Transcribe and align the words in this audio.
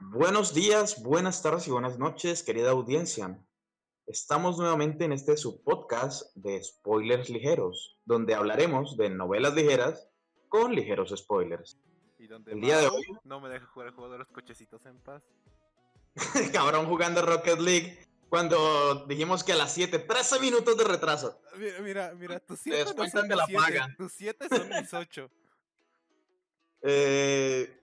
Buenos 0.00 0.52
días, 0.54 1.02
buenas 1.02 1.42
tardes 1.42 1.66
y 1.66 1.70
buenas 1.70 1.98
noches, 1.98 2.42
querida 2.42 2.70
audiencia. 2.70 3.38
Estamos 4.06 4.58
nuevamente 4.58 5.04
en 5.04 5.12
este 5.12 5.36
subpodcast 5.36 6.34
de 6.36 6.62
spoilers 6.62 7.28
ligeros, 7.30 7.98
donde 8.04 8.34
hablaremos 8.34 8.96
de 8.96 9.10
novelas 9.10 9.54
ligeras 9.54 10.08
con 10.48 10.74
ligeros 10.74 11.12
spoilers. 11.16 11.78
Y 12.18 12.26
donde 12.28 12.52
El 12.52 12.60
día 12.60 12.78
de 12.78 12.88
hoy- 12.88 13.04
no 13.24 13.40
me 13.40 13.48
deja 13.48 13.66
jugar 13.66 13.88
el 13.88 13.94
juego 13.94 14.12
de 14.12 14.18
los 14.18 14.28
cochecitos 14.28 14.84
en 14.86 14.98
paz. 15.00 15.22
Cabrón 16.52 16.86
jugando 16.86 17.22
Rocket 17.22 17.58
League 17.58 17.98
cuando 18.28 19.06
dijimos 19.06 19.42
que 19.44 19.52
a 19.52 19.56
las 19.56 19.72
7, 19.74 19.98
13 20.00 20.40
minutos 20.40 20.76
de 20.76 20.84
retraso. 20.84 21.40
Mira, 21.56 21.80
mira, 21.80 22.14
mira, 22.14 22.40
tus 22.40 22.60
7 22.60 22.92
no 22.96 23.08
son 23.08 23.28
de 23.28 23.36
la 23.36 23.46
mis 23.46 23.56
7, 23.58 23.78
paga. 23.78 23.94
tus 23.96 24.12
7 24.12 24.48
son 24.48 24.68
mis 24.68 24.92
8. 24.94 25.30
Eh, 26.88 27.82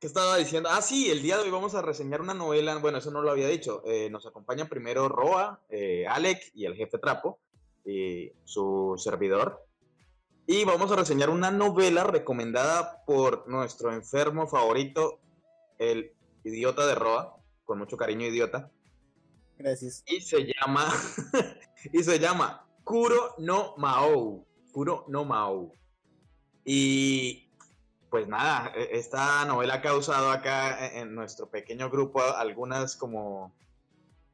¿Qué 0.00 0.06
estaba 0.06 0.36
diciendo? 0.36 0.68
Ah, 0.70 0.80
sí, 0.80 1.10
el 1.10 1.22
día 1.22 1.36
de 1.36 1.42
hoy 1.42 1.50
vamos 1.50 1.74
a 1.74 1.82
reseñar 1.82 2.20
una 2.20 2.32
novela. 2.32 2.76
Bueno, 2.76 2.98
eso 2.98 3.10
no 3.10 3.20
lo 3.20 3.32
había 3.32 3.48
dicho. 3.48 3.82
Eh, 3.84 4.08
nos 4.10 4.26
acompañan 4.26 4.68
primero 4.68 5.08
Roa, 5.08 5.60
eh, 5.68 6.06
Alec 6.06 6.52
y 6.54 6.66
el 6.66 6.76
jefe 6.76 6.98
Trapo, 6.98 7.40
y 7.84 8.30
su 8.44 8.94
servidor. 8.96 9.66
Y 10.46 10.64
vamos 10.64 10.92
a 10.92 10.96
reseñar 10.96 11.30
una 11.30 11.50
novela 11.50 12.04
recomendada 12.04 13.04
por 13.06 13.48
nuestro 13.48 13.92
enfermo 13.92 14.46
favorito, 14.46 15.18
el 15.78 16.12
idiota 16.44 16.86
de 16.86 16.94
Roa, 16.94 17.36
con 17.64 17.78
mucho 17.78 17.96
cariño, 17.96 18.26
idiota. 18.26 18.70
Gracias. 19.58 20.04
Y 20.06 20.20
se 20.20 20.44
llama. 20.44 20.86
y 21.92 22.04
se 22.04 22.20
llama 22.20 22.68
Kuro 22.84 23.34
no 23.38 23.74
Mao. 23.78 24.46
Kuro 24.70 25.06
no 25.08 25.24
Mao. 25.24 25.72
Y 26.64 27.47
pues 28.10 28.26
nada, 28.28 28.72
e- 28.74 28.90
esta 28.92 29.44
novela 29.44 29.74
ha 29.74 29.82
causado 29.82 30.30
acá 30.30 30.86
e- 30.86 31.00
en 31.00 31.14
nuestro 31.14 31.48
pequeño 31.48 31.90
grupo 31.90 32.22
algunas 32.22 32.96
como, 32.96 33.52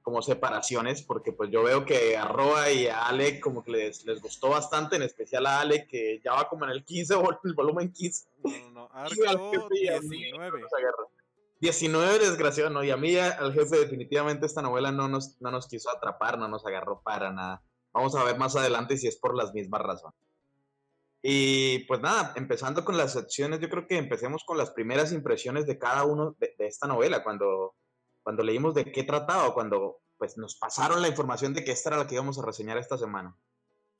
como 0.02 0.22
separaciones, 0.22 1.02
porque 1.02 1.32
pues 1.32 1.50
yo 1.50 1.62
veo 1.62 1.84
que 1.84 2.16
a 2.16 2.26
Roa 2.26 2.70
y 2.70 2.86
a 2.88 3.06
Alec 3.06 3.40
como 3.42 3.64
que 3.64 3.70
les, 3.72 4.04
les 4.04 4.20
gustó 4.20 4.50
bastante, 4.50 4.96
en 4.96 5.02
especial 5.02 5.46
a 5.46 5.60
Alec, 5.60 5.88
que 5.88 6.20
ya 6.24 6.32
va 6.34 6.48
como 6.48 6.64
en 6.64 6.70
el 6.72 6.84
15, 6.84 7.14
vol- 7.16 7.38
el 7.44 7.54
volumen 7.54 7.92
15. 7.92 8.26
No, 8.44 8.70
no, 8.70 8.90
Y 9.16 9.22
al 9.26 9.28
arco 9.36 9.68
y 9.72 9.88
a 9.88 10.00
mí 10.00 10.16
19. 10.18 10.60
nos 10.60 10.72
agarra. 10.72 11.04
19 11.60 12.18
desgraciado, 12.18 12.68
¿no? 12.68 12.84
Y 12.84 12.90
a 12.90 12.96
mí, 12.98 13.16
al 13.16 13.52
jefe, 13.54 13.78
definitivamente 13.78 14.44
esta 14.44 14.60
novela 14.60 14.92
no 14.92 15.08
nos, 15.08 15.40
no 15.40 15.50
nos 15.50 15.66
quiso 15.66 15.88
atrapar, 15.90 16.36
no 16.38 16.46
nos 16.48 16.66
agarró 16.66 17.00
para 17.00 17.32
nada. 17.32 17.62
Vamos 17.92 18.14
a 18.16 18.24
ver 18.24 18.36
más 18.36 18.54
adelante 18.56 18.98
si 18.98 19.06
es 19.06 19.16
por 19.16 19.34
las 19.34 19.54
mismas 19.54 19.80
razones. 19.80 20.18
Y 21.26 21.78
pues 21.86 22.02
nada, 22.02 22.34
empezando 22.36 22.84
con 22.84 22.98
las 22.98 23.14
secciones, 23.14 23.58
yo 23.58 23.70
creo 23.70 23.86
que 23.86 23.96
empecemos 23.96 24.44
con 24.44 24.58
las 24.58 24.72
primeras 24.72 25.10
impresiones 25.10 25.64
de 25.64 25.78
cada 25.78 26.04
uno 26.04 26.36
de, 26.38 26.54
esta 26.58 26.86
novela, 26.86 27.24
cuando, 27.24 27.76
cuando 28.22 28.42
leímos 28.42 28.74
de 28.74 28.92
qué 28.92 29.04
trataba, 29.04 29.54
cuando 29.54 30.02
pues 30.18 30.36
nos 30.36 30.56
pasaron 30.56 31.00
la 31.00 31.08
información 31.08 31.54
de 31.54 31.64
que 31.64 31.72
esta 31.72 31.88
era 31.88 31.96
la 31.96 32.06
que 32.06 32.16
íbamos 32.16 32.38
a 32.38 32.44
reseñar 32.44 32.76
esta 32.76 32.98
semana. 32.98 33.34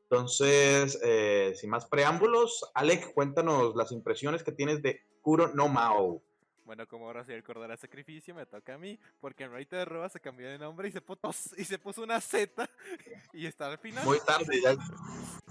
Entonces, 0.03 1.00
eh, 1.03 1.55
sin 1.56 1.70
más 1.70 1.86
preámbulos, 1.86 2.70
Alec, 2.75 3.14
cuéntanos 3.14 3.75
las 3.75 3.91
impresiones 3.91 4.42
que 4.42 4.53
tienes 4.53 4.83
de 4.83 5.00
Kuro 5.22 5.48
no 5.55 5.69
Mao. 5.69 6.22
Bueno, 6.65 6.87
como 6.89 7.07
ahora 7.07 7.25
soy 7.25 7.34
el 7.34 7.45
cordero 7.45 7.69
de 7.69 7.77
sacrificio, 7.77 8.34
me 8.34 8.47
toca 8.47 8.75
a 8.75 8.79
mí, 8.79 8.98
porque 9.20 9.45
en 9.45 9.53
Rita 9.53 9.77
de 9.77 9.84
Roba 9.84 10.09
se 10.09 10.19
cambió 10.19 10.48
de 10.48 10.59
nombre 10.59 10.89
y 10.89 10.93
se, 10.93 11.03
puso, 11.03 11.21
y 11.59 11.65
se 11.65 11.79
puso 11.79 12.03
una 12.03 12.21
Z 12.21 12.69
y 13.34 13.47
está 13.47 13.67
al 13.67 13.79
final. 13.79 14.05
Muy 14.05 14.19
tarde, 14.21 14.61
ya, 14.62 14.75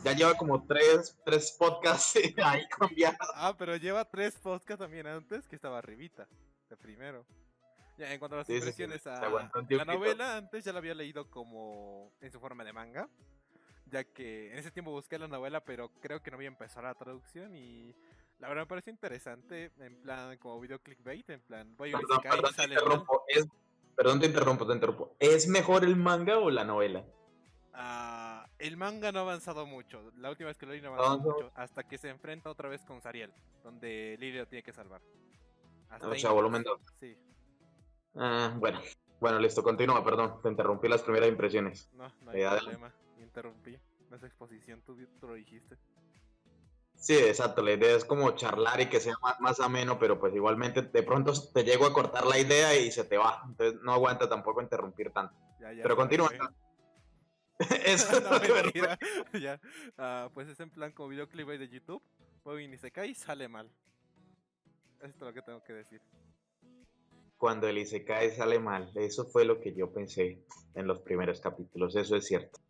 ya 0.03 0.14
lleva 0.14 0.33
como 0.36 0.66
tres, 0.66 1.16
tres 1.23 1.52
podcasts 1.52 2.16
ahí 2.44 2.67
cambiados. 2.67 3.30
Ah, 3.36 3.53
pero 3.58 3.75
lleva 3.75 4.03
tres 4.05 4.36
podcasts 4.39 4.81
también 4.81 5.05
antes 5.05 5.47
que 5.47 5.55
estaba 5.55 5.78
arribita, 5.78 6.28
de 6.70 6.78
primero. 6.78 7.25
Ya, 7.95 8.11
en 8.11 8.17
cuanto 8.17 8.36
a 8.36 8.39
las 8.39 8.48
Sí, 8.48 8.53
sí, 8.53 8.59
sí, 8.59 8.83
impresiones, 8.83 9.05
a 9.05 9.30
la 9.70 9.86
novela 9.86 10.38
antes 10.38 10.66
ya 10.66 10.73
la 10.73 10.80
había 10.80 10.95
leído 10.95 11.30
como 11.30 12.11
en 12.22 12.31
su 12.31 12.39
forma 12.39 12.64
de 12.64 12.73
manga, 12.73 13.08
ya 13.86 14.03
que 14.03 14.52
en 14.52 14.58
ese 14.58 14.72
tiempo 14.72 14.89
busqué 14.89 15.20
la 15.20 15.27
novela, 15.27 15.64
pero 15.64 15.89
creo 16.02 16.23
que 16.23 16.32
no 16.32 16.37
había 16.37 16.48
empezado 16.48 16.87
la 16.87 16.95
traducción 16.95 17.55
y 17.55 17.93
la 18.39 18.48
verdad 18.49 18.64
me 18.64 18.67
pareció 18.67 18.92
interesante, 18.92 19.71
en 19.80 19.95
plan 20.02 20.38
como 20.38 20.60
video 20.60 20.80
clickbait, 20.80 21.30
en 21.30 21.42
plan 21.42 21.76
voy 21.77 21.94
a 21.94 21.98
Perdón, 21.98 22.20
y 22.20 22.27
perdón, 22.27 22.45
te 22.52 22.55
sale 22.55 22.76
mal. 22.76 22.83
interrumpo. 22.83 23.23
Es, 23.27 23.48
perdón, 23.95 24.20
te 24.20 24.26
interrumpo, 24.26 24.67
te 24.67 24.73
interrumpo. 24.73 25.16
¿Es 25.20 25.48
mejor 25.48 25.83
el 25.83 25.95
manga 25.95 26.39
o 26.39 26.49
la 26.49 26.64
novela? 26.64 27.05
Ah, 27.73 28.48
el 28.60 28.77
manga 28.77 29.11
no 29.11 29.20
ha 29.20 29.22
avanzado 29.23 29.66
mucho. 29.66 30.11
La 30.17 30.30
última 30.30 30.48
vez 30.49 30.58
que 30.58 30.66
lo 30.66 30.73
leí 30.73 30.82
no 30.82 30.93
avanzó 30.93 31.20
mucho. 31.20 31.52
Hasta 31.55 31.83
que 31.83 31.98
se 31.98 32.10
enfrenta 32.10 32.49
otra 32.49 32.70
vez 32.70 32.83
con 32.86 33.02
Sariel. 33.02 33.33
Donde 33.64 34.16
Lily 34.20 34.38
lo 34.39 34.48
tiene 34.48 34.61
que 34.64 34.73
salvar. 34.73 35.02
Hasta 35.89 36.08
O 36.08 36.16
sea, 36.16 36.32
volumen 36.32 36.64
dos. 36.64 36.80
Sí, 36.99 37.17
Ah, 38.16 38.54
bueno, 38.60 38.80
bueno, 39.20 39.39
listo, 39.39 39.64
continúa, 39.64 40.04
perdón. 40.04 40.39
Te 40.43 40.49
interrumpí 40.49 40.88
las 40.88 41.02
primeras 41.02 41.30
impresiones. 41.30 41.89
no, 41.93 42.11
no 42.22 42.32
hay 42.32 42.42
Eh, 42.42 42.48
problema. 42.61 42.93
Interrumpí. 43.20 43.77
No 44.10 44.17
es 44.17 44.23
exposición, 44.23 44.82
tú, 44.86 44.95
tú 45.20 45.27
lo 45.27 45.33
dijiste. 45.33 45.76
Sí, 47.03 47.17
exacto, 47.17 47.61
la 47.61 47.73
idea 47.73 47.97
es 47.97 48.05
como 48.05 48.31
charlar 48.31 48.80
y 48.80 48.86
que 48.86 49.02
sea 49.02 49.15
más, 49.21 49.37
más 49.41 49.59
ameno, 49.59 49.99
pero 49.99 50.17
pues 50.21 50.33
igualmente 50.33 50.83
de 50.83 51.03
pronto 51.03 51.33
te 51.53 51.65
llego 51.65 51.86
a 51.86 51.91
cortar 51.91 52.25
la 52.25 52.39
idea 52.39 52.80
y 52.80 52.93
se 52.93 53.03
te 53.03 53.17
va. 53.17 53.43
Entonces 53.45 53.81
no 53.81 53.91
aguanta 53.91 54.30
tampoco 54.30 54.61
interrumpir 54.61 55.11
tanto. 55.11 55.36
Ya, 55.59 55.73
ya 55.73 55.83
Pero 55.83 55.97
continúa. 55.97 56.30
Eso 57.86 58.21
no, 58.21 58.39
mentira. 58.39 58.97
ya. 59.33 59.59
Ah, 59.97 60.30
pues 60.33 60.47
es 60.47 60.58
en 60.61 60.69
plan 60.69 60.93
como 60.93 61.09
video 61.09 61.27
clickbait 61.27 61.59
de 61.59 61.67
YouTube. 61.67 62.02
Voy 62.45 62.63
y 62.63 62.77
se 62.77 62.89
cae 62.89 63.09
y 63.09 63.15
sale 63.15 63.49
mal. 63.49 63.69
Esto 65.02 65.25
es 65.25 65.27
lo 65.27 65.33
que 65.33 65.42
tengo 65.42 65.61
que 65.61 65.73
decir. 65.73 65.99
Cuando 67.37 67.67
el 67.67 67.80
Isekai 67.80 68.31
sale 68.31 68.59
mal, 68.61 68.89
eso 68.95 69.25
fue 69.25 69.43
lo 69.43 69.59
que 69.59 69.73
yo 69.73 69.92
pensé 69.92 70.42
en 70.73 70.87
los 70.87 71.02
primeros 71.02 71.42
capítulos, 71.42 71.97
eso 71.97 72.15
es 72.15 72.25
cierto. 72.25 72.61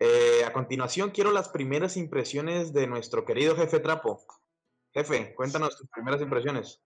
Eh, 0.00 0.44
a 0.44 0.52
continuación, 0.52 1.10
quiero 1.10 1.32
las 1.32 1.48
primeras 1.48 1.96
impresiones 1.96 2.72
de 2.72 2.86
nuestro 2.86 3.24
querido 3.24 3.56
jefe 3.56 3.80
Trapo. 3.80 4.24
Jefe, 4.92 5.34
cuéntanos 5.34 5.76
tus 5.76 5.88
primeras 5.88 6.22
impresiones. 6.22 6.80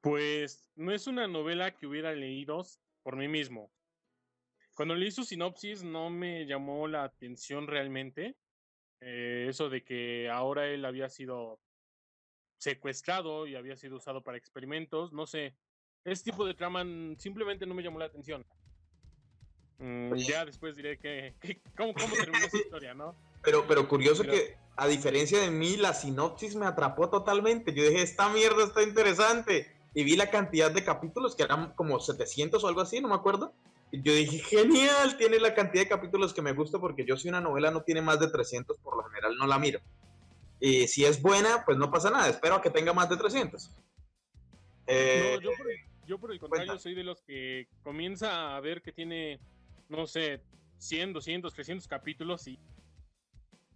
Pues 0.00 0.70
no 0.76 0.92
es 0.92 1.06
una 1.06 1.26
novela 1.26 1.76
que 1.76 1.86
hubiera 1.86 2.12
leído 2.12 2.64
por 3.02 3.16
mí 3.16 3.28
mismo. 3.28 3.72
Cuando 4.74 4.94
leí 4.94 5.10
su 5.10 5.24
sinopsis 5.24 5.82
no 5.82 6.08
me 6.08 6.46
llamó 6.46 6.86
la 6.88 7.04
atención 7.04 7.66
realmente. 7.66 8.36
eh, 9.02 9.46
eso 9.48 9.70
de 9.70 9.82
que 9.82 10.28
ahora 10.28 10.66
él 10.66 10.84
había 10.84 11.08
sido 11.08 11.58
secuestrado 12.58 13.46
y 13.46 13.56
había 13.56 13.74
sido 13.76 13.96
usado 13.96 14.22
para 14.22 14.36
experimentos, 14.36 15.12
no 15.12 15.26
sé. 15.26 15.56
Ese 16.04 16.24
tipo 16.24 16.46
de 16.46 16.54
trama 16.54 16.84
simplemente 17.18 17.66
no 17.66 17.74
me 17.74 17.82
llamó 17.82 17.98
la 17.98 18.04
atención. 18.06 18.46
Mm, 19.80 20.14
ya 20.16 20.44
después 20.44 20.76
diré 20.76 20.98
que, 20.98 21.34
que- 21.40 21.60
cómo, 21.76 21.94
cómo 21.94 22.14
terminó 22.14 22.44
esa 22.46 22.56
historia, 22.58 22.94
¿no? 22.94 23.14
Pero, 23.42 23.64
pero 23.66 23.88
curioso 23.88 24.22
Pero- 24.22 24.34
que, 24.34 24.56
a 24.76 24.86
diferencia 24.86 25.40
de 25.40 25.50
mí, 25.50 25.78
la 25.78 25.94
sinopsis 25.94 26.54
me 26.56 26.66
atrapó 26.66 27.08
totalmente. 27.08 27.72
Yo 27.72 27.82
dije, 27.82 28.02
esta 28.02 28.28
mierda 28.28 28.64
está 28.64 28.82
interesante. 28.82 29.72
Y 29.94 30.04
vi 30.04 30.14
la 30.16 30.30
cantidad 30.30 30.70
de 30.70 30.84
capítulos, 30.84 31.34
que 31.34 31.42
eran 31.44 31.72
como 31.74 31.98
700 31.98 32.62
o 32.62 32.68
algo 32.68 32.82
así, 32.82 33.00
no 33.00 33.08
me 33.08 33.14
acuerdo. 33.14 33.54
Y 33.90 34.02
yo 34.02 34.12
dije, 34.14 34.38
genial, 34.40 35.16
tiene 35.16 35.40
la 35.40 35.54
cantidad 35.54 35.82
de 35.84 35.88
capítulos 35.88 36.32
que 36.34 36.42
me 36.42 36.52
gusta, 36.52 36.78
porque 36.78 37.04
yo 37.06 37.16
si 37.16 37.28
una 37.30 37.40
novela 37.40 37.70
no 37.70 37.82
tiene 37.82 38.02
más 38.02 38.20
de 38.20 38.28
300, 38.30 38.76
por 38.78 38.96
lo 38.96 39.02
general 39.04 39.34
no 39.36 39.46
la 39.46 39.58
miro. 39.58 39.80
Y 40.60 40.86
si 40.86 41.04
es 41.06 41.20
buena, 41.22 41.64
pues 41.64 41.76
no 41.78 41.90
pasa 41.90 42.10
nada, 42.10 42.28
espero 42.28 42.56
a 42.56 42.62
que 42.62 42.70
tenga 42.70 42.92
más 42.92 43.08
de 43.08 43.16
300. 43.16 43.70
Eh, 44.86 45.32
No, 45.36 45.40
yo 45.40 45.50
por, 45.56 45.70
el, 45.70 45.76
yo 46.06 46.18
por 46.18 46.32
el 46.32 46.38
contrario 46.40 46.66
cuenta. 46.68 46.82
soy 46.82 46.94
de 46.94 47.04
los 47.04 47.22
que 47.22 47.66
comienza 47.82 48.54
a 48.54 48.60
ver 48.60 48.82
que 48.82 48.92
tiene, 48.92 49.40
no 49.90 50.06
sé, 50.06 50.40
100, 50.78 51.12
200, 51.12 51.52
300 51.52 51.88
capítulos 51.88 52.46
y 52.46 52.58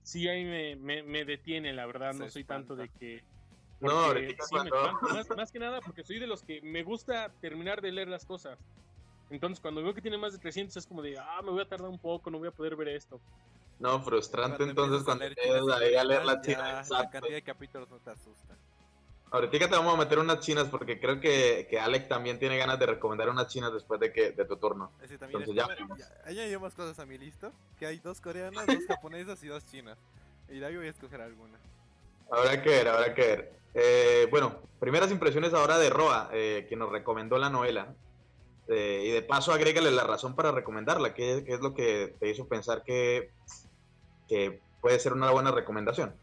sí 0.03 0.29
ahí 0.29 0.45
me, 0.45 0.77
me, 0.77 1.03
me 1.03 1.25
detiene, 1.25 1.73
la 1.73 1.87
verdad, 1.87 2.13
Se 2.13 2.19
no 2.19 2.31
soy 2.31 2.45
tanto 2.45 2.77
de 2.77 2.89
que... 2.89 3.23
No, 3.81 4.15
sí, 4.15 4.35
más, 5.13 5.29
más 5.37 5.53
que 5.53 5.59
nada 5.59 5.81
porque 5.81 6.05
soy 6.05 6.19
de 6.19 6.27
los 6.27 6.43
que 6.43 6.63
me 6.63 6.83
gusta 6.83 7.31
terminar 7.41 7.83
de 7.83 7.93
leer 7.93 8.09
las 8.09 8.25
cosas. 8.25 8.59
Entonces 9.29 9.61
cuando 9.61 9.83
veo 9.83 9.93
que 9.93 10.01
tiene 10.01 10.17
más 10.17 10.33
de 10.33 10.39
300 10.39 10.77
es 10.77 10.87
como 10.87 11.03
de, 11.03 11.19
ah, 11.19 11.41
me 11.43 11.51
voy 11.51 11.63
a 11.63 11.69
tardar 11.69 11.89
un 11.89 11.99
poco, 11.99 12.31
no 12.31 12.39
voy 12.39 12.49
a 12.49 12.53
poder 12.53 12.77
ver 12.77 12.89
esto. 12.89 13.21
no, 13.81 14.01
frustrante 14.01 14.59
Cuando 14.59 14.71
entonces 14.71 15.05
cuando 15.05 15.29
leer 15.29 15.37
ahí 15.83 15.95
a 15.97 16.05
leer 16.05 16.25
la 16.25 16.41
ya 16.41 16.83
La 16.89 17.11
cantidad 17.11 17.35
de 17.35 17.43
capítulos 17.43 17.91
no 17.91 17.99
te 17.99 18.11
asusta. 18.11 18.57
Ahorita 19.35 19.59
te 19.59 19.67
vamos 19.67 19.95
a 19.95 19.97
meter 19.97 20.21
unas 20.21 20.39
chinas 20.39 20.69
porque 20.69 21.01
creo 21.01 21.19
que, 21.19 21.67
que 21.69 21.81
Alec 21.81 22.07
también 22.07 22.39
tiene 22.39 22.57
ganas 22.57 22.79
de 22.79 22.87
recomendar 22.87 23.29
unas 23.29 23.49
chinas 23.49 23.73
después 23.73 23.99
de 23.99 24.13
que 24.13 24.31
de 24.31 24.45
tu 24.45 24.57
turno. 24.59 24.93
Entonces 25.03 25.53
ya 25.53 25.67
añadió 26.25 26.61
más 26.61 26.73
cosas 26.75 27.01
a 27.01 27.05
mi 27.05 27.19
lista. 27.19 27.51
Que 27.77 27.87
hay 27.87 27.99
dos 27.99 28.21
coreanas, 28.21 28.65
dos 28.65 28.87
japonesas 28.87 29.43
y 29.43 29.49
dos 29.49 29.67
chinas. 29.67 29.99
Y 30.49 30.61
de 30.61 30.67
ahí 30.67 30.77
voy 30.77 30.87
a 30.87 30.91
escoger 30.91 31.21
alguna. 31.21 31.59
Habrá 32.31 32.63
que 32.63 32.69
ver, 32.69 32.87
habrá 32.87 33.13
que 33.13 33.23
ver. 33.23 33.53
Eh, 33.75 34.29
bueno, 34.31 34.55
primeras 34.79 35.11
impresiones 35.11 35.53
ahora 35.53 35.79
de 35.79 35.91
Roa, 35.91 36.31
eh, 36.33 36.67
que 36.69 36.77
nos 36.77 36.93
recomendó 36.93 37.37
la 37.37 37.51
novela. 37.51 37.93
Eh, 38.69 39.03
y 39.05 39.11
de 39.11 39.23
paso, 39.23 39.53
agrégale 39.53 39.91
la 39.91 40.05
razón 40.05 40.37
para 40.37 40.53
recomendarla. 40.53 41.13
¿Qué, 41.13 41.43
qué 41.45 41.55
es 41.55 41.61
lo 41.61 41.75
que 41.75 42.15
te 42.21 42.31
hizo 42.31 42.47
pensar 42.47 42.85
que, 42.85 43.33
que 44.29 44.61
puede 44.81 45.01
ser 45.01 45.13
una 45.13 45.33
buena 45.33 45.51
recomendación? 45.51 46.15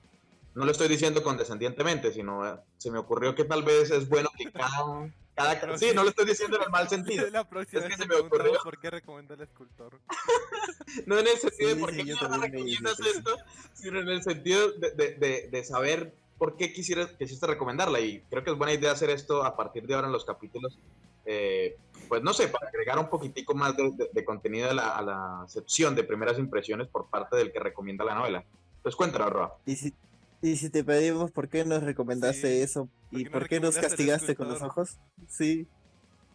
No 0.55 0.65
lo 0.65 0.71
estoy 0.71 0.87
diciendo 0.89 1.23
condescendientemente, 1.23 2.11
sino 2.11 2.45
eh, 2.47 2.55
se 2.77 2.91
me 2.91 2.99
ocurrió 2.99 3.33
que 3.35 3.45
tal 3.45 3.63
vez 3.63 3.89
es 3.91 4.09
bueno 4.09 4.29
que 4.37 4.51
cada, 4.51 5.09
Cada, 5.33 5.59
ca- 5.59 5.77
sí, 5.77 5.91
no 5.95 6.03
lo 6.03 6.09
estoy 6.09 6.25
diciendo 6.25 6.57
en 6.57 6.63
el 6.63 6.69
mal 6.69 6.89
sentido. 6.89 7.25
La 7.31 7.47
próxima 7.47 7.83
Es 7.83 7.87
que 7.87 8.01
se 8.01 8.07
me 8.07 8.15
ocurrió. 8.15 8.53
por 8.63 8.77
qué 8.79 8.89
recomienda 8.89 9.35
el 9.35 9.41
escultor. 9.41 9.99
No 11.05 11.17
en 11.17 11.25
el 11.27 11.37
sentido 11.37 11.69
Sí, 11.69 11.75
de 11.75 11.79
por 11.81 11.91
sí, 11.91 11.97
qué 12.03 12.27
me 12.27 12.37
recomiendas 12.37 12.99
esto, 12.99 13.37
sino 13.73 13.99
en 14.01 14.09
el 14.09 14.21
sentido 14.23 14.71
de, 14.73 14.91
de- 14.91 15.13
de- 15.15 15.47
de 15.49 15.63
saber 15.63 16.13
por 16.37 16.57
qué 16.57 16.73
quisieras, 16.73 17.11
quisiste 17.17 17.47
recomendarla. 17.47 18.01
Y 18.01 18.19
creo 18.29 18.43
que 18.43 18.51
es 18.51 18.57
buena 18.57 18.73
idea 18.73 18.91
hacer 18.91 19.09
esto 19.09 19.43
a 19.43 19.55
partir 19.55 19.87
de 19.87 19.93
ahora 19.93 20.07
en 20.07 20.13
los 20.13 20.25
capítulos. 20.25 20.77
eh, 21.25 21.77
pues 22.09 22.21
no 22.23 22.33
sé, 22.33 22.49
para 22.49 22.67
agregar 22.67 22.99
un 22.99 23.09
poquitico 23.09 23.53
más 23.53 23.77
de, 23.77 23.83
de- 23.91 24.09
de 24.11 24.25
contenido 24.25 24.69
a 24.69 24.73
la, 24.73 24.97
a 24.97 25.01
la 25.01 25.45
sección 25.47 25.95
de 25.95 26.03
primeras 26.03 26.37
impresiones 26.39 26.87
por 26.89 27.09
parte 27.09 27.37
del 27.37 27.53
que 27.53 27.59
recomienda 27.59 28.03
la 28.03 28.15
novela. 28.15 28.43
Pues 28.83 28.95
cuéntanos, 28.97 29.29
Roa. 29.29 29.55
Y 29.65 29.75
si, 29.77 29.93
y 30.41 30.55
si 30.57 30.69
te 30.69 30.83
pedimos 30.83 31.31
por 31.31 31.49
qué 31.49 31.63
nos 31.65 31.83
recomendaste 31.83 32.57
Sí. 32.57 32.61
eso 32.61 32.89
y 33.11 33.25
¿Por 33.29 33.47
qué 33.47 33.59
no 33.59 33.67
por 33.67 33.73
qué 33.75 33.81
nos 33.81 33.89
castigaste 33.89 34.35
con 34.35 34.47
los 34.49 34.61
ojos. 34.61 34.97
Sí. 35.27 35.67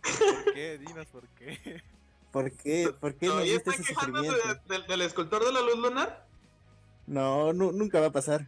¿Por 0.02 0.54
qué? 0.54 0.78
Dinos 0.78 1.06
por 1.06 1.26
qué. 1.28 1.82
¿Por 2.30 2.52
qué? 2.52 2.90
¿Por 3.00 3.14
qué 3.14 3.26
¿Todavía 3.26 3.52
diste 3.54 3.70
están 3.70 3.84
ese 3.84 3.94
quejándose 3.94 4.28
sufrimiento? 4.30 4.62
de- 4.68 4.78
del- 4.78 4.86
del 4.86 5.02
escultor 5.02 5.44
de 5.44 5.52
la 5.52 5.60
luz 5.62 5.78
lunar? 5.78 6.26
No, 7.06 7.52
nu- 7.52 7.72
nunca 7.72 8.00
va 8.00 8.06
a 8.06 8.12
pasar. 8.12 8.46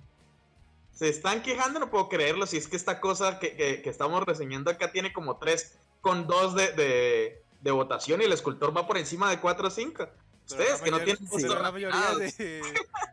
Se 0.92 1.08
están 1.08 1.42
quejando, 1.42 1.78
no 1.80 1.90
puedo 1.90 2.08
creerlo. 2.08 2.46
Si 2.46 2.56
es 2.56 2.66
que 2.68 2.76
esta 2.76 3.00
cosa 3.00 3.38
que, 3.38 3.56
que- 3.56 3.82
que 3.82 3.90
estamos 3.90 4.24
reseñando 4.24 4.70
acá 4.70 4.90
tiene 4.92 5.12
como 5.12 5.36
3 5.38 5.78
con 6.00 6.26
2 6.26 6.54
de, 6.54 6.72
de, 6.72 7.42
de 7.60 7.70
votación 7.70 8.20
y 8.20 8.24
el 8.24 8.32
escultor 8.32 8.76
va 8.76 8.86
por 8.86 8.98
encima 8.98 9.30
de 9.30 9.40
4 9.40 9.68
o 9.68 9.70
5. 9.70 10.08
Ustedes 10.50 10.78
la 10.78 10.84
que 10.84 10.90
no 10.90 10.96
tienen 10.98 11.16
pero 11.18 11.30
gustos 11.30 11.62
la 11.62 11.72
mayoría 11.72 12.14
de 12.16 12.62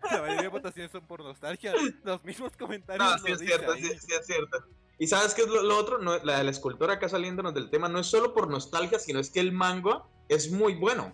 la 0.03 0.21
mayoría 0.21 0.41
de 0.43 0.47
votaciones 0.47 0.91
son 0.91 1.05
por 1.05 1.21
nostalgia. 1.21 1.73
Los 2.03 2.23
mismos 2.23 2.53
comentarios 2.57 3.05
No, 3.05 3.17
sí 3.19 3.31
es 3.31 3.39
cierto, 3.39 3.73
sí, 3.73 3.81
sí 3.99 4.13
es 4.17 4.25
cierto. 4.25 4.63
Y 4.97 5.07
sabes 5.07 5.33
qué 5.33 5.41
es 5.41 5.49
lo, 5.49 5.61
lo 5.63 5.77
otro, 5.77 5.97
no, 5.97 6.17
la 6.23 6.37
del 6.37 6.47
escultor 6.47 6.89
acá 6.89 7.09
saliéndonos 7.09 7.53
del 7.53 7.69
tema, 7.69 7.89
no 7.89 7.99
es 7.99 8.07
solo 8.07 8.33
por 8.33 8.49
nostalgia, 8.49 8.97
sino 8.99 9.19
es 9.19 9.29
que 9.29 9.41
el 9.41 9.51
manga 9.51 10.03
es 10.29 10.51
muy 10.51 10.75
bueno. 10.75 11.13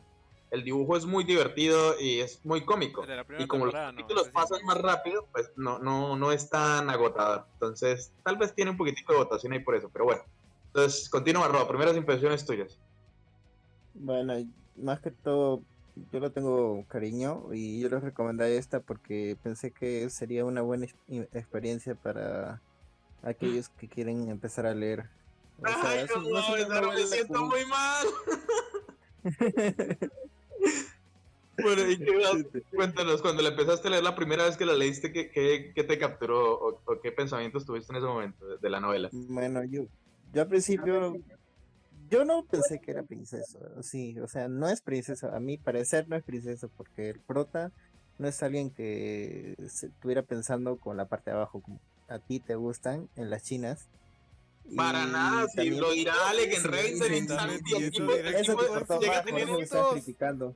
El 0.52 0.66
dibujo 0.66 0.98
es 0.98 1.06
muy 1.06 1.24
divertido 1.24 1.96
y 2.00 2.20
es 2.20 2.46
muy 2.46 2.66
cómico. 2.66 3.06
La 3.06 3.26
Y 3.40 3.48
como 3.48 3.66
los 3.66 3.74
no, 3.74 4.24
sí. 4.24 4.30
pasan 4.34 4.64
más 4.66 4.78
rápido, 4.78 5.26
pues 5.32 5.50
no, 5.56 5.80
no, 5.80 6.18
no 6.18 6.34
es 6.34 6.50
tan 6.50 6.90
agotador. 6.90 7.46
Entonces, 7.54 8.12
tal 8.24 8.38
vez 8.38 8.54
tiene 8.54 8.72
un 8.72 8.78
poquitico 8.78 9.14
de 9.14 9.20
votación 9.20 9.54
ahí 9.54 9.60
por 9.60 9.76
eso, 9.76 9.90
pero 9.92 10.06
bueno. 10.06 10.24
Entonces, 10.68 11.10
continúa, 11.10 11.48
Roa, 11.48 11.68
primeras 11.70 11.96
impresiones 11.96 12.46
tuyas. 12.46 12.78
Bueno, 13.94 14.34
más 14.76 15.00
que 15.00 15.12
todo, 15.12 15.64
yo 16.12 16.20
lo 16.20 16.32
tengo 16.32 16.86
cariño 16.88 17.54
y 17.54 17.80
yo 17.80 17.90
les 17.90 18.02
recomendé 18.02 18.58
esta 18.58 18.80
porque 18.80 19.38
pensé 19.44 19.72
que 19.72 20.10
sería 20.10 20.46
una 20.46 20.62
buena 20.62 20.88
experiencia 21.34 21.96
para 21.96 22.62
aquellos 23.24 23.70
que 23.70 23.88
quieren 23.88 24.30
empezar 24.30 24.66
a 24.66 24.74
leer. 24.74 25.10
O 25.60 25.68
sea, 25.68 25.78
Ay, 25.84 26.06
no, 26.16 26.22
no 26.22 26.30
Lázaro, 26.58 26.92
me 26.94 27.06
siento 27.06 27.46
muy 27.46 27.66
mal. 27.66 28.08
bueno, 31.62 31.90
¿y 31.90 31.98
qué? 31.98 32.64
Cuéntanos, 32.76 33.22
cuando 33.22 33.44
la 33.44 33.50
empezaste 33.50 33.88
a 33.88 33.92
leer 33.92 34.04
la 34.04 34.16
primera 34.16 34.46
vez 34.46 34.58
que 34.58 34.66
la 34.66 34.74
leíste, 34.74 35.12
¿qué, 35.12 35.30
qué, 35.30 35.72
qué 35.76 35.84
te 35.84 36.00
capturó 36.00 36.60
o, 36.60 36.82
o 36.86 37.00
qué 37.02 37.12
pensamientos 37.12 37.66
tuviste 37.66 37.94
en 37.94 37.98
ese 37.98 38.08
momento 38.08 38.48
de, 38.48 38.58
de 38.58 38.70
la 38.70 38.80
novela? 38.80 39.10
Bueno, 39.12 39.64
yo, 39.66 39.86
yo 40.34 40.42
al 40.42 40.48
principio, 40.48 41.16
yo 42.12 42.26
no 42.26 42.44
pensé 42.46 42.80
que 42.82 42.92
era 42.92 43.04
princesa, 43.04 43.58
sí, 43.82 44.20
o 44.20 44.28
sea, 44.28 44.48
no 44.48 44.68
es 44.68 44.82
princesa, 44.82 45.36
a 45.36 45.40
mi 45.40 45.58
parecer 45.58 46.08
no 46.08 46.16
es 46.16 46.24
princesa, 46.24 46.68
porque 46.76 47.10
el 47.10 47.20
prota 47.22 47.72
no 48.20 48.28
es 48.28 48.44
alguien 48.44 48.70
que 48.70 49.56
se 49.68 49.88
estuviera 49.88 50.22
pensando 50.22 50.78
con 50.78 50.98
la 50.98 51.06
parte 51.08 51.32
de 51.32 51.38
abajo, 51.38 51.62
como 51.62 51.80
a 52.10 52.20
ti 52.20 52.40
te 52.40 52.56
gustan 52.56 53.10
en 53.16 53.30
las 53.30 53.44
chinas. 53.44 53.88
Para 54.76 55.06
Y 55.06 55.12
nada, 55.12 55.48
si 55.48 55.70
lo 55.72 55.92
dirá 55.92 56.14
Alec 56.30 56.54
en 56.54 56.64
Razer, 56.64 57.12
Eso 58.36 58.56
te 58.58 58.68
cortó 58.68 59.02
más, 59.02 59.22
por 59.22 59.26
tener 59.26 59.44
eso 59.44 59.58
me 59.58 59.64
estás 59.64 59.82
gustos. 59.82 59.92
criticando. 60.04 60.56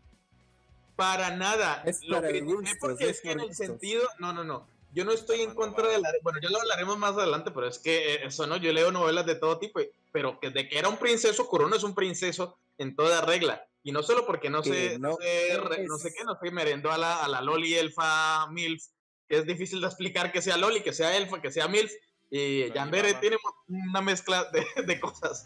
Para 0.96 1.36
nada. 1.36 1.81
Es 1.86 2.01
lo 2.04 2.18
para 2.18 2.30
critiqué 2.30 2.54
gustos, 2.54 2.78
porque 2.80 3.10
es 3.10 3.22
que 3.22 3.31
en 3.31 3.40
el 3.40 3.54
sentido, 3.56 4.04
no, 4.19 4.31
no, 4.34 4.44
no. 4.44 4.68
Yo 4.94 5.04
no 5.04 5.12
estoy 5.12 5.42
en 5.42 5.54
contra 5.54 5.90
de 5.90 6.00
la, 6.00 6.10
bueno, 6.24 6.40
ya 6.42 6.50
lo 6.50 6.60
hablaremos 6.60 6.98
más 6.98 7.18
adelante, 7.18 7.51
pero 7.51 7.68
es 7.68 7.80
que 7.80 8.13
eh, 8.16 8.19
eso 8.28 8.48
no, 8.48 8.56
yo 8.56 8.72
leo 8.72 8.92
novelas 8.92 9.25
de 9.25 9.36
todo 9.36 9.60
tipo, 9.60 9.81
y- 9.81 9.90
pero 10.16 10.40
que 10.40 10.50
de 10.50 10.70
que 10.70 10.80
era 10.80 10.88
un 10.88 10.96
princeso, 10.96 11.46
Kurono 11.46 11.76
es 11.76 11.84
un 11.84 11.94
princeso 11.94 12.58
en 12.78 12.96
toda 12.96 13.20
regla. 13.20 13.68
Y 13.84 13.92
no 13.92 14.02
solo 14.02 14.26
porque 14.26 14.50
no 14.50 14.64
sé, 14.64 14.98
no, 14.98 15.10
no 15.10 15.16
sé, 15.18 15.58
re- 15.58 15.84
no 15.86 15.98
es. 15.98 16.02
sé 16.02 16.14
qué, 16.18 16.24
no 16.24 16.38
sé, 16.42 16.52
merendó 16.52 16.90
a 16.90 16.98
la, 16.98 17.22
a 17.22 17.28
la 17.28 17.42
Loli 17.42 17.76
Elfa 17.76 18.48
Milf, 18.50 18.82
que 19.28 19.40
es 19.40 19.46
difícil 19.46 19.82
de 19.82 19.88
explicar 19.88 20.32
que 20.32 20.42
sea 20.42 20.56
Loli, 20.56 20.80
que 20.82 20.94
sea 20.94 21.18
Elfa, 21.18 21.42
que 21.42 21.52
sea 21.52 21.68
Milf, 21.68 21.92
y 22.32 22.62
Loli 22.62 22.74
Yandere 22.74 23.14
tiene 23.16 23.36
una 23.68 24.00
mezcla 24.02 24.46
de, 24.46 24.66
de 24.84 25.00
cosas. 25.02 25.46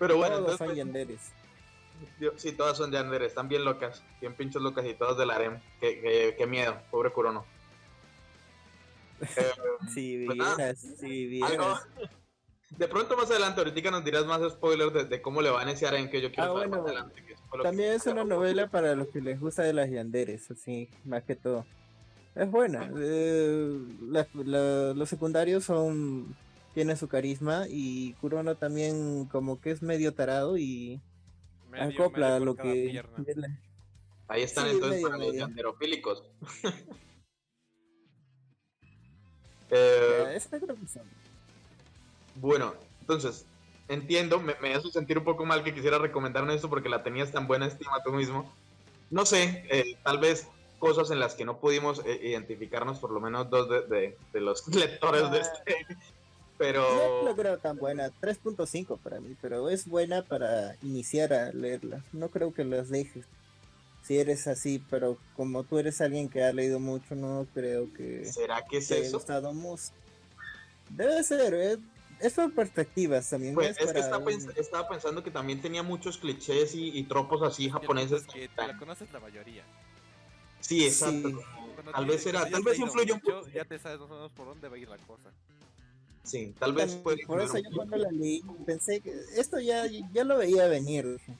Pero 0.00 0.16
bueno, 0.16 0.38
Todos 0.38 0.50
entonces, 0.54 0.58
son 0.58 0.66
pues, 0.66 0.76
yanderes. 0.76 1.20
yo- 2.18 2.32
sí, 2.36 2.50
todas 2.50 2.76
son 2.76 2.90
Yandere, 2.90 3.26
están 3.26 3.46
bien 3.48 3.64
locas, 3.64 4.02
bien 4.20 4.34
pinches 4.34 4.60
locas 4.60 4.84
y 4.86 4.94
todas 4.94 5.16
del 5.16 5.30
harem. 5.30 5.60
Qué, 5.78 6.00
qué, 6.00 6.34
qué 6.36 6.46
miedo, 6.48 6.82
pobre 6.90 7.10
Kurono. 7.12 7.46
Eh, 9.20 9.52
Si 9.92 10.24
pues 10.26 10.36
nada. 10.38 10.56
vieras, 10.56 10.80
si 10.80 11.42
algo- 11.42 11.64
vieras. 11.64 11.86
De 12.70 12.86
pronto 12.86 13.16
más 13.16 13.30
adelante, 13.30 13.60
ahorita 13.60 13.90
nos 13.90 14.04
dirás 14.04 14.26
más 14.26 14.40
spoilers 14.52 14.92
de, 14.92 15.04
de 15.06 15.22
cómo 15.22 15.40
le 15.42 15.50
van 15.50 15.68
a 15.68 15.72
ese 15.72 15.86
harem 15.86 16.10
que 16.10 16.20
yo 16.20 16.28
quiero 16.30 16.50
Ah, 16.50 16.54
saber 16.54 16.68
bueno, 16.68 16.82
más 16.82 16.86
adelante. 16.92 17.24
que- 17.24 17.34
También 17.62 17.92
es 17.92 18.06
una 18.06 18.24
novela 18.24 18.68
para 18.68 18.94
los 18.94 19.08
que 19.08 19.20
les 19.22 19.40
gusta 19.40 19.62
de 19.62 19.72
las 19.72 19.90
yanderes, 19.90 20.50
así, 20.50 20.90
más 21.04 21.24
que 21.24 21.34
todo. 21.34 21.64
Es 22.34 22.50
buena. 22.50 22.90
eh, 23.00 23.78
la- 24.02 24.28
la- 24.34 24.92
los 24.94 25.08
secundarios 25.08 25.64
son 25.64 26.36
tienen 26.74 26.96
su 26.96 27.08
carisma 27.08 27.64
y 27.68 28.12
Kurono 28.20 28.54
también 28.54 29.24
como 29.24 29.60
que 29.60 29.70
es 29.72 29.82
medio 29.82 30.12
tarado 30.14 30.56
y 30.58 31.00
Medio, 31.70 31.88
acopla 32.04 32.28
medio 32.34 32.44
lo 32.44 32.54
que... 32.54 33.02
pierna. 33.24 33.58
Ahí 34.28 34.42
están 34.42 34.66
Sí, 34.66 34.70
entonces 34.74 35.02
medio, 35.02 35.08
para 35.10 35.24
los 35.24 35.34
yanderofílicos. 35.34 36.22
Eh, 39.70 40.38
Ya, 40.50 40.58
creo 40.60 40.76
que 40.76 40.86
son. 40.86 41.02
Bueno, 42.40 42.74
entonces, 43.00 43.44
entiendo, 43.88 44.38
me, 44.40 44.54
me 44.60 44.74
hace 44.74 44.90
sentir 44.90 45.18
un 45.18 45.24
poco 45.24 45.44
mal 45.44 45.62
que 45.64 45.74
quisiera 45.74 45.98
recomendarme 45.98 46.54
esto 46.54 46.68
porque 46.70 46.88
la 46.88 47.02
tenías 47.02 47.32
tan 47.32 47.46
buena 47.46 47.66
estima 47.66 48.02
tú 48.04 48.12
mismo. 48.12 48.52
No 49.10 49.24
sé, 49.26 49.64
eh, 49.70 49.96
tal 50.04 50.18
vez 50.18 50.46
cosas 50.78 51.10
en 51.10 51.18
las 51.18 51.34
que 51.34 51.44
no 51.44 51.58
pudimos 51.58 52.02
eh, 52.04 52.20
identificarnos, 52.22 52.98
por 52.98 53.10
lo 53.10 53.20
menos 53.20 53.48
dos 53.50 53.68
de, 53.68 53.82
de- 53.82 54.16
de 54.32 54.40
los 54.40 54.66
lectores 54.74 55.30
de 55.30 55.38
Ah. 55.38 55.42
este. 55.42 55.86
No 55.88 55.96
Pero 56.58 57.24
la 57.24 57.34
creo 57.36 57.58
tan 57.58 57.76
buena, 57.78 58.10
3.5 58.20 58.98
para 58.98 59.20
mí, 59.20 59.36
pero 59.40 59.68
es 59.70 59.86
buena 59.86 60.22
para 60.22 60.74
iniciar 60.82 61.32
a 61.32 61.52
leerla. 61.52 62.02
No 62.12 62.28
creo 62.30 62.52
que 62.52 62.64
las 62.64 62.88
dejes. 62.88 63.26
Si 64.02 64.18
eres 64.18 64.46
así, 64.48 64.82
pero 64.90 65.18
como 65.36 65.62
tú 65.64 65.78
eres 65.78 66.00
alguien 66.00 66.28
que 66.28 66.42
ha 66.42 66.52
leído 66.52 66.80
mucho, 66.80 67.14
no 67.14 67.46
creo 67.54 67.92
que 67.94 68.24
¿será 68.24 68.64
que 68.68 68.78
es 68.78 68.88
te 68.88 68.94
haya 68.94 69.06
eso? 69.06 69.18
gustado 69.18 69.52
mucho. 69.52 69.92
Debe 70.90 71.22
ser, 71.22 71.54
es, 71.54 71.78
es 72.20 72.32
por 72.34 72.52
perspectivas 72.54 73.28
también. 73.30 73.54
Pues 73.54 73.76
es 73.78 73.92
que 73.92 73.98
está 74.00 74.18
un- 74.18 74.24
pens- 74.24 74.52
estaba 74.56 74.88
pensando 74.88 75.22
que 75.22 75.30
también 75.30 75.60
tenía 75.60 75.82
muchos 75.82 76.18
clichés 76.18 76.74
y, 76.74 76.96
y 76.98 77.04
tropos 77.04 77.42
así 77.42 77.70
japoneses. 77.70 78.22
es 78.22 78.26
que 78.26 78.48
tú 78.48 78.54
la 78.66 78.76
conoces 78.78 79.12
la 79.12 79.20
mayoría. 79.20 79.62
Sí, 80.60 80.84
exacto. 80.86 81.28
Sí. 81.30 81.36
Tal 81.92 82.06
vez 82.06 82.26
era- 82.26 82.48
tal 82.50 82.62
vez 82.62 82.74
leído 82.78 82.86
influye 82.86 83.12
un 83.12 83.20
poco. 83.20 83.46
Ya 83.54 83.64
te 83.64 83.78
sabes 83.78 84.00
más 84.00 84.10
o 84.10 84.14
menos 84.14 84.32
por 84.32 84.46
dónde 84.46 84.68
va 84.68 84.74
a 84.76 84.78
ir 84.78 84.88
la 84.88 84.96
cosa. 84.98 85.30
Sí, 86.24 86.54
tal 86.58 86.74
vez 86.74 86.94
puede 86.96 87.24
por 87.26 87.40
eso 87.40 87.56
yo 87.58 87.70
cuando 87.74 87.96
la 87.96 88.10
leí 88.10 88.42
pensé 88.66 89.00
que 89.00 89.12
esto 89.36 89.60
ya, 89.60 89.84
ya 90.12 90.24
lo 90.24 90.36
veía 90.36 90.66
venir. 90.68 91.06
dije. 91.06 91.34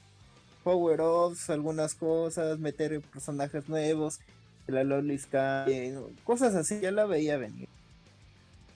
Power-ups, 0.63 1.49
algunas 1.49 1.93
cosas, 1.95 2.59
meter 2.59 2.99
personajes 3.01 3.69
nuevos, 3.69 4.19
que 4.65 4.71
la 4.71 4.83
Loli 4.83 5.17
Sky, 5.17 5.93
cosas 6.23 6.55
así, 6.55 6.79
ya 6.81 6.91
la 6.91 7.05
veía 7.05 7.37
venir. 7.37 7.67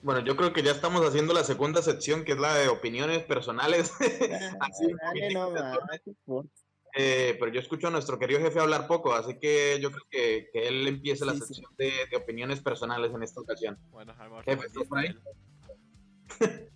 Bueno, 0.03 0.19
yo 0.19 0.35
creo 0.35 0.51
que 0.51 0.61
ya 0.63 0.71
estamos 0.71 1.01
haciendo 1.07 1.33
la 1.33 1.43
segunda 1.45 1.81
sección, 1.81 2.25
que 2.25 2.33
es 2.33 2.37
la 2.37 2.53
de 2.55 2.67
opiniones 2.67 3.23
personales. 3.23 3.91
Así, 4.59 4.85
un 4.85 4.97
Dale 4.97 5.21
poquitico 5.21 5.51
de 5.53 5.59
nomás, 5.59 5.77
todo. 5.77 5.87
¿qué 6.03 6.09
importa? 6.09 6.49
Eh, 6.95 7.37
pero 7.39 7.51
yo 7.51 7.59
escucho 7.59 7.87
a 7.87 7.91
nuestro 7.91 8.19
querido 8.19 8.39
jefe 8.39 8.59
hablar 8.59 8.85
poco, 8.85 9.15
así 9.15 9.39
que 9.39 9.79
yo 9.81 9.89
creo 9.91 10.03
que, 10.11 10.49
que 10.53 10.67
él 10.67 10.87
empiece 10.87 11.25
la 11.25 11.33
Sí, 11.33 11.39
sí. 11.39 11.45
sección 11.47 11.71
de, 11.75 11.91
de 12.11 12.17
opiniones 12.17 12.61
personales 12.61 13.11
en 13.15 13.23
esta 13.23 13.41
ocasión. 13.41 13.79
Bueno, 13.89 14.13
Jefe, 14.13 14.27
lo 14.27 14.39
¿estás 14.67 14.83
entiende 14.83 14.89
por 14.89 14.97
ahí? 14.99 16.69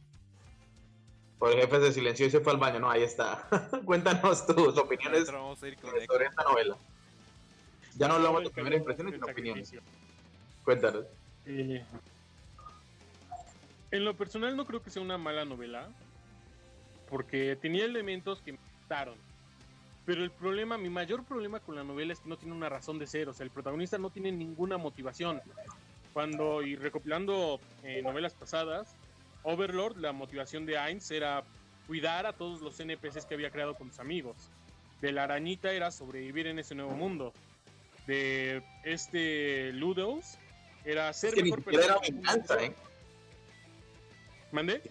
Por 1.38 1.52
el 1.52 1.60
jefe 1.62 1.80
se 1.82 1.92
silenció 1.92 2.26
y 2.26 2.32
se 2.32 2.40
fue 2.40 2.54
al 2.54 2.58
baño. 2.60 2.80
No, 2.80 2.90
ahí 2.90 3.04
está. 3.04 3.48
Cuéntanos 3.86 4.48
tus 4.48 4.76
opiniones 4.80 5.20
Nosotros 5.20 5.42
vamos 5.42 5.62
a 5.64 5.68
ir 5.68 5.78
con 5.78 5.92
sobre 6.08 6.26
esta 6.26 6.44
novela. 6.44 6.78
Ya 7.96 8.08
no 8.08 8.16
hablamos 8.16 8.44
de 8.44 8.50
primeras 8.50 8.80
impresiones, 8.80 9.14
sino 9.14 9.28
opiniones. 9.28 9.72
Cuéntanos. 10.64 11.06
Eh, 11.46 11.86
en 13.92 14.06
lo 14.06 14.16
personal 14.16 14.56
no 14.56 14.66
creo 14.66 14.82
que 14.82 14.90
sea 14.90 15.02
una 15.02 15.18
mala 15.18 15.46
novela, 15.46 15.90
porque 17.10 17.56
tenía 17.56 17.86
elementos 17.86 18.42
que 18.42 18.54
me 18.54 18.60
gustaron. 18.80 19.16
Pero 20.06 20.24
el 20.24 20.32
problema, 20.32 20.78
mi 20.78 20.90
mayor 20.90 21.24
problema 21.26 21.60
con 21.60 21.76
la 21.76 21.84
novela 21.84 22.14
es 22.14 22.20
que 22.20 22.30
no 22.30 22.38
tiene 22.38 22.56
una 22.56 22.70
razón 22.70 22.98
de 22.98 23.08
ser, 23.08 23.28
o 23.30 23.34
sea, 23.34 23.44
el 23.44 23.52
protagonista 23.52 23.98
no 23.98 24.10
tiene 24.10 24.32
ninguna 24.32 24.78
motivación. 24.78 25.42
Cuando, 26.14 26.62
y 26.64 26.76
recopilando 26.76 27.60
eh, 27.84 28.02
novelas 28.02 28.34
pasadas, 28.34 28.96
Overlord, 29.44 29.98
la 29.98 30.14
motivación 30.14 30.66
de 30.66 30.78
Ainz 30.78 31.12
era 31.12 31.44
cuidar 31.86 32.26
a 32.26 32.34
todos 32.34 32.62
los 32.62 32.80
NPCs 32.80 33.26
que 33.26 33.36
había 33.36 33.52
creado 33.52 33.76
con 33.76 33.90
sus 33.90 34.00
amigos. 34.00 34.36
De 35.02 35.12
la 35.12 35.24
arañita 35.24 35.72
era 35.72 35.92
sobrevivir 35.92 36.48
en 36.48 36.60
ese 36.60 36.74
nuevo 36.74 36.92
mundo. 36.92 37.34
De 38.08 38.64
este 38.84 39.72
Ludos 39.74 40.38
era 40.86 41.12
ser 41.14 41.30
Es 41.30 41.36
que 41.36 41.44
mejor 41.44 41.60
siquiera 41.60 41.86
era 41.86 42.00
persona. 42.00 42.18
venganza, 42.18 42.64
¿eh? 42.64 42.74
¿Mande? 44.52 44.82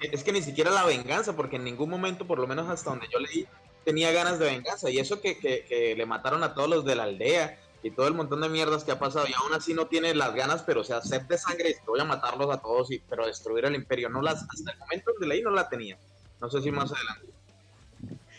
Es 0.00 0.22
que 0.22 0.32
ni 0.32 0.42
siquiera 0.42 0.70
la 0.70 0.84
venganza, 0.84 1.34
porque 1.34 1.56
en 1.56 1.64
ningún 1.64 1.88
momento, 1.88 2.26
por 2.26 2.38
lo 2.38 2.46
menos 2.46 2.68
hasta 2.68 2.90
donde 2.90 3.08
yo 3.10 3.18
leí, 3.18 3.46
tenía 3.84 4.12
ganas 4.12 4.38
de 4.38 4.46
venganza. 4.46 4.90
Y 4.90 4.98
eso 4.98 5.20
que, 5.20 5.38
que, 5.38 5.64
que 5.64 5.94
le 5.96 6.06
mataron 6.06 6.42
a 6.42 6.54
todos 6.54 6.68
los 6.68 6.84
de 6.84 6.96
la 6.96 7.04
aldea 7.04 7.58
y 7.82 7.90
todo 7.90 8.08
el 8.08 8.14
montón 8.14 8.40
de 8.42 8.48
mierdas 8.48 8.84
que 8.84 8.92
ha 8.92 8.98
pasado. 8.98 9.26
Y 9.26 9.32
aún 9.32 9.54
así 9.54 9.74
no 9.74 9.86
tiene 9.86 10.14
las 10.14 10.34
ganas, 10.34 10.62
pero 10.62 10.82
o 10.82 10.84
sea, 10.84 11.00
sed 11.00 11.22
de 11.22 11.38
sangre, 11.38 11.70
y 11.70 11.86
voy 11.86 12.00
a 12.00 12.04
matarlos 12.04 12.54
a 12.54 12.60
todos, 12.60 12.90
y, 12.90 12.98
pero 12.98 13.26
destruir 13.26 13.64
el 13.64 13.74
imperio. 13.74 14.08
No 14.10 14.20
las, 14.20 14.44
hasta 14.48 14.72
el 14.72 14.78
momento 14.78 15.12
donde 15.12 15.26
leí 15.26 15.42
no 15.42 15.50
la 15.50 15.68
tenía. 15.68 15.98
No 16.40 16.50
sé 16.50 16.60
si 16.60 16.70
más 16.70 16.92
adelante. 16.92 17.26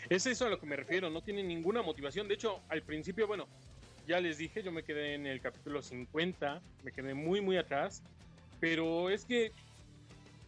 Es 0.08 0.26
eso 0.26 0.46
a 0.46 0.50
lo 0.50 0.60
que 0.60 0.66
me 0.66 0.76
refiero, 0.76 1.10
no 1.10 1.22
tiene 1.22 1.42
ninguna 1.42 1.82
motivación. 1.82 2.28
De 2.28 2.34
hecho, 2.34 2.60
al 2.68 2.82
principio, 2.82 3.26
bueno, 3.26 3.46
ya 4.06 4.20
les 4.20 4.38
dije, 4.38 4.62
yo 4.62 4.70
me 4.70 4.82
quedé 4.82 5.14
en 5.14 5.26
el 5.26 5.40
capítulo 5.40 5.82
50, 5.82 6.60
me 6.82 6.92
quedé 6.92 7.14
muy, 7.14 7.40
muy 7.40 7.56
atrás. 7.56 8.02
Pero 8.60 9.10
es 9.10 9.24
que 9.24 9.52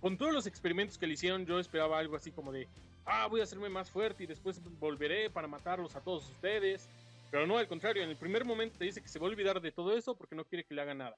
con 0.04 0.18
todos 0.18 0.34
los 0.34 0.46
experimentos 0.46 0.98
que 0.98 1.06
le 1.06 1.14
hicieron, 1.14 1.46
yo 1.46 1.58
esperaba 1.58 1.98
algo 1.98 2.14
así 2.14 2.30
como 2.30 2.52
de, 2.52 2.68
ah, 3.06 3.26
voy 3.26 3.40
a 3.40 3.44
hacerme 3.44 3.70
más 3.70 3.88
fuerte 3.88 4.24
y 4.24 4.26
después 4.26 4.60
volveré 4.78 5.30
para 5.30 5.48
matarlos 5.48 5.96
a 5.96 6.02
todos 6.02 6.28
ustedes. 6.28 6.90
Pero 7.30 7.46
no, 7.46 7.56
al 7.56 7.66
contrario, 7.66 8.02
en 8.02 8.10
el 8.10 8.16
primer 8.16 8.44
momento 8.44 8.76
te 8.76 8.84
dice 8.84 9.00
que 9.00 9.08
se 9.08 9.18
va 9.18 9.24
a 9.24 9.30
olvidar 9.30 9.62
de 9.62 9.72
todo 9.72 9.96
eso 9.96 10.14
porque 10.14 10.36
no 10.36 10.44
quiere 10.44 10.64
que 10.64 10.74
le 10.74 10.82
haga 10.82 10.92
nada. 10.92 11.16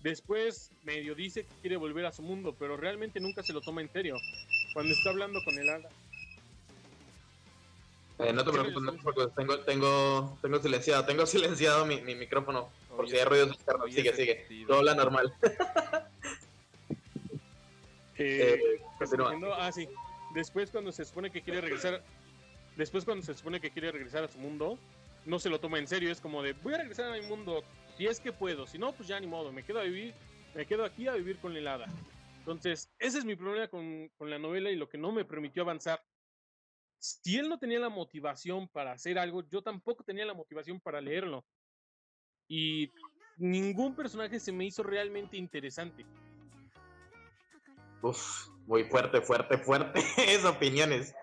Después 0.00 0.72
medio 0.82 1.14
dice 1.14 1.44
que 1.44 1.54
quiere 1.60 1.76
volver 1.76 2.04
a 2.04 2.10
su 2.10 2.22
mundo, 2.22 2.56
pero 2.58 2.76
realmente 2.76 3.20
nunca 3.20 3.44
se 3.44 3.52
lo 3.52 3.60
toma 3.60 3.80
en 3.80 3.92
serio. 3.92 4.16
Cuando 4.74 4.92
está 4.92 5.10
hablando 5.10 5.38
con 5.44 5.56
el 5.56 5.68
hada. 5.68 5.88
Eh, 8.18 8.32
no 8.32 8.44
te 8.44 8.50
preocupes, 8.50 8.82
no 8.82 8.92
preocupes, 8.92 9.34
tengo, 9.36 9.60
tengo, 9.60 10.38
tengo 10.42 10.58
silenciado, 10.58 11.04
tengo 11.04 11.26
silenciado 11.26 11.86
mi, 11.86 12.00
mi 12.00 12.16
micrófono, 12.16 12.70
por 12.96 13.08
si 13.08 13.16
hay 13.16 13.24
ruidos 13.24 13.52
externos. 13.52 13.94
Sigue, 13.94 14.12
sigue. 14.16 14.66
Todo 14.66 14.78
habla 14.78 14.96
normal. 14.96 15.32
Eh, 18.20 18.54
Eh, 18.54 18.58
¿qué 18.58 18.78
continúa. 18.98 19.04
estaba 19.04 19.30
diciendo? 19.30 19.54
Ah, 19.54 19.72
sí. 19.72 19.88
Después 20.34 20.70
cuando 20.70 20.92
se 20.92 21.04
supone 21.04 21.30
que 21.30 21.42
quiere 21.42 21.60
regresar, 21.60 22.04
después 22.76 23.04
cuando 23.04 23.24
se 23.24 23.34
supone 23.34 23.60
que 23.60 23.70
quiere 23.70 23.90
regresar 23.90 24.24
a 24.24 24.28
su 24.28 24.38
mundo, 24.38 24.78
no 25.26 25.38
se 25.38 25.48
lo 25.48 25.58
toma 25.58 25.78
en 25.78 25.88
serio, 25.88 26.12
es 26.12 26.20
como 26.20 26.42
de 26.42 26.52
voy 26.52 26.74
a 26.74 26.78
regresar 26.78 27.12
a 27.12 27.16
mi 27.16 27.26
mundo 27.26 27.64
si 27.96 28.06
es 28.06 28.20
que 28.20 28.32
puedo, 28.32 28.66
si 28.66 28.78
no 28.78 28.92
pues 28.92 29.08
ya 29.08 29.18
ni 29.18 29.26
modo, 29.26 29.52
me 29.52 29.62
quedo 29.64 29.80
a 29.80 29.84
vivir, 29.84 30.14
me 30.54 30.66
quedo 30.66 30.84
aquí 30.84 31.08
a 31.08 31.14
vivir 31.14 31.38
con 31.38 31.52
la 31.52 31.58
helada. 31.58 31.86
Entonces, 32.38 32.90
ese 32.98 33.18
es 33.18 33.24
mi 33.24 33.36
problema 33.36 33.68
con, 33.68 34.08
con 34.16 34.30
la 34.30 34.38
novela 34.38 34.70
y 34.70 34.76
lo 34.76 34.88
que 34.88 34.98
no 34.98 35.12
me 35.12 35.24
permitió 35.24 35.62
avanzar. 35.62 36.02
Si 36.98 37.38
él 37.38 37.48
no 37.48 37.58
tenía 37.58 37.78
la 37.78 37.88
motivación 37.88 38.68
para 38.68 38.92
hacer 38.92 39.18
algo, 39.18 39.42
yo 39.48 39.62
tampoco 39.62 40.04
tenía 40.04 40.26
la 40.26 40.34
motivación 40.34 40.80
para 40.80 41.00
leerlo. 41.00 41.44
Y 42.48 42.90
ningún 43.36 43.94
personaje 43.94 44.40
se 44.40 44.52
me 44.52 44.64
hizo 44.64 44.82
realmente 44.82 45.36
interesante. 45.36 46.04
Uf, 48.02 48.48
muy 48.66 48.84
fuerte, 48.84 49.20
fuerte, 49.20 49.58
fuerte. 49.58 50.00
Esas 50.16 50.56
opiniones. 50.56 51.14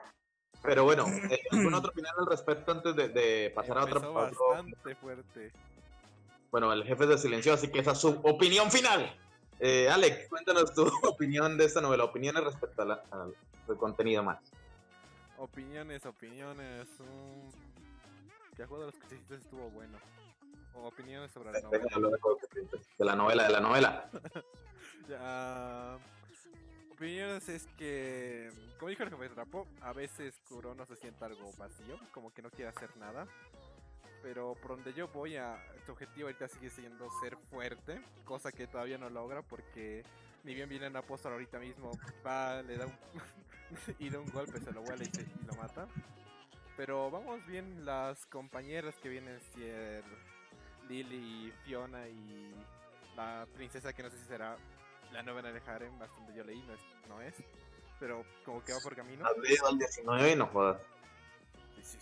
Pero 0.63 0.83
bueno, 0.83 1.05
eh, 1.29 1.39
¿alguna 1.51 1.77
otra 1.77 1.91
opinión 1.91 2.13
al 2.17 2.25
respecto 2.25 2.71
antes 2.71 2.95
de, 2.95 3.09
de 3.09 3.51
pasar 3.55 3.77
a 3.77 3.83
otra? 3.83 3.95
Empezó 3.99 4.19
a 4.19 4.23
otro- 4.27 4.47
bastante 4.49 4.95
fuerte. 4.95 5.51
Bueno, 6.51 6.71
el 6.73 6.83
jefe 6.83 7.05
de 7.05 7.17
silencio, 7.17 7.53
así 7.53 7.69
que 7.71 7.79
esa 7.79 7.91
es 7.91 7.99
su 7.99 8.09
opinión 8.23 8.71
final. 8.71 9.15
Eh, 9.59 9.89
Alex, 9.89 10.27
cuéntanos 10.29 10.73
tu 10.73 10.87
opinión 11.07 11.57
de 11.57 11.65
esta 11.65 11.81
novela, 11.81 12.03
opiniones 12.05 12.43
respecto 12.43 12.81
al 12.81 13.77
contenido 13.77 14.23
más. 14.23 14.39
Opiniones, 15.37 16.05
opiniones. 16.05 16.87
mm, 16.99 18.55
Que 18.55 18.63
el 18.63 18.67
juego 18.67 18.85
de 18.85 18.91
los 18.91 19.01
cuchillitos 19.01 19.39
estuvo 19.39 19.69
bueno. 19.69 19.97
O 20.73 20.87
opiniones 20.87 21.31
sobre 21.31 21.51
la 21.51 21.59
novela. 21.61 21.83
De 22.97 23.05
la 23.05 23.15
novela, 23.15 23.43
de 23.43 23.49
la 23.51 23.59
novela. 23.59 24.09
Ya, 25.09 25.97
opiniones 26.97 27.47
es 27.47 27.67
que, 27.77 28.51
como 28.79 28.89
dijo 28.89 29.03
el 29.03 29.09
jefe 29.09 29.23
de 29.23 29.29
Trapo, 29.29 29.67
a 29.81 29.93
veces 29.93 30.33
Kurono 30.49 30.85
se 30.85 30.95
siente 30.95 31.23
algo 31.23 31.51
vacío, 31.57 31.99
como 32.11 32.33
que 32.33 32.41
no 32.41 32.49
quiere 32.49 32.69
hacer 32.69 32.95
nada. 32.97 33.27
Pero 34.23 34.55
por 34.55 34.71
donde 34.71 34.93
yo 34.93 35.07
voy, 35.09 35.37
a, 35.37 35.63
su 35.85 35.91
objetivo 35.91 36.27
ahorita 36.27 36.47
sigue 36.47 36.69
siendo 36.71 37.07
ser 37.21 37.37
fuerte, 37.51 38.01
cosa 38.25 38.51
que 38.51 38.65
todavía 38.67 38.97
no 38.97 39.09
logra 39.09 39.43
porque 39.43 40.03
ni 40.43 40.55
bien 40.55 40.67
viene 40.67 40.87
un 40.87 40.95
apóstol 40.97 41.33
ahorita 41.33 41.59
mismo, 41.59 41.91
va, 42.25 42.61
le 42.63 42.77
da 42.77 42.87
un, 42.87 42.93
y 43.99 44.09
da 44.09 44.19
un 44.19 44.29
golpe, 44.31 44.59
se 44.59 44.71
lo 44.71 44.81
vuela 44.81 45.03
y, 45.03 45.07
se- 45.07 45.25
lo 45.45 45.53
mata. 45.53 45.87
Pero 46.75 47.09
vamos 47.11 47.45
bien, 47.45 47.85
las 47.85 48.25
compañeras 48.25 48.95
que 49.01 49.09
vienen 49.09 49.39
ser 49.53 50.03
Lily, 50.89 51.53
Fiona 51.63 52.07
y 52.07 52.53
la 53.15 53.47
princesa 53.55 53.93
que 53.93 54.03
no 54.03 54.09
sé 54.09 54.17
si 54.17 54.25
será 54.25 54.57
la 55.11 55.23
novena 55.23 55.51
de 55.51 55.61
Harem, 55.65 55.97
bastante 55.99 56.33
yo 56.35 56.43
leí, 56.43 56.61
no 56.63 56.73
es, 56.73 56.79
no 57.09 57.21
es, 57.21 57.33
pero 57.99 58.25
como 58.45 58.63
que 58.63 58.73
va 58.73 58.79
por 58.79 58.95
camino. 58.95 59.25
Leído 59.41 59.67
al 59.67 59.77
19 59.77 60.31
y 60.31 60.35
no 60.35 60.47
jodas. 60.47 60.81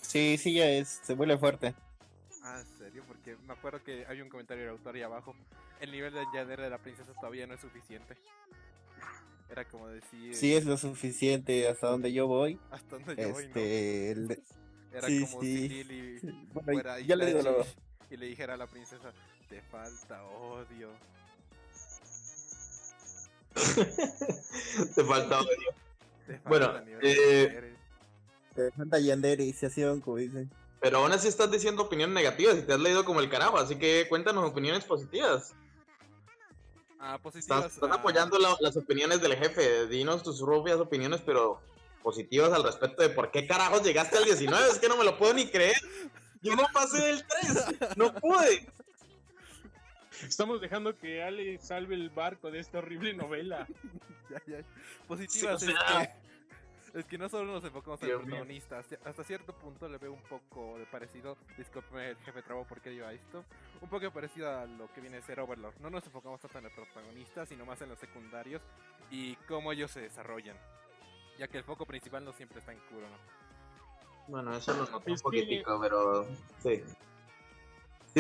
Sí, 0.01 0.37
sí, 0.37 0.53
ya 0.53 0.67
es, 0.69 0.99
se 1.03 1.13
vuelve 1.13 1.37
fuerte. 1.37 1.73
Ah, 2.43 2.59
¿en 2.59 2.77
serio? 2.77 3.03
Porque 3.07 3.35
me 3.47 3.53
acuerdo 3.53 3.83
que 3.83 4.05
hay 4.07 4.21
un 4.21 4.29
comentario 4.29 4.63
del 4.63 4.71
autor 4.73 4.95
ahí 4.95 5.01
abajo. 5.01 5.35
El 5.79 5.91
nivel 5.91 6.13
de 6.13 6.23
yadera 6.33 6.63
de 6.63 6.69
la 6.69 6.77
princesa 6.77 7.11
todavía 7.13 7.45
no 7.47 7.53
es 7.55 7.61
suficiente. 7.61 8.15
Era 9.49 9.65
como 9.65 9.87
decir... 9.87 10.35
Sí, 10.35 10.55
es 10.55 10.65
lo 10.65 10.77
suficiente 10.77 11.67
hasta 11.67 11.87
donde 11.87 12.11
yo 12.11 12.27
voy. 12.27 12.59
Hasta 12.71 12.97
donde 12.97 13.15
yo 13.15 13.29
voy, 13.31 13.43
¿no? 13.43 13.47
Este, 13.49 14.11
el- 14.11 14.43
Era 14.91 15.07
sí, 15.07 15.25
como 15.25 15.41
sí. 15.41 15.57
si 15.69 15.83
Lily 15.83 16.19
bueno, 16.53 16.71
fuera 16.73 16.99
ya 16.99 17.15
le 17.15 17.25
digo 17.27 17.41
luego. 17.41 17.65
y 18.09 18.17
le 18.17 18.25
dijera 18.27 18.55
a 18.55 18.57
la 18.57 18.67
princesa, 18.67 19.11
te 19.49 19.61
falta 19.61 20.23
odio. 20.23 20.89
Te 23.55 25.03
falta 25.03 25.39
odio. 25.39 25.49
Te 26.27 26.39
Bueno, 26.45 26.65
falta 26.67 26.81
de 26.85 26.91
eh, 27.01 27.47
mujeres". 27.47 27.75
Te 28.55 28.71
falta 28.71 28.99
Yandere 28.99 29.43
iniciación, 29.43 30.01
como 30.01 30.17
dicen. 30.17 30.49
Pero 30.81 30.99
aún 30.99 31.11
así 31.11 31.27
estás 31.27 31.49
diciendo 31.51 31.83
opiniones 31.83 32.13
negativas 32.13 32.57
y 32.57 32.61
te 32.61 32.73
has 32.73 32.79
leído 32.79 33.03
como 33.05 33.19
el 33.19 33.29
carajo, 33.29 33.57
así 33.57 33.75
que 33.77 34.05
cuéntanos 34.07 34.49
opiniones 34.49 34.83
positivas. 34.85 35.53
Ah, 36.99 37.17
positivas. 37.21 37.57
Estás, 37.65 37.73
estás 37.75 37.89
ah, 37.91 37.95
apoyando 37.95 38.37
la- 38.39 38.55
las 38.59 38.77
opiniones 38.77 39.21
del 39.21 39.35
jefe. 39.35 39.87
Dinos 39.87 40.23
tus 40.23 40.41
propias 40.41 40.77
opiniones, 40.77 41.21
pero 41.25 41.59
positivas 42.03 42.51
al 42.53 42.63
respecto 42.63 43.01
de 43.01 43.09
por 43.09 43.31
qué 43.31 43.47
carajos 43.47 43.83
llegaste 43.83 44.17
al 44.17 44.25
19. 44.25 44.69
es 44.69 44.79
que 44.79 44.87
no 44.89 44.97
me 44.97 45.03
lo 45.03 45.17
puedo 45.17 45.33
ni 45.33 45.47
creer. 45.47 45.75
Yo 46.41 46.55
no 46.55 46.63
pasé 46.73 47.01
del 47.03 47.25
3. 47.25 47.97
No 47.97 48.13
pude. 48.13 48.67
Estamos 50.27 50.61
dejando 50.61 50.97
que 50.97 51.23
Ale 51.23 51.57
salve 51.59 51.95
el 51.95 52.09
barco 52.09 52.51
de 52.51 52.59
esta 52.59 52.79
horrible 52.79 53.13
novela. 53.13 53.67
ya, 54.29 54.41
ya. 54.47 54.63
Positivas 55.07 55.61
Sí, 55.61 55.71
o 55.71 55.71
es 55.71 55.77
que. 55.79 56.09
Es 56.95 57.05
que 57.07 57.17
no 57.17 57.27
solo 57.27 57.51
nos 57.51 57.63
enfocamos 57.65 58.01
en 58.03 58.09
el 58.09 58.19
protagonista, 58.21 58.79
hasta- 58.79 59.23
cierto 59.25 59.51
punto 59.53 59.89
le 59.89 59.97
veo 59.97 60.13
un 60.13 60.21
poco 60.21 60.79
de 60.79 60.85
parecido, 60.85 61.37
discúlpeme 61.57 62.11
el 62.11 62.15
jefe 62.19 62.41
Trabo 62.41 62.65
porque 62.65 62.89
digo 62.89 63.05
esto, 63.09 63.43
un 63.81 63.89
poco 63.89 64.09
parecido 64.11 64.49
a 64.49 64.65
lo 64.65 64.87
que 64.93 65.01
viene 65.01 65.17
a 65.17 65.21
ser 65.21 65.41
Overlord. 65.41 65.75
No 65.81 65.89
nos 65.89 66.05
enfocamos 66.05 66.39
tanto 66.39 66.57
en 66.59 66.65
el 66.67 66.71
protagonista, 66.71 67.45
sino 67.45 67.65
más 67.65 67.81
en 67.81 67.89
los 67.89 67.99
secundarios 67.99 68.61
y 69.11 69.35
cómo 69.45 69.73
ellos 69.73 69.91
se 69.91 69.99
desarrollan. 69.99 70.55
Ya 71.37 71.49
que 71.49 71.57
el 71.57 71.65
foco 71.65 71.85
principal 71.85 72.23
no 72.23 72.31
siempre 72.31 72.59
está 72.59 72.71
en 72.71 72.79
Kuro, 72.89 73.09
¿no? 73.09 73.17
Bueno, 74.29 74.55
eso 74.55 74.73
lo 74.73 74.85
noté 74.89 75.11
un 75.11 75.19
poquitico, 75.19 75.77
pero 75.81 76.25
sí. 76.63 76.81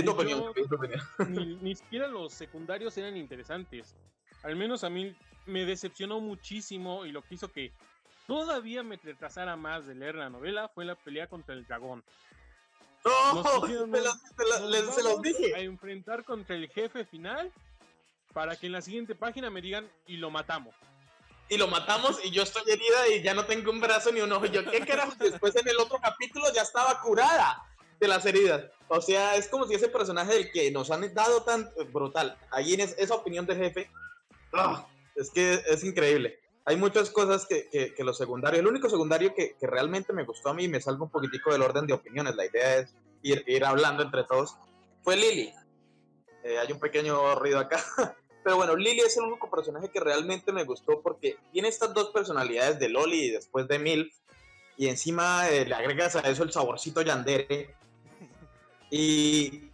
Yo- 0.03 0.11
opinión, 0.13 0.53
ni, 1.29 1.55
ni 1.55 1.75
siquiera 1.75 2.07
los 2.07 2.33
secundarios 2.33 2.97
eran 2.97 3.15
interesantes. 3.17 3.95
Al 4.43 4.55
menos 4.55 4.83
a 4.83 4.89
mí 4.89 5.15
me 5.45 5.65
decepcionó 5.65 6.19
muchísimo 6.19 7.05
y 7.05 7.11
lo 7.11 7.21
que 7.21 7.35
hizo 7.35 7.51
que 7.51 7.71
todavía 8.27 8.83
me 8.83 8.97
retrasara 8.97 9.55
más 9.55 9.85
de 9.85 9.95
leer 9.95 10.15
la 10.15 10.29
novela 10.29 10.67
fue 10.67 10.85
la 10.85 10.95
pelea 10.95 11.27
contra 11.27 11.53
el 11.55 11.65
dragón. 11.65 12.03
¡No! 13.03 13.43
Pusieron 13.61 13.91
Te 13.91 13.99
te 14.01 14.43
les- 14.69 14.93
se 14.95 15.03
los 15.03 15.11
vamos 15.17 15.21
dije. 15.21 15.55
A 15.55 15.59
enfrentar 15.59 16.23
contra 16.23 16.55
el 16.55 16.67
jefe 16.69 17.05
final 17.05 17.51
para 18.33 18.55
que 18.55 18.65
en 18.65 18.73
la 18.73 18.81
siguiente 18.81 19.15
página 19.15 19.49
me 19.49 19.61
digan 19.61 19.89
y 20.07 20.17
lo 20.17 20.29
matamos. 20.29 20.75
y 21.47 21.57
lo 21.57 21.67
matamos 21.67 22.19
y 22.25 22.31
yo 22.31 22.41
estoy 22.43 22.63
herida 22.67 23.07
y 23.09 23.21
ya 23.21 23.33
no 23.35 23.45
tengo 23.45 23.71
un 23.71 23.79
brazo 23.79 24.11
ni 24.11 24.19
un 24.21 24.31
ojo. 24.31 24.47
Yo, 24.47 24.69
¿qué 24.69 24.79
carajo? 24.81 25.13
Después 25.19 25.55
en 25.55 25.67
el 25.69 25.77
otro 25.77 25.99
capítulo 26.01 26.45
ya 26.53 26.63
estaba 26.63 26.99
curada 27.01 27.63
de 27.99 28.07
las 28.07 28.25
heridas. 28.25 28.65
O 28.87 29.01
sea, 29.01 29.35
es 29.35 29.47
como 29.47 29.65
si 29.67 29.73
ese 29.73 29.87
personaje 29.89 30.33
del 30.33 30.51
que 30.51 30.69
nos 30.71 30.91
han 30.91 31.11
dado 31.13 31.43
tan 31.43 31.69
brutal, 31.91 32.37
ahí 32.51 32.73
en 32.73 32.81
es- 32.81 32.95
esa 32.97 33.15
opinión 33.15 33.45
del 33.45 33.57
jefe, 33.57 33.89
¡ah! 34.53 34.87
es 35.15 35.31
que 35.31 35.59
es 35.67 35.83
increíble. 35.83 36.39
Hay 36.65 36.77
muchas 36.77 37.09
cosas 37.09 37.45
que, 37.45 37.69
que, 37.69 37.93
que 37.93 38.03
los 38.03 38.17
secundarios, 38.17 38.59
el 38.59 38.67
único 38.67 38.89
secundario 38.89 39.33
que, 39.35 39.55
que 39.59 39.67
realmente 39.67 40.13
me 40.13 40.23
gustó 40.23 40.49
a 40.49 40.53
mí, 40.53 40.63
y 40.65 40.67
me 40.67 40.81
salgo 40.81 41.05
un 41.05 41.11
poquitico 41.11 41.51
del 41.51 41.61
orden 41.61 41.85
de 41.87 41.93
opiniones, 41.93 42.35
la 42.35 42.45
idea 42.45 42.77
es 42.77 42.93
ir, 43.21 43.43
ir 43.47 43.63
hablando 43.65 44.03
entre 44.03 44.23
todos, 44.23 44.55
fue 45.03 45.15
Lily. 45.15 45.53
Eh, 46.43 46.59
hay 46.59 46.71
un 46.71 46.79
pequeño 46.79 47.35
ruido 47.35 47.59
acá. 47.59 47.83
Pero 48.43 48.57
bueno, 48.57 48.75
Lily 48.75 48.99
es 48.99 49.17
el 49.17 49.23
único 49.23 49.49
personaje 49.49 49.89
que 49.89 49.99
realmente 49.99 50.51
me 50.51 50.63
gustó 50.63 51.01
porque 51.01 51.37
tiene 51.51 51.67
estas 51.67 51.93
dos 51.95 52.11
personalidades 52.11 52.77
de 52.77 52.89
Loli 52.89 53.25
y 53.25 53.31
después 53.31 53.67
de 53.67 53.79
Milf. 53.79 54.13
Y 54.77 54.87
encima 54.87 55.49
eh, 55.49 55.65
le 55.65 55.73
agregas 55.73 56.15
a 56.15 56.19
eso 56.21 56.43
el 56.43 56.51
saborcito 56.51 57.01
yandere. 57.01 57.73
Y, 58.95 59.69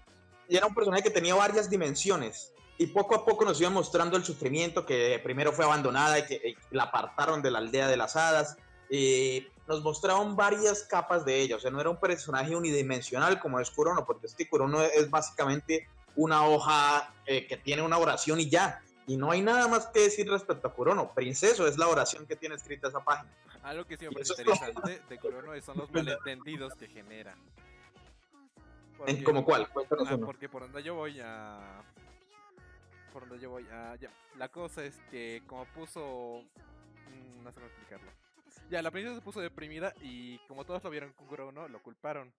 y 0.50 0.58
era 0.58 0.66
un 0.66 0.74
personaje 0.74 1.04
que 1.04 1.12
tenía 1.12 1.36
varias 1.36 1.70
dimensiones. 1.70 2.54
Y 2.80 2.88
poco 2.88 3.14
a 3.14 3.24
poco 3.24 3.46
nos 3.46 3.62
iba 3.62 3.70
mostrando 3.70 4.18
el 4.18 4.26
sufrimiento 4.26 4.84
que 4.84 5.22
primero 5.24 5.54
fue 5.54 5.64
abandonada 5.64 6.18
y 6.18 6.26
que 6.26 6.56
y 6.72 6.76
la 6.76 6.86
apartaron 6.86 7.44
de 7.44 7.52
la 7.52 7.60
aldea 7.60 7.88
de 7.88 7.98
las 7.98 8.16
hadas. 8.16 8.58
Y 8.90 9.46
nos 9.68 9.84
mostraron 9.84 10.36
varias 10.36 10.82
capas 10.84 11.24
de 11.24 11.40
ella. 11.40 11.58
O 11.58 11.60
sea, 11.60 11.70
no 11.70 11.80
era 11.80 11.92
un 11.92 12.00
personaje 12.00 12.56
unidimensional 12.56 13.40
como 13.40 13.60
es 13.60 13.70
Kurono, 13.70 14.06
porque 14.06 14.26
este 14.26 14.50
Kurono 14.50 14.82
es 14.82 15.08
básicamente 15.12 15.88
una 16.16 16.48
hoja 16.48 17.14
eh, 17.28 17.46
que 17.46 17.58
tiene 17.58 17.84
una 17.84 18.00
oración 18.00 18.40
y 18.40 18.50
ya. 18.50 18.82
Y 19.06 19.18
no 19.18 19.30
hay 19.30 19.44
nada 19.44 19.68
más 19.68 19.86
que 19.88 20.00
decir 20.00 20.28
respecto 20.28 20.68
a 20.68 20.74
Kurono. 20.74 21.14
Princeso 21.14 21.68
es 21.68 21.78
la 21.78 21.88
oración 21.88 22.26
que 22.26 22.36
tiene 22.36 22.56
escrita 22.56 22.88
esa 22.88 23.04
página. 23.04 23.30
Algo 23.62 23.86
que 23.86 23.94
eso 23.94 24.10
es 24.10 24.30
interesante 24.40 25.04
de 25.08 25.18
Kurono 25.20 25.62
son 25.62 25.78
los 25.78 25.92
malentendidos 25.94 26.74
que 26.74 26.88
genera. 26.88 27.36
¿En 29.08 29.16
Porque- 29.16 29.24
como 29.24 29.44
cuál? 29.46 29.70
Cuéntanos 29.70 30.08
Ah, 30.10 30.16
uno. 30.16 30.26
porque 30.26 30.50
por 30.50 30.62
donde 30.64 30.84
yo 30.84 30.96
voy 30.96 31.20
a. 31.24 31.84
Por 33.14 33.28
donde 33.28 33.40
yo 33.44 33.50
voy 33.50 33.66
a. 33.72 33.96
Ya. 33.96 34.10
La 34.38 34.50
cosa 34.50 34.84
es 34.84 34.98
que, 35.10 35.42
como 35.48 35.66
puso. 35.66 36.44
mm, 37.10 37.44
No 37.44 37.50
sé 37.52 37.56
cómo 37.56 37.68
explicarlo. 37.68 38.12
Ya, 38.70 38.82
la 38.82 38.92
princesa 38.92 39.16
se 39.16 39.22
puso 39.22 39.40
deprimida 39.42 39.94
y, 40.02 40.38
como 40.48 40.64
todos 40.66 40.84
lo 40.84 40.90
vieron 40.90 41.12
con 41.14 41.28
Kurono, 41.28 41.68
lo 41.68 41.82
culparon. 41.82 42.32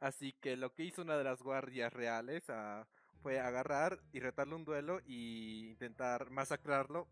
Así 0.00 0.32
que 0.40 0.56
lo 0.56 0.72
que 0.74 0.84
hizo 0.84 1.02
una 1.02 1.16
de 1.16 1.24
las 1.24 1.42
guardias 1.42 1.92
reales 1.92 2.44
ah, 2.48 2.86
fue 3.22 3.38
agarrar 3.40 3.98
y 4.12 4.20
retarle 4.20 4.54
un 4.54 4.64
duelo 4.64 5.00
y 5.06 5.68
intentar 5.68 6.30
masacrarlo. 6.30 7.06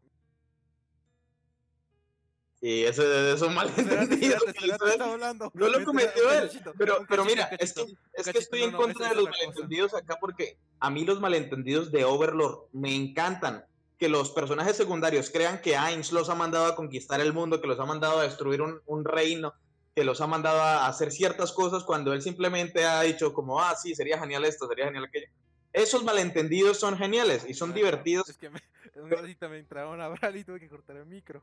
Espérate, 3.77 4.15
hizo 4.17 4.47
él. 4.47 4.71
estaba 4.71 5.13
hablando. 5.13 5.51
No 5.55 5.69
lo 5.69 5.85
cometió 5.85 6.29
un 6.29 6.35
él. 6.35 6.51
Pero, 6.77 7.01
un 7.01 7.07
pero 7.07 7.25
mira, 7.25 7.49
un 7.53 7.57
es 7.61 7.73
que, 7.73 7.87
es 8.15 8.29
que 8.29 8.39
estoy 8.39 8.63
en 8.63 8.73
contra 8.73 9.07
de 9.07 9.13
es 9.13 9.17
los 9.17 9.31
malentendidos 9.31 9.95
acá 9.95 10.17
porque 10.21 10.59
a 10.81 10.91
mí 10.91 11.05
los 11.05 11.21
malentendidos 11.21 11.93
de 11.93 12.05
Overlord 12.05 12.69
me 12.73 12.95
encantan. 12.95 13.65
Que 13.97 14.09
los 14.09 14.31
personajes 14.31 14.77
secundarios 14.77 15.29
crean 15.29 15.61
que 15.61 15.77
Ainz 15.77 16.13
los 16.13 16.29
ha 16.29 16.37
mandado 16.37 16.67
a 16.67 16.77
conquistar 16.77 17.21
el 17.21 17.33
mundo, 17.33 17.61
que 17.61 17.67
los 17.67 17.81
ha 17.81 17.85
mandado 17.85 18.21
a 18.21 18.23
destruir 18.23 18.63
un, 18.63 18.81
un 18.87 19.05
reino, 19.05 19.55
que 19.97 20.05
los 20.05 20.21
ha 20.21 20.29
mandado 20.29 20.61
a 20.61 20.87
hacer 20.87 21.11
ciertas 21.11 21.51
cosas 21.51 21.83
cuando 21.83 22.13
él 22.13 22.23
simplemente 22.23 22.85
ha 22.85 23.03
dicho 23.03 23.33
como, 23.33 23.61
ah, 23.61 23.75
sí, 23.75 23.97
sería 23.97 24.17
genial 24.17 24.45
esto, 24.45 24.69
sería 24.69 24.85
genial 24.85 25.07
aquello. 25.07 25.27
Esos 25.73 26.05
malentendidos 26.05 26.79
son 26.79 26.97
geniales 26.97 27.45
y 27.49 27.55
son 27.55 27.75
divertidos. 27.75 28.29
Es 28.29 28.39
que 28.39 28.51
me, 28.51 28.61
un 28.95 29.11
ratito 29.11 29.49
me 29.49 29.59
entraron 29.59 30.01
a 30.01 30.05
hablar 30.05 30.37
y 30.37 30.45
tuve 30.45 30.61
que 30.61 30.69
cortar 30.69 30.97
el 30.97 31.07
micro. 31.07 31.43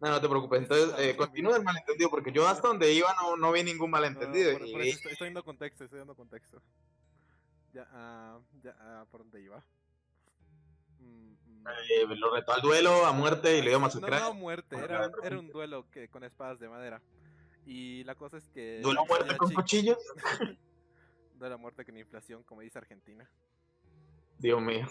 No, 0.00 0.08
no 0.10 0.20
te 0.20 0.28
preocupes. 0.28 0.62
Entonces, 0.62 0.94
eh, 0.98 1.14
continúa 1.16 1.56
el 1.56 1.62
malentendido 1.62 2.08
porque 2.10 2.32
yo 2.32 2.48
hasta 2.48 2.68
donde 2.68 2.92
iba 2.92 3.14
no, 3.20 3.36
no 3.36 3.52
vi 3.52 3.62
ningún 3.62 3.90
No, 3.90 3.96
malentendido. 3.98 4.52
por, 4.52 4.60
por 4.72 4.80
estoy, 4.82 5.12
estoy 5.12 5.26
dando 5.28 5.44
contexto, 5.44 5.84
estoy 5.84 5.98
dando 5.98 6.14
contexto. 6.14 6.62
Ya, 7.72 7.86
ah, 7.92 8.38
ya, 8.62 8.74
ah, 8.80 9.04
¿por 9.10 9.20
dónde 9.20 9.42
iba? 9.42 9.62
Mm, 10.98 11.32
mm. 11.62 11.66
eh, 11.68 12.16
lo 12.16 12.34
retó 12.34 12.52
al 12.52 12.62
duelo 12.62 13.04
a 13.06 13.12
muerte 13.12 13.58
y 13.58 13.62
le 13.62 13.68
dio 13.68 13.78
No, 13.78 13.84
masacrar. 13.86 14.20
no 14.22 14.26
a 14.28 14.32
muerte, 14.32 14.76
era, 14.76 15.10
era 15.22 15.38
un 15.38 15.50
duelo 15.52 15.88
que, 15.90 16.08
con 16.08 16.24
espadas 16.24 16.58
de 16.58 16.68
madera. 16.68 17.02
Y 17.66 18.02
la 18.04 18.14
cosa 18.14 18.38
es 18.38 18.48
que... 18.48 18.80
¿Duelo 18.82 19.02
a 19.02 19.04
muerte 19.04 19.36
con 19.36 19.48
chica- 19.50 19.60
cuchillos? 19.60 19.98
Duelo 21.34 21.54
a 21.54 21.58
muerte 21.58 21.84
con 21.84 21.96
inflación, 21.96 22.42
como 22.42 22.62
dice 22.62 22.78
Argentina. 22.78 23.30
Dios 24.38 24.60
mío. 24.62 24.88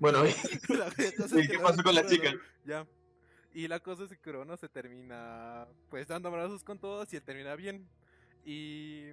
Bueno, 0.00 0.24
y- 0.26 0.32
La 0.72 0.86
cosa 0.86 1.02
es 1.02 1.32
¿y 1.32 1.48
que 1.48 1.48
qué 1.48 1.58
pasó 1.58 1.82
con 1.82 1.94
la 1.94 2.06
chica? 2.06 2.32
Ya. 2.64 2.86
Y 3.54 3.66
la 3.68 3.80
cosa 3.80 4.04
es 4.04 4.10
que 4.10 4.18
Crono 4.18 4.56
se 4.56 4.68
termina 4.68 5.66
pues 5.90 6.06
dando 6.06 6.28
abrazos 6.28 6.62
con 6.62 6.78
todos 6.78 7.12
y 7.12 7.16
él 7.16 7.22
termina 7.22 7.56
bien. 7.56 7.88
Y, 8.44 9.06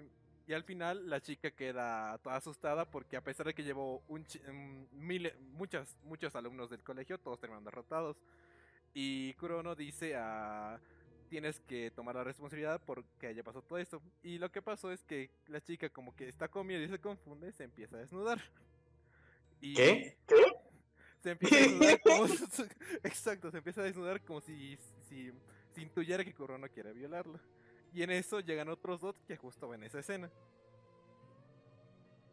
y 0.48 0.54
al 0.54 0.64
final 0.64 1.10
la 1.10 1.22
chica 1.22 1.52
queda 1.52 2.18
toda 2.20 2.36
asustada 2.36 2.86
porque 2.86 3.18
a 3.18 3.24
pesar 3.24 3.46
de 3.48 3.54
que 3.54 3.64
llevó 3.64 4.04
un 4.08 4.26
mil- 4.92 5.34
muchas, 5.54 5.96
muchos 6.04 6.36
alumnos 6.36 6.70
del 6.70 6.84
colegio, 6.84 7.18
todos 7.18 7.40
terminan 7.40 7.64
derrotados. 7.64 8.18
Y 8.94 9.34
Kurono 9.36 9.76
dice 9.76 10.16
a... 10.16 10.80
Tienes 11.28 11.60
que 11.62 11.90
tomar 11.90 12.14
la 12.16 12.24
responsabilidad 12.24 12.80
porque 12.86 13.26
haya 13.26 13.44
pasado 13.44 13.64
todo 13.64 13.80
esto. 13.80 14.00
Y 14.22 14.38
lo 14.38 14.52
que 14.52 14.62
pasó 14.62 14.92
es 14.92 15.04
que 15.04 15.32
la 15.48 15.60
chica 15.60 15.90
como 15.90 16.16
que 16.16 16.30
está 16.30 16.48
con 16.50 16.68
miedo 16.68 16.84
y 16.84 16.88
se 16.88 17.00
confunde, 17.00 17.52
se 17.52 17.64
empieza 17.64 17.96
a 17.96 18.00
desnudar. 18.00 18.40
Y 19.60 19.74
¿Qué? 19.74 20.18
¿Qué? 20.28 20.36
Se 21.26 21.32
empieza 21.32 21.56
a 21.56 21.60
desnudar 21.60 22.02
como 22.04 22.28
si- 22.28 22.64
exacto 23.04 23.50
se 23.52 23.58
empieza 23.58 23.82
a 23.82 23.86
desnudar 23.86 24.22
como 24.24 24.42
si 24.42 24.78
si, 25.10 25.32
si 25.74 25.82
intuyera 25.82 26.24
que 26.24 26.34
Kurono 26.34 26.68
quiere 26.70 26.94
violarla 26.94 27.40
y 27.94 28.04
en 28.04 28.12
eso 28.12 28.40
llegan 28.42 28.70
otros 28.70 29.02
dos 29.02 29.16
que 29.28 29.36
justo 29.36 29.68
ven 29.70 29.84
esa 29.84 30.00
escena 30.00 30.30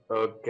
Ok. 0.09 0.49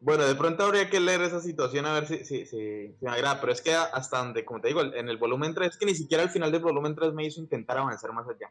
Bueno, 0.00 0.24
de 0.24 0.34
pronto 0.36 0.64
habría 0.64 0.88
que 0.88 1.00
leer 1.00 1.20
esa 1.22 1.40
situación 1.40 1.84
a 1.86 1.92
ver 1.92 2.06
si, 2.06 2.18
si, 2.24 2.46
si, 2.46 2.94
si 2.94 3.04
me 3.04 3.10
agrada, 3.10 3.40
pero 3.40 3.52
es 3.52 3.60
que 3.60 3.74
hasta 3.74 4.18
donde, 4.18 4.44
como 4.44 4.60
te 4.60 4.68
digo, 4.68 4.80
en 4.82 5.08
el 5.08 5.16
volumen 5.18 5.54
3, 5.54 5.70
es 5.72 5.76
que 5.76 5.86
ni 5.86 5.94
siquiera 5.94 6.22
al 6.22 6.30
final 6.30 6.50
del 6.52 6.62
volumen 6.62 6.94
3 6.94 7.12
me 7.12 7.24
hizo 7.26 7.40
intentar 7.40 7.76
avanzar 7.78 8.12
más 8.12 8.26
allá. 8.28 8.50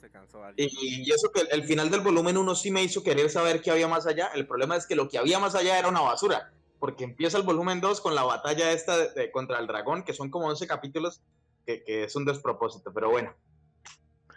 se 0.00 0.10
cansó 0.10 0.44
alguien 0.44 0.68
Y, 0.70 1.02
y 1.04 1.10
eso 1.10 1.30
que 1.32 1.40
el, 1.40 1.48
el 1.50 1.64
final 1.64 1.90
del 1.90 2.00
volumen 2.02 2.36
1 2.36 2.54
sí 2.54 2.70
me 2.70 2.82
hizo 2.82 3.02
querer 3.02 3.28
saber 3.30 3.60
qué 3.60 3.70
había 3.72 3.88
más 3.88 4.06
allá. 4.06 4.28
El 4.34 4.46
problema 4.46 4.76
es 4.76 4.86
que 4.86 4.94
lo 4.96 5.08
que 5.08 5.18
había 5.18 5.38
más 5.40 5.54
allá 5.56 5.78
era 5.78 5.88
una 5.88 6.00
basura, 6.00 6.52
porque 6.82 7.04
empieza 7.04 7.38
el 7.38 7.44
volumen 7.44 7.80
2 7.80 8.00
con 8.00 8.16
la 8.16 8.24
batalla 8.24 8.72
esta 8.72 8.96
de- 8.98 9.10
de- 9.12 9.30
contra 9.30 9.60
el 9.60 9.68
dragón, 9.68 10.02
que 10.02 10.12
son 10.12 10.30
como 10.30 10.48
11 10.48 10.66
capítulos, 10.66 11.22
que, 11.64 11.84
que 11.84 12.02
es 12.02 12.16
un 12.16 12.24
despropósito, 12.24 12.92
pero 12.92 13.08
bueno. 13.08 13.32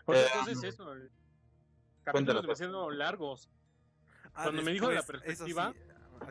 Sea, 0.06 0.16
Eh, 0.22 0.28
entonces 0.42 0.76
eso. 0.76 0.94
eh, 0.96 1.10
cuéntanos, 2.04 2.44
Capítulos 2.44 2.46
pues. 2.46 2.60
demasiado 2.60 2.92
largos. 2.92 3.50
Ah, 4.36 4.44
cuando 4.44 4.62
me 4.62 4.74
dijo 4.74 4.90
de 4.90 4.94
la 4.94 5.00
eso 5.00 5.08
sí, 5.08 5.12
perspectiva- 5.24 5.74
ah. 6.22 6.26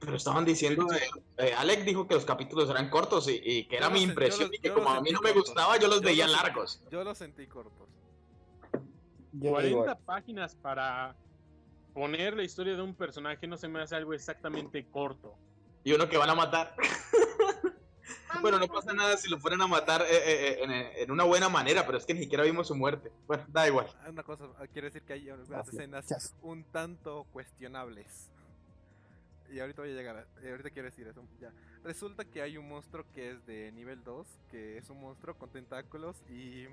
Pero 0.00 0.16
estaban 0.16 0.46
diciendo, 0.46 0.86
que, 0.86 1.46
eh, 1.46 1.52
Alex 1.58 1.84
dijo 1.84 2.08
que 2.08 2.14
los 2.14 2.24
capítulos 2.24 2.70
eran 2.70 2.88
cortos 2.88 3.28
y, 3.28 3.42
y 3.44 3.64
que 3.68 3.72
Yo 3.76 3.78
era 3.78 3.90
mi 3.90 4.00
impresión 4.00 4.48
los- 4.48 4.56
y 4.56 4.58
que 4.62 4.72
como 4.72 4.88
a 4.88 5.02
mí 5.02 5.10
no 5.10 5.20
me 5.20 5.34
cortos. 5.34 5.50
gustaba, 5.50 5.76
yo 5.76 5.86
los 5.86 6.00
Yo 6.00 6.06
veía 6.06 6.26
los 6.26 6.34
largos. 6.34 6.82
yo 6.90 7.04
los 7.04 7.18
sentí 7.18 7.46
cortos 7.46 7.86
Yo 9.32 9.50
40 9.50 9.68
igual. 9.68 9.98
páginas 10.06 10.54
para 10.54 11.14
poner 11.98 12.36
la 12.36 12.44
historia 12.44 12.76
de 12.76 12.82
un 12.82 12.94
personaje 12.94 13.44
no 13.48 13.56
se 13.56 13.66
me 13.66 13.80
hace 13.82 13.96
algo 13.96 14.14
exactamente 14.14 14.86
corto. 14.86 15.34
Y 15.82 15.92
uno 15.92 16.08
que 16.08 16.16
van 16.16 16.30
a 16.30 16.34
matar. 16.36 16.76
bueno, 18.40 18.60
no 18.60 18.68
pasa 18.68 18.92
nada 18.92 19.16
si 19.16 19.28
lo 19.28 19.40
fueran 19.40 19.60
a 19.62 19.66
matar 19.66 20.02
eh, 20.02 20.06
eh, 20.10 20.18
eh, 20.22 20.58
en, 20.62 20.70
en 20.70 21.10
una 21.10 21.24
buena 21.24 21.48
manera, 21.48 21.84
pero 21.84 21.98
es 21.98 22.06
que 22.06 22.14
ni 22.14 22.20
siquiera 22.20 22.44
vimos 22.44 22.68
su 22.68 22.76
muerte. 22.76 23.10
Bueno, 23.26 23.44
da 23.48 23.66
igual. 23.66 23.88
Ah, 24.04 24.10
una 24.10 24.22
cosa 24.22 24.44
ah, 24.60 24.66
quiere 24.68 24.90
decir 24.90 25.02
que 25.02 25.14
hay 25.14 25.28
algunas 25.28 25.66
Ah, 25.66 25.70
escenas 25.72 26.34
un 26.40 26.62
tanto 26.64 27.26
cuestionables 27.32 28.30
y 29.50 29.58
ahorita 29.58 29.82
voy 29.82 29.90
a 29.90 29.94
llegar 29.94 30.16
a, 30.18 30.48
ahorita 30.50 30.70
quiero 30.70 30.90
decir 30.90 31.08
eso 31.08 31.24
ya 31.40 31.50
resulta 31.82 32.26
que 32.26 32.42
hay 32.42 32.58
un 32.58 32.68
monstruo 32.68 33.06
que 33.14 33.30
es 33.30 33.46
de 33.46 33.72
nivel 33.72 34.04
2 34.04 34.26
que 34.50 34.76
es 34.76 34.90
un 34.90 35.00
monstruo 35.00 35.36
con 35.38 35.48
tentáculos 35.48 36.22
y 36.28 36.66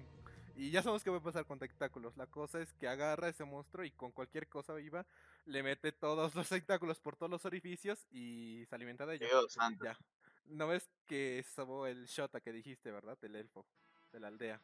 y 0.56 0.72
ya 0.72 0.82
sabemos 0.82 1.04
qué 1.04 1.10
va 1.10 1.18
a 1.18 1.24
pasar 1.24 1.46
con 1.46 1.60
tentáculos. 1.60 2.16
La 2.18 2.28
cosa 2.28 2.62
es 2.62 2.74
que 2.74 2.88
agarra 2.88 3.30
ese 3.30 3.44
monstruo 3.46 3.84
y 3.86 3.92
con 3.92 4.12
cualquier 4.12 4.48
cosa 4.48 4.74
viva 4.74 5.06
le 5.46 5.64
mete 5.64 5.92
todos 5.92 6.34
los 6.36 6.50
tentáculos 6.50 7.00
por 7.00 7.16
todos 7.16 7.30
los 7.30 7.46
orificios 7.46 8.06
y 8.12 8.66
se 8.70 8.76
alimenta 8.76 9.06
de 9.06 9.16
ellos. 9.16 9.30
Dios 9.30 9.54
santo. 9.54 9.86
Ya. 9.86 9.98
¿No 10.46 10.68
ves 10.68 10.88
que 11.08 11.44
sabó 11.56 11.88
el 11.88 12.06
Shota 12.06 12.40
que 12.40 12.52
dijiste, 12.52 12.92
verdad? 12.92 13.18
El 13.24 13.36
elfo 13.36 13.66
de 14.12 14.20
la 14.20 14.28
aldea. 14.28 14.62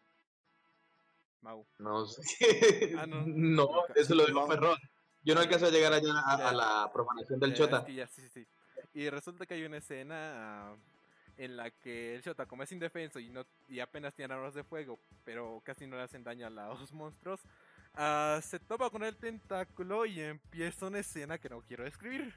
Mau. 1.42 1.66
No 1.80 2.06
sé. 2.06 2.22
Ah, 3.00 3.06
no. 3.08 3.24
no, 3.26 3.70
eso 3.96 4.16
lo 4.16 4.26
dijo. 4.26 4.48
Ferrón. 4.48 4.78
Yo 5.24 5.36
no 5.36 5.42
alcancé 5.42 5.68
a 5.68 5.70
llegar 5.70 5.94
allá 5.94 6.14
a, 6.20 6.50
a 6.50 6.54
la 6.54 6.92
profanación 6.92 7.40
del 7.40 7.52
Ya, 7.52 7.58
Chota. 7.58 7.78
es 7.80 7.86
que 7.86 7.94
ya, 7.94 8.08
sí, 8.08 8.22
sí, 8.22 8.30
sí. 8.30 8.48
Y 8.94 9.10
resulta 9.10 9.46
que 9.46 9.54
hay 9.54 9.64
una 9.64 9.78
escena 9.78 10.72
ah, 10.72 10.76
en 11.44 11.58
la 11.58 11.72
que 11.72 12.16
el 12.16 12.22
Shota, 12.22 12.46
como 12.46 12.62
es 12.64 12.72
indefenso 12.72 13.20
y, 13.20 13.30
no, 13.30 13.44
y 13.68 13.80
apenas 13.80 14.14
tiene 14.14 14.34
armas 14.34 14.54
de 14.54 14.64
fuego, 14.64 15.00
pero 15.24 15.62
casi 15.66 15.88
no 15.88 15.96
le 15.96 16.04
hacen 16.04 16.24
daño 16.24 16.46
a 16.46 16.50
los 16.52 16.92
monstruos, 16.94 17.42
ah, 17.96 18.40
se 18.44 18.60
topa 18.60 18.90
con 18.92 19.04
el 19.04 19.16
tentáculo 19.18 20.06
y 20.06 20.20
empieza 20.22 20.86
una 20.86 21.00
escena 21.00 21.40
que 21.40 21.50
no 21.50 21.62
quiero 21.62 21.84
describir. 21.84 22.34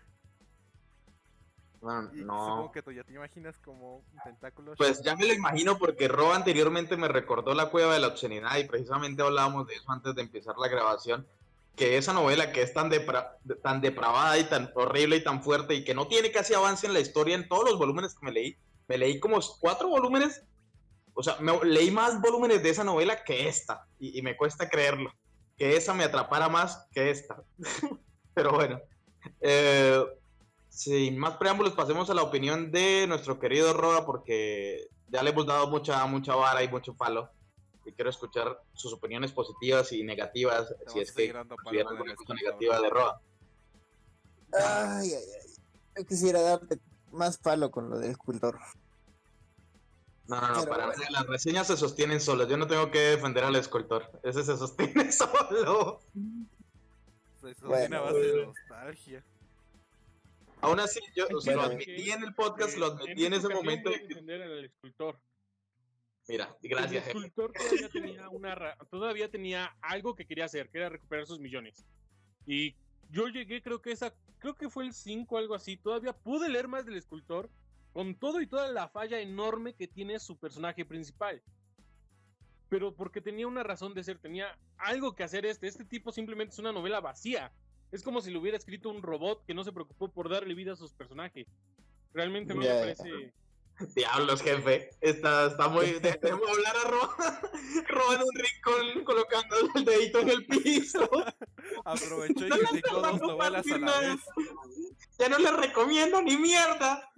Bueno, 1.81 2.11
Y 2.15 2.25
no. 2.25 2.33
supongo 2.47 2.73
que 2.73 2.83
tú 2.83 2.93
ya 2.93 3.05
te 3.05 3.13
imaginas 3.13 3.59
como 3.59 3.97
un 3.99 4.19
tentáculo. 4.25 4.75
Pues 4.77 5.03
ya 5.03 5.15
me 5.17 5.27
lo 5.27 5.35
imagino 5.35 5.77
porque 5.77 6.09
Ro 6.09 6.33
anteriormente 6.33 6.97
me 6.97 7.09
recordó 7.09 7.53
la 7.53 7.67
cueva 7.69 7.93
de 7.93 8.01
la 8.01 8.07
obscenidad 8.09 8.57
y 8.57 8.65
precisamente 8.65 9.21
hablábamos 9.23 9.67
de 9.67 9.75
eso 9.75 9.93
antes 9.93 10.15
de 10.15 10.23
empezar 10.23 10.57
la 10.57 10.69
grabación. 10.69 11.27
Que 11.77 11.99
esa 11.99 12.15
novela 12.15 12.53
que 12.53 12.63
es 12.63 12.73
tan, 12.73 12.89
depra- 12.91 13.37
tan 13.63 13.83
depravada 13.83 14.39
y 14.39 14.45
tan 14.45 14.71
horrible 14.75 15.17
y 15.17 15.25
tan 15.25 15.43
fuerte 15.43 15.75
y 15.75 15.85
que 15.85 15.93
no 15.93 16.07
tiene 16.09 16.31
casi 16.33 16.55
avance 16.55 16.87
en 16.87 16.95
la 16.95 17.01
historia 17.01 17.35
en 17.35 17.49
todos 17.49 17.69
los 17.69 17.79
volúmenes 17.79 18.15
que 18.15 18.25
me 18.25 18.33
leí. 18.33 18.57
Me 18.89 18.99
leí 18.99 19.21
como 19.21 19.39
cuatro 19.61 19.89
volúmenes. 19.89 20.43
O 21.15 21.23
sea, 21.23 21.37
me, 21.41 21.59
leí 21.65 21.91
más 21.91 22.21
volúmenes 22.21 22.63
de 22.63 22.71
esa 22.71 22.85
novela 22.85 23.25
que 23.25 23.49
esta. 23.49 23.87
Y, 23.99 24.19
y 24.19 24.23
me 24.23 24.37
cuesta 24.37 24.69
creerlo. 24.69 25.11
Que 25.57 25.77
esa 25.77 25.95
me 25.95 26.05
atrapara 26.05 26.49
más 26.49 26.87
que 26.93 27.11
esta. 27.11 27.43
Pero 28.35 28.53
bueno. 28.53 28.81
Eh, 29.41 30.05
sin 30.69 31.17
más 31.19 31.37
preámbulos, 31.37 31.73
pasemos 31.75 32.11
a 32.11 32.15
la 32.15 32.23
opinión 32.23 32.73
de 32.73 33.07
nuestro 33.07 33.39
querido 33.39 33.73
Roa, 33.73 34.05
porque 34.05 34.89
ya 35.09 35.23
le 35.23 35.31
hemos 35.31 35.47
dado 35.47 35.69
mucha, 35.69 36.05
mucha 36.07 36.35
vara 36.35 36.63
y 36.63 36.69
mucho 36.69 36.95
palo. 36.95 37.31
Y 37.85 37.93
quiero 37.93 38.11
escuchar 38.11 38.61
sus 38.73 38.93
opiniones 38.93 39.31
positivas 39.33 39.93
y 39.93 40.03
negativas, 40.03 40.75
Te 40.87 40.91
si 40.91 41.01
es 41.01 41.13
que 41.13 41.23
seguir 41.23 41.35
dando 41.35 41.55
tuviera 41.65 41.85
palo 41.85 41.99
con 41.99 42.09
alguna 42.09 42.17
cosa 42.17 42.35
negativa 42.35 42.81
de 42.81 42.91
Roa. 42.91 43.21
Ay, 44.53 45.13
ay, 45.13 45.15
ay. 45.15 45.51
Yo 45.97 46.05
quisiera 46.07 46.41
darte 46.41 46.79
más 47.15 47.39
palo 47.39 47.71
con 47.71 47.91
lo 47.91 47.99
del 47.99 48.11
escultor. 48.11 48.59
No, 50.27 50.41
no, 50.41 50.49
no, 50.49 50.55
Pero 50.61 50.71
para 50.71 50.87
bueno. 50.87 50.99
nada, 51.01 51.11
las 51.11 51.27
reseñas 51.27 51.67
se 51.67 51.77
sostienen 51.77 52.21
solas. 52.21 52.49
Yo 52.49 52.57
no 52.57 52.67
tengo 52.67 52.91
que 52.91 52.99
defender 52.99 53.45
al 53.45 53.57
escultor. 53.57 54.11
Ese 54.23 54.43
se 54.43 54.57
sostiene 54.57 55.13
solo. 55.13 56.01
Se 57.41 57.55
sostiene 57.55 57.69
Bueno, 57.69 57.97
a 57.99 58.01
base 58.01 58.19
de 58.19 58.47
nostalgia. 58.47 59.25
Aún 60.63 60.81
así, 60.81 60.99
yo 61.15 61.27
o 61.37 61.41
sea, 61.43 61.57
lo 61.57 61.63
admití 61.63 62.11
en 62.11 62.23
el 62.25 62.35
podcast, 62.35 62.79
lo 62.79 62.87
admití 62.87 63.27
en 63.27 63.35
ese 63.35 63.49
momento. 63.51 63.91
defender 63.91 64.43
al 64.43 64.65
escultor. 64.65 65.19
Mira, 66.27 66.57
gracias, 66.63 67.07
El 67.09 67.17
escultor 67.25 67.53
todavía 67.53 67.89
tenía, 67.91 68.29
una 68.31 68.55
ra- 68.55 68.79
todavía 68.91 69.31
tenía 69.31 69.77
algo 69.83 70.15
que 70.15 70.25
quería 70.25 70.47
hacer, 70.47 70.71
que 70.71 70.79
era 70.79 70.89
recuperar 70.89 71.27
sus 71.27 71.39
millones. 71.39 71.85
Y 72.47 72.75
yo 73.15 73.29
llegué, 73.29 73.63
creo 73.63 73.81
que 73.81 73.93
esa, 73.93 74.13
creo 74.39 74.57
que 74.57 74.69
fue 74.69 74.85
el 74.85 74.93
5 74.93 75.39
algo 75.39 75.55
así. 75.55 75.77
Todavía 75.77 76.13
pude 76.13 76.49
leer 76.49 76.67
más 76.67 76.85
del 76.85 76.97
escultor 76.97 77.49
con 77.93 78.17
todo 78.17 78.41
y 78.41 78.47
toda 78.49 78.73
la 78.73 78.89
falla 78.89 79.21
enorme 79.21 79.75
que 79.75 79.87
tiene 79.87 80.19
su 80.19 80.37
personaje 80.37 80.85
principal. 80.85 81.41
Pero 82.69 82.93
porque 82.93 83.21
tenía 83.21 83.47
una 83.47 83.63
razón 83.63 83.95
de 83.95 84.03
ser, 84.03 84.19
tenía 84.19 84.59
algo 84.77 85.15
que 85.15 85.23
hacer 85.23 85.47
este. 85.47 85.69
Este 85.69 85.85
tipo 85.85 86.11
simplemente 86.11 86.55
es 86.55 86.59
una 86.59 86.73
novela 86.73 87.01
vacía. 87.01 87.53
Es 87.93 88.03
como 88.03 88.21
si 88.21 88.33
lo 88.33 88.41
hubiera 88.41 88.59
escrito 88.59 88.91
un 88.91 89.01
robot 89.01 89.45
que 89.47 89.55
no 89.55 89.63
se 89.63 89.73
preocupó 89.73 90.11
por 90.11 90.29
darle 90.29 90.55
vida 90.55 90.73
a 90.73 90.77
sus 90.77 90.93
personajes. 90.93 91.47
Realmente 92.13 92.53
Ya, 92.55 92.59
me 92.59 92.67
parece... 92.67 93.33
Diablos, 93.95 94.41
jefe. 94.43 94.91
Está, 95.01 95.47
está 95.47 95.69
muy. 95.69 95.99
Debemos 95.99 96.49
hablar 96.49 96.77
a 96.77 96.91
Roa. 96.91 97.17
Roa 97.89 98.15
en 98.15 98.23
un 98.23 98.35
rincón 98.35 99.05
colocando 99.05 99.57
el 99.75 99.85
dedito 99.85 100.21
en 100.21 100.29
el 100.29 100.47
piso. 100.47 101.09
Aprovechó 101.85 102.47
y 102.47 102.51
No 102.51 102.59
criticó 102.59 103.01
dos 103.01 103.21
novelas 103.21 103.67
a 103.67 103.79
la 103.79 104.01
vez. 104.01 104.21
Ya 105.19 105.29
no 105.29 105.39
le 105.39 105.51
recomiendo 105.51 106.23
ni 106.23 106.37
mierda. 106.37 107.11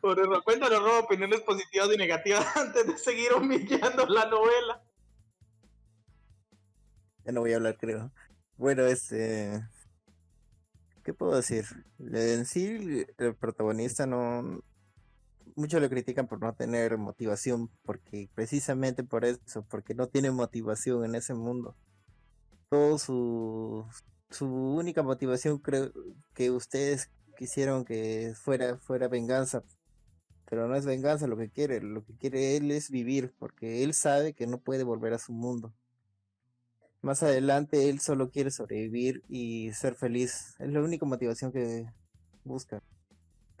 Por 0.00 0.18
eso, 0.18 0.42
cuéntanos, 0.42 0.82
Roa, 0.82 1.00
opiniones 1.00 1.40
positivas 1.42 1.88
y 1.92 1.96
negativas 1.96 2.46
antes 2.56 2.86
de 2.86 2.98
seguir 2.98 3.32
humillando 3.34 4.06
la 4.06 4.26
novela. 4.26 4.82
Ya 7.24 7.32
no 7.32 7.40
voy 7.40 7.52
a 7.52 7.56
hablar, 7.56 7.76
creo. 7.78 8.10
Bueno, 8.56 8.84
este. 8.86 9.62
¿Qué 11.04 11.14
puedo 11.14 11.36
decir? 11.36 11.64
En 11.98 12.44
sí, 12.46 13.06
el 13.18 13.36
protagonista 13.36 14.06
no. 14.06 14.62
Muchos 15.56 15.80
lo 15.80 15.88
critican 15.88 16.26
por 16.26 16.40
no 16.40 16.54
tener 16.54 16.96
motivación, 16.98 17.70
porque 17.84 18.28
precisamente 18.34 19.04
por 19.04 19.24
eso, 19.24 19.64
porque 19.68 19.94
no 19.94 20.08
tiene 20.08 20.30
motivación 20.30 21.04
en 21.04 21.14
ese 21.14 21.34
mundo. 21.34 21.76
Todo 22.68 22.98
su. 22.98 23.86
Su 24.30 24.46
única 24.46 25.02
motivación, 25.02 25.58
creo 25.58 25.92
que 26.34 26.50
ustedes 26.50 27.10
quisieron 27.36 27.84
que 27.84 28.32
fuera, 28.36 28.78
fuera 28.78 29.08
venganza. 29.08 29.64
Pero 30.48 30.68
no 30.68 30.76
es 30.76 30.84
venganza 30.86 31.26
lo 31.26 31.36
que 31.36 31.50
quiere, 31.50 31.80
lo 31.80 32.04
que 32.04 32.14
quiere 32.16 32.56
él 32.56 32.70
es 32.70 32.90
vivir, 32.90 33.34
porque 33.38 33.82
él 33.82 33.94
sabe 33.94 34.34
que 34.34 34.46
no 34.46 34.58
puede 34.58 34.84
volver 34.84 35.14
a 35.14 35.18
su 35.18 35.32
mundo. 35.32 35.74
Más 37.02 37.22
adelante 37.22 37.88
él 37.88 38.00
solo 38.00 38.30
quiere 38.30 38.50
sobrevivir 38.50 39.24
y 39.28 39.72
ser 39.72 39.94
feliz. 39.94 40.54
Es 40.58 40.70
la 40.70 40.80
única 40.80 41.06
motivación 41.06 41.50
que 41.50 41.86
busca. 42.44 42.82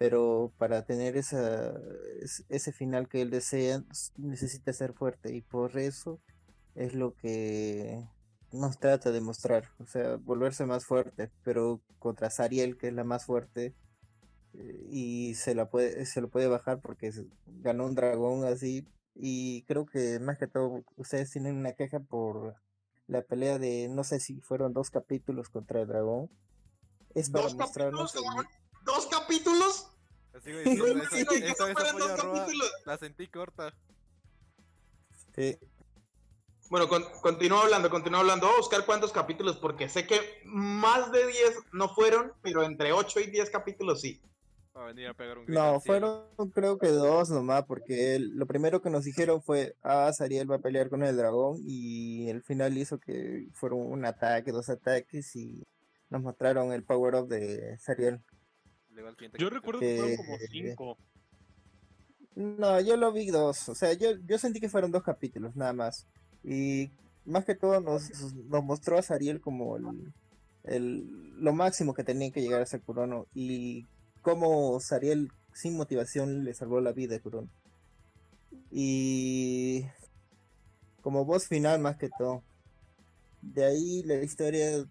Pero 0.00 0.50
para 0.56 0.86
tener 0.86 1.18
esa, 1.18 1.74
es- 2.22 2.42
ese 2.48 2.72
final 2.72 3.06
que 3.06 3.20
él 3.20 3.28
desea, 3.28 3.84
necesita 4.16 4.72
ser 4.72 4.94
fuerte. 4.94 5.34
Y 5.34 5.42
por 5.42 5.76
eso 5.78 6.22
es 6.74 6.94
lo 6.94 7.14
que 7.16 8.02
nos 8.50 8.78
trata 8.78 9.10
de 9.12 9.20
mostrar. 9.20 9.68
O 9.78 9.84
sea, 9.86 10.16
volverse 10.16 10.64
más 10.64 10.86
fuerte. 10.86 11.30
Pero 11.44 11.82
contra 11.98 12.30
Sariel, 12.30 12.78
que 12.78 12.88
es 12.88 12.94
la 12.94 13.04
más 13.04 13.26
fuerte. 13.26 13.74
eh, 14.54 14.86
Y 14.90 15.34
se 15.34 15.54
la 15.54 15.68
puede, 15.68 16.06
se 16.06 16.22
lo 16.22 16.30
puede 16.30 16.48
bajar 16.48 16.80
porque 16.80 17.12
ganó 17.46 17.84
un 17.84 17.94
dragón 17.94 18.44
así. 18.44 18.88
Y 19.14 19.64
creo 19.64 19.84
que 19.84 20.18
más 20.18 20.38
que 20.38 20.46
todo 20.46 20.82
ustedes 20.96 21.30
tienen 21.30 21.56
una 21.56 21.74
queja 21.74 22.00
por 22.00 22.54
la 23.06 23.20
pelea 23.20 23.58
de 23.58 23.88
no 23.90 24.02
sé 24.02 24.18
si 24.18 24.40
fueron 24.40 24.72
dos 24.72 24.88
capítulos 24.88 25.50
contra 25.50 25.82
el 25.82 25.88
dragón. 25.88 26.30
Es 27.14 27.28
para 27.28 27.44
¿Dos 27.44 27.54
mostrarnos 27.56 28.12
capítulos? 28.14 28.46
el- 28.46 28.60
¿Dos 28.86 29.06
capítulos? 29.08 29.86
La 32.86 32.98
sentí 32.98 33.28
corta. 33.28 33.72
Sí, 35.34 35.56
Bueno, 36.70 36.88
con, 36.88 37.04
continúa 37.22 37.62
hablando, 37.62 37.90
continúa 37.90 38.20
hablando. 38.20 38.46
Voy 38.46 38.54
a 38.54 38.58
buscar 38.58 38.84
cuántos 38.86 39.12
capítulos, 39.12 39.56
porque 39.58 39.88
sé 39.88 40.06
que 40.06 40.20
más 40.44 41.10
de 41.12 41.26
10 41.26 41.58
no 41.72 41.88
fueron, 41.88 42.32
pero 42.42 42.62
entre 42.62 42.92
8 42.92 43.20
y 43.20 43.30
10 43.30 43.50
capítulos 43.50 44.00
sí. 44.00 44.20
Va 44.76 44.84
a 44.84 44.86
venir 44.86 45.08
a 45.08 45.14
pegar 45.14 45.36
un 45.38 45.46
grito 45.46 45.60
No, 45.60 45.80
fueron 45.80 46.22
creo 46.54 46.78
que 46.78 46.88
dos 46.88 47.28
nomás, 47.30 47.64
porque 47.64 48.14
el- 48.16 48.36
lo 48.36 48.46
primero 48.46 48.80
que 48.80 48.88
nos 48.90 49.04
dijeron 49.04 49.42
fue, 49.42 49.74
ah, 49.82 50.12
Sariel 50.12 50.50
va 50.50 50.56
a 50.56 50.60
pelear 50.60 50.88
con 50.88 51.02
el 51.02 51.16
dragón 51.16 51.58
y 51.64 52.28
el 52.30 52.42
final 52.42 52.78
hizo 52.78 52.98
que 52.98 53.48
fueron 53.52 53.80
un 53.80 54.04
ataque, 54.04 54.52
dos 54.52 54.68
ataques 54.68 55.34
y 55.36 55.64
nos 56.08 56.22
mostraron 56.22 56.72
el 56.72 56.84
power 56.84 57.16
up 57.16 57.28
de 57.28 57.76
Sariel. 57.78 58.20
Luego 59.00 59.08
al 59.08 59.16
siguiente 59.16 59.38
Yo 59.38 59.48
capítulo. 59.50 59.60
recuerdo 59.60 59.80
que 59.80 59.96
fueron 59.98 60.16
como 60.16 60.38
5. 60.50 60.98
No, 62.36 62.80
yo 62.80 62.96
lo 62.96 63.12
vi 63.12 63.26
dos, 63.30 63.68
o 63.68 63.74
sea, 63.74 63.92
yo, 63.92 64.12
yo 64.26 64.38
sentí 64.38 64.60
que 64.60 64.68
fueron 64.68 64.92
dos 64.92 65.02
capítulos 65.02 65.56
nada 65.56 65.72
más. 65.72 66.06
Y 66.44 66.90
más 67.26 67.44
que 67.44 67.54
todo 67.54 67.80
nos, 67.80 68.08
nos 68.46 68.64
mostró 68.64 68.96
a 68.98 69.02
Sariel 69.02 69.40
como 69.40 69.76
el, 69.76 70.12
el- 70.64 71.34
lo 71.42 71.52
máximo 71.52 71.92
que 71.92 72.04
tenía 72.04 72.30
que 72.30 72.40
llegar 72.40 72.62
a 72.62 72.66
ser 72.66 72.80
Kurono 72.82 73.26
y 73.34 73.86
cómo 74.22 74.78
Sariel 74.80 75.30
sin 75.54 75.76
motivación 75.76 76.44
le 76.44 76.54
salvó 76.54 76.80
la 76.80 76.92
vida 76.92 77.16
a 77.16 77.20
Kurono. 77.20 77.48
Y 78.70 79.84
como 81.02 81.24
voz 81.24 81.48
final 81.48 81.80
más 81.80 81.96
que 81.96 82.08
todo. 82.16 82.42
De 83.42 83.64
ahí 83.64 84.02
la 84.04 84.14
historia 84.22 84.84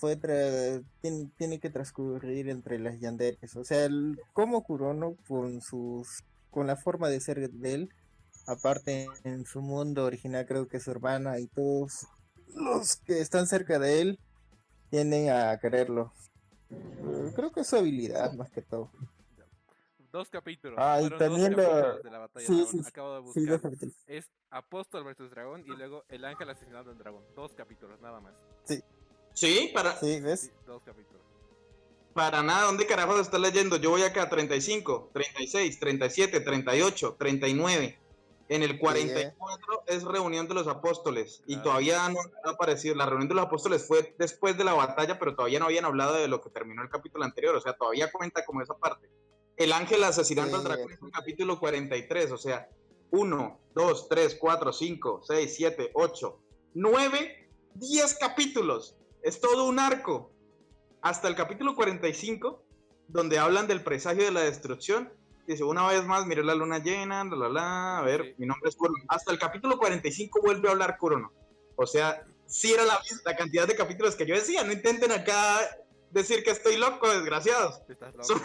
fue 0.00 0.18
tra- 0.18 0.82
tiene, 1.02 1.30
tiene 1.36 1.60
que 1.60 1.68
transcurrir 1.70 2.48
entre 2.48 2.78
las 2.78 2.98
yanderes. 2.98 3.54
O 3.56 3.64
sea, 3.64 3.84
el, 3.84 4.18
cómo 4.32 4.64
Kurono 4.64 5.14
con 5.28 5.60
sus 5.60 6.24
con 6.50 6.66
la 6.66 6.76
forma 6.76 7.08
de 7.08 7.20
ser 7.20 7.48
de 7.50 7.74
él, 7.74 7.88
aparte 8.46 9.06
en 9.24 9.44
su 9.46 9.60
mundo 9.60 10.04
original 10.06 10.46
creo 10.46 10.66
que 10.66 10.80
su 10.80 10.90
hermana 10.90 11.38
y 11.38 11.46
todos 11.46 12.06
los 12.56 12.96
que 12.96 13.20
están 13.20 13.46
cerca 13.46 13.78
de 13.78 14.00
él 14.00 14.18
tienden 14.90 15.30
a 15.30 15.56
quererlo. 15.58 16.12
Eh, 16.70 17.32
Creo 17.36 17.52
que 17.52 17.60
es 17.60 17.66
su 17.68 17.76
habilidad 17.76 18.32
más 18.32 18.50
que 18.50 18.62
todo. 18.62 18.90
Dos 20.10 20.28
capítulos. 20.28 20.76
Ah, 20.80 21.00
y 21.00 21.08
dos 21.08 21.18
también 21.20 21.52
la- 21.56 21.62
capítulos 21.64 22.02
de 22.02 22.10
la 22.10 22.18
batalla 22.18 22.46
sí, 22.46 22.66
sí. 22.68 22.80
Acabo 22.84 23.14
de 23.14 23.20
buscar. 23.20 23.60
Es 24.08 24.28
Apóstol 24.50 25.04
versus 25.04 25.30
Dragón 25.30 25.60
y 25.64 25.68
luego 25.68 26.02
El 26.08 26.24
Ángel 26.24 26.50
asesinado 26.50 26.90
al 26.90 26.98
dragón. 26.98 27.22
Dos 27.36 27.54
capítulos, 27.54 28.00
nada 28.00 28.18
más. 28.20 28.34
Sí, 28.64 28.82
para, 29.72 29.96
Sí, 29.98 30.20
¿ves? 30.20 30.40
Sí, 30.40 30.50
dos 30.66 30.82
capítulos. 30.84 31.20
para 32.14 32.42
nada. 32.42 32.64
¿Dónde 32.66 32.86
carajo 32.86 33.18
está 33.20 33.38
leyendo? 33.38 33.76
Yo 33.76 33.90
voy 33.90 34.02
acá 34.02 34.28
35, 34.28 35.10
36, 35.12 35.78
37, 35.78 36.40
38, 36.40 37.16
39. 37.18 37.98
En 38.48 38.64
el 38.64 38.80
44 38.80 39.84
es 39.86 40.02
reunión 40.02 40.48
de 40.48 40.54
los 40.54 40.66
apóstoles 40.66 41.40
y 41.46 41.54
Claro. 41.54 41.62
todavía 41.62 42.08
no 42.08 42.18
ha 42.44 42.50
aparecido. 42.50 42.96
La 42.96 43.06
reunión 43.06 43.28
de 43.28 43.36
los 43.36 43.44
apóstoles 43.46 43.86
fue 43.86 44.12
después 44.18 44.58
de 44.58 44.64
la 44.64 44.72
batalla, 44.74 45.20
pero 45.20 45.36
todavía 45.36 45.60
no 45.60 45.66
habían 45.66 45.84
hablado 45.84 46.14
de 46.14 46.26
lo 46.26 46.40
que 46.42 46.50
terminó 46.50 46.82
el 46.82 46.88
capítulo 46.90 47.24
anterior. 47.24 47.54
O 47.54 47.60
sea, 47.60 47.74
todavía 47.74 48.10
cuenta 48.10 48.44
como 48.44 48.60
esa 48.60 48.74
parte. 48.76 49.08
El 49.56 49.72
ángel 49.72 50.02
asesinando 50.02 50.56
al 50.56 50.62
Sí. 50.62 50.68
dragón 50.68 50.92
es 50.92 50.98
el 51.00 51.10
capítulo 51.12 51.60
43. 51.60 52.32
O 52.32 52.38
sea, 52.38 52.68
1, 53.12 53.60
2, 53.74 54.08
3, 54.08 54.34
4, 54.34 54.72
5, 54.72 55.20
6, 55.22 55.54
7, 55.56 55.90
8, 55.94 56.40
9, 56.74 57.48
10 57.74 58.14
capítulos. 58.18 58.96
Es 59.22 59.40
todo 59.40 59.64
un 59.66 59.78
arco. 59.78 60.30
Hasta 61.02 61.28
el 61.28 61.34
capítulo 61.34 61.74
45, 61.74 62.62
donde 63.08 63.38
hablan 63.38 63.66
del 63.66 63.82
presagio 63.82 64.24
de 64.24 64.30
la 64.30 64.40
destrucción. 64.42 65.12
Dice, 65.46 65.64
una 65.64 65.86
vez 65.88 66.04
más, 66.04 66.26
miré 66.26 66.44
la 66.44 66.54
luna 66.54 66.78
llena, 66.78 67.24
la 67.24 67.36
la 67.36 67.48
la, 67.48 67.98
a 67.98 68.02
ver, 68.02 68.22
Sí. 68.24 68.34
mi 68.38 68.46
nombre 68.46 68.68
es 68.68 68.76
Kurono. 68.76 69.02
Hasta 69.08 69.32
el 69.32 69.38
capítulo 69.38 69.78
45 69.78 70.40
vuelve 70.42 70.68
a 70.68 70.72
hablar 70.72 70.96
Kurono. 70.98 71.32
O 71.76 71.86
sea, 71.86 72.24
sí 72.46 72.72
era 72.72 72.84
la, 72.84 73.00
la 73.24 73.36
cantidad 73.36 73.66
de 73.66 73.74
capítulos 73.74 74.14
que 74.14 74.26
yo 74.26 74.34
decía. 74.34 74.62
No 74.62 74.72
intenten 74.72 75.10
acá 75.12 75.58
decir 76.10 76.44
que 76.44 76.50
estoy 76.50 76.76
loco, 76.76 77.08
desgraciados. 77.08 77.80
Estás 77.88 78.12
loco. 78.14 78.24
Son- 78.24 78.42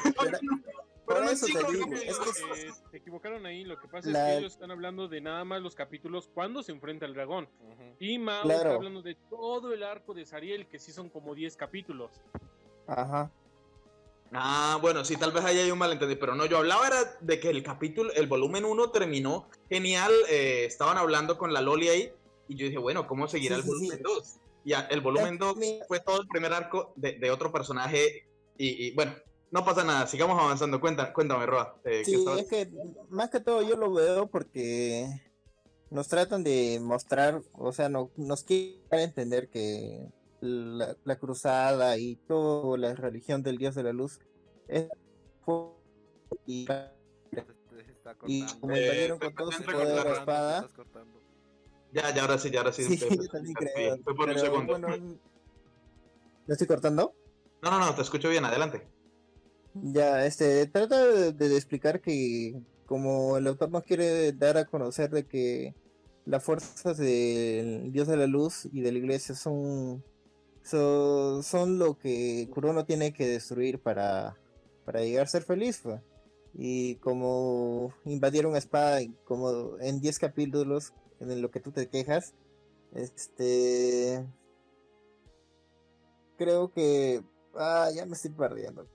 Por 1.06 1.22
un 1.22 1.30
eso 1.30 1.46
te 1.46 1.54
digo, 1.72 1.94
es 1.94 2.18
que 2.20 2.30
Eh, 2.68 2.72
se 2.92 2.98
equivocaron 2.98 3.46
ahí. 3.46 3.64
Lo 3.64 3.80
que 3.80 3.88
pasa 3.88 4.10
La- 4.10 4.28
es 4.30 4.34
que 4.34 4.40
ellos 4.40 4.54
están 4.54 4.72
hablando 4.72 5.08
de 5.08 5.22
nada 5.22 5.44
más 5.46 5.62
los 5.62 5.76
capítulos 5.76 6.30
cuando 6.34 6.64
se 6.64 6.72
enfrenta 6.72 7.06
el 7.06 7.14
dragón. 7.14 7.48
Y 8.00 8.18
Mao 8.18 8.44
Claro. 8.44 8.62
está 8.62 8.74
hablando 8.76 9.02
de 9.02 9.16
todo 9.30 9.74
el 9.74 9.84
arco 9.84 10.14
de 10.14 10.26
Sariel, 10.26 10.68
que 10.68 10.80
sí 10.80 10.92
son 10.92 11.10
como 11.10 11.36
10 11.36 11.56
capítulos. 11.56 12.12
Ajá. 12.88 13.32
Ah, 14.32 14.78
bueno, 14.82 15.06
sí, 15.06 15.16
tal 15.18 15.32
vez 15.32 15.46
ahí 15.46 15.60
hay 15.60 15.72
un 15.72 15.78
malentendido, 15.78 16.20
pero 16.20 16.36
no, 16.36 16.46
yo 16.46 16.58
hablaba 16.58 16.88
era 16.88 16.98
de 17.22 17.40
que 17.40 17.50
el 17.50 17.64
capítulo, 17.64 18.12
el 18.14 18.28
volumen 18.28 18.66
1 18.66 18.90
terminó 18.92 19.48
genial, 19.70 20.12
eh, 20.30 20.66
estaban 20.66 20.98
hablando 20.98 21.38
con 21.38 21.54
la 21.54 21.62
Loli 21.62 21.88
ahí, 21.90 22.12
y 22.50 22.56
yo 22.56 22.66
dije, 22.66 22.80
bueno, 22.80 23.08
¿cómo 23.08 23.28
seguirá 23.28 23.56
Sí, 23.56 23.62
el 23.62 23.68
volumen 23.68 23.98
sí. 23.98 24.04
2? 24.04 24.36
Y 24.66 24.74
el 24.74 25.02
volumen 25.02 25.36
Eh, 25.36 25.38
2 25.40 25.56
mi- 25.58 25.80
fue 25.88 26.00
todo 26.00 26.20
el 26.22 26.28
primer 26.28 26.52
arco 26.54 26.92
de, 26.96 27.14
de 27.20 27.32
otro 27.32 27.52
personaje, 27.52 28.28
y, 28.58 28.88
y, 28.88 28.92
bueno, 28.92 29.14
no 29.52 29.64
pasa 29.64 29.84
nada, 29.84 30.08
sigamos 30.08 30.42
avanzando, 30.42 30.80
Cuenta, 30.80 31.14
cuéntame, 31.14 31.46
Roa. 31.46 31.76
eh, 31.86 32.02
¿qué 32.06 32.18
Sí, 32.18 32.26
es 32.38 32.48
que 32.48 32.70
más 33.10 33.30
que 33.30 33.40
todo 33.40 33.62
yo 33.62 33.76
lo 33.78 33.92
veo 33.94 34.28
porque 34.28 35.08
nos 35.90 36.08
tratan 36.08 36.44
de 36.44 36.80
mostrar, 36.82 37.42
o 37.54 37.72
sea, 37.72 37.90
no, 37.90 38.12
nos 38.18 38.44
quieren 38.44 38.82
entender 38.92 39.50
que 39.50 40.10
la, 40.42 40.96
la 41.04 41.16
cruzada 41.18 41.98
y 41.98 42.16
toda 42.16 42.78
la 42.78 42.96
religión 42.96 43.44
del 43.44 43.58
Dios 43.58 43.76
de 43.76 43.84
la 43.84 43.94
Luz 43.94 44.20
es 44.68 44.88
y, 46.46 46.68
y 48.28 48.46
como 48.60 48.76
Eh, 48.76 48.84
invadieron 48.84 49.20
fue 49.20 49.34
con 49.34 49.36
todo 49.36 49.52
su 49.52 49.64
poder 49.64 49.88
de 49.88 49.96
la 49.96 50.12
espada. 50.14 50.68
Ya, 51.92 52.14
ya, 52.14 52.22
ahora 52.24 52.38
sí, 52.38 52.52
ya, 52.52 52.60
ahora 52.60 52.74
sí. 52.74 52.84
Sí, 52.84 52.98
yo 52.98 53.28
también 53.30 53.54
creo. 53.54 53.98
Pero 54.04 54.40
segundo. 54.40 54.78
bueno, 54.78 54.88
¿lo 56.46 56.54
estoy 56.54 56.68
cortando? 56.68 57.16
No, 57.62 57.72
no, 57.72 57.80
no, 57.80 57.96
te 57.96 58.02
escucho 58.02 58.30
bien, 58.30 58.44
adelante. 58.44 58.88
Ya, 59.82 60.26
este, 60.26 60.68
trata 60.68 61.06
de, 61.06 61.56
explicar 61.58 62.00
que 62.02 62.62
como 62.86 63.38
el 63.38 63.48
autor 63.48 63.72
nos 63.72 63.84
quiere 63.84 64.32
dar 64.32 64.58
a 64.58 64.66
conocer 64.66 65.10
de 65.10 65.28
que 65.28 65.76
las 66.26 66.44
fuerzas 66.44 66.98
del 66.98 67.92
Dios 67.92 68.08
de 68.08 68.16
la 68.16 68.28
Luz 68.28 68.70
y 68.72 68.82
de 68.82 68.92
la 68.94 69.00
Iglesia 69.00 69.36
son, 69.36 70.04
son, 70.64 71.44
son 71.44 71.78
lo 71.78 71.98
que 71.98 72.48
Kurono 72.54 72.86
tiene 72.86 73.12
que 73.14 73.28
destruir 73.28 73.80
para, 73.80 74.38
para 74.86 75.02
llegar 75.02 75.24
a 75.26 75.28
ser 75.28 75.44
feliz, 75.44 75.82
pues. 75.84 76.02
Y 76.54 76.96
como 76.98 77.94
invadieron 78.06 78.56
espada, 78.56 79.02
y 79.02 79.10
como 79.26 79.78
en 79.82 80.00
10 80.00 80.20
capítulos, 80.20 80.94
en 81.20 81.42
lo 81.42 81.52
que 81.52 81.60
tú 81.60 81.72
te 81.72 81.88
quejas, 81.90 82.34
este... 82.94 84.26
Creo 86.38 86.72
que... 86.72 87.22
Ah, 87.56 87.90
ya 87.94 88.06
me 88.06 88.14
estoy 88.14 88.32
perdiendo. 88.32 88.88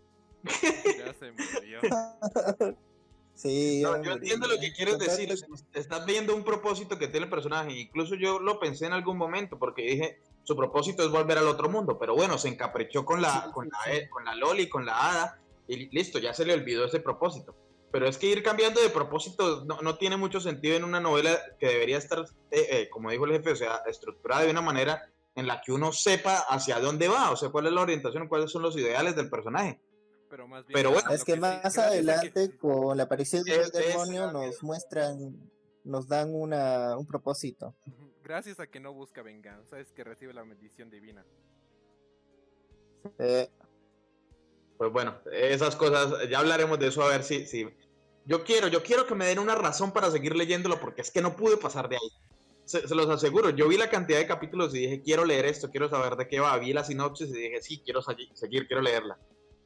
Ya 0.99 1.15
se 1.15 1.33
murió. 1.33 1.81
Sí, 3.35 3.81
No, 3.83 4.03
yo 4.03 4.13
entiendo 4.13 4.47
lo 4.49 4.61
que 4.61 4.71
quieres 4.71 4.99
decir. 4.99 5.33
Estás 5.73 6.05
viendo 6.05 6.37
un 6.37 6.45
propósito 6.45 6.99
que 6.99 7.09
tiene 7.09 7.25
el 7.25 7.31
personaje. 7.31 7.73
Incluso 7.73 8.15
yo 8.15 8.39
lo 8.39 8.61
pensé 8.61 8.85
en 8.85 8.93
algún 8.93 9.17
momento 9.17 9.59
porque 9.59 9.81
dije, 9.83 10.21
su 10.43 10.55
propósito 10.55 11.03
es 11.03 11.11
volver 11.11 11.39
al 11.39 11.49
otro 11.49 11.71
mundo. 11.71 11.99
Pero 11.99 12.15
bueno, 12.15 12.37
se 12.37 12.49
encaprichó 12.49 13.07
con 13.07 13.23
la, 13.23 13.45
Sí, 13.45 13.51
con 13.55 13.65
sí, 13.65 13.71
la, 13.73 13.79
sí. 13.85 13.99
eh, 13.99 14.11
con 14.11 14.27
la 14.27 14.35
Loli, 14.35 14.69
con 14.69 14.85
la 14.85 14.99
Hada. 14.99 15.41
Y 15.69 15.89
listo, 15.89 16.19
ya 16.19 16.35
se 16.35 16.45
le 16.45 16.53
olvidó 16.53 16.85
ese 16.85 17.01
propósito. 17.01 17.55
Pero 17.91 18.07
es 18.07 18.19
que 18.19 18.27
ir 18.27 18.43
cambiando 18.43 18.81
de 18.83 18.91
propósito 18.91 19.65
no, 19.65 19.81
no 19.81 19.97
tiene 19.97 20.19
mucho 20.19 20.39
sentido 20.41 20.77
en 20.77 20.85
una 20.85 21.01
novela 21.01 21.39
que 21.59 21.67
debería 21.67 21.97
estar, 21.97 22.21
eh, 22.51 22.67
eh, 22.71 22.89
como 22.91 23.11
dijo 23.11 23.25
el 23.25 23.33
jefe, 23.33 23.53
o 23.53 23.57
sea, 23.57 23.77
estructurada 23.87 24.43
de 24.43 24.51
una 24.51 24.61
manera 24.61 25.09
en 25.35 25.47
la 25.47 25.63
que 25.63 25.73
uno 25.73 25.93
sepa 25.93 26.41
hacia 26.49 26.79
dónde 26.79 27.09
va, 27.09 27.31
o 27.31 27.37
sea, 27.37 27.49
cuál 27.49 27.67
es 27.67 27.73
la 27.73 27.81
orientación, 27.81 28.29
cuáles 28.29 28.51
son 28.51 28.63
los 28.63 28.77
ideales 28.77 29.17
del 29.17 29.31
personaje. 29.31 29.81
Pero 30.31 30.47
más 30.49 30.65
bien. 30.67 30.75
Pero 30.75 30.93
bueno, 30.93 31.11
Es 31.11 31.25
que 31.25 31.37
más 31.37 31.75
que- 31.75 31.81
adelante, 31.81 32.57
con 32.57 32.97
la 32.97 33.03
aparición 33.03 33.43
del 33.45 33.61
Es- 33.61 33.75
es- 33.75 33.89
demonio, 33.89 34.31
nos 34.33 34.63
muestran, 34.63 35.37
nos 35.85 36.07
dan 36.09 36.33
una, 36.35 36.97
un 36.97 37.05
propósito. 37.07 37.75
Gracias 38.23 38.61
a 38.61 38.69
que 38.69 38.79
no 38.79 38.95
busca 38.95 39.23
venganza, 39.23 39.81
es 39.81 39.91
que 39.93 40.05
recibe 40.05 40.33
la 40.33 40.43
bendición 40.45 40.89
divina. 40.89 41.27
Eh, 43.19 43.49
Pues 44.79 44.91
bueno, 44.93 45.19
esas 45.31 45.77
cosas, 45.77 46.27
ya 46.31 46.39
hablaremos 46.39 46.79
de 46.79 46.87
eso 46.87 47.03
a 47.03 47.09
ver 47.09 47.23
si, 47.23 47.47
si... 47.47 47.69
Yo 48.25 48.45
quiero, 48.45 48.69
yo 48.69 48.83
quiero 48.83 49.05
que 49.07 49.15
me 49.15 49.27
den 49.27 49.39
una 49.39 49.55
razón 49.55 49.93
para 49.93 50.11
seguir 50.11 50.35
leyéndolo 50.35 50.81
porque 50.81 51.03
es 51.03 51.11
que 51.11 51.21
no 51.21 51.37
pude 51.37 51.59
pasar 51.59 51.89
de 51.91 51.97
ahí. 51.97 52.09
Se, 52.65 52.89
se 52.89 52.95
los 52.95 53.07
aseguro, 53.11 53.51
yo 53.51 53.69
vi 53.69 53.77
la 53.77 53.91
cantidad 53.91 54.19
de 54.19 54.27
capítulos 54.27 54.75
y 54.75 54.79
dije, 54.79 55.03
quiero 55.03 55.27
leer 55.27 55.45
esto, 55.45 55.71
quiero 55.71 55.91
saber 55.91 56.17
de 56.17 56.29
qué 56.29 56.41
va. 56.41 56.57
Vi 56.57 56.73
la 56.73 56.83
sinopsis 56.85 57.29
y 57.29 57.33
dije, 57.33 57.61
sí, 57.61 57.83
quiero 57.85 58.01
segui- 58.01 58.33
seguir, 58.35 58.67
quiero 58.69 58.81
leerla. 58.81 59.19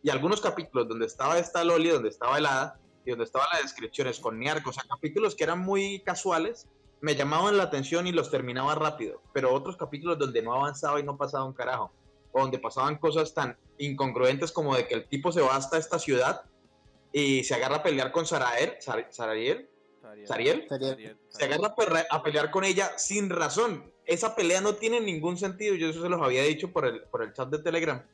Y 0.04 0.10
algunos 0.10 0.40
capítulos 0.40 0.86
donde 0.86 1.06
estaba 1.06 1.38
esta 1.38 1.64
Loli, 1.64 1.88
donde 1.88 2.10
estaba 2.10 2.38
el 2.38 2.46
Hada 2.46 2.78
y 3.04 3.10
donde 3.10 3.24
estaban 3.24 3.48
las 3.52 3.62
descripciones 3.62 4.20
con 4.20 4.38
Niarco, 4.38 4.70
o 4.70 4.72
sea, 4.72 4.84
capítulos 4.88 5.34
que 5.34 5.44
eran 5.44 5.58
muy 5.60 6.00
casuales, 6.00 6.68
me 7.00 7.16
llamaban 7.16 7.56
la 7.56 7.64
atención 7.64 8.06
y 8.06 8.12
los 8.12 8.30
terminaba 8.30 8.74
rápido. 8.76 9.20
Pero 9.32 9.52
otros 9.52 9.76
capítulos 9.76 10.18
donde 10.18 10.42
no 10.42 10.52
avanzaba 10.54 11.00
y 11.00 11.02
no 11.02 11.16
pasaba 11.16 11.44
un 11.44 11.54
carajo 11.54 11.90
o 12.32 12.40
donde 12.40 12.58
pasaban 12.58 12.98
cosas 12.98 13.32
tan 13.34 13.56
incongruentes 13.78 14.52
como 14.52 14.76
de 14.76 14.86
que 14.86 14.94
el 14.94 15.08
tipo 15.08 15.32
se 15.32 15.40
va 15.40 15.56
hasta 15.56 15.78
esta 15.78 15.98
ciudad 15.98 16.42
y 17.12 17.42
se 17.44 17.54
agarra 17.54 17.76
a 17.76 17.82
pelear 17.82 18.12
con 18.12 18.26
Sarael, 18.26 18.74
Sar- 18.80 19.08
Sarael, 19.10 19.68
Sariel. 20.26 20.28
Sariel, 20.28 20.66
Sariel. 20.68 21.18
se 21.28 21.44
agarra 21.46 21.74
a 22.10 22.22
pelear 22.22 22.50
con 22.50 22.64
ella 22.64 22.92
sin 22.98 23.30
razón. 23.30 23.90
Esa 24.04 24.34
pelea 24.36 24.60
no 24.60 24.74
tiene 24.74 25.00
ningún 25.00 25.36
sentido. 25.38 25.74
Yo 25.76 25.88
eso 25.88 26.02
se 26.02 26.08
los 26.10 26.20
había 26.20 26.42
dicho 26.42 26.72
por 26.72 26.84
el, 26.86 27.02
por 27.04 27.22
el 27.22 27.32
chat 27.32 27.48
de 27.48 27.58
Telegram, 27.60 28.04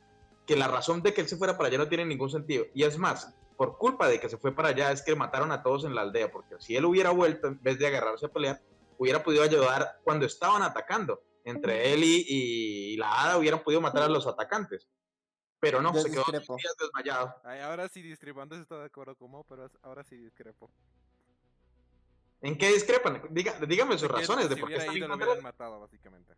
que 0.51 0.57
la 0.57 0.67
razón 0.67 1.01
de 1.01 1.13
que 1.13 1.21
él 1.21 1.29
se 1.29 1.37
fuera 1.37 1.55
para 1.57 1.69
allá 1.69 1.77
no 1.77 1.87
tiene 1.87 2.03
ningún 2.03 2.29
sentido. 2.29 2.65
Y 2.73 2.83
es 2.83 2.97
más, 2.97 3.33
por 3.55 3.77
culpa 3.77 4.09
de 4.09 4.19
que 4.19 4.27
se 4.27 4.37
fue 4.37 4.53
para 4.53 4.67
allá 4.69 4.91
es 4.91 5.01
que 5.01 5.15
mataron 5.15 5.49
a 5.53 5.63
todos 5.63 5.85
en 5.85 5.95
la 5.95 6.01
aldea, 6.01 6.29
porque 6.29 6.55
si 6.59 6.75
él 6.75 6.83
hubiera 6.83 7.11
vuelto, 7.11 7.47
en 7.47 7.63
vez 7.63 7.79
de 7.79 7.87
agarrarse 7.87 8.25
a 8.25 8.29
pelear, 8.29 8.61
hubiera 8.97 9.23
podido 9.23 9.43
ayudar 9.43 10.01
cuando 10.03 10.25
estaban 10.25 10.61
atacando. 10.61 11.23
Entre 11.45 11.93
él 11.93 12.03
y, 12.03 12.25
y 12.27 12.97
la 12.97 13.13
hada 13.23 13.37
hubieran 13.37 13.63
podido 13.63 13.79
matar 13.79 14.03
a 14.03 14.09
los 14.09 14.27
atacantes. 14.27 14.87
Pero 15.61 15.81
no, 15.81 15.93
Yo 15.93 16.01
se 16.01 16.11
quedó 16.11 16.21
discrepo. 16.23 16.57
días 16.57 16.75
desmayado. 16.77 17.33
Ay, 17.45 17.61
ahora 17.61 17.87
sí 17.87 18.01
discrepando, 18.01 18.55
estoy 18.57 18.79
de 18.79 18.85
acuerdo 18.85 19.15
como, 19.15 19.45
pero 19.45 19.71
ahora 19.83 20.03
sí 20.03 20.17
discrepo. 20.17 20.69
¿En 22.41 22.57
qué 22.57 22.73
discrepan? 22.73 23.21
Diga- 23.29 23.57
dígame 23.65 23.93
sus 23.97 24.09
De 24.09 24.15
razones 24.15 24.49
de 24.49 24.55
si 24.55 24.61
por 24.61 24.69
qué 24.69 24.75
ido, 24.97 25.07
lo 25.07 25.15
hubieran 25.15 25.35
de- 25.37 25.41
matado, 25.43 25.79
básicamente. 25.79 26.33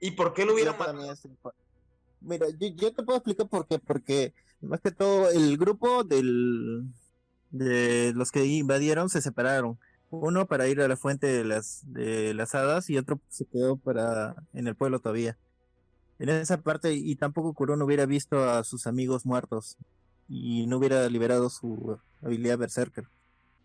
¿Y 0.00 0.10
por 0.10 0.34
qué 0.34 0.44
lo 0.44 0.52
hubieran 0.52 0.76
matado? 0.78 1.02
Mira, 2.20 2.46
yo, 2.58 2.68
yo 2.74 2.92
te 2.92 3.02
puedo 3.02 3.18
explicar 3.18 3.48
por 3.48 3.66
qué, 3.66 3.78
porque 3.78 4.34
más 4.60 4.80
que 4.80 4.90
todo 4.90 5.30
el 5.30 5.56
grupo 5.56 6.04
del 6.04 6.84
de 7.50 8.12
los 8.14 8.30
que 8.30 8.44
invadieron 8.44 9.08
se 9.08 9.22
separaron. 9.22 9.78
Uno 10.10 10.46
para 10.46 10.66
ir 10.68 10.80
a 10.80 10.88
la 10.88 10.96
fuente 10.96 11.26
de 11.26 11.44
las 11.44 11.82
de 11.86 12.32
las 12.34 12.54
hadas 12.54 12.88
y 12.90 12.96
otro 12.98 13.20
se 13.28 13.44
quedó 13.46 13.76
para 13.76 14.34
en 14.54 14.66
el 14.66 14.74
pueblo 14.74 15.00
todavía. 15.00 15.38
En 16.18 16.28
esa 16.30 16.60
parte 16.62 16.92
y 16.94 17.14
tampoco 17.16 17.52
Kurono 17.54 17.84
hubiera 17.84 18.06
visto 18.06 18.42
a 18.48 18.64
sus 18.64 18.86
amigos 18.86 19.24
muertos 19.26 19.76
y 20.28 20.66
no 20.66 20.78
hubiera 20.78 21.08
liberado 21.08 21.48
su 21.50 21.98
habilidad 22.22 22.58
berserker. 22.58 23.04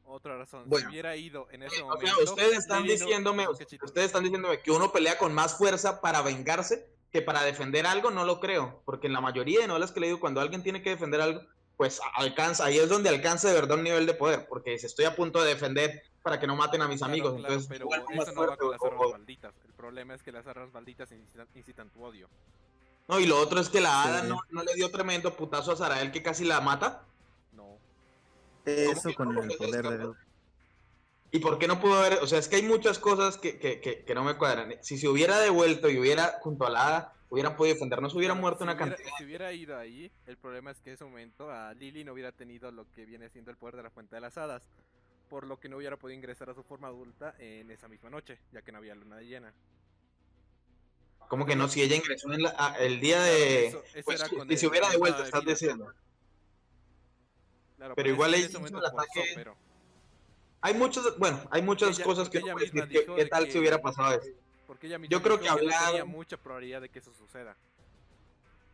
Otra 0.06 0.38
razón, 0.38 0.66
Bueno. 0.68 0.86
si 0.88 0.92
hubiera 0.92 1.16
ido 1.16 1.48
en 1.50 1.64
ese 1.64 1.82
O 1.82 1.88
momento. 1.88 2.06
sea, 2.16 2.24
ustedes 2.26 2.58
están 2.60 2.84
diciéndome, 2.84 3.48
ustedes 3.50 4.06
están 4.08 4.24
diciéndome 4.24 4.62
que 4.62 4.70
uno 4.72 4.92
pelea 4.92 5.18
con 5.18 5.34
más 5.34 5.58
fuerza 5.58 6.02
para 6.02 6.22
vengarse 6.22 6.88
que 7.14 7.22
para 7.22 7.44
defender 7.44 7.86
algo, 7.86 8.10
no 8.10 8.26
lo 8.26 8.40
creo, 8.40 8.82
porque 8.86 9.06
en 9.06 9.14
la 9.14 9.22
mayoría 9.22 9.60
de 9.62 9.68
novelas 9.68 9.92
que 9.92 10.00
he 10.00 10.02
leído, 10.02 10.20
cuando 10.20 10.42
alguien 10.42 10.64
tiene 10.64 10.82
que 10.82 10.90
defender 10.90 11.22
algo, 11.22 11.42
pues 11.78 12.02
alcanza, 12.16 12.66
ahí 12.66 12.80
es 12.80 12.90
donde 12.90 13.10
alcanza 13.10 13.48
de 13.50 13.54
verdad 13.54 13.78
un 13.78 13.84
nivel 13.84 14.08
de 14.08 14.16
poder, 14.16 14.48
porque 14.50 14.80
si 14.80 14.88
estoy 14.88 15.06
a 15.06 15.16
punto 15.16 15.42
de 15.44 15.50
defender 15.54 16.02
para 16.24 16.40
que 16.40 16.48
no 16.48 16.56
maten 16.56 16.82
a 16.82 16.88
mis 16.88 16.98
Claro, 16.98 17.12
amigos, 17.14 17.34
claro, 17.34 17.48
entonces 17.54 17.70
pero 17.70 17.86
igual 17.86 18.04
eso 18.20 18.32
no 18.32 18.48
va 18.48 18.58
con 18.58 18.72
las 18.72 18.84
armas 18.84 19.02
o- 19.06 19.12
malditas. 19.12 19.54
El 19.64 19.74
problema 19.74 20.16
es 20.16 20.24
que 20.24 20.32
las 20.32 20.48
armas 20.48 20.74
malditas 20.74 21.12
incitan, 21.12 21.48
incitan 21.54 21.90
tu 21.92 22.04
odio. 22.04 22.28
no, 23.08 23.20
y 23.20 23.28
lo 23.28 23.38
otro 23.40 23.60
es 23.60 23.70
que 23.70 23.80
la 23.82 24.04
hada 24.04 24.22
Sí. 24.22 24.28
no, 24.30 24.40
no 24.50 24.64
le 24.64 24.74
dio 24.74 24.90
tremendo 24.90 25.36
putazo 25.36 25.74
a 25.74 25.76
Sarael 25.76 26.12
que 26.12 26.24
casi 26.24 26.46
la 26.46 26.62
mata, 26.62 27.04
No. 27.52 27.78
Eso 28.66 29.14
con 29.14 29.36
no? 29.36 29.42
el 29.44 29.50
¿Qué 29.50 29.54
es 29.54 29.60
poder 29.60 29.88
de 29.88 30.14
¿Y 31.34 31.40
por 31.40 31.58
qué 31.58 31.68
no 31.68 31.82
pudo 31.82 31.96
haber? 31.96 32.20
O 32.22 32.28
sea, 32.28 32.38
es 32.38 32.48
que 32.48 32.58
hay 32.58 32.62
muchas 32.62 33.00
cosas 33.00 33.38
que, 33.40 33.58
que, 33.58 33.82
que, 33.82 34.06
que 34.06 34.16
no 34.16 34.24
me 34.24 34.36
cuadran. 34.38 34.76
Si 34.82 35.00
se 35.00 35.08
hubiera 35.08 35.40
devuelto 35.40 35.90
y 35.90 35.98
hubiera 35.98 36.38
junto 36.42 36.66
a 36.68 36.70
la 36.70 36.88
hada, 36.88 37.14
hubieran 37.30 37.56
podido 37.58 37.74
defendernos, 37.74 38.14
hubiera 38.14 38.36
muerto 38.36 38.60
si 38.60 38.64
una 38.66 38.74
hubiera- 38.74 38.90
cantidad. 38.96 39.18
Si 39.18 39.24
hubiera 39.26 39.52
ido 39.52 39.76
ahí, 39.76 40.12
el 40.28 40.38
problema 40.38 40.70
es 40.70 40.80
que 40.80 40.92
en 40.92 40.94
ese 40.94 41.04
momento 41.06 41.50
a 41.50 41.74
Lily 41.74 42.04
no 42.04 42.14
hubiera 42.14 42.32
tenido 42.32 42.72
lo 42.72 42.86
que 42.92 43.06
viene 43.08 43.30
siendo 43.32 43.50
el 43.50 43.58
poder 43.58 43.78
de 43.78 43.82
la 43.84 43.90
fuente 43.90 44.16
de 44.16 44.22
las 44.22 44.38
hadas. 44.38 44.62
Por 45.28 45.48
lo 45.48 45.60
que 45.60 45.70
no 45.70 45.78
hubiera 45.78 45.98
podido 45.98 46.16
ingresar 46.18 46.52
a 46.52 46.54
su 46.54 46.62
forma 46.62 46.88
adulta 46.90 47.34
en 47.40 47.72
esa 47.72 47.88
misma 47.88 48.12
noche, 48.12 48.38
ya 48.52 48.62
que 48.62 48.72
no 48.72 48.78
había 48.78 48.94
luna 48.94 49.20
llena. 49.22 49.52
Como 51.30 51.48
que 51.48 51.56
no, 51.56 51.68
si 51.68 51.82
ella 51.82 51.96
ingresó 51.96 52.32
en 52.32 52.44
la- 52.44 52.76
el 52.80 53.00
día 53.00 53.20
de. 53.24 53.68
Eso- 53.70 53.84
eso 53.96 54.06
pues, 54.06 54.24
si 54.50 54.58
se 54.58 54.68
hubiera 54.68 54.88
devuelto, 54.92 55.18
de 55.22 55.26
estás 55.26 55.44
diciendo. 55.44 55.92
Claro, 57.78 57.96
Pero 57.96 58.06
por 58.06 58.14
igual 58.14 58.34
ella 58.36 58.46
hizo 58.48 58.60
el 58.60 58.70
forzó, 58.70 58.86
ataque- 58.88 59.32
pero 59.34 59.56
Hay 60.66 60.74
muchos, 60.76 61.18
bueno, 61.20 61.40
hay 61.52 61.62
muchas 61.62 61.98
Ella- 61.98 62.06
cosas 62.06 62.30
que 62.30 62.38
ella 62.40 62.56
misma 62.56 62.86
decir. 62.86 62.88
¿Qué, 62.90 63.00
dijo 63.02 63.16
qué 63.16 63.24
de 63.26 63.30
tal 63.30 63.46
que- 63.46 63.52
si 63.52 63.60
hubiera 63.60 63.80
pasado 63.82 64.14
eso? 64.20 64.30
porque 64.66 64.88
ella 64.88 64.98
misma 64.98 65.12
Yo 65.12 65.22
creo 65.22 65.40
que 65.40 65.46
no 65.48 65.52
hablar- 65.52 66.06
mucha 66.06 66.38
probabilidad 66.38 66.82
de 66.82 66.90
que 66.90 67.00
eso 67.00 67.14
suceda. 67.14 67.56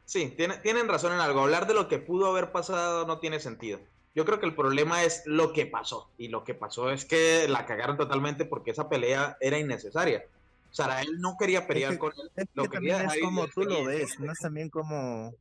Sí, 0.05 0.33
tiene- 0.37 0.57
tienen 0.57 0.87
razón 0.87 1.13
en 1.13 1.19
algo. 1.19 1.41
Hablar 1.41 1.67
de 1.67 1.73
lo 1.73 1.87
que 1.87 1.99
pudo 1.99 2.27
haber 2.27 2.51
pasado 2.51 3.05
no 3.05 3.19
tiene 3.19 3.39
sentido. 3.39 3.79
Yo 4.15 4.23
creo 4.25 4.39
que 4.39 4.45
el 4.45 4.55
problema 4.55 5.03
es 5.03 5.23
lo 5.25 5.51
que 5.53 5.65
pasó. 5.65 6.09
Y 6.17 6.29
lo 6.29 6.43
que 6.43 6.53
pasó 6.55 6.89
es 6.91 7.05
que 7.05 7.47
la 7.49 7.65
cagaron 7.65 7.97
totalmente 7.97 8.45
porque 8.45 8.71
esa 8.71 8.87
pelea 8.89 9.37
era 9.41 9.57
innecesaria. 9.59 10.23
Sarael 10.71 11.19
no 11.19 11.35
quería 11.39 11.67
pelear 11.67 11.93
que- 11.93 11.99
con 11.99 12.13
él. 12.13 12.31
Es 12.35 12.45
Lo 12.53 12.63
que 12.63 12.69
quería 12.69 12.97
también 12.99 13.17
es 13.19 13.23
como 13.25 13.43
él 13.45 13.51
tú 13.53 13.63
lo 13.63 13.83
ves, 13.85 14.19
no 14.19 14.31
es 14.31 14.39
también 14.39 14.69
como 14.69 15.33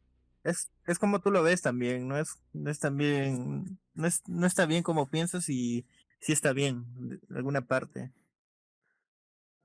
es, 0.44 0.70
es 0.87 0.98
como 0.98 1.20
tú 1.20 1.30
lo 1.30 1.42
ves 1.42 1.61
también, 1.62 2.08
no 2.08 2.16
es, 2.18 2.38
no 2.54 2.70
es 2.70 2.78
también, 2.78 3.78
no 3.94 4.06
es, 4.06 4.22
no 4.26 4.46
está 4.46 4.64
bien 4.66 4.82
como 4.82 5.08
piensas 5.08 5.48
y 5.50 5.84
sí 6.20 6.33
está 6.33 6.52
bien, 6.52 6.85
de 7.28 7.37
alguna 7.37 7.62
parte. 7.62 8.12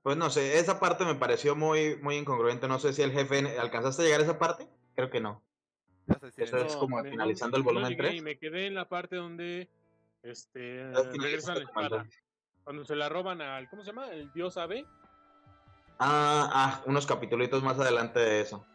Pues 0.02 0.16
no 0.16 0.28
sé, 0.30 0.58
esa 0.58 0.78
parte 0.80 1.04
me 1.04 1.14
pareció 1.14 1.56
muy, 1.56 1.96
muy 1.96 2.16
incongruente. 2.16 2.68
No 2.68 2.78
sé 2.78 2.92
si 2.92 3.00
el 3.02 3.12
jefe. 3.12 3.58
¿Alcanzaste 3.58 4.02
a 4.02 4.04
llegar 4.04 4.20
a 4.20 4.24
esa 4.24 4.38
parte? 4.38 4.68
Creo 4.94 5.08
que 5.10 5.20
no. 5.20 5.42
No 6.06 6.16
Eso 6.36 6.58
es- 6.58 6.66
es 6.66 6.76
como 6.76 7.00
me- 7.02 7.10
finalizando 7.10 7.56
el 7.56 7.62
no 7.62 7.68
volumen 7.70 7.88
llegué 7.88 8.02
3. 8.02 8.14
Y 8.16 8.20
me 8.20 8.38
quedé 8.38 8.66
en 8.66 8.74
la 8.74 8.86
parte 8.86 9.16
donde 9.16 9.70
este 10.22 10.92
regresan 11.12 11.56
la 11.58 11.64
espada. 11.64 12.06
Cuando 12.64 12.84
se 12.84 12.94
la 12.96 13.08
roban 13.08 13.40
al, 13.40 13.68
¿cómo 13.70 13.82
se 13.82 13.88
llama? 13.92 14.08
El 14.10 14.30
dios 14.34 14.58
Abe. 14.58 14.84
Ah, 15.98 16.50
ah, 16.52 16.82
unos 16.86 17.06
capítulos 17.06 17.62
más 17.62 17.78
adelante 17.78 18.18
de 18.20 18.40
eso. 18.42 18.66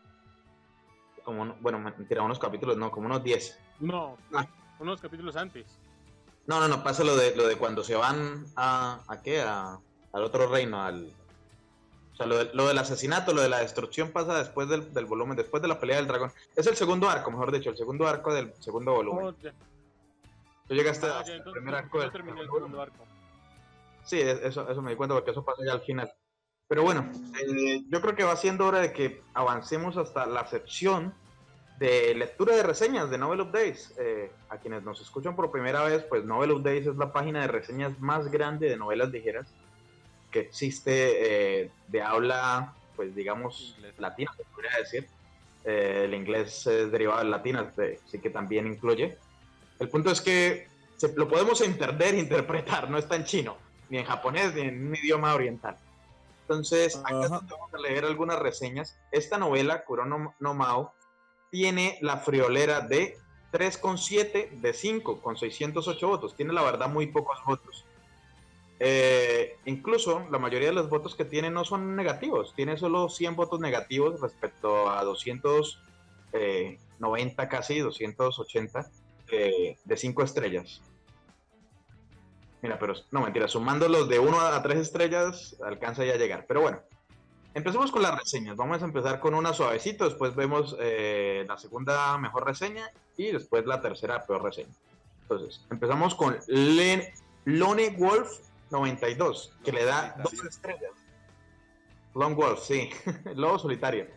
Como, 1.23 1.53
bueno, 1.59 1.77
mentira, 1.79 2.23
unos 2.23 2.39
capítulos, 2.39 2.75
no, 2.77 2.89
como 2.89 3.05
unos 3.05 3.23
10. 3.23 3.59
No, 3.79 4.17
Ah. 4.33 4.47
unos 4.79 4.99
capítulos 5.01 5.35
antes. 5.35 5.77
No, 6.49 6.59
no, 6.59 6.67
no, 6.67 6.83
pasa 6.83 7.03
lo 7.03 7.15
de, 7.15 7.35
lo 7.35 7.47
de 7.47 7.57
cuando 7.57 7.83
se 7.83 7.93
van 7.95 8.43
a, 8.55 9.01
¿a 9.07 9.21
qué? 9.21 9.41
A, 9.41 9.77
al 10.13 10.23
otro 10.23 10.47
reino, 10.47 10.81
al... 10.83 11.11
O 12.13 12.15
sea, 12.17 12.25
lo, 12.25 12.39
de- 12.39 12.49
lo 12.55 12.67
del 12.67 12.79
asesinato, 12.79 13.33
lo 13.35 13.41
de 13.43 13.49
la 13.49 13.59
destrucción 13.59 14.11
pasa 14.11 14.35
después 14.39 14.67
del, 14.67 14.91
del 14.91 15.05
volumen, 15.05 15.37
después 15.37 15.61
de 15.61 15.67
la 15.67 15.79
pelea 15.79 15.97
del 15.97 16.07
dragón. 16.07 16.31
Es 16.55 16.65
el 16.65 16.75
segundo 16.75 17.07
arco, 17.07 17.29
mejor 17.29 17.51
dicho, 17.51 17.69
el 17.69 17.77
segundo 17.77 18.07
arco 18.07 18.33
del 18.33 18.51
segundo 18.59 18.93
volumen. 18.93 19.25
Oh. 19.27 19.33
Tú 20.67 20.73
llegaste 20.73 21.05
Ah, 21.07 21.23
primer 21.53 21.75
arco 21.75 21.99
del 22.01 22.11
terminé 22.11 22.41
el 22.41 22.47
segundo 22.47 22.81
arco. 22.81 23.05
Sí, 24.03 24.19
es- 24.19 24.41
eso, 24.41 24.67
eso 24.69 24.81
me 24.81 24.89
di 24.89 24.97
cuenta 24.97 25.13
porque 25.13 25.29
eso 25.29 25.45
pasa 25.45 25.61
ya 25.63 25.73
al 25.73 25.81
final. 25.81 26.11
Pero 26.67 26.81
bueno, 26.81 27.11
eh, 27.39 27.83
yo 27.89 28.01
creo 28.01 28.15
que 28.15 28.23
va 28.23 28.35
siendo 28.35 28.65
hora 28.65 28.79
de 28.79 28.91
que 28.91 29.21
avancemos 29.35 29.97
hasta 29.97 30.25
la 30.25 30.47
sección 30.47 31.13
de 31.79 32.13
lectura 32.13 32.55
de 32.55 32.63
reseñas 32.63 33.09
de 33.09 33.17
Novel 33.17 33.41
Updates. 33.41 33.93
Eh, 33.97 34.29
a 34.49 34.57
quienes 34.57 34.83
nos 34.83 35.01
escuchan 35.01 35.35
por 35.35 35.49
primera 35.49 35.83
vez, 35.83 36.03
pues 36.03 36.25
Novel 36.25 36.51
Updates 36.51 36.87
es 36.87 36.95
la 36.97 37.13
página 37.13 37.41
de 37.41 37.47
reseñas 37.47 37.97
más 37.99 38.29
grande 38.29 38.69
de 38.69 38.77
novelas 38.77 39.09
ligeras 39.09 39.47
que 40.29 40.41
existe 40.41 41.63
eh, 41.63 41.71
de 41.87 42.01
habla, 42.01 42.73
pues 42.95 43.15
digamos, 43.15 43.73
Inglés. 43.77 43.95
latina, 43.97 44.31
se 44.35 44.43
podría 44.43 44.71
decir. 44.77 45.07
Eh, 45.65 46.03
el 46.05 46.13
inglés 46.13 46.67
es 46.67 46.91
derivado 46.91 47.19
del 47.19 47.31
latín, 47.31 47.55
así 47.55 48.19
que 48.19 48.29
también 48.29 48.67
incluye. 48.67 49.17
El 49.79 49.89
punto 49.89 50.11
es 50.11 50.21
que 50.21 50.67
se, 50.97 51.13
lo 51.15 51.27
podemos 51.27 51.61
entender 51.61 52.13
e 52.13 52.19
interpretar, 52.19 52.89
no 52.89 52.97
está 52.97 53.15
en 53.15 53.23
chino, 53.23 53.57
ni 53.89 53.97
en 53.97 54.05
japonés, 54.05 54.53
ni 54.53 54.61
en 54.61 54.87
un 54.87 54.95
idioma 54.95 55.33
oriental. 55.33 55.77
Entonces, 56.41 56.97
acá 56.97 57.19
Ajá. 57.19 57.27
donde 57.27 57.53
vamos 57.53 57.73
a 57.73 57.77
leer 57.77 58.05
algunas 58.05 58.39
reseñas. 58.39 58.97
Esta 59.11 59.37
novela, 59.37 59.83
Kurono 59.85 60.35
no 60.39 60.53
Mao, 60.53 60.93
tiene 61.49 61.97
la 62.01 62.17
friolera 62.17 62.81
de 62.81 63.17
3,7 63.51 64.51
de 64.51 64.73
5, 64.73 65.21
con 65.21 65.37
608 65.37 66.07
votos. 66.07 66.35
Tiene 66.35 66.53
la 66.53 66.61
verdad 66.61 66.87
muy 66.89 67.07
pocos 67.07 67.39
votos. 67.45 67.85
Eh, 68.79 69.57
incluso 69.65 70.25
la 70.31 70.39
mayoría 70.39 70.69
de 70.69 70.73
los 70.73 70.89
votos 70.89 71.13
que 71.15 71.25
tiene 71.25 71.49
no 71.49 71.65
son 71.65 71.97
negativos, 71.97 72.53
tiene 72.55 72.77
solo 72.77 73.09
100 73.09 73.35
votos 73.35 73.59
negativos 73.59 74.21
respecto 74.21 74.89
a 74.89 75.03
290 75.03 77.49
casi, 77.49 77.79
280 77.79 78.89
eh, 79.31 79.77
de 79.83 79.97
5 79.97 80.23
estrellas. 80.23 80.81
Mira, 82.61 82.79
pero 82.79 82.93
no 83.11 83.19
mentira, 83.21 83.49
sumando 83.49 83.89
los 83.89 84.07
de 84.07 84.19
1 84.19 84.39
a 84.39 84.61
3 84.61 84.79
estrellas 84.79 85.57
alcanza 85.63 86.05
ya 86.05 86.13
a 86.13 86.17
llegar. 86.17 86.45
Pero 86.47 86.61
bueno, 86.61 86.79
empecemos 87.59 87.91
con 87.91 88.01
las 88.01 88.17
reseñas. 88.17 88.55
Vamos 88.57 88.81
a 88.81 88.85
empezar 88.85 89.19
con 89.19 89.33
una 89.35 89.53
suavecito, 89.53 90.05
después 90.05 90.35
vemos 90.35 90.75
eh, 90.79 91.45
la 91.47 91.57
segunda 91.57 92.17
mejor 92.17 92.45
reseña 92.45 92.89
y 93.17 93.31
después 93.31 93.65
la 93.65 93.81
tercera 93.81 94.25
peor 94.25 94.43
reseña. 94.43 94.73
Entonces, 95.23 95.61
empezamos 95.69 96.15
con 96.15 96.37
Len- 96.47 97.03
Lone 97.45 97.89
Wolf 97.97 98.29
92, 98.71 99.53
que 99.63 99.71
le 99.71 99.85
da 99.85 100.15
dos 100.23 100.33
estrellas. 100.43 100.91
Lone 102.15 102.35
Wolf, 102.35 102.59
sí, 102.63 102.89
lobo 103.35 103.59
solitario. 103.59 104.07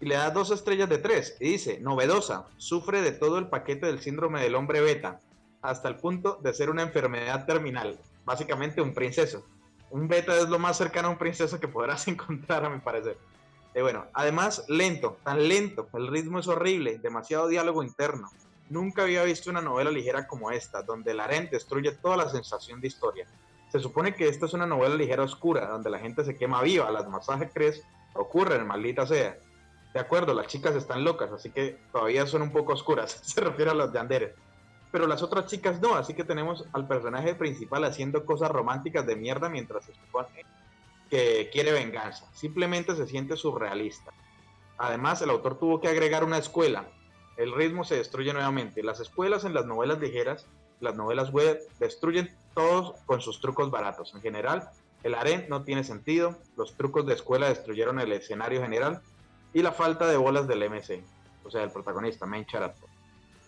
Y 0.00 0.06
le 0.06 0.14
da 0.14 0.30
dos 0.30 0.50
estrellas 0.50 0.88
de 0.88 0.98
tres. 0.98 1.36
Y 1.40 1.50
dice, 1.52 1.80
novedosa, 1.80 2.46
sufre 2.56 3.02
de 3.02 3.12
todo 3.12 3.38
el 3.38 3.48
paquete 3.48 3.86
del 3.86 4.00
síndrome 4.00 4.40
del 4.42 4.54
hombre 4.54 4.80
beta, 4.80 5.20
hasta 5.62 5.88
el 5.88 5.96
punto 5.96 6.38
de 6.42 6.54
ser 6.54 6.70
una 6.70 6.82
enfermedad 6.82 7.46
terminal. 7.46 7.98
Básicamente 8.24 8.80
un 8.80 8.94
princeso. 8.94 9.44
Un 9.90 10.08
beta 10.08 10.36
es 10.36 10.48
lo 10.48 10.58
más 10.58 10.76
cercano 10.76 11.08
a 11.08 11.10
un 11.12 11.18
princeso 11.18 11.58
que 11.58 11.68
podrás 11.68 12.06
encontrar, 12.08 12.64
a 12.64 12.70
mi 12.70 12.80
parecer. 12.80 13.18
Y 13.74 13.80
bueno, 13.80 14.06
además, 14.12 14.64
lento, 14.68 15.18
tan 15.22 15.46
lento. 15.46 15.88
El 15.94 16.08
ritmo 16.08 16.38
es 16.38 16.48
horrible, 16.48 16.98
demasiado 16.98 17.48
diálogo 17.48 17.82
interno. 17.82 18.28
Nunca 18.70 19.02
había 19.02 19.22
visto 19.24 19.50
una 19.50 19.62
novela 19.62 19.90
ligera 19.90 20.26
como 20.26 20.50
esta, 20.50 20.82
donde 20.82 21.12
el 21.12 21.20
harén 21.20 21.48
destruye 21.50 21.92
toda 21.92 22.16
la 22.16 22.28
sensación 22.28 22.80
de 22.80 22.88
historia. 22.88 23.26
Se 23.70 23.80
supone 23.80 24.14
que 24.14 24.28
esta 24.28 24.46
es 24.46 24.54
una 24.54 24.66
novela 24.66 24.94
ligera 24.94 25.22
oscura, 25.22 25.66
donde 25.66 25.90
la 25.90 25.98
gente 25.98 26.24
se 26.24 26.36
quema 26.36 26.62
viva, 26.62 26.90
las 26.90 27.08
masacres 27.08 27.82
ocurren, 28.14 28.66
maldita 28.66 29.06
sea. 29.06 29.38
De 29.94 30.00
acuerdo, 30.00 30.34
las 30.34 30.46
chicas 30.46 30.74
están 30.74 31.04
locas, 31.04 31.30
así 31.32 31.50
que 31.50 31.78
todavía 31.92 32.26
son 32.26 32.42
un 32.42 32.52
poco 32.52 32.72
oscuras, 32.72 33.12
se 33.22 33.40
refiere 33.40 33.70
a 33.70 33.74
los 33.74 33.92
yanderes. 33.92 34.34
Pero 34.90 35.06
las 35.06 35.22
otras 35.22 35.46
chicas 35.46 35.80
no, 35.80 35.94
así 35.94 36.14
que 36.14 36.24
tenemos 36.24 36.64
al 36.72 36.86
personaje 36.86 37.34
principal 37.34 37.84
haciendo 37.84 38.24
cosas 38.24 38.50
románticas 38.50 39.06
de 39.06 39.16
mierda 39.16 39.48
mientras 39.48 39.84
se 39.84 39.94
supone 39.94 40.44
que 41.10 41.50
quiere 41.52 41.72
venganza. 41.72 42.26
Simplemente 42.32 42.94
se 42.94 43.06
siente 43.06 43.36
surrealista. 43.36 44.12
Además, 44.78 45.20
el 45.22 45.30
autor 45.30 45.58
tuvo 45.58 45.80
que 45.80 45.88
agregar 45.88 46.24
una 46.24 46.38
escuela. 46.38 46.88
El 47.36 47.52
ritmo 47.52 47.84
se 47.84 47.96
destruye 47.96 48.32
nuevamente. 48.32 48.82
Las 48.82 49.00
escuelas 49.00 49.44
en 49.44 49.54
las 49.54 49.66
novelas 49.66 50.00
ligeras, 50.00 50.46
las 50.80 50.94
novelas 50.94 51.30
web, 51.32 51.60
destruyen 51.78 52.34
todos 52.54 52.98
con 53.06 53.20
sus 53.20 53.40
trucos 53.40 53.70
baratos. 53.70 54.14
En 54.14 54.22
general, 54.22 54.70
el 55.02 55.14
harén 55.14 55.46
no 55.48 55.64
tiene 55.64 55.84
sentido. 55.84 56.38
Los 56.56 56.74
trucos 56.76 57.06
de 57.06 57.14
escuela 57.14 57.48
destruyeron 57.48 58.00
el 58.00 58.12
escenario 58.12 58.60
general 58.60 59.02
y 59.52 59.62
la 59.62 59.72
falta 59.72 60.06
de 60.06 60.16
bolas 60.16 60.46
del 60.46 60.68
MC, 60.68 61.02
o 61.44 61.50
sea, 61.50 61.62
el 61.62 61.70
protagonista, 61.70 62.26
main 62.26 62.44
character. 62.44 62.87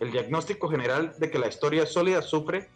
El 0.01 0.11
diagnóstico 0.11 0.67
general 0.67 1.13
de 1.19 1.29
que 1.29 1.39
la 1.39 1.47
historia 1.47 1.85
sólida 1.85 2.21
sufre 2.21 2.67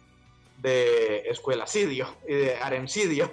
de 0.58 1.28
escuelacidio 1.28 2.06
y 2.26 2.34
de 2.34 2.56
haremcidio. 2.56 3.30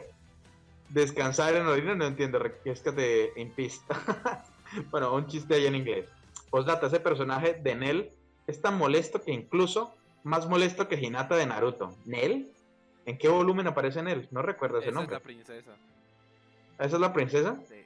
Descansar 0.90 1.56
en 1.56 1.68
orina, 1.68 1.96
no 1.96 2.06
entiendo, 2.06 2.40
requiescate 2.40 3.40
en 3.40 3.52
pista. 3.52 4.44
bueno, 4.92 5.14
un 5.14 5.28
chiste 5.28 5.54
ahí 5.54 5.68
en 5.68 5.76
inglés. 5.76 6.06
Postdata, 6.50 6.88
ese 6.88 7.00
personaje 7.00 7.54
de 7.54 7.76
Nell 7.76 8.12
es 8.48 8.60
tan 8.62 8.78
molesto 8.78 9.22
que 9.22 9.32
incluso 9.32 9.94
más 10.24 10.48
molesto 10.50 10.88
que 10.88 10.96
Hinata 10.96 11.36
de 11.36 11.46
Naruto. 11.46 11.96
¿Nell? 12.06 12.52
¿En 13.06 13.18
qué 13.20 13.28
volumen 13.30 13.68
aparece 13.68 14.02
Nell? 14.02 14.28
No 14.32 14.42
recuerdo 14.42 14.80
ese 14.80 14.90
Esa 14.90 14.90
es 14.90 14.96
nombre. 14.96 15.16
la 15.16 15.24
princesa. 15.24 15.72
¿Esa 16.80 16.96
es 16.96 17.00
la 17.00 17.14
princesa? 17.14 17.58
Sí. 17.70 17.86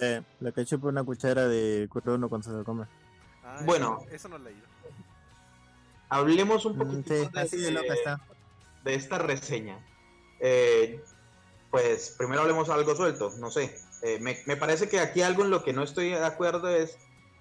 Eh, 0.00 0.22
la 0.38 0.52
que 0.52 0.64
chupa 0.64 0.86
una 0.86 1.02
cuchara 1.02 1.48
de 1.48 1.88
Kurono 1.90 2.28
cuando 2.28 2.48
se 2.48 2.56
lo 2.56 2.64
come. 2.64 2.86
Ah, 3.44 3.60
Bueno. 3.64 3.98
Eso, 4.06 4.14
eso 4.14 4.28
no 4.28 4.38
lo 4.38 4.48
he 4.48 4.52
leído. 4.52 4.66
Hablemos 6.08 6.64
un 6.66 6.76
Mm, 6.76 6.78
poquito 6.78 7.14
Sí, 7.14 7.28
así 7.36 7.56
de 7.58 7.70
loca 7.70 7.94
está. 7.94 8.20
de 8.84 8.94
esta 8.94 9.18
reseña. 9.18 9.78
Eh, 10.40 11.02
pues 11.70 12.14
primero 12.18 12.42
hablemos 12.42 12.68
algo 12.68 12.94
suelto, 12.94 13.32
no 13.38 13.50
sé. 13.50 13.78
Eh, 14.02 14.18
me, 14.20 14.36
me 14.46 14.56
parece 14.56 14.88
que 14.88 15.00
aquí 15.00 15.22
algo 15.22 15.42
en 15.44 15.50
lo 15.50 15.62
que 15.64 15.72
no 15.72 15.82
estoy 15.82 16.10
de 16.10 16.24
acuerdo 16.24 16.68
es 16.68 16.98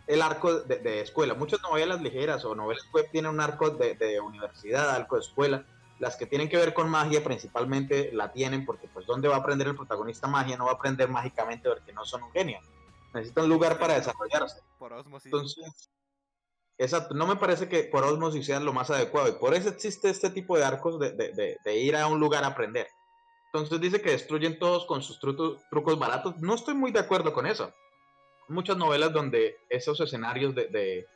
el 0.07 0.21
arco 0.21 0.61
de, 0.61 0.77
de 0.77 1.01
escuela. 1.01 1.33
Muchas 1.33 1.61
novelas 1.63 2.01
ligeras 2.01 2.45
o 2.45 2.55
novelas 2.55 2.83
web 2.93 3.09
tienen 3.11 3.31
un 3.31 3.41
arco 3.41 3.71
de, 3.71 3.95
de 3.95 4.19
universidad, 4.21 4.89
arco 4.89 5.15
de 5.15 5.21
escuela. 5.21 5.65
Las 5.99 6.15
que 6.15 6.25
tienen 6.25 6.49
que 6.49 6.57
ver 6.57 6.73
con 6.73 6.89
magia 6.89 7.23
principalmente 7.23 8.11
la 8.13 8.31
tienen 8.31 8.65
porque 8.65 8.87
pues 8.87 9.05
¿dónde 9.05 9.27
va 9.27 9.35
a 9.35 9.39
aprender 9.39 9.67
el 9.67 9.75
protagonista 9.75 10.27
magia? 10.27 10.57
No 10.57 10.65
va 10.65 10.71
a 10.71 10.75
aprender 10.75 11.09
mágicamente 11.09 11.67
porque 11.69 11.93
no 11.93 12.05
son 12.05 12.23
un 12.23 12.31
genio. 12.31 12.59
Necesita 13.13 13.43
un 13.43 13.49
lugar 13.49 13.77
para 13.79 13.95
desarrollarse. 13.95 14.61
Por 14.79 14.93
osmosis. 14.93 15.25
Entonces, 15.31 15.89
exacto, 16.77 17.13
no 17.13 17.27
me 17.27 17.35
parece 17.35 17.67
que 17.67 17.83
por 17.83 18.03
osmosis 18.03 18.45
sea 18.45 18.59
lo 18.59 18.73
más 18.73 18.89
adecuado 18.89 19.27
y 19.29 19.33
por 19.33 19.53
eso 19.53 19.69
existe 19.69 20.09
este 20.09 20.29
tipo 20.29 20.57
de 20.57 20.63
arcos 20.65 20.99
de, 20.99 21.11
de- 21.11 21.33
de- 21.33 21.57
de 21.63 21.77
ir 21.77 21.95
a 21.95 22.07
un 22.07 22.19
lugar 22.19 22.43
a 22.43 22.47
aprender. 22.47 22.87
Entonces 23.53 23.81
dice 23.81 24.01
que 24.01 24.11
destruyen 24.11 24.57
todos 24.59 24.85
con 24.85 25.01
sus 25.01 25.19
trucos, 25.19 25.61
trucos 25.69 25.99
baratos. 25.99 26.37
No 26.39 26.55
estoy 26.55 26.73
muy 26.73 26.91
de 26.91 26.99
acuerdo 26.99 27.33
con 27.33 27.45
eso. 27.45 27.73
Muchas 28.47 28.77
novelas 28.77 29.11
donde 29.11 29.57
esos 29.69 29.99
escenarios 29.99 30.55
de, 30.55 30.67
de 30.67 31.07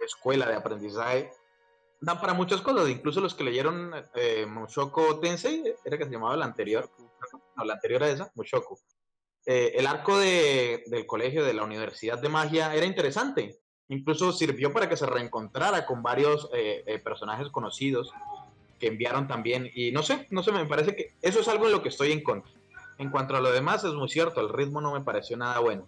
escuela, 0.00 0.46
de 0.46 0.54
aprendizaje, 0.54 1.30
dan 2.00 2.20
para 2.20 2.34
muchas 2.34 2.60
cosas. 2.60 2.88
Incluso 2.90 3.20
los 3.22 3.34
que 3.34 3.44
leyeron 3.44 3.90
eh, 4.14 4.44
Mushoku 4.44 5.18
Tensei, 5.20 5.74
era 5.84 5.96
que 5.96 6.04
se 6.04 6.10
llamaba 6.10 6.36
la 6.36 6.44
anterior, 6.44 6.90
no, 7.56 7.64
la 7.64 7.74
anterior 7.74 8.02
a 8.02 8.08
esa, 8.10 8.30
Mushoku. 8.34 8.78
Eh, 9.46 9.72
el 9.76 9.86
arco 9.86 10.18
de- 10.18 10.82
del 10.86 11.04
colegio, 11.06 11.44
de 11.44 11.52
la 11.54 11.64
Universidad 11.64 12.20
de 12.20 12.28
Magia, 12.28 12.74
era 12.74 12.86
interesante. 12.86 13.58
Incluso 13.88 14.32
sirvió 14.32 14.72
para 14.72 14.88
que 14.88 14.96
se 14.96 15.06
reencontrara 15.06 15.84
con 15.84 16.02
varios 16.02 16.48
eh, 16.54 16.82
eh, 16.86 16.98
personajes 17.00 17.48
conocidos 17.50 18.12
que 18.78 18.86
enviaron 18.88 19.26
también. 19.28 19.70
Y 19.74 19.92
no 19.92 20.02
sé, 20.02 20.26
no 20.30 20.42
sé, 20.42 20.52
me 20.52 20.64
parece 20.66 20.94
que 20.96 21.14
eso 21.20 21.40
es 21.40 21.48
algo 21.48 21.66
en 21.66 21.72
lo 21.72 21.82
que 21.82 21.88
estoy 21.88 22.12
en 22.12 22.22
contra. 22.22 22.50
En 22.98 23.10
cuanto 23.10 23.36
a 23.36 23.40
lo 23.40 23.50
demás, 23.52 23.84
es 23.84 23.92
muy 23.94 24.08
cierto, 24.08 24.40
el 24.40 24.48
ritmo 24.48 24.80
no 24.80 24.92
me 24.92 25.00
pareció 25.02 25.36
nada 25.36 25.58
bueno. 25.58 25.86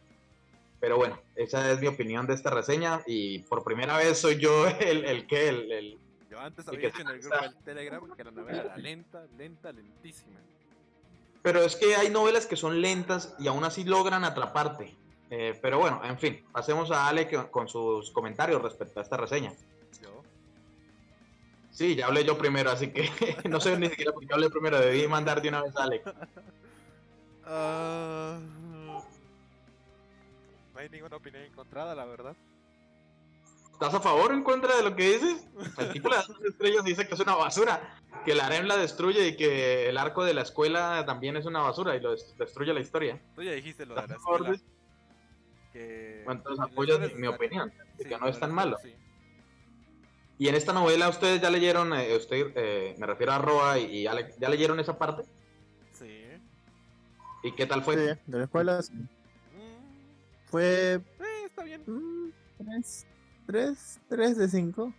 pero 0.80 0.98
bueno, 0.98 1.18
esa 1.34 1.70
es 1.72 1.80
mi 1.80 1.86
opinión 1.86 2.26
de 2.26 2.34
esta 2.34 2.50
reseña 2.50 3.02
y 3.06 3.38
por 3.44 3.64
primera 3.64 3.96
vez 3.96 4.18
soy 4.18 4.38
yo 4.38 4.66
el, 4.80 5.04
el 5.06 5.26
que, 5.26 5.48
el, 5.48 5.72
el- 5.72 5.98
Yo 6.30 6.38
antes 6.40 6.66
había 6.68 6.88
dicho 6.90 7.00
en 7.00 7.08
el 7.08 7.20
grupo 7.20 7.40
del 7.40 7.56
Telegram 7.64 8.14
que 8.16 8.24
la 8.24 8.30
novela 8.32 8.60
era 8.64 8.76
lenta, 8.76 9.24
lenta, 9.38 9.72
lentísima. 9.72 10.40
Pero 11.44 11.60
es 11.62 11.76
que 11.76 11.94
hay 11.94 12.08
novelas 12.08 12.46
que 12.46 12.56
son 12.56 12.80
lentas 12.80 13.34
y 13.38 13.48
aún 13.48 13.64
así 13.64 13.84
logran 13.84 14.24
atraparte. 14.24 14.96
Eh, 15.28 15.58
pero 15.60 15.78
bueno, 15.78 16.00
en 16.02 16.18
fin, 16.18 16.42
pasemos 16.50 16.90
a 16.90 17.06
Ale 17.06 17.28
con 17.50 17.68
sus 17.68 18.10
comentarios 18.12 18.62
respecto 18.62 18.98
a 18.98 19.02
esta 19.02 19.18
reseña. 19.18 19.52
Yo. 20.00 20.22
Sí, 21.70 21.96
ya 21.96 22.06
hablé 22.06 22.24
yo 22.24 22.38
primero, 22.38 22.70
así 22.70 22.90
que 22.90 23.10
no 23.50 23.60
sé 23.60 23.78
ni 23.78 23.90
siquiera 23.90 24.12
por 24.12 24.26
qué 24.26 24.32
hablé 24.32 24.48
primero, 24.48 24.80
debí 24.80 25.06
mandar 25.06 25.42
de 25.42 25.50
una 25.50 25.62
vez 25.62 25.76
a 25.76 25.82
Ale. 25.82 26.02
Ah, 27.44 28.38
no 30.72 30.80
hay 30.80 30.88
ninguna 30.88 31.16
opinión 31.16 31.42
encontrada, 31.42 31.94
la 31.94 32.06
verdad. 32.06 32.34
¿Estás 33.74 33.92
a 33.92 34.00
favor 34.00 34.30
o 34.30 34.34
en 34.34 34.44
contra 34.44 34.76
de 34.76 34.84
lo 34.84 34.94
que 34.94 35.14
dices? 35.14 35.46
El 35.78 35.92
tipo 35.92 36.08
le 36.08 36.16
da 36.16 36.22
sus 36.22 36.40
estrellas 36.42 36.82
y 36.86 36.90
dice 36.90 37.06
que 37.06 37.14
es 37.14 37.20
una 37.20 37.34
basura, 37.34 38.00
que 38.24 38.34
la 38.34 38.46
harem 38.46 38.66
la 38.66 38.76
destruye 38.76 39.26
y 39.26 39.36
que 39.36 39.88
el 39.88 39.98
arco 39.98 40.24
de 40.24 40.32
la 40.32 40.42
escuela 40.42 41.04
también 41.04 41.36
es 41.36 41.44
una 41.44 41.60
basura 41.60 41.96
y 41.96 42.00
lo 42.00 42.14
destruye 42.38 42.72
la 42.72 42.80
historia. 42.80 43.20
Tú 43.34 43.42
ya 43.42 43.50
dijiste 43.50 43.84
lo 43.84 43.96
de 43.96 44.06
la 44.06 44.14
escuela. 44.14 44.50
De... 44.52 44.60
Que... 45.72 46.24
Entonces 46.26 46.64
apoyas 46.64 47.00
mi, 47.00 47.22
mi 47.22 47.26
opinión, 47.26 47.72
que 47.98 48.16
no 48.16 48.28
es 48.28 48.38
tan 48.38 48.54
malo. 48.54 48.78
Y 50.38 50.48
en 50.48 50.54
esta 50.54 50.72
novela 50.72 51.08
ustedes 51.08 51.40
ya 51.42 51.50
leyeron, 51.50 51.92
eh, 51.94 52.16
usted, 52.16 52.52
eh, 52.54 52.94
me 52.96 53.06
refiero 53.06 53.32
a 53.32 53.38
Roa, 53.38 53.78
y, 53.78 53.98
y 53.98 54.02
ya, 54.04 54.14
leyeron 54.48 54.78
esa 54.78 54.96
parte. 54.96 55.24
Sí. 55.92 56.24
¿Y 57.42 57.52
qué 57.52 57.66
tal 57.66 57.82
fue? 57.82 57.96
Sí, 57.96 58.20
de 58.26 58.38
la 58.38 58.44
escuela. 58.44 58.80
Mm. 58.90 59.08
Fue... 60.46 61.00
Está 61.44 61.64
bien. 61.64 61.82
Mm, 61.86 62.30
3, 63.46 64.00
3 64.08 64.38
de 64.38 64.48
5. 64.48 64.94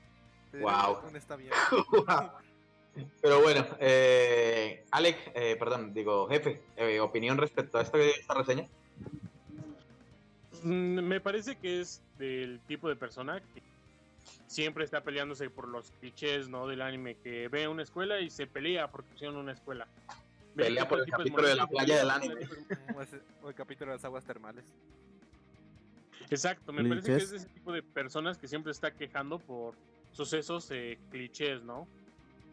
Wow. 0.62 0.98
Pero 3.22 3.42
bueno, 3.42 3.68
eh, 3.80 4.86
Alex, 4.92 5.20
eh, 5.34 5.56
perdón, 5.60 5.94
digo, 5.94 6.30
jefe, 6.30 6.62
eh, 6.78 7.00
opinión 7.00 7.38
respecto 7.38 7.78
a 7.78 7.82
esta, 7.82 7.98
esta 8.00 8.34
reseña. 8.36 8.68
Mm, 10.64 11.02
me 11.02 11.20
parece 11.20 11.58
que 11.58 11.82
es 11.82 12.02
del 12.18 12.62
tipo 12.68 12.88
de 12.88 12.96
persona 12.96 13.42
que 13.54 13.62
siempre 14.48 14.86
está 14.86 15.02
peleándose 15.02 15.50
por 15.50 15.68
los 15.68 15.92
clichés 16.00 16.48
¿no? 16.48 16.68
del 16.68 16.82
anime, 16.82 17.16
que 17.16 17.50
ve 17.50 17.68
una 17.68 17.84
escuela 17.84 18.22
y 18.22 18.30
se 18.30 18.48
pelea 18.48 18.90
porque 18.90 19.12
pusieron 19.12 19.36
una 19.36 19.52
escuela. 19.52 19.88
Pelea 20.56 20.88
por 20.88 21.00
este 21.00 21.12
el 21.12 21.18
capítulo 21.18 21.48
de 21.50 21.56
la 21.56 21.68
playa 21.68 21.98
del 21.98 22.10
anime. 22.10 22.48
O 23.44 23.50
el 23.50 23.56
capítulo 23.56 23.92
de 23.92 23.98
las 23.98 24.06
aguas 24.06 24.24
termales. 24.24 24.64
Exacto, 26.30 26.74
me 26.74 26.84
parece 26.90 27.08
que 27.08 27.18
es 27.24 27.32
de 27.32 27.38
ese 27.38 27.50
tipo 27.50 27.72
de 27.72 27.84
personas 27.84 28.38
que 28.38 28.48
siempre 28.48 28.72
está 28.72 28.92
quejando 28.92 29.40
por 29.40 29.76
sucesos 30.12 30.70
eh, 30.72 30.98
clichés, 31.12 31.62
¿no? 31.64 31.88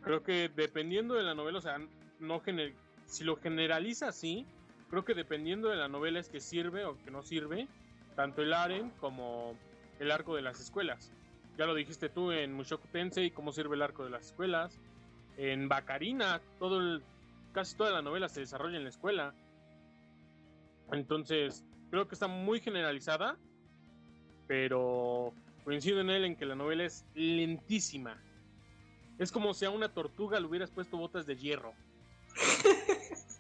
Creo 0.03 0.23
que 0.23 0.51
dependiendo 0.55 1.15
de 1.15 1.23
la 1.23 1.35
novela, 1.35 1.59
o 1.59 1.63
sea, 1.63 1.79
no 2.19 2.43
gener- 2.43 2.75
si 3.07 3.25
lo 3.25 3.37
generaliza 3.37 4.09
así, 4.09 4.47
creo 4.91 5.05
que 5.05 5.15
dependiendo 5.15 5.69
de 5.69 5.77
la 5.77 5.89
novela 5.89 6.19
es 6.19 6.29
que 6.29 6.41
sirve 6.41 6.85
o 6.85 6.97
que 7.03 7.11
no 7.11 7.23
sirve, 7.23 7.69
tanto 8.17 8.43
el 8.43 8.53
Aren 8.53 8.91
como 9.01 9.57
el 10.01 10.11
arco 10.11 10.35
de 10.37 10.43
las 10.43 10.61
escuelas. 10.61 11.13
Ya 11.57 11.67
lo 11.67 11.75
dijiste 11.75 12.09
tú 12.09 12.33
en 12.33 12.53
Mushoku 12.53 12.89
Tensei, 12.89 13.31
cómo 13.31 13.53
sirve 13.53 13.77
el 13.77 13.83
arco 13.83 14.05
de 14.05 14.11
las 14.11 14.27
escuelas. 14.27 14.79
En 15.37 15.69
Bacarina, 15.69 16.41
todo 16.59 16.79
el, 16.81 17.03
casi 17.53 17.77
toda 17.77 17.91
la 17.91 18.03
novela 18.03 18.29
se 18.29 18.41
desarrolla 18.41 18.77
en 18.77 18.83
la 18.83 18.89
escuela. 18.91 19.35
Entonces, 20.91 21.65
creo 21.91 22.09
que 22.09 22.15
está 22.15 22.27
muy 22.27 22.61
generalizada, 22.61 23.37
pero 24.53 25.33
coincido 25.65 26.03
en 26.03 26.11
él 26.11 26.27
en 26.27 26.37
que 26.37 26.45
la 26.45 26.55
novela 26.55 26.85
es 26.85 27.07
lentísima. 27.15 28.23
Es 29.19 29.33
como 29.33 29.55
si 29.55 29.65
a 29.65 29.71
una 29.71 29.95
tortuga 29.95 30.39
le 30.39 30.47
hubieras 30.47 30.71
puesto 30.71 30.99
botas 30.99 31.25
de 31.25 31.37
hierro. 31.37 31.73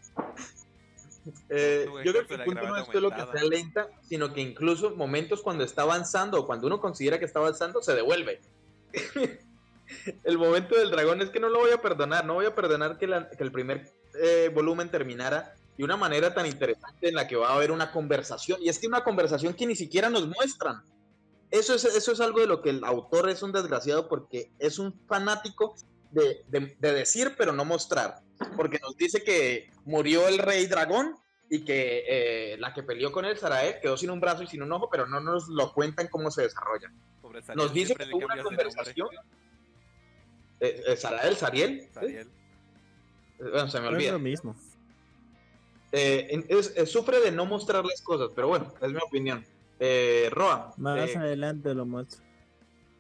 Eh, 1.48 1.86
yo 2.04 2.10
creo 2.12 2.26
que 2.26 2.34
el 2.34 2.42
punto 2.42 2.66
no 2.66 2.76
es 2.76 2.88
que 2.88 3.00
lo 3.00 3.10
que 3.10 3.24
sea 3.32 3.44
lenta, 3.44 3.86
sino 4.02 4.32
que 4.32 4.40
incluso 4.40 4.96
momentos 4.96 5.40
cuando 5.40 5.62
está 5.62 5.82
avanzando 5.82 6.40
o 6.40 6.46
cuando 6.46 6.66
uno 6.66 6.80
considera 6.80 7.16
que 7.20 7.26
está 7.26 7.38
avanzando, 7.38 7.80
se 7.80 7.94
devuelve. 7.94 8.40
el 10.24 10.36
momento 10.38 10.74
del 10.74 10.90
dragón 10.90 11.22
es 11.22 11.30
que 11.30 11.38
no 11.38 11.48
lo 11.48 11.60
voy 11.60 11.70
a 11.70 11.80
perdonar, 11.80 12.24
no 12.26 12.34
voy 12.34 12.46
a 12.46 12.56
perdonar 12.56 12.98
que, 12.98 13.06
la- 13.06 13.30
que 13.30 13.44
el 13.44 13.52
primer 13.52 13.88
eh, 14.20 14.50
volumen 14.52 14.90
terminara 14.90 15.54
de 15.78 15.84
una 15.84 15.96
manera 15.96 16.34
tan 16.34 16.44
interesante 16.46 17.08
en 17.10 17.14
la 17.14 17.28
que 17.28 17.36
va 17.36 17.50
a 17.50 17.54
haber 17.54 17.70
una 17.70 17.92
conversación. 17.92 18.58
Y 18.60 18.68
es 18.68 18.80
que 18.80 18.88
una 18.88 19.04
conversación 19.04 19.54
que 19.54 19.66
ni 19.66 19.76
siquiera 19.76 20.10
nos 20.10 20.26
muestran. 20.26 20.82
Eso 21.52 21.74
es, 21.74 21.84
eso 21.84 22.10
es 22.12 22.20
algo 22.20 22.40
de 22.40 22.46
lo 22.48 22.60
que 22.62 22.70
el 22.70 22.82
autor 22.82 23.28
es 23.28 23.42
un 23.42 23.52
desgraciado 23.52 24.08
porque 24.08 24.50
es 24.58 24.78
un 24.80 24.98
fanático 25.06 25.74
de, 26.10 26.42
de- 26.48 26.74
de 26.80 26.92
decir 26.92 27.34
pero 27.38 27.52
no 27.52 27.64
mostrar. 27.64 28.22
Porque 28.56 28.78
nos 28.80 28.96
dice 28.96 29.22
que 29.22 29.70
murió 29.84 30.26
el 30.28 30.38
rey 30.38 30.66
dragón 30.66 31.16
y 31.50 31.64
que 31.64 32.04
eh, 32.08 32.56
la 32.58 32.72
que 32.72 32.82
peleó 32.82 33.12
con 33.12 33.24
el 33.26 33.36
Sarael 33.38 33.76
quedó 33.80 33.96
sin 33.98 34.10
un 34.10 34.20
brazo 34.20 34.42
y 34.42 34.46
sin 34.46 34.62
un 34.62 34.72
ojo, 34.72 34.88
pero 34.90 35.06
no 35.06 35.20
nos 35.20 35.48
lo 35.48 35.72
cuentan 35.74 36.08
cómo 36.08 36.30
se 36.30 36.42
desarrolla. 36.42 36.90
Pobre 37.20 37.42
Sariel, 37.42 37.64
Nos 37.64 37.72
dice 37.74 37.94
que 37.94 38.06
tuvo 38.06 38.24
una 38.24 38.42
conversación. 38.42 39.08
Eh, 40.60 40.82
eh, 40.86 40.96
Sarael, 40.96 41.36
Sariel, 41.36 41.88
Sariel. 41.92 42.28
Eh, 42.28 43.50
bueno, 43.50 43.68
se 43.68 43.78
me 43.80 43.86
es 43.88 43.92
olvida. 43.92 44.12
lo 44.12 44.18
mismo. 44.18 44.56
Eh, 45.92 46.44
es- 46.48 46.90
sufre 46.90 47.20
de 47.20 47.30
no 47.30 47.44
mostrar 47.44 47.84
las 47.84 48.00
cosas, 48.00 48.30
pero 48.34 48.48
bueno, 48.48 48.72
es 48.80 48.90
mi 48.90 48.98
opinión. 48.98 49.44
Eh, 49.84 50.28
Roa, 50.30 50.72
Más 50.76 51.10
eh, 51.10 51.18
adelante 51.18 51.74
lo 51.74 51.84
muestro. 51.84 52.22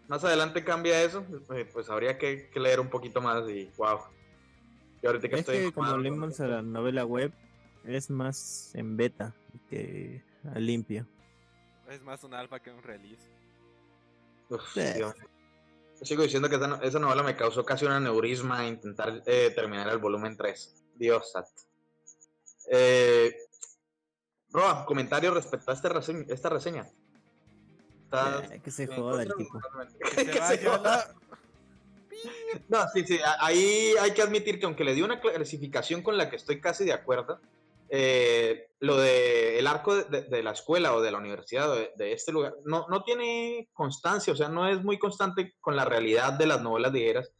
más 0.08 0.24
adelante 0.24 0.64
cambia 0.64 1.00
eso, 1.02 1.24
eh, 1.54 1.64
pues 1.72 1.88
habría 1.88 2.18
que, 2.18 2.48
que 2.50 2.58
leer 2.58 2.80
un 2.80 2.88
poquito 2.90 3.20
más 3.20 3.48
y 3.48 3.70
wow. 3.76 4.00
Y 5.00 5.06
ahorita 5.06 5.28
que 5.28 5.34
Es 5.36 5.40
estoy 5.42 5.58
que 5.58 5.72
como 5.72 5.96
leímos 5.96 6.40
a 6.40 6.46
la 6.48 6.62
novela 6.62 7.04
web, 7.04 7.32
es 7.84 8.10
más 8.10 8.74
en 8.74 8.96
beta 8.96 9.32
que 9.70 10.22
a 10.52 10.58
limpio. 10.58 11.06
Es 11.88 12.02
más 12.02 12.24
un 12.24 12.34
alfa 12.34 12.58
que 12.60 12.70
un 12.72 12.82
release. 12.82 13.28
Uf, 14.48 14.60
Sí. 14.74 14.80
Dios. 14.96 15.14
Yo 16.00 16.04
sigo 16.06 16.22
diciendo 16.24 16.48
que 16.48 16.56
esa 16.56 16.98
novela 16.98 17.22
me 17.22 17.36
causó 17.36 17.64
casi 17.64 17.84
un 17.84 17.92
aneurisma 17.92 18.66
intentar 18.66 19.22
eh, 19.26 19.52
terminar 19.54 19.88
el 19.88 19.98
volumen 19.98 20.36
3. 20.36 20.84
Dios 20.96 21.30
santo. 21.30 21.50
Eh, 22.70 23.36
Roa, 24.52 24.84
comentario 24.84 25.32
respecto 25.32 25.70
a 25.70 25.74
este 25.74 25.88
esta 26.32 26.48
reseña. 26.48 26.86
Eh, 28.50 28.60
que 28.62 28.70
se 28.70 28.86
joda 28.86 29.22
el 29.22 29.34
tipo. 29.34 29.58
Que 30.14 30.24
se 30.24 30.38
vaya 30.40 30.78
la- 30.78 31.14
No, 32.68 32.86
sí, 32.92 33.06
sí, 33.06 33.18
ahí 33.40 33.94
hay 34.00 34.12
que 34.12 34.20
admitir 34.22 34.58
que 34.60 34.66
aunque 34.66 34.84
le 34.84 34.94
dio 34.94 35.04
una 35.04 35.20
clasificación 35.20 36.02
con 36.02 36.18
la 36.18 36.28
que 36.28 36.36
estoy 36.36 36.60
casi 36.60 36.84
de 36.84 36.92
acuerdo, 36.92 37.40
eh, 37.88 38.68
lo 38.80 38.96
de 38.98 39.58
el 39.58 39.66
arco 39.66 39.94
de, 39.96 40.04
de- 40.04 40.22
de 40.28 40.42
la 40.42 40.52
escuela 40.52 40.94
o 40.94 41.00
de 41.00 41.10
la 41.10 41.18
universidad 41.18 41.70
o 41.70 41.74
de, 41.76 41.90
de 41.96 42.12
este 42.12 42.32
lugar 42.32 42.54
no, 42.64 42.86
no 42.88 43.02
tiene 43.04 43.68
constancia, 43.72 44.32
o 44.32 44.36
sea, 44.36 44.48
no 44.48 44.68
es 44.68 44.82
muy 44.84 44.98
constante 44.98 45.54
con 45.60 45.74
la 45.76 45.84
realidad 45.86 46.34
de 46.34 46.46
las 46.46 46.60
novelas 46.62 46.92
ligeras. 46.92 47.32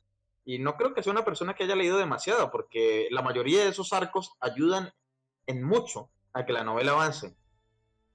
Y 0.44 0.58
no 0.58 0.76
creo 0.76 0.92
que 0.92 1.02
sea 1.02 1.12
una 1.12 1.24
persona 1.24 1.54
que 1.54 1.64
haya 1.64 1.76
leído 1.76 1.98
demasiado, 1.98 2.50
porque 2.50 3.06
la 3.10 3.22
mayoría 3.22 3.62
de 3.62 3.68
esos 3.70 3.92
arcos 3.92 4.32
ayudan 4.40 4.92
en 5.46 5.62
mucho 5.62 6.08
a 6.34 6.44
que 6.44 6.52
la 6.52 6.64
novela 6.64 6.92
avance, 6.92 7.34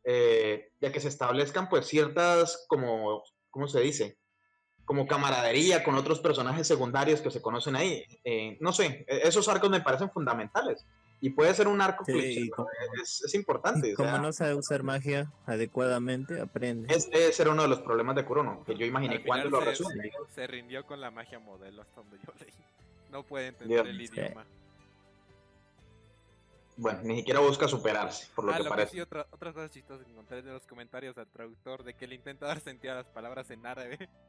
eh, 0.03 0.71
ya 0.79 0.91
que 0.91 0.99
se 0.99 1.07
establezcan 1.09 1.69
pues 1.69 1.85
ciertas, 1.87 2.65
como, 2.67 3.23
¿cómo 3.49 3.67
se 3.67 3.79
dice? 3.81 4.17
como 4.85 5.05
camaradería 5.05 5.83
con 5.83 5.95
otros 5.95 6.21
personajes 6.21 6.65
secundarios 6.65 7.19
que 7.19 7.29
se 7.29 7.41
conocen 7.41 7.75
ahí. 7.75 8.05
Eh, 8.23 8.57
no 8.61 8.71
sé, 8.71 9.03
e- 9.05 9.27
esos 9.27 9.49
arcos 9.49 9.69
me 9.69 9.81
parecen 9.81 10.09
fundamentales. 10.09 10.85
Y 11.19 11.31
puede 11.31 11.53
ser 11.55 11.67
un 11.67 11.81
arco 11.81 12.05
Sí, 12.05 12.13
cliché, 12.13 12.39
y 12.39 12.49
como- 12.49 12.69
es, 13.03 13.21
es 13.25 13.33
importante. 13.35 13.91
o 13.91 13.95
Como 13.97 14.09
sea, 14.11 14.19
no 14.19 14.31
sabe 14.31 14.55
usar 14.55 14.83
magia 14.83 15.29
adecuadamente, 15.45 16.39
aprende. 16.39 16.93
es- 16.95 17.09
debe 17.09 17.33
ser 17.33 17.49
uno 17.49 17.63
de 17.63 17.67
los 17.67 17.81
problemas 17.81 18.15
de 18.15 18.23
Kurono, 18.23 18.63
que 18.63 18.77
yo 18.77 18.85
imaginé 18.85 19.21
cuando 19.25 19.49
lo 19.49 19.59
se- 19.59 19.65
resume. 19.65 20.09
Se 20.33 20.47
rindió 20.47 20.85
con 20.85 21.01
la 21.01 21.11
magia 21.11 21.39
modelo 21.39 21.81
hasta 21.81 21.99
donde 21.99 22.17
yo 22.25 22.31
leí. 22.39 22.53
No 23.11 23.23
puede 23.23 23.47
entender 23.47 23.83
Dios. 23.83 23.87
el 23.89 24.07
Sí. 24.07 24.15
Bueno, 26.77 26.99
ni 27.03 27.17
siquiera 27.17 27.39
busca 27.39 27.67
superarse, 27.67 28.27
por 28.35 28.45
lo 28.45 28.51
ah, 28.51 28.57
que 28.57 28.59
lo 28.59 28.65
que 28.65 28.69
parece. 28.69 28.91
sí, 28.93 29.01
otra, 29.01 29.25
otras 29.31 29.53
cosas 29.53 29.71
chistosas 29.71 30.05
que 30.05 30.11
encontré 30.11 30.43
de 30.43 30.51
los 30.51 30.65
comentarios 30.67 31.17
al 31.17 31.27
traductor 31.27 31.83
de 31.83 31.95
que 31.95 32.05
le 32.05 32.15
intenta 32.15 32.45
dar 32.45 32.59
sentido 32.59 32.93
a 32.93 32.97
las 32.97 33.07
palabras 33.07 33.49
en 33.51 33.65
árabe. 33.65 33.97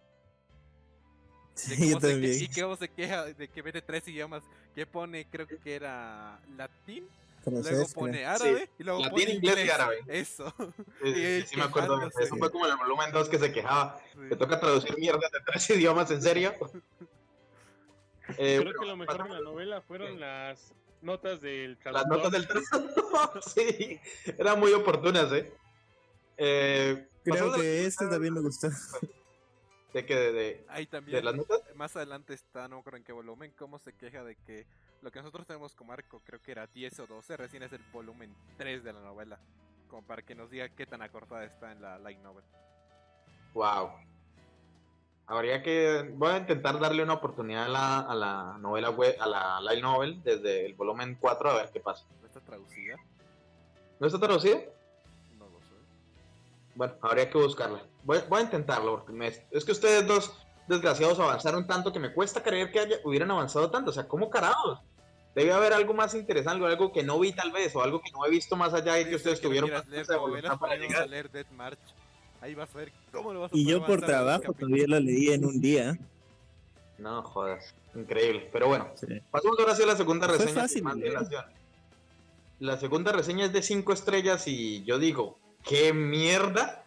Sí, 1.54 1.90
yo 1.90 1.98
se 1.98 2.06
que- 2.06 2.12
también. 2.12 2.38
y 2.40 2.60
cómo 2.60 2.76
se 2.76 2.88
queja 2.88 3.24
de 3.24 3.48
que 3.48 3.62
vete 3.62 3.82
tres 3.82 4.06
idiomas. 4.06 4.44
Que 4.76 4.86
pone, 4.86 5.26
creo 5.28 5.48
que 5.48 5.74
era 5.74 6.40
latín, 6.56 7.08
luego 7.44 7.84
pone 7.94 8.24
árabe 8.24 8.70
y 8.78 8.84
luego 8.84 9.00
Latín, 9.00 9.24
pone 9.24 9.34
inglés 9.34 9.66
y 9.66 9.70
árabe. 9.70 9.96
Eso. 10.06 10.54
Sí, 11.02 11.14
sí, 11.14 11.42
sí 11.48 11.56
me 11.56 11.64
acuerdo. 11.64 11.98
de 11.98 12.06
eso. 12.20 12.36
fue 12.36 12.52
como 12.52 12.66
en 12.66 12.72
el 12.72 12.78
volumen 12.78 13.10
2 13.10 13.28
que 13.28 13.38
se 13.40 13.50
quejaba. 13.52 14.00
Sí. 14.12 14.28
Te 14.28 14.36
toca 14.36 14.60
traducir 14.60 14.96
mierda 14.96 15.28
de 15.32 15.40
tres 15.44 15.68
idiomas, 15.70 16.10
¿en 16.10 16.22
serio? 16.22 16.54
Eh, 18.36 18.58
Creo 18.60 18.64
bueno, 18.64 18.80
que 18.80 18.86
lo 18.86 18.96
mejor 18.98 19.24
de 19.24 19.34
la 19.34 19.40
novela 19.40 19.80
fueron 19.80 20.20
las 20.20 20.74
notas 21.02 21.40
del 21.40 21.72
Las 21.72 21.80
traductor. 21.82 22.16
notas 22.16 22.32
del 22.32 22.46
traductor, 22.48 23.42
sí, 23.54 24.00
eran 24.38 24.58
muy 24.60 24.72
oportunas, 24.72 25.32
¿eh? 25.32 25.52
Eh, 26.36 27.08
Creo 27.24 27.52
que 27.52 27.84
este 27.84 28.06
también 28.08 28.34
me 28.34 28.40
gustó. 28.40 28.68
de 29.92 30.06
que 30.06 30.14
de, 30.14 30.32
de- 30.32 30.66
Ahí 30.68 30.84
de 30.84 30.90
también, 30.90 31.24
las 31.24 31.34
notas. 31.34 31.60
más 31.74 31.96
adelante 31.96 32.34
está, 32.34 32.68
no 32.68 32.76
me 32.76 32.80
acuerdo 32.80 32.98
en 32.98 33.04
qué 33.04 33.12
volumen, 33.12 33.52
cómo 33.56 33.78
se 33.78 33.92
queja 33.94 34.22
de 34.24 34.36
que 34.36 34.66
lo 35.02 35.10
que 35.10 35.18
nosotros 35.20 35.46
tenemos 35.46 35.74
como 35.74 35.92
arco, 35.92 36.20
creo 36.24 36.40
que 36.42 36.52
era 36.52 36.66
10 36.66 37.00
o 37.00 37.06
12, 37.06 37.36
recién 37.36 37.62
es 37.62 37.72
el 37.72 37.82
volumen 37.92 38.34
3 38.56 38.82
de 38.84 38.92
la 38.92 39.00
novela. 39.00 39.38
Como 39.88 40.02
para 40.06 40.22
que 40.22 40.34
nos 40.34 40.50
diga 40.50 40.68
qué 40.68 40.86
tan 40.86 41.00
acortada 41.02 41.44
está 41.44 41.72
en 41.72 41.80
la 41.80 41.98
light 41.98 42.18
novel. 42.20 42.44
Wow. 43.54 43.90
Habría 45.30 45.62
que. 45.62 46.10
Voy 46.14 46.30
a 46.30 46.38
intentar 46.38 46.80
darle 46.80 47.02
una 47.02 47.14
oportunidad 47.14 47.66
a 47.66 47.68
la, 47.68 47.98
a 48.00 48.14
la 48.14 48.56
novela 48.60 48.88
web, 48.90 49.14
a 49.20 49.26
la 49.26 49.60
light 49.60 49.82
novel 49.82 50.22
desde 50.22 50.64
el 50.66 50.74
volumen 50.74 51.18
4 51.20 51.50
a 51.50 51.54
ver 51.54 51.70
qué 51.70 51.80
pasa. 51.80 52.04
¿No 52.22 52.26
está 52.26 52.40
traducida? 52.40 52.96
¿No 54.00 54.06
está 54.06 54.18
traducida? 54.18 54.58
No 55.38 55.44
lo 55.50 55.58
sé. 55.60 55.74
Bueno, 56.74 56.94
habría 57.02 57.28
que 57.28 57.36
buscarla. 57.36 57.82
Voy, 58.04 58.20
voy 58.28 58.40
a 58.40 58.44
intentarlo 58.44 58.92
porque 58.96 59.12
me- 59.12 59.26
es 59.50 59.64
que 59.66 59.72
ustedes 59.72 60.06
dos 60.06 60.32
desgraciados 60.66 61.18
avanzaron 61.20 61.66
tanto 61.66 61.92
que 61.92 61.98
me 61.98 62.12
cuesta 62.14 62.42
creer 62.42 62.70
que 62.72 62.80
haya- 62.80 62.98
hubieran 63.04 63.30
avanzado 63.30 63.70
tanto. 63.70 63.90
O 63.90 63.94
sea, 63.94 64.08
¿cómo 64.08 64.30
carajos? 64.30 64.78
Debe 65.34 65.52
haber 65.52 65.74
algo 65.74 65.92
más 65.92 66.14
interesante, 66.14 66.64
algo 66.64 66.90
que 66.90 67.02
no 67.02 67.18
vi 67.18 67.32
tal 67.32 67.52
vez, 67.52 67.76
o 67.76 67.82
algo 67.82 68.00
que 68.00 68.10
no 68.12 68.24
he 68.24 68.30
visto 68.30 68.56
más 68.56 68.72
allá 68.72 68.94
de 68.94 69.08
que 69.08 69.16
ustedes 69.16 69.40
que 69.40 69.46
tuvieron 69.46 69.70
leer 69.88 70.06
para 70.06 70.18
ponemos 70.20 70.62
a 70.62 70.76
llegar. 70.76 71.08
leer 71.08 71.30
Death 71.30 71.50
March. 71.50 71.78
Ahí 72.40 72.54
vas 72.54 72.72
a 72.74 72.78
ver 72.78 72.92
cómo 73.12 73.32
lo 73.32 73.40
vas 73.40 73.52
a 73.52 73.56
Y 73.56 73.66
yo 73.66 73.84
por 73.84 74.00
trabajo 74.00 74.52
todavía 74.52 74.86
lo 74.86 75.00
leí 75.00 75.28
en 75.30 75.44
un 75.44 75.60
día. 75.60 75.98
No 76.98 77.22
jodas, 77.22 77.74
increíble. 77.94 78.48
Pero 78.52 78.68
bueno, 78.68 78.90
Sí. 78.94 79.06
pasamos 79.30 79.58
ahora 79.58 79.74
sí 79.74 79.82
a 79.82 79.86
la 79.86 79.96
segunda 79.96 80.28
Fue 80.28 80.38
reseña. 80.38 80.60
fácil 80.62 80.84
dilación. 80.96 81.44
La 82.60 82.76
segunda 82.76 83.12
reseña 83.12 83.46
es 83.46 83.52
de 83.52 83.62
5 83.62 83.92
estrellas 83.92 84.46
y 84.48 84.82
yo 84.84 84.98
digo, 84.98 85.38
¡qué 85.64 85.92
mierda! 85.92 86.84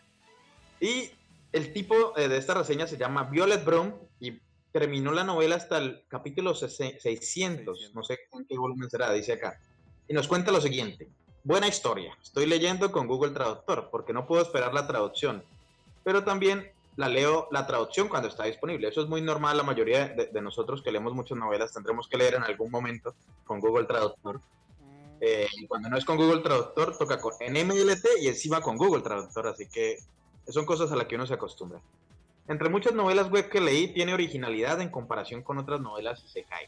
Y 0.81 1.11
el 1.53 1.71
tipo 1.73 2.17
eh, 2.17 2.27
de 2.27 2.37
esta 2.37 2.53
reseña 2.53 2.87
se 2.87 2.97
llama 2.97 3.23
Violet 3.25 3.63
Broom 3.63 3.93
y 4.19 4.39
terminó 4.73 5.11
la 5.13 5.23
novela 5.23 5.55
hasta 5.55 5.77
el 5.77 6.03
capítulo 6.07 6.53
sese- 6.55 6.99
600, 6.99 7.91
no 7.93 8.03
sé 8.03 8.19
en 8.33 8.45
qué 8.45 8.57
volumen 8.57 8.89
será, 8.89 9.11
dice 9.13 9.33
acá. 9.33 9.59
Y 10.07 10.13
nos 10.13 10.27
cuenta 10.27 10.51
lo 10.51 10.59
siguiente. 10.59 11.07
Buena 11.43 11.67
historia. 11.67 12.15
Estoy 12.21 12.45
leyendo 12.45 12.91
con 12.91 13.07
Google 13.07 13.31
Traductor 13.31 13.89
porque 13.91 14.13
no 14.13 14.27
puedo 14.27 14.41
esperar 14.43 14.73
la 14.73 14.85
traducción. 14.87 15.43
Pero 16.03 16.23
también 16.23 16.71
la 16.97 17.07
leo 17.07 17.47
la 17.51 17.65
traducción 17.65 18.09
cuando 18.09 18.27
está 18.27 18.43
disponible. 18.43 18.87
Eso 18.87 19.01
es 19.01 19.07
muy 19.07 19.21
normal. 19.21 19.57
La 19.57 19.63
mayoría 19.63 20.07
de, 20.09 20.27
de 20.27 20.41
nosotros 20.41 20.81
que 20.83 20.91
leemos 20.91 21.13
muchas 21.13 21.37
novelas 21.37 21.73
tendremos 21.73 22.07
que 22.07 22.17
leer 22.17 22.35
en 22.35 22.43
algún 22.43 22.69
momento 22.69 23.15
con 23.45 23.59
Google 23.59 23.85
Traductor. 23.85 24.37
Mm, 24.37 25.17
Eh, 25.21 25.47
y 25.53 25.67
cuando 25.67 25.87
no 25.89 25.97
es 25.97 26.05
con 26.05 26.17
Google 26.17 26.41
Traductor, 26.41 26.97
toca 26.97 27.19
con 27.19 27.33
NMLT 27.39 28.05
y 28.21 28.27
encima 28.27 28.61
con 28.61 28.77
Google 28.77 29.01
Traductor. 29.01 29.47
Así 29.47 29.67
que 29.67 29.97
son 30.47 30.65
cosas 30.65 30.91
a 30.91 30.95
las 30.95 31.05
que 31.07 31.15
uno 31.15 31.25
se 31.25 31.35
acostumbra. 31.35 31.79
Entre 32.47 32.69
muchas 32.69 32.93
novelas 32.93 33.29
web 33.29 33.49
que 33.49 33.61
leí, 33.61 33.93
tiene 33.93 34.13
originalidad 34.13 34.81
en 34.81 34.89
comparación 34.89 35.41
con 35.43 35.57
otras 35.57 35.79
novelas 35.79 36.23
Isekai. 36.23 36.67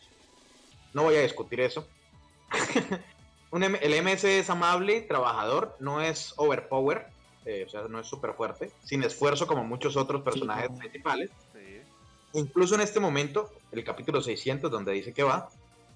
No 0.93 1.03
voy 1.03 1.15
a 1.15 1.21
discutir 1.21 1.61
eso. 1.61 1.85
Un 3.53 3.63
M- 3.63 3.77
el 3.83 3.93
MS 4.03 4.23
es 4.23 4.49
amable, 4.49 5.01
trabajador, 5.01 5.75
no 5.79 6.01
es 6.01 6.33
overpower, 6.37 7.05
eh, 7.45 7.65
o 7.67 7.69
sea, 7.69 7.83
no 7.83 7.99
es 7.99 8.07
súper 8.07 8.33
fuerte, 8.33 8.71
sin 8.83 9.03
esfuerzo 9.03 9.45
como 9.45 9.63
muchos 9.63 9.95
otros 9.95 10.23
personajes 10.23 10.71
no. 10.71 10.77
principales. 10.79 11.29
sí. 11.53 11.81
Incluso 12.33 12.73
en 12.73 12.81
este 12.81 12.99
momento, 12.99 13.51
el 13.71 13.83
capítulo 13.83 14.19
600, 14.19 14.71
donde 14.71 14.91
dice 14.91 15.13
que 15.13 15.21
va, 15.21 15.49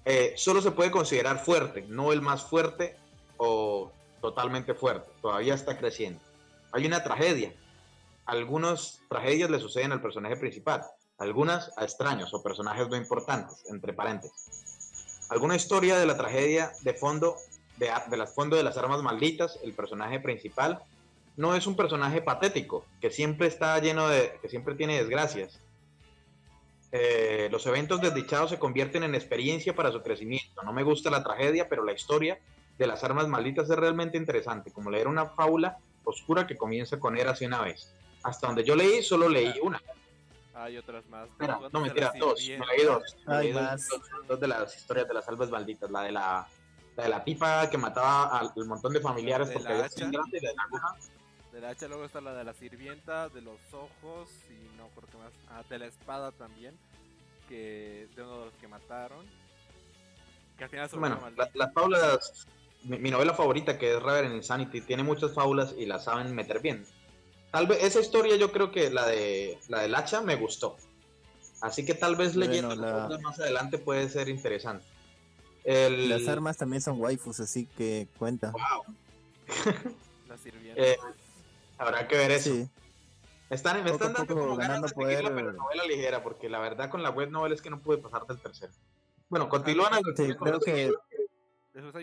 eh, 0.04 0.34
solo 0.36 0.62
se 0.62 0.70
puede 0.70 0.92
considerar 0.92 1.44
fuerte, 1.44 1.84
no 1.88 2.12
el 2.12 2.22
más 2.22 2.44
fuerte 2.44 2.94
o 3.38 3.90
totalmente 4.20 4.72
fuerte. 4.74 5.10
Todavía 5.20 5.54
está 5.54 5.76
creciendo. 5.76 6.20
Hay 6.70 6.86
una 6.86 7.02
tragedia. 7.02 7.52
Algunas 8.24 9.00
tragedias 9.08 9.50
le 9.50 9.58
suceden 9.58 9.90
al 9.90 10.00
personaje 10.00 10.36
principal, 10.36 10.84
algunas 11.18 11.76
a 11.76 11.82
extraños 11.82 12.32
o 12.32 12.40
personajes 12.40 12.88
no 12.88 12.96
importantes, 12.96 13.64
entre 13.68 13.92
paréntesis. 13.92 14.68
Alguna 15.30 15.56
historia 15.56 15.98
de 15.98 16.06
la 16.06 16.16
tragedia 16.16 16.72
de 16.82 16.94
fondo, 16.94 17.36
de, 17.78 17.90
de 18.10 18.16
las 18.16 18.34
fondo 18.34 18.56
de 18.56 18.62
las 18.62 18.76
armas 18.76 19.02
malditas, 19.02 19.58
el 19.62 19.72
personaje 19.72 20.20
principal 20.20 20.80
no 21.36 21.54
es 21.54 21.66
un 21.66 21.76
personaje 21.76 22.20
patético, 22.20 22.84
que 23.00 23.10
siempre 23.10 23.46
está 23.46 23.78
lleno 23.78 24.08
de, 24.08 24.38
que 24.42 24.48
siempre 24.48 24.74
tiene 24.74 24.96
desgracias. 24.98 25.60
Eh, 26.90 27.48
los 27.52 27.66
eventos 27.66 28.00
desdichados 28.00 28.50
se 28.50 28.58
convierten 28.58 29.02
en 29.04 29.14
experiencia 29.14 29.74
para 29.74 29.92
su 29.92 30.02
crecimiento. 30.02 30.62
No 30.62 30.72
me 30.72 30.82
gusta 30.82 31.10
la 31.10 31.22
tragedia, 31.22 31.68
pero 31.68 31.84
la 31.84 31.92
historia 31.92 32.38
de 32.78 32.86
las 32.86 33.04
armas 33.04 33.28
malditas 33.28 33.68
es 33.70 33.76
realmente 33.76 34.16
interesante, 34.16 34.72
como 34.72 34.90
leer 34.90 35.06
una 35.06 35.26
fábula 35.26 35.78
oscura 36.04 36.46
que 36.46 36.56
comienza 36.56 36.98
con 36.98 37.18
Eras 37.18 37.42
y 37.42 37.46
una 37.46 37.60
vez. 37.60 37.92
Hasta 38.22 38.46
donde 38.46 38.64
yo 38.64 38.74
leí, 38.74 39.02
solo 39.02 39.28
leí 39.28 39.52
una. 39.62 39.80
Hay 40.54 40.76
otras 40.76 41.04
más. 41.06 41.28
No 41.72 41.80
mentira, 41.80 42.12
dos. 42.18 42.40
Me 42.48 42.66
leí 42.66 42.84
dos. 42.84 43.16
Me 43.26 43.42
leí 43.42 43.52
dos- 43.52 43.86
dos 44.26 44.40
de 44.40 44.48
las 44.48 44.76
historias 44.76 45.06
de 45.06 45.14
las 45.14 45.28
almas 45.28 45.50
malditas. 45.50 45.88
La 45.90 46.02
de 46.02 46.12
la, 46.12 46.48
la 46.98 47.04
de 47.04 47.10
la 47.10 47.22
tipa 47.24 47.70
que 47.70 47.78
mataba 47.78 48.36
al 48.38 48.52
al 48.56 48.64
montón 48.66 48.92
de 48.92 49.00
familiares 49.00 49.48
De 49.48 49.54
porque 49.54 49.72
había 49.72 49.84
hacha. 49.84 50.10
grande 50.10 50.40
de 50.40 50.52
la 50.52 50.62
aguja. 50.64 50.96
De 51.52 51.60
la 51.60 51.68
hacha 51.70 51.86
luego 51.88 52.04
está 52.04 52.20
la 52.20 52.34
de 52.34 52.42
la 52.44 52.52
sirvienta, 52.54 53.28
de 53.28 53.40
los 53.40 53.58
ojos 53.72 54.28
y 54.50 54.76
no 54.76 54.88
creo 54.88 55.08
que 55.08 55.16
más. 55.18 55.32
Ah, 55.48 55.62
de 55.70 55.78
la 55.78 55.86
espada 55.86 56.32
también. 56.32 56.76
Que 57.48 58.08
de 58.16 58.22
uno 58.22 58.38
de 58.40 58.44
los 58.46 58.54
que 58.54 58.66
mataron. 58.68 59.24
Que 60.58 60.64
al 60.64 60.70
final 60.70 60.90
se 60.90 60.96
Bueno, 60.96 61.16
volvió 61.20 61.36
la- 61.36 61.50
las 61.54 61.72
fábulas, 61.72 62.46
mi, 62.82 62.98
mi 62.98 63.10
novela 63.12 63.32
favorita 63.32 63.78
que 63.78 63.94
es 63.96 64.02
Reverend 64.02 64.34
Insanity, 64.34 64.80
tiene 64.80 65.04
muchas 65.04 65.32
fábulas 65.32 65.74
y 65.78 65.86
las 65.86 66.02
saben 66.04 66.34
meter 66.34 66.58
bien. 66.60 66.84
Tal 67.52 67.68
vez 67.68 67.82
esa 67.84 68.00
historia 68.00 68.34
yo 68.36 68.50
creo 68.50 68.72
que 68.72 68.90
la 68.90 69.06
de 69.06 69.56
la 69.68 69.82
del 69.82 69.94
hacha 69.94 70.20
me 70.20 70.34
gustó. 70.34 70.76
Así 71.60 71.84
que 71.86 71.94
tal 71.94 72.16
vez 72.16 72.34
Bueno, 72.34 72.50
leyendo 72.50 72.74
la- 72.74 73.18
más 73.22 73.38
adelante 73.38 73.78
puede 73.78 74.08
ser 74.08 74.28
interesante. 74.28 74.84
El, 75.64 76.08
Las 76.08 76.26
armas 76.28 76.56
también 76.56 76.80
son 76.82 77.00
waifus, 77.00 77.40
así 77.40 77.66
que 77.66 78.08
cuenta. 78.18 78.52
La 80.28 80.36
sirvienta. 80.42 80.80
eh, 80.82 80.96
habrá 81.78 82.06
que 82.08 82.16
ver 82.16 82.30
eso. 82.30 82.50
Sí. 82.54 82.68
Están, 83.50 83.78
me 83.82 83.90
Poco 83.90 84.04
están 84.04 84.12
dando 84.12 84.34
poco 84.34 84.46
como 84.46 84.56
ganas 84.56 84.82
de 84.82 84.88
poder. 84.90 85.22
pero 85.34 85.52
novela 85.52 85.84
ligera, 85.84 86.22
porque 86.22 86.48
la 86.50 86.58
verdad 86.58 86.90
con 86.90 87.02
la 87.02 87.10
web 87.10 87.30
novel 87.30 87.52
es 87.52 87.62
que 87.62 87.70
no 87.70 87.80
pude 87.80 87.98
pasar 87.98 88.26
del 88.26 88.38
tercero. 88.40 88.72
Bueno, 89.28 89.48
continúan. 89.48 89.94
al- 89.94 90.02
Sí, 90.16 90.34
creo 90.34 90.60
que 90.60 90.92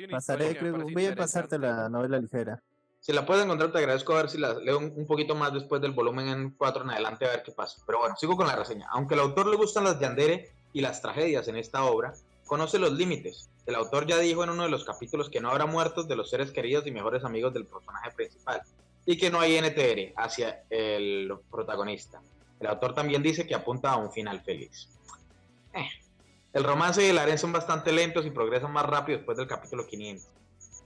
pasaré, 0.10 0.58
creo, 0.58 0.78
voy 0.80 1.06
a 1.06 1.16
pasarte 1.16 1.58
la 1.60 1.90
novela 1.90 2.20
ligera. 2.20 2.62
Si 3.00 3.14
la 3.14 3.26
puedes 3.26 3.44
encontrar, 3.44 3.72
te 3.72 3.78
agradezco 3.78 4.14
a 4.14 4.18
ver 4.24 4.30
si 4.32 4.40
la 4.40 4.56
leo 4.56 4.80
un, 4.80 4.92
un 4.96 5.06
poquito 5.06 5.36
más 5.36 5.54
después 5.54 5.80
del 5.82 5.92
volumen 5.92 6.28
en 6.28 6.50
4 6.52 6.84
en 6.84 6.90
adelante 6.90 7.26
a 7.26 7.30
ver 7.30 7.44
qué 7.44 7.52
pasa. 7.52 7.80
Pero 7.86 8.00
bueno, 8.00 8.16
sigo 8.18 8.36
con 8.36 8.48
la 8.48 8.56
reseña. 8.56 8.88
Aunque 8.92 9.14
al 9.14 9.20
autor 9.20 9.46
le 9.46 9.58
gustan 9.58 9.84
las 9.84 10.00
yandere 10.00 10.52
y 10.74 10.82
las 10.82 11.02
tragedias 11.04 11.48
en 11.48 11.58
esta 11.58 11.84
obra, 11.84 12.16
conoce 12.46 12.80
los 12.80 12.94
límites. 12.94 13.50
El 13.66 13.76
autor 13.76 14.06
ya 14.06 14.18
dijo 14.20 14.44
en 14.44 14.52
uno 14.52 14.64
de 14.64 14.70
los 14.70 14.86
capítulos 14.86 15.30
que 15.30 15.42
no 15.42 15.50
habrá 15.50 15.66
muertos 15.66 16.08
de 16.08 16.16
los 16.16 16.30
seres 16.30 16.52
queridos 16.52 16.86
y 16.88 16.92
mejores 16.92 17.24
amigos 17.24 17.54
del 17.54 17.66
personaje 17.66 18.12
principal 18.12 18.62
y 19.06 19.18
que 19.18 19.30
no 19.30 19.40
hay 19.40 19.60
NTR 19.60 20.14
hacia 20.16 20.64
el 20.70 21.34
protagonista. 21.52 22.22
El 22.60 22.68
autor 22.68 22.94
también 22.94 23.22
dice 23.22 23.46
que 23.46 23.56
apunta 23.56 23.92
a 23.92 23.98
un 23.98 24.12
final 24.12 24.42
feliz. 24.42 24.90
Eh. 25.74 25.90
El 26.54 26.64
romance 26.64 27.06
y 27.06 27.10
el 27.10 27.18
harén 27.18 27.38
son 27.38 27.52
bastante 27.52 27.92
lentos 27.92 28.26
y 28.26 28.32
progresan 28.32 28.72
más 28.72 28.86
rápido 28.86 29.18
después 29.18 29.38
del 29.38 29.48
capítulo 29.48 29.86
500 29.86 30.36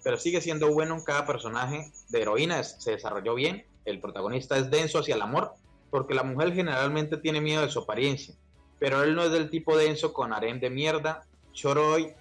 pero 0.04 0.18
sigue 0.18 0.42
siendo 0.42 0.72
bueno 0.74 0.96
en 0.96 1.04
cada 1.04 1.26
personaje 1.26 1.92
de 2.10 2.22
heroína, 2.22 2.64
se 2.64 2.92
desarrolló 2.92 3.36
bien, 3.36 3.66
el 3.86 4.00
protagonista 4.00 4.58
es 4.58 4.70
denso 4.70 5.00
hacia 5.00 5.16
el 5.16 5.22
amor, 5.22 5.54
porque 5.90 6.14
la 6.14 6.24
mujer 6.24 6.54
generalmente 6.54 7.18
tiene 7.18 7.42
miedo 7.42 7.62
de 7.62 7.70
su 7.70 7.80
apariencia, 7.80 8.36
pero 8.80 9.04
él 9.04 9.16
no 9.16 9.24
es 9.24 9.32
del 9.32 9.50
tipo 9.50 9.78
denso 9.78 10.14
con 10.14 10.34
harem 10.34 10.60
de 10.60 10.70
mierda, 10.70 11.26
Choroi 11.60 12.16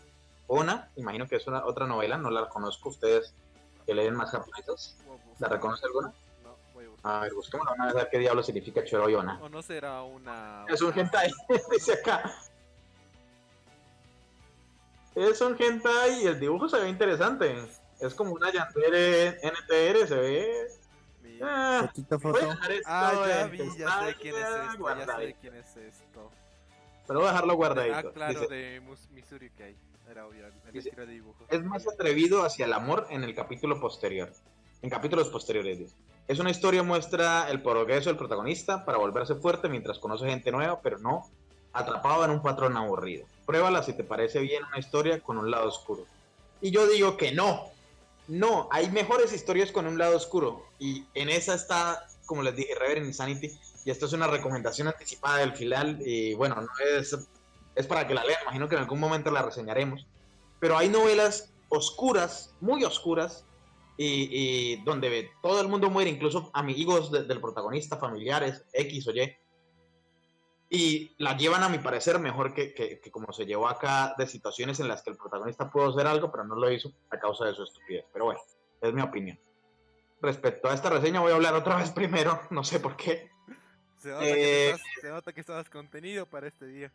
Ona, 0.49 0.91
imagino 0.97 1.29
que 1.29 1.37
es 1.37 1.47
una 1.47 1.65
otra 1.65 1.87
novela, 1.87 2.17
no 2.19 2.29
la 2.31 2.49
conozco, 2.49 2.89
ustedes 2.89 3.33
que 3.87 3.95
leen 3.95 4.17
más 4.17 4.33
buscar. 4.33 4.65
¿la 5.39 5.49
reconoce 5.49 5.87
alguna? 5.87 6.13
No, 6.43 6.57
voy 6.75 6.87
a 6.87 6.89
buscar. 6.89 7.15
A 7.17 7.21
ver, 7.21 7.35
busquémosla, 7.35 7.73
a 7.85 7.93
ver 7.93 8.09
qué 8.11 8.19
diablo 8.19 8.43
significa 8.43 8.83
Choroi 8.85 9.15
Ona. 9.15 9.39
O 9.41 9.49
no 9.49 9.63
será 9.63 10.03
una. 10.03 10.65
Es 10.69 10.83
un 10.83 10.99
hentai, 10.99 11.31
dice 11.71 11.93
acá. 11.93 12.35
Es 15.15 15.41
un 15.41 15.57
hentai 15.61 16.23
y 16.23 16.27
el 16.27 16.41
dibujo 16.41 16.69
se 16.69 16.81
ve 16.81 16.89
interesante. 16.89 17.55
Es 18.01 18.15
como 18.15 18.33
una 18.33 18.51
yandere 18.53 19.39
NTR, 19.43 20.07
se 20.09 20.15
ve. 20.17 20.69
mi- 21.23 21.39
Ah, 21.43 21.83
Poquito 21.87 22.19
voy 22.19 22.31
a 22.31 22.35
foto. 22.35 22.47
dejar 22.51 22.73
esto 22.73 22.89
Ah, 22.91 23.25
ya 23.29 23.47
vi, 23.47 23.59
ya 23.77 24.01
sé 24.01 24.15
quién 24.17 24.35
es 24.35 24.49
esto. 24.49 24.97
Ya 24.99 25.07
sé 25.17 25.37
quién 25.41 25.55
es 25.55 25.77
esto. 25.77 26.31
Pero 27.09 27.19
voy 27.21 27.29
a 27.29 27.33
dejarlo 27.33 27.53
Ah, 27.55 27.57
guardadito. 27.57 28.13
claro, 28.13 28.41
Dice, 28.41 28.55
de 28.55 28.83
Missouri 29.11 29.51
Kai. 29.51 29.75
Era 30.09 30.27
obvio, 30.27 30.47
el 30.47 30.53
el 30.67 30.73
Dice, 30.73 30.91
estilo 30.91 31.07
de 31.07 31.13
dibujo. 31.15 31.45
es 31.51 31.65
más 31.65 31.87
atrevido 31.89 32.45
hacia 32.45 32.65
el 32.67 32.73
amor 32.73 33.07
en 33.11 33.25
el 33.25 33.35
capítulo 33.35 33.81
posterior. 33.81 34.33
En 34.81 34.91
capítulos 34.91 35.29
posteriores. 35.29 35.95
Es 36.29 36.39
una 36.39 36.51
historia 36.51 36.83
muestra 36.85 37.51
el 37.51 37.61
progreso 37.63 38.11
del 38.11 38.17
protagonista 38.17 38.85
para 38.85 38.99
volverse 38.99 39.35
fuerte 39.35 39.69
mientras 39.69 39.99
conoce 39.99 40.27
gente 40.27 40.53
nueva, 40.53 40.81
pero 40.83 40.99
no 40.99 41.29
atrapado 41.73 42.25
en 42.25 42.31
un 42.31 42.43
patrón 42.43 42.77
aburrido. 42.77 43.27
Pruébala 43.47 43.83
si 43.83 43.93
te 43.95 44.05
parece 44.05 44.39
bien 44.41 44.63
una 44.65 44.79
historia 44.79 45.21
con 45.21 45.37
un 45.39 45.51
lado 45.51 45.67
oscuro. 45.69 46.07
Y 46.61 46.71
yo 46.71 46.87
digo 46.87 47.17
que 47.17 47.33
no. 47.33 47.67
No, 48.29 48.69
hay 48.71 48.91
mejores 48.91 49.33
historias 49.33 49.73
con 49.73 49.87
un 49.87 49.97
lado 49.99 50.17
oscuro. 50.17 50.63
Y 50.79 51.05
en 51.15 51.29
esa 51.31 51.55
está, 51.55 52.07
como 52.27 52.43
les 52.43 52.55
dije, 52.57 52.75
Reverend 52.75 53.07
Insanity. 53.07 53.59
Y 53.89 53.91
esto 53.91 54.05
es 54.05 54.13
una 54.13 54.27
recomendación 54.27 54.87
anticipada 54.87 55.39
del 55.39 55.55
final. 55.55 55.99
Y 56.05 56.35
bueno, 56.35 56.57
no 56.57 56.69
es, 56.95 57.17
es 57.75 57.87
para 57.87 58.07
que 58.07 58.13
la 58.13 58.23
lean. 58.23 58.43
Imagino 58.43 58.69
que 58.69 58.75
en 58.75 58.83
algún 58.83 59.01
momento 59.01 59.31
la 59.31 59.41
reseñaremos. 59.41 60.07
Pero 60.61 60.77
hay 60.77 60.91
novelas 60.91 61.55
oscuras, 61.71 62.55
muy 62.61 62.85
oscuras, 62.85 63.47
y, 63.97 64.77
donde 64.85 65.31
todo 65.43 65.63
el 65.63 65.69
mundo 65.69 65.89
muere, 65.89 66.11
incluso 66.11 66.51
amigos 66.53 67.11
del 67.11 67.41
protagonista, 67.41 67.97
familiares, 67.97 68.63
X 68.75 69.09
o 69.09 69.13
Y, 69.13 69.35
y 70.69 71.15
la 71.17 71.35
llevan 71.39 71.63
a 71.63 71.71
mi 71.71 71.79
parecer 71.79 72.19
mejor 72.19 72.53
que, 72.53 72.75
que, 72.75 73.11
como 73.11 73.33
se 73.33 73.47
llevó 73.47 73.69
acá 73.69 74.15
de 74.19 74.27
situaciones 74.27 74.81
en 74.81 74.89
las 74.89 75.03
que 75.03 75.13
el 75.13 75.17
protagonista 75.17 75.71
pudo 75.71 75.89
hacer 75.89 76.07
algo, 76.07 76.31
pero 76.31 76.45
no 76.45 76.57
lo 76.57 76.71
hizo 76.71 76.93
a 77.09 77.19
causa 77.19 77.47
de 77.47 77.55
su 77.55 77.63
estupidez. 77.63 78.05
Pero 78.13 78.27
bueno, 78.27 78.41
es 78.83 78.93
mi 78.93 79.01
opinión. 79.01 79.41
Respecto 80.21 80.69
a 80.69 80.75
esta 80.75 80.91
reseña 80.91 81.21
voy 81.21 81.33
a 81.33 81.37
hablar 81.37 81.55
otra 81.55 81.77
vez 81.77 81.91
primero, 81.95 82.39
no 82.51 82.63
sé 82.63 82.81
por 82.81 82.95
qué. 82.95 83.38
Se 83.99 84.11
nota, 84.11 84.25
que, 84.25 84.71
eh, 84.71 84.77
estabas, 84.97 85.25
que 85.35 85.41
estabas 85.41 85.71
contenido 85.71 86.27
para 86.27 86.49
este 86.49 86.67
día. 86.67 86.93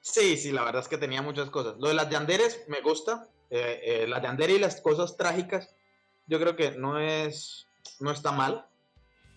Sí, 0.00 0.36
sí, 0.36 0.52
la 0.52 0.64
verdad 0.64 0.82
es 0.82 0.88
que 0.88 0.98
tenía 0.98 1.22
muchas 1.22 1.50
cosas. 1.50 1.76
Lo 1.78 1.88
de 1.88 1.94
las 1.94 2.10
yanderes 2.10 2.64
me 2.68 2.80
gusta. 2.80 3.28
Eh, 3.54 3.80
eh, 3.84 4.06
la 4.08 4.22
yandere 4.22 4.54
y 4.54 4.58
las 4.58 4.80
cosas 4.80 5.18
trágicas, 5.18 5.74
yo 6.26 6.40
creo 6.40 6.56
que 6.56 6.70
no 6.70 6.98
es, 6.98 7.66
no 8.00 8.10
está 8.10 8.32
mal. 8.32 8.66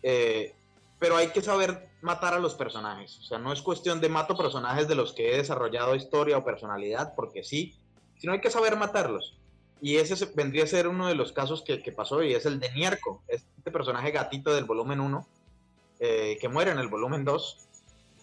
Eh, 0.03 0.55
pero 0.99 1.17
hay 1.17 1.27
que 1.31 1.41
saber 1.41 1.89
matar 2.01 2.33
a 2.33 2.39
los 2.39 2.55
personajes. 2.55 3.19
O 3.19 3.23
sea, 3.23 3.39
no 3.39 3.51
es 3.51 3.61
cuestión 3.61 3.99
de 3.99 4.07
mato 4.07 4.37
personajes 4.37 4.87
de 4.87 4.95
los 4.95 5.11
que 5.11 5.33
he 5.33 5.37
desarrollado 5.37 5.95
historia 5.95 6.37
o 6.37 6.45
personalidad, 6.45 7.13
porque 7.13 7.43
sí, 7.43 7.75
sino 8.17 8.31
hay 8.31 8.39
que 8.39 8.49
saber 8.49 8.77
matarlos. 8.77 9.37
Y 9.81 9.97
ese 9.97 10.25
vendría 10.33 10.63
a 10.63 10.67
ser 10.67 10.87
uno 10.87 11.07
de 11.07 11.15
los 11.15 11.33
casos 11.33 11.61
que, 11.61 11.77
pasó 11.91 12.23
y 12.23 12.33
es 12.33 12.45
el 12.45 12.61
de 12.61 12.71
Nierco, 12.71 13.21
este 13.27 13.69
personaje 13.69 14.11
gatito 14.11 14.53
del 14.53 14.63
volumen 14.63 15.01
1, 15.01 15.27
que 15.99 16.49
muere 16.49 16.71
en 16.71 16.79
el 16.79 16.87
volumen 16.87 17.23
2 17.25 17.65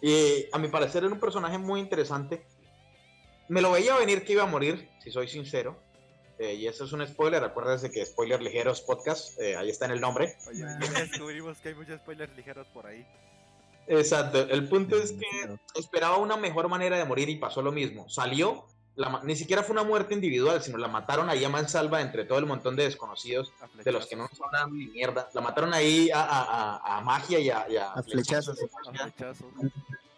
y 0.03 0.49
a 0.53 0.59
mi 0.59 0.67
parecer 0.67 1.05
era 1.05 1.13
un 1.13 1.21
personaje 1.21 1.59
muy 1.59 1.79
interesante. 1.79 2.45
Me 3.49 3.63
lo 3.63 3.71
veía 3.71 3.97
venir 3.97 4.25
que 4.25 4.33
iba 4.33 4.43
a 4.43 4.47
morir, 4.47 4.91
si 4.99 5.13
soy 5.13 5.29
sincero. 5.29 5.77
Eh, 6.39 6.55
y 6.55 6.67
eso 6.67 6.85
es 6.85 6.93
un 6.93 7.07
spoiler, 7.07 7.45
acuérdense 7.45 7.89
que 7.93 8.05
spoiler 8.05 8.43
ligeros 8.43 8.81
podcast, 8.81 9.41
eh, 9.41 9.57
ahí 9.57 9.71
está 9.71 9.85
en 9.85 9.93
el 9.93 10.01
nombre. 10.01 10.37
Oye, 10.49 10.61
ya 10.61 11.01
descubrimos 11.05 11.59
que 11.59 11.69
hay 11.69 11.75
muchos 11.77 12.01
spoilers 12.01 12.35
ligeros 12.35 12.67
por 12.69 12.85
ahí. 12.85 13.07
Exacto, 13.87 14.41
el 14.41 14.69
punto 14.69 14.97
es 14.97 15.13
que 15.13 15.57
esperaba 15.79 16.17
una 16.17 16.37
mejor 16.37 16.69
manera 16.69 16.99
de 16.99 17.05
morir 17.05 17.29
y 17.29 17.37
pasó 17.37 17.63
lo 17.63 17.71
mismo. 17.71 18.09
Salió, 18.09 18.67
ni 19.23 19.37
siquiera 19.37 19.63
fue 19.63 19.73
una 19.73 19.85
muerte 19.85 20.15
individual, 20.15 20.63
sino 20.63 20.79
la 20.79 20.89
mataron 20.89 21.31
ahí 21.31 21.45
a 21.45 21.49
mansalva 21.49 22.01
entre 22.01 22.25
todo 22.25 22.39
el 22.39 22.47
montón 22.47 22.77
de 22.77 22.85
desconocidos, 22.85 23.53
de 23.83 23.93
los 23.93 24.07
que 24.07 24.17
no 24.17 24.29
nos 24.29 24.41
hablan 24.41 24.77
ni 24.77 24.87
mierda. 24.87 25.31
La 25.33 25.41
mataron 25.41 25.73
ahí 25.73 26.11
a, 26.13 27.01
magia 27.05 27.39
y 27.39 27.49
a, 27.51 27.93
a 27.93 28.03
flechazos. 28.03 28.59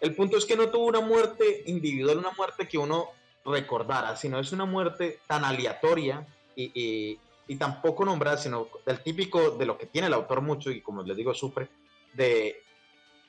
El 0.00 0.14
punto 0.14 0.36
es 0.36 0.44
que 0.44 0.56
no 0.56 0.68
tuvo 0.68 0.86
una 0.86 1.00
muerte 1.00 1.62
individual, 1.66 2.18
una 2.18 2.32
muerte 2.32 2.68
que 2.68 2.76
uno 2.76 3.10
recordara, 3.44 4.16
sino 4.16 4.38
es 4.38 4.52
una 4.52 4.64
muerte 4.64 5.20
tan 5.26 5.44
aleatoria 5.44 6.26
y, 6.56 7.18
y, 7.46 7.56
tan 7.56 7.80
poco 7.80 8.04
nombrada, 8.04 8.36
sino 8.36 8.68
del 8.86 9.00
típico 9.00 9.52
de 9.52 9.66
lo 9.66 9.78
que 9.78 9.86
tiene 9.86 10.08
el 10.08 10.14
autor 10.14 10.40
mucho 10.40 10.70
y 10.70 10.80
como 10.80 11.02
les 11.02 11.16
digo 11.16 11.34
sufre, 11.34 11.68
de 12.14 12.62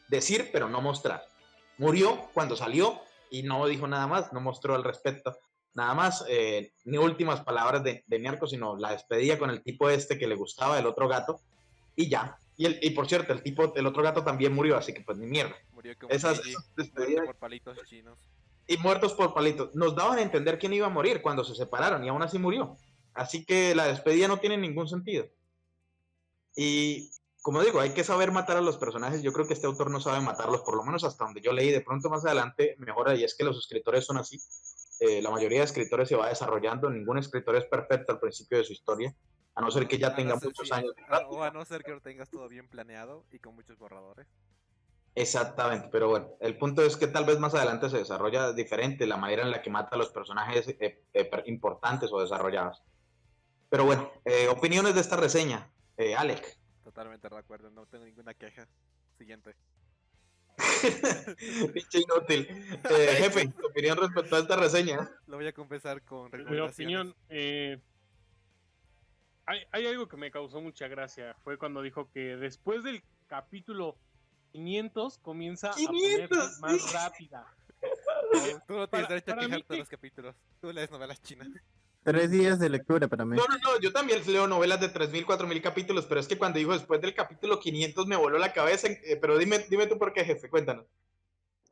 decir 0.08 0.50
pero 0.52 0.70
no 0.70 0.82
mostrar. 0.82 1.28
Murió 1.78 2.30
cuando 2.34 2.56
salió 2.56 3.00
y 3.40 3.44
no 3.44 3.66
dijo 3.68 3.88
nada 3.88 4.08
más, 4.08 4.32
no 4.34 4.42
mostró 4.42 4.76
al 4.76 4.84
respecto 4.84 5.38
nada 5.76 5.94
más, 5.94 6.26
eh, 6.30 6.72
ni 6.86 6.98
últimas 6.98 7.42
palabras 7.42 7.84
de, 7.84 8.04
de 8.08 8.40
sino 8.48 8.78
la 8.78 8.92
despedía 8.92 9.38
con 9.38 9.50
el 9.50 9.62
tipo 9.62 9.90
este 9.90 10.18
que 10.18 10.26
le 10.26 10.36
gustaba, 10.36 10.80
el 10.80 10.86
otro 10.86 11.08
gato, 11.08 11.42
y 11.96 12.10
ya. 12.10 12.40
Y, 12.58 12.66
el, 12.66 12.80
y 12.82 12.92
por 12.92 13.08
cierto, 13.08 13.34
el 13.34 13.44
tipo, 13.44 13.74
el 13.76 13.86
otro 13.86 14.02
gato 14.02 14.24
también 14.24 14.54
murió, 14.54 14.78
así 14.78 14.94
que 14.94 15.02
pues 15.02 15.18
ni 15.18 15.28
mierda. 15.28 15.56
Murió 15.74 15.94
como 16.00 16.14
esas, 16.14 16.42
despedidas. 16.78 17.26
por 17.26 17.36
palitos 17.36 17.78
chinos. 17.86 18.18
Y 18.68 18.78
muertos 18.78 19.14
por 19.14 19.34
palitos. 19.34 19.76
Nos 19.76 19.96
daban 19.96 20.18
a 20.18 20.22
entender 20.22 20.58
quién 20.58 20.74
iba 20.74 20.88
a 20.88 20.90
morir 20.90 21.22
cuando 21.22 21.44
se 21.44 21.54
separaron 21.54 22.04
y 22.04 22.08
aún 22.08 22.24
así 22.24 22.40
murió. 22.40 22.78
Así 23.14 23.46
que 23.46 23.76
la 23.76 23.86
despedida 23.86 24.30
no 24.30 24.38
tiene 24.38 24.58
ningún 24.58 24.88
sentido. 24.88 25.28
Y 26.56 27.12
como 27.46 27.62
digo, 27.62 27.80
hay 27.80 27.92
que 27.92 28.04
saber 28.04 28.32
matar 28.32 28.58
a 28.58 28.62
los 28.62 28.76
personajes. 28.76 29.22
Yo 29.22 29.32
creo 29.32 29.46
que 29.46 29.54
este 29.54 29.68
autor 29.68 29.92
no 29.92 30.00
sabe 30.00 30.20
matarlos, 30.20 30.62
por 30.62 30.76
lo 30.76 30.84
menos 30.84 31.04
hasta 31.04 31.26
donde 31.26 31.42
yo 31.42 31.54
leí. 31.54 31.70
De 31.70 31.82
pronto 31.82 32.10
más 32.10 32.26
adelante 32.26 32.76
mejora 32.80 33.14
y 33.14 33.24
es 33.24 33.36
que 33.36 33.44
los 33.44 33.56
escritores 33.56 34.04
son 34.04 34.18
así. 34.18 34.40
Eh, 35.00 35.22
la 35.22 35.30
mayoría 35.30 35.60
de 35.60 35.66
escritores 35.66 36.10
se 36.10 36.16
va 36.16 36.30
desarrollando. 36.30 36.90
Ningún 36.90 37.20
escritor 37.20 37.56
es 37.56 37.66
perfecto 37.66 38.14
al 38.14 38.20
principio 38.20 38.58
de 38.58 38.64
su 38.64 38.74
historia. 38.74 39.14
A 39.54 39.62
no 39.62 39.70
ser 39.70 39.88
que 39.88 40.00
ya 40.00 40.16
tenga 40.16 40.38
muchos 40.38 40.72
años. 40.72 40.92
o 41.30 41.44
a 41.44 41.52
no 41.52 41.64
ser 41.66 41.84
que 41.84 41.92
lo 41.92 42.02
tengas 42.02 42.32
todo 42.32 42.50
bien 42.50 42.68
planeado 42.68 43.28
y 43.32 43.38
con 43.38 43.54
muchos 43.54 43.78
borradores. 43.78 44.26
Exactamente, 45.14 45.90
pero 45.92 46.10
bueno, 46.10 46.30
el 46.40 46.58
punto 46.58 46.82
es 46.82 46.98
que 46.98 47.06
tal 47.06 47.26
vez 47.26 47.38
más 47.38 47.54
adelante 47.54 47.92
se 47.92 48.00
desarrolla 48.00 48.54
diferente 48.54 49.06
la 49.06 49.18
manera 49.18 49.44
en 49.44 49.52
la 49.52 49.62
que 49.62 49.70
mata 49.70 49.96
a 49.96 50.00
los 50.00 50.10
personajes 50.10 50.68
eh, 50.80 51.04
eh, 51.14 51.30
importantes 51.46 52.12
o 52.12 52.22
desarrollados. 52.22 52.82
Pero 53.70 53.86
bueno, 53.86 54.12
opiniones 54.50 54.96
de 54.96 55.02
esta 55.02 55.16
reseña, 55.16 55.72
Alec. 56.18 56.65
Totalmente 56.96 57.28
de 57.28 57.38
acuerdo, 57.38 57.70
no 57.72 57.86
tengo 57.88 58.06
ninguna 58.06 58.34
queja. 58.34 58.66
Siguiente. 59.18 59.54
Pinche 61.74 62.00
inútil. 62.00 62.48
jefe, 62.86 63.52
opinión 63.66 63.98
respecto 63.98 64.38
a 64.38 64.40
esta 64.40 64.56
reseña. 64.56 65.12
Lo 65.28 65.36
voy 65.36 65.46
a 65.46 65.52
confesar 65.52 66.02
con 66.04 66.32
Mi 66.50 66.58
opinión, 66.58 67.14
hay, 67.30 67.82
hay 69.74 69.88
algo 69.88 70.08
que 70.08 70.16
me 70.16 70.32
causó 70.32 70.62
mucha 70.62 70.88
gracia. 70.88 71.36
Fue 71.44 71.58
cuando 71.58 71.82
dijo 71.82 72.10
que 72.12 72.38
después 72.38 72.86
del 72.86 73.04
capítulo 73.28 73.98
500 74.54 75.18
comienza 75.18 75.72
a 75.72 75.74
ponerse 75.74 76.62
más 76.62 76.94
rápida. 76.94 77.46
tú 78.66 78.74
no 78.74 78.88
tienes 78.88 79.10
derecho 79.10 79.34
a 79.34 79.38
quejarte 79.38 79.74
de 79.74 79.80
los 79.80 79.90
capítulos. 79.90 80.34
Tú 80.62 80.72
lees 80.72 80.90
novelas 80.90 81.22
chinas. 81.22 81.50
Tres 82.06 82.30
días 82.30 82.60
de 82.60 82.70
lectura 82.70 83.08
para 83.08 83.26
mí. 83.26 83.36
No, 83.36 83.48
no, 83.48 83.58
no, 83.58 83.80
yo 83.82 83.92
también 83.92 84.22
leo 84.28 84.46
novelas 84.46 84.80
de 84.80 84.94
3.000, 84.94 85.26
4.000 85.26 85.60
capítulos, 85.60 86.06
pero 86.06 86.20
es 86.20 86.28
que 86.28 86.38
cuando 86.38 86.60
dijo 86.60 86.72
después 86.72 87.02
del 87.02 87.16
capítulo 87.16 87.60
500 87.60 88.06
me 88.06 88.16
voló 88.16 88.38
la 88.38 88.54
cabeza. 88.54 88.88
Eh, 88.90 89.18
pero 89.20 89.40
dime, 89.40 89.66
dime 89.72 89.88
tú 89.88 89.98
por 89.98 90.14
qué, 90.14 90.24
jefe, 90.24 90.48
cuéntanos. 90.48 90.86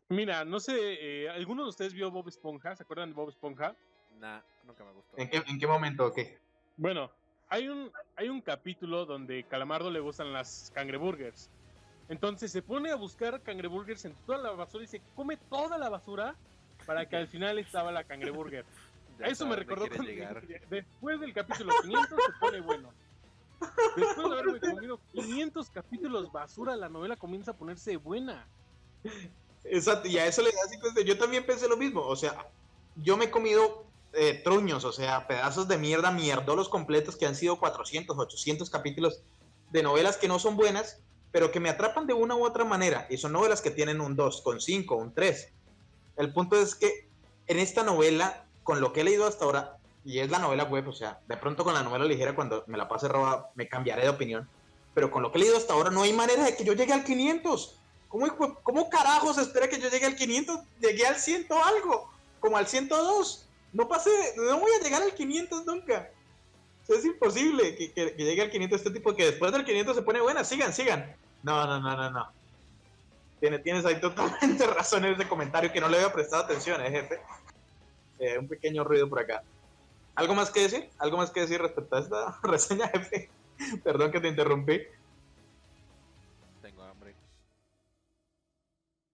Mira, 0.10 0.44
no 0.44 0.60
sé, 0.60 0.74
eh, 0.76 1.30
¿alguno 1.30 1.62
de 1.62 1.70
ustedes 1.70 1.94
vio 1.94 2.10
Bob 2.10 2.28
Esponja? 2.28 2.76
¿Se 2.76 2.82
acuerdan 2.82 3.10
de 3.10 3.16
Bob 3.16 3.30
Esponja? 3.30 3.76
Nah, 4.20 4.42
nunca 4.66 4.84
me 4.84 4.94
gustó. 4.94 5.16
¿En 5.20 5.30
qué, 5.30 5.44
en 5.48 5.60
qué 5.60 5.68
momento 5.68 6.08
o 6.08 6.12
qué? 6.12 6.40
Bueno, 6.78 7.12
hay 7.50 7.68
un, 7.68 7.92
hay 8.16 8.28
un 8.30 8.42
capítulo 8.42 9.06
donde 9.06 9.44
Calamardo 9.44 9.92
le 9.92 10.00
gustan 10.00 10.34
las 10.34 10.72
cangreburgers. 10.74 11.52
Entonces 12.10 12.52
se 12.52 12.64
pone 12.64 12.90
a 12.90 12.96
buscar 12.96 13.40
cangreburgers 13.44 14.06
en 14.06 14.16
toda 14.26 14.40
la 14.40 14.50
basura 14.50 14.84
y 14.84 14.88
se 14.88 15.00
come 15.16 15.38
toda 15.38 15.78
la 15.78 15.90
basura 15.90 16.36
para 16.88 17.08
que 17.08 17.18
al 17.18 17.28
final 17.28 17.60
estaba 17.60 17.92
la 17.92 18.04
cangreburger. 18.04 18.66
A 19.22 19.28
eso 19.28 19.46
me 19.46 19.56
recordó 19.56 19.88
cuando 19.88 20.12
después 20.70 21.20
del 21.20 21.34
capítulo 21.34 21.74
500 21.82 22.10
se 22.10 22.32
pone 22.40 22.62
bueno. 22.62 22.94
Después 23.96 24.30
de 24.30 24.34
haberme 24.34 24.60
comido 24.60 25.00
500 25.14 25.70
capítulos 25.70 26.32
basura, 26.32 26.76
la 26.76 26.90
novela 26.90 27.16
comienza 27.16 27.52
a 27.52 27.54
ponerse 27.54 27.98
buena. 27.98 28.48
Exacto, 29.64 30.08
y 30.08 30.18
a 30.18 30.26
eso 30.26 30.42
le 30.42 30.52
da 30.52 30.58
así, 30.66 30.78
yo 31.06 31.18
también 31.18 31.46
pensé 31.46 31.68
lo 31.68 31.78
mismo, 31.78 32.02
o 32.02 32.16
sea, 32.16 32.46
yo 32.98 33.16
me 33.16 33.26
he 33.26 33.32
comido 33.32 33.86
eh, 34.12 34.42
truños, 34.44 34.84
o 34.84 34.92
sea, 34.92 35.26
pedazos 35.28 35.68
de 35.68 35.78
mierda, 35.78 36.12
mierdolos 36.12 36.70
completos 36.70 37.16
que 37.16 37.26
han 37.26 37.36
sido 37.36 37.60
400, 37.60 38.18
800 38.18 38.70
capítulos 38.70 39.22
de 39.72 39.84
novelas 39.84 40.18
que 40.18 40.28
no 40.28 40.38
son 40.38 40.58
buenas, 40.58 41.00
pero 41.32 41.52
que 41.52 41.60
me 41.60 41.70
atrapan 41.70 42.06
de 42.06 42.14
una 42.14 42.36
u 42.36 42.46
otra 42.46 42.66
manera, 42.66 43.08
y 43.10 43.18
son 43.18 43.32
novelas 43.32 43.62
que 43.62 43.72
tienen 43.72 44.02
un 44.02 44.16
2, 44.16 44.42
con 44.42 44.60
5, 44.60 44.96
un 44.96 45.14
3. 45.14 45.50
El 46.18 46.34
punto 46.34 46.62
es 46.62 46.76
que 46.76 47.08
en 47.48 47.60
esta 47.60 47.84
novela, 47.84 48.43
con 48.64 48.82
lo 48.82 48.94
que 48.94 49.02
he 49.02 49.04
leído 49.04 49.28
hasta 49.28 49.46
ahora, 49.46 49.78
y 50.06 50.20
es 50.20 50.30
la 50.30 50.40
novela 50.40 50.66
web, 50.66 50.88
o 50.88 50.94
sea, 50.94 51.20
de 51.28 51.38
pronto 51.38 51.64
con 51.64 51.74
la 51.74 51.84
novela 51.84 52.06
ligera, 52.06 52.36
cuando 52.36 52.64
me 52.68 52.78
la 52.78 52.88
pase 52.88 53.08
roba, 53.08 53.52
me 53.56 53.68
cambiaré 53.68 54.04
de 54.04 54.10
opinión, 54.10 54.48
pero 54.94 55.10
con 55.10 55.24
lo 55.24 55.32
que 55.32 55.38
he 55.38 55.42
leído 55.42 55.58
hasta 55.58 55.74
ahora, 55.74 55.90
no 55.90 56.04
hay 56.04 56.14
manera 56.14 56.44
de 56.44 56.56
que 56.56 56.64
yo 56.64 56.74
llegue 56.74 56.94
al 56.94 57.04
500. 57.04 57.80
¿Cómo, 58.08 58.28
cómo 58.62 58.90
carajos 58.90 59.40
espera 59.40 59.68
que 59.68 59.80
yo 59.80 59.90
llegue 59.90 60.06
al 60.06 60.16
500? 60.16 60.60
Llegué 60.80 61.08
al 61.08 61.16
100 61.16 61.48
algo, 61.52 62.12
como 62.40 62.58
al 62.58 62.68
102. 62.68 63.48
No 63.72 63.88
pasé, 63.88 64.12
no 64.38 64.60
voy 64.60 64.72
a 64.80 64.84
llegar 64.84 65.02
al 65.02 65.16
500 65.16 65.66
nunca. 65.66 66.12
es 66.88 67.06
imposible 67.06 67.76
que, 67.76 67.92
que, 67.92 68.14
llegue 68.16 68.44
al 68.44 68.52
500 68.52 68.80
este 68.80 68.92
tipo 68.92 69.16
que 69.16 69.26
después 69.26 69.52
del 69.52 69.66
500 69.66 69.96
se 69.96 70.02
pone 70.04 70.22
buena. 70.22 70.44
Sigan, 70.44 70.74
sigan. 70.74 71.16
No, 71.42 71.66
no, 71.66 71.80
no, 71.80 71.96
no, 71.96 72.12
no. 72.12 72.32
Tienes, 73.40 73.64
tienes 73.64 73.84
ahí 73.86 74.00
totalmente 74.00 74.68
razón 74.68 75.06
en 75.06 75.14
ese 75.16 75.28
comentario 75.28 75.74
que 75.74 75.82
no 75.82 75.90
le 75.90 75.98
había 75.98 76.14
prestado 76.14 76.44
atención, 76.44 76.82
¿eh, 76.86 76.92
jefe? 76.92 77.20
Eh, 78.20 78.38
un 78.38 78.48
pequeño 78.48 78.84
ruido 78.84 79.10
por 79.10 79.20
acá. 79.20 79.44
¿Algo 80.16 80.36
más 80.36 80.52
que 80.52 80.62
decir? 80.62 80.90
¿Algo 81.00 81.18
más 81.18 81.32
que 81.32 81.42
decir 81.42 81.62
respecto 81.62 81.96
a 81.96 82.00
esta 82.00 82.40
reseña, 82.44 82.88
jefe? 82.88 83.30
Perdón 83.84 84.12
que 84.12 84.20
te 84.20 84.28
interrumpí. 84.28 84.82
Tengo 86.62 86.84
hambre. 86.84 87.16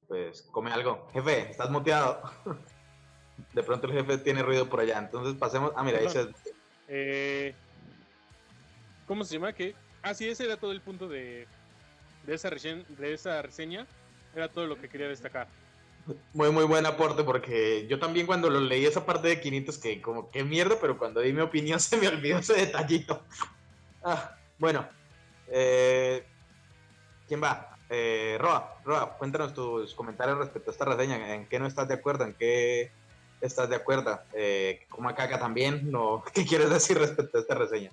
Pues 0.07 0.41
come 0.51 0.71
algo. 0.71 1.07
Jefe, 1.13 1.51
estás 1.51 1.69
muteado. 1.69 2.21
De 3.53 3.63
pronto 3.63 3.87
el 3.87 3.93
jefe 3.93 4.17
tiene 4.17 4.43
ruido 4.43 4.69
por 4.69 4.81
allá. 4.81 4.99
Entonces 4.99 5.35
pasemos. 5.35 5.71
Ah, 5.75 5.83
mira, 5.83 5.99
ahí 5.99 6.09
se. 6.09 6.29
Eh, 6.87 7.53
¿Cómo 9.07 9.23
se 9.23 9.35
llama? 9.35 9.53
Que. 9.53 9.75
Ah, 10.01 10.13
sí, 10.13 10.27
ese 10.27 10.45
era 10.45 10.57
todo 10.57 10.71
el 10.71 10.81
punto 10.81 11.07
de, 11.07 11.47
de, 12.25 12.33
esa, 12.33 12.49
reseña, 12.49 12.83
de 12.89 13.13
esa 13.13 13.41
reseña. 13.41 13.87
Era 14.35 14.49
todo 14.49 14.67
lo 14.67 14.79
que 14.79 14.89
quería 14.89 15.07
destacar. 15.07 15.47
Muy, 16.33 16.51
muy 16.51 16.65
buen 16.65 16.85
aporte, 16.85 17.23
porque 17.23 17.85
yo 17.87 17.99
también 17.99 18.25
cuando 18.25 18.49
lo 18.49 18.59
leí 18.59 18.85
esa 18.85 19.05
parte 19.05 19.27
de 19.27 19.39
500, 19.39 19.77
que 19.77 20.01
como, 20.01 20.29
qué 20.31 20.43
mierda, 20.43 20.77
pero 20.79 20.97
cuando 20.97 21.21
di 21.21 21.33
mi 21.33 21.41
opinión 21.41 21.79
se 21.79 21.97
me 21.97 22.07
olvidó 22.07 22.39
ese 22.39 22.53
detallito. 22.53 23.23
Ah, 24.03 24.35
bueno, 24.57 24.87
eh, 25.47 26.25
¿quién 27.27 27.41
va? 27.43 27.77
Eh, 27.89 28.37
Roa, 28.39 28.77
Roa, 28.85 29.17
cuéntanos 29.17 29.53
tus 29.53 29.93
comentarios 29.95 30.37
respecto 30.37 30.69
a 30.69 30.73
esta 30.73 30.85
reseña. 30.85 31.33
¿En 31.33 31.47
qué 31.47 31.59
no 31.59 31.65
estás 31.65 31.87
de 31.87 31.95
acuerdo? 31.95 32.25
¿En 32.25 32.33
qué 32.35 32.91
estás 33.41 33.69
de 33.69 33.75
acuerdo? 33.75 34.19
Eh, 34.33 34.85
como 34.89 35.09
acá 35.09 35.39
también, 35.39 35.89
no, 35.91 36.23
¿qué 36.33 36.45
quieres 36.45 36.69
decir 36.69 36.97
respecto 36.97 37.37
a 37.37 37.41
esta 37.41 37.55
reseña? 37.55 37.91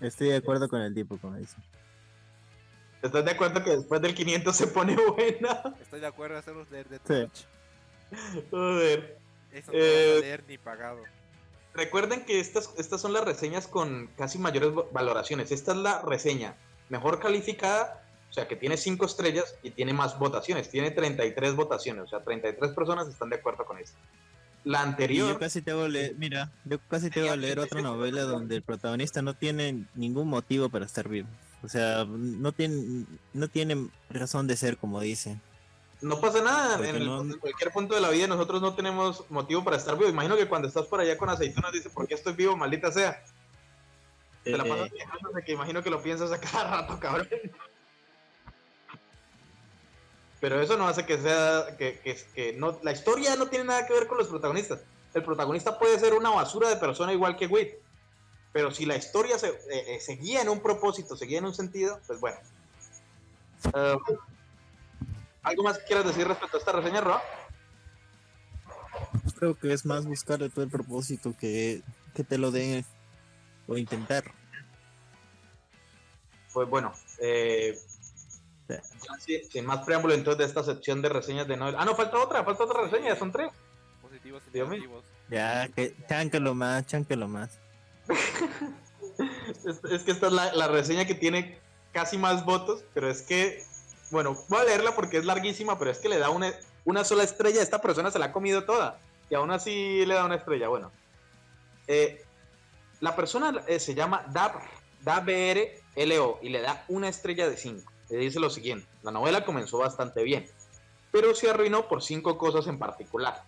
Estoy 0.00 0.28
de 0.28 0.36
acuerdo 0.36 0.68
con 0.68 0.80
el 0.80 0.94
tipo, 0.94 1.16
como 1.18 1.36
dice. 1.36 1.56
¿Estás 3.02 3.24
de 3.24 3.30
acuerdo 3.32 3.62
que 3.64 3.70
después 3.70 4.00
del 4.00 4.14
500 4.14 4.56
se 4.56 4.66
pone 4.68 4.96
buena? 5.16 5.74
Estoy 5.80 6.00
de 6.00 6.06
acuerdo, 6.06 6.38
hacerlos 6.38 6.70
leer 6.70 6.88
de 6.88 6.96
Sí. 6.98 7.02
Twitch. 7.04 7.46
Joder. 8.50 9.18
Eso 9.52 9.72
no 9.72 9.78
Eh, 9.78 10.08
vas 10.14 10.18
a 10.18 10.20
leer 10.20 10.44
ni 10.48 10.58
pagado. 10.58 11.02
Recuerden 11.74 12.24
que 12.24 12.38
estas, 12.40 12.70
estas 12.78 13.00
son 13.00 13.12
las 13.12 13.24
reseñas 13.24 13.66
con 13.66 14.08
casi 14.18 14.38
mayores 14.38 14.70
valoraciones. 14.92 15.50
Esta 15.52 15.72
es 15.72 15.78
la 15.78 16.02
reseña 16.02 16.54
mejor 16.90 17.18
calificada, 17.18 18.02
o 18.30 18.32
sea 18.32 18.46
que 18.46 18.56
tiene 18.56 18.76
5 18.76 19.06
estrellas 19.06 19.56
y 19.62 19.70
tiene 19.70 19.92
más 19.94 20.18
votaciones. 20.18 20.68
Tiene 20.68 20.90
33 20.90 21.56
votaciones, 21.56 22.04
o 22.04 22.06
sea, 22.08 22.20
33 22.22 22.72
personas 22.72 23.08
están 23.08 23.30
de 23.30 23.36
acuerdo 23.36 23.64
con 23.64 23.78
esto. 23.78 23.96
La 24.64 24.80
Y 24.80 24.82
anterior, 24.82 25.32
yo 25.32 25.38
casi 25.40 25.60
te 25.60 25.72
voy 25.72 25.86
a 25.86 25.88
leer, 25.88 26.14
mira, 26.18 26.52
yo 26.64 26.78
casi 26.88 27.10
te 27.10 27.20
voy 27.20 27.30
a 27.30 27.36
leer 27.36 27.58
otra 27.58 27.80
novela 27.82 28.22
donde 28.22 28.54
el 28.56 28.62
protagonista 28.62 29.20
no 29.20 29.34
tiene 29.34 29.86
ningún 29.94 30.28
motivo 30.28 30.68
para 30.68 30.84
estar 30.84 31.08
vivo. 31.08 31.26
O 31.64 31.68
sea, 31.68 32.04
no 32.08 32.52
tiene, 32.52 33.04
no 33.32 33.48
tiene 33.48 33.88
razón 34.10 34.46
de 34.46 34.56
ser, 34.56 34.76
como 34.76 35.00
dice. 35.00 35.38
no 36.00 36.20
pasa 36.20 36.42
nada. 36.42 36.76
En, 36.88 36.96
el- 36.96 37.06
no- 37.06 37.20
en 37.22 37.38
cualquier 37.38 37.70
punto 37.72 37.94
de 37.94 38.00
la 38.00 38.10
vida 38.10 38.26
nosotros 38.26 38.60
no 38.60 38.74
tenemos 38.74 39.24
motivo 39.30 39.62
para 39.62 39.76
estar 39.76 39.96
vivo. 39.96 40.10
Imagino 40.10 40.36
que 40.36 40.48
cuando 40.48 40.66
estás 40.68 40.86
por 40.86 40.98
allá 41.00 41.16
con 41.16 41.30
aceitunas 41.30 41.70
dices, 41.72 41.92
¿por 41.92 42.08
qué 42.08 42.14
estoy 42.14 42.32
vivo, 42.32 42.56
maldita 42.56 42.90
sea? 42.90 43.22
Te 44.42 44.50
la 44.56 44.64
Eh, 44.64 44.68
pasas 44.68 44.90
quejándote 44.90 45.44
que 45.44 45.52
imagino 45.52 45.82
que 45.84 45.90
lo 45.90 46.02
piensas 46.02 46.32
a 46.32 46.40
cada 46.40 46.64
rato, 46.82 46.98
cabrón. 46.98 47.28
Pero 50.40 50.60
eso 50.60 50.76
no 50.76 50.88
hace 50.88 51.06
que 51.06 51.18
sea 51.18 51.76
que, 51.78 52.00
que, 52.00 52.16
que 52.34 52.52
no 52.54 52.78
la 52.82 52.90
historia 52.90 53.36
no 53.36 53.46
tiene 53.46 53.64
nada 53.66 53.86
que 53.86 53.92
ver 53.92 54.08
con 54.08 54.18
los 54.18 54.26
protagonistas. 54.26 54.80
El 55.14 55.22
protagonista 55.22 55.78
puede 55.78 56.00
ser 56.00 56.14
una 56.14 56.30
basura 56.30 56.68
de 56.68 56.76
persona 56.76 57.12
igual 57.12 57.36
que 57.36 57.46
Wit. 57.46 57.74
Pero 58.52 58.70
si 58.70 58.84
la 58.84 58.96
historia 58.96 59.38
se, 59.38 59.48
eh, 59.48 59.54
eh, 59.70 60.00
se 60.00 60.16
guía 60.16 60.42
en 60.42 60.48
un 60.48 60.60
propósito, 60.60 61.16
se 61.16 61.26
guía 61.26 61.38
en 61.38 61.46
un 61.46 61.54
sentido, 61.54 61.98
pues 62.06 62.20
bueno. 62.20 62.36
Eh, 63.74 63.96
¿Algo 65.42 65.62
más 65.62 65.78
que 65.78 65.84
quieras 65.84 66.04
decir 66.06 66.26
respecto 66.28 66.56
a 66.56 66.60
esta 66.60 66.72
reseña, 66.72 67.00
Roa? 67.00 67.22
Creo 69.38 69.58
que 69.58 69.72
es 69.72 69.84
más 69.86 70.06
buscarle 70.06 70.50
todo 70.50 70.64
el 70.64 70.70
propósito 70.70 71.34
que, 71.38 71.82
que 72.14 72.24
te 72.24 72.38
lo 72.38 72.50
den 72.50 72.84
o 73.66 73.76
intentar. 73.76 74.24
Pues 76.52 76.68
bueno, 76.68 76.92
eh, 77.18 77.78
Sí. 78.68 78.74
ya 78.74 79.18
sin, 79.18 79.50
sin 79.50 79.66
más 79.66 79.84
preámbulo 79.84 80.14
entonces 80.14 80.38
de 80.38 80.44
esta 80.44 80.62
sección 80.62 81.02
de 81.02 81.08
reseñas 81.08 81.48
de 81.48 81.56
Noel. 81.56 81.74
Ah, 81.78 81.84
no, 81.84 81.96
falta 81.96 82.18
otra, 82.18 82.44
falta 82.44 82.64
otra 82.64 82.82
reseña, 82.82 83.08
ya 83.08 83.16
son 83.16 83.32
tres. 83.32 83.50
Positivos 84.00 84.42
y 84.52 84.58
negativos. 84.58 85.04
Ya, 85.30 85.68
que 85.68 85.96
chánquelo 86.08 86.54
más, 86.54 86.86
chánquelo 86.86 87.26
más. 87.26 87.58
Es, 89.64 90.02
que 90.02 90.10
esta 90.10 90.26
es 90.26 90.32
la, 90.32 90.52
la 90.54 90.68
reseña 90.68 91.06
que 91.06 91.14
tiene 91.14 91.58
casi 91.92 92.18
más 92.18 92.44
votos, 92.44 92.84
pero 92.94 93.10
es 93.10 93.22
que, 93.22 93.62
bueno, 94.10 94.36
voy 94.48 94.60
a 94.60 94.64
leerla 94.64 94.94
porque 94.94 95.18
es 95.18 95.24
larguísima, 95.24 95.78
pero 95.78 95.90
es 95.90 95.98
que 95.98 96.08
le 96.08 96.18
da 96.18 96.30
una, 96.30 96.52
una 96.84 97.04
sola 97.04 97.22
estrella. 97.22 97.62
Esta 97.62 97.80
persona 97.80 98.10
se 98.10 98.18
la 98.18 98.26
ha 98.26 98.32
comido 98.32 98.64
toda 98.64 98.98
y 99.30 99.34
aún 99.34 99.50
así 99.50 100.04
le 100.04 100.14
da 100.14 100.24
una 100.24 100.36
estrella. 100.36 100.68
Bueno, 100.68 100.90
eh, 101.86 102.24
la 103.00 103.16
persona 103.16 103.62
eh, 103.66 103.80
se 103.80 103.94
llama 103.94 104.24
Dab, 104.28 104.52
DABRLO 105.02 106.38
y 106.42 106.48
le 106.48 106.60
da 106.60 106.84
una 106.88 107.08
estrella 107.08 107.48
de 107.48 107.56
5. 107.56 107.90
Le 108.10 108.18
dice 108.18 108.40
lo 108.40 108.50
siguiente: 108.50 108.86
la 109.02 109.10
novela 109.10 109.44
comenzó 109.44 109.78
bastante 109.78 110.22
bien, 110.22 110.46
pero 111.10 111.34
se 111.34 111.50
arruinó 111.50 111.88
por 111.88 112.02
cinco 112.02 112.38
cosas 112.38 112.66
en 112.66 112.78
particular. 112.78 113.42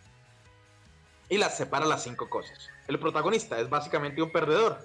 Y 1.28 1.38
las 1.38 1.56
separa 1.56 1.86
las 1.86 2.02
cinco 2.02 2.28
cosas. 2.28 2.68
El 2.86 2.98
protagonista 2.98 3.58
es 3.58 3.70
básicamente 3.70 4.22
un 4.22 4.30
perdedor. 4.30 4.78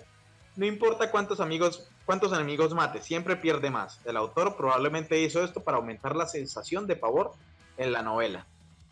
No 0.55 0.65
importa 0.65 1.11
cuántos 1.11 1.39
amigos, 1.39 1.89
cuántos 2.05 2.33
enemigos 2.33 2.73
mate, 2.73 3.01
siempre 3.01 3.35
pierde 3.35 3.69
más. 3.69 3.99
El 4.05 4.17
autor 4.17 4.55
probablemente 4.55 5.19
hizo 5.21 5.43
esto 5.43 5.63
para 5.63 5.77
aumentar 5.77 6.15
la 6.15 6.27
sensación 6.27 6.87
de 6.87 6.95
pavor 6.95 7.33
en 7.77 7.91
la 7.91 8.01
novela. 8.01 8.45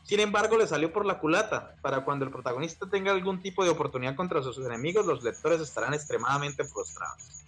Sin 0.03 0.21
embargo, 0.21 0.57
le 0.57 0.67
salió 0.67 0.93
por 0.93 1.05
la 1.05 1.19
culata. 1.19 1.75
Para 1.81 2.05
cuando 2.05 2.23
el 2.23 2.31
protagonista 2.31 2.85
tenga 2.89 3.11
algún 3.11 3.41
tipo 3.41 3.65
de 3.65 3.69
oportunidad 3.69 4.15
contra 4.15 4.41
sus 4.41 4.57
enemigos, 4.59 5.05
los 5.05 5.21
lectores 5.23 5.59
estarán 5.59 5.93
extremadamente 5.93 6.63
frustrados. 6.63 7.43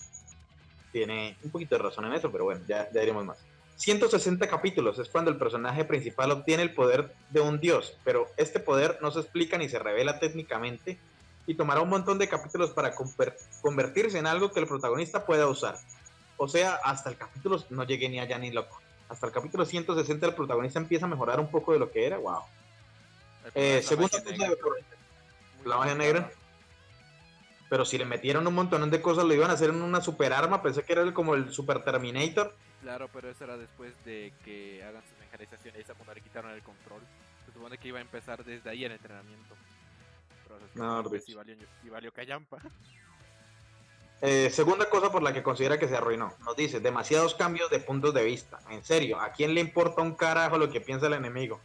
Tiene 0.92 1.38
un 1.44 1.52
poquito 1.52 1.76
de 1.76 1.84
razón 1.84 2.06
en 2.06 2.14
eso, 2.14 2.30
pero 2.30 2.44
bueno, 2.46 2.62
ya, 2.68 2.92
ya 2.92 3.00
diremos 3.00 3.24
más. 3.24 3.38
160 3.80 4.48
capítulos 4.50 5.00
es 5.00 5.08
cuando 5.08 5.32
el 5.32 5.38
personaje 5.38 5.86
principal 5.86 6.32
obtiene 6.32 6.64
el 6.64 6.74
poder 6.74 7.14
de 7.30 7.40
un 7.40 7.60
dios, 7.62 7.94
pero 8.04 8.28
este 8.36 8.60
poder 8.60 9.00
no 9.02 9.10
se 9.10 9.22
explica 9.22 9.58
ni 9.58 9.70
se 9.70 9.80
revela 9.80 10.20
técnicamente 10.20 11.00
y 11.48 11.54
tomará 11.56 11.80
un 11.80 11.88
montón 11.90 12.20
de 12.20 12.28
capítulos 12.28 12.72
para 12.72 12.94
conver- 12.94 13.36
convertirse 13.62 14.20
en 14.20 14.28
algo 14.28 14.52
que 14.52 14.60
el 14.60 14.68
protagonista 14.68 15.26
pueda 15.26 15.48
usar. 15.48 15.78
O 16.36 16.50
sea, 16.50 16.76
hasta 16.84 17.10
el 17.10 17.16
capítulo 17.16 17.64
no 17.70 17.86
llegué 17.86 18.10
ni 18.10 18.20
allá 18.20 18.38
ni 18.38 18.52
loco. 18.52 18.82
Hasta 19.08 19.28
el 19.28 19.32
capítulo 19.32 19.66
160 19.66 20.26
el 20.28 20.36
protagonista 20.36 20.78
empieza 20.78 21.06
a 21.06 21.10
mejorar 21.10 21.40
un 21.40 21.50
poco 21.50 21.72
de 21.72 21.80
lo 21.80 21.90
que 21.90 22.06
era. 22.06 22.18
Wow. 22.18 22.42
Eh, 23.56 23.82
segunda 23.82 24.22
cosa, 24.22 24.36
la 25.66 25.78
magia 25.78 25.96
negra. 25.96 26.30
Pero 27.70 27.86
si 27.86 27.98
le 27.98 28.06
metieron 28.06 28.46
un 28.46 28.54
montón 28.54 28.90
de 28.90 29.02
cosas, 29.02 29.24
lo 29.24 29.34
iban 29.34 29.50
a 29.50 29.54
hacer 29.54 29.70
en 29.70 29.82
una 29.82 30.02
super 30.02 30.34
arma. 30.34 30.62
Pensé 30.62 30.84
que 30.84 30.94
era 30.94 31.14
como 31.14 31.34
el 31.36 31.52
Super 31.54 31.82
Terminator. 31.84 32.54
Claro, 32.82 33.10
pero 33.12 33.30
eso 33.30 33.44
era 33.44 33.58
después 33.58 33.94
de 34.06 34.34
que 34.44 34.84
hagan 34.84 35.04
su 35.04 35.20
mecanización 35.20 35.76
y 35.76 35.82
esa 35.82 35.94
cuando 35.94 36.14
le 36.14 36.22
quitaron 36.22 36.52
el 36.52 36.64
control. 36.64 37.02
Se 37.46 37.52
supone 37.52 37.78
que 37.78 37.90
iba 37.90 38.00
a 38.00 38.02
empezar 38.02 38.44
desde 38.44 38.70
ahí 38.70 38.86
el 38.86 38.94
entrenamiento. 38.94 39.56
Pero 40.48 40.60
No, 40.76 41.04
valió, 41.36 41.56
y 41.84 41.90
valió 41.90 42.12
callampa. 42.14 42.60
Eh, 44.22 44.50
segunda 44.50 44.90
cosa 44.90 45.12
por 45.12 45.24
la 45.24 45.32
que 45.32 45.42
considera 45.42 45.80
que 45.80 45.88
se 45.88 45.96
arruinó. 45.96 46.34
Nos 46.44 46.56
dice, 46.56 46.80
demasiados 46.80 47.36
cambios 47.36 47.70
de 47.70 47.80
puntos 47.80 48.14
de 48.14 48.24
vista. 48.24 48.60
En 48.70 48.84
serio, 48.84 49.20
¿a 49.20 49.32
quién 49.32 49.54
le 49.54 49.62
importa 49.62 50.02
un 50.02 50.14
carajo 50.14 50.58
lo 50.58 50.70
que 50.70 50.82
piensa 50.82 51.08
el 51.08 51.14
enemigo? 51.14 51.62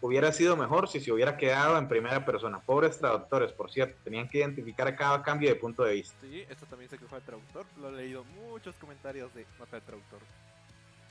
Hubiera 0.00 0.32
sido 0.32 0.56
mejor 0.56 0.88
si 0.88 1.00
se 1.00 1.12
hubiera 1.12 1.36
quedado 1.36 1.76
en 1.76 1.88
primera 1.88 2.24
persona. 2.24 2.60
Pobres 2.60 2.98
traductores, 2.98 3.52
por 3.52 3.70
cierto, 3.70 3.98
tenían 4.04 4.28
que 4.28 4.38
identificar 4.38 4.94
cada 4.96 5.22
cambio 5.22 5.48
de 5.50 5.56
punto 5.56 5.82
de 5.82 5.94
vista. 5.94 6.16
Sí, 6.22 6.44
esto 6.48 6.66
también 6.66 6.88
se 6.88 6.98
quejó 6.98 7.16
el 7.16 7.22
traductor. 7.22 7.66
Lo 7.78 7.88
he 7.88 7.92
leído 7.92 8.24
muchos 8.24 8.76
comentarios 8.76 9.34
de 9.34 9.44
nota 9.58 9.76
del 9.76 9.84
traductor. 9.84 10.20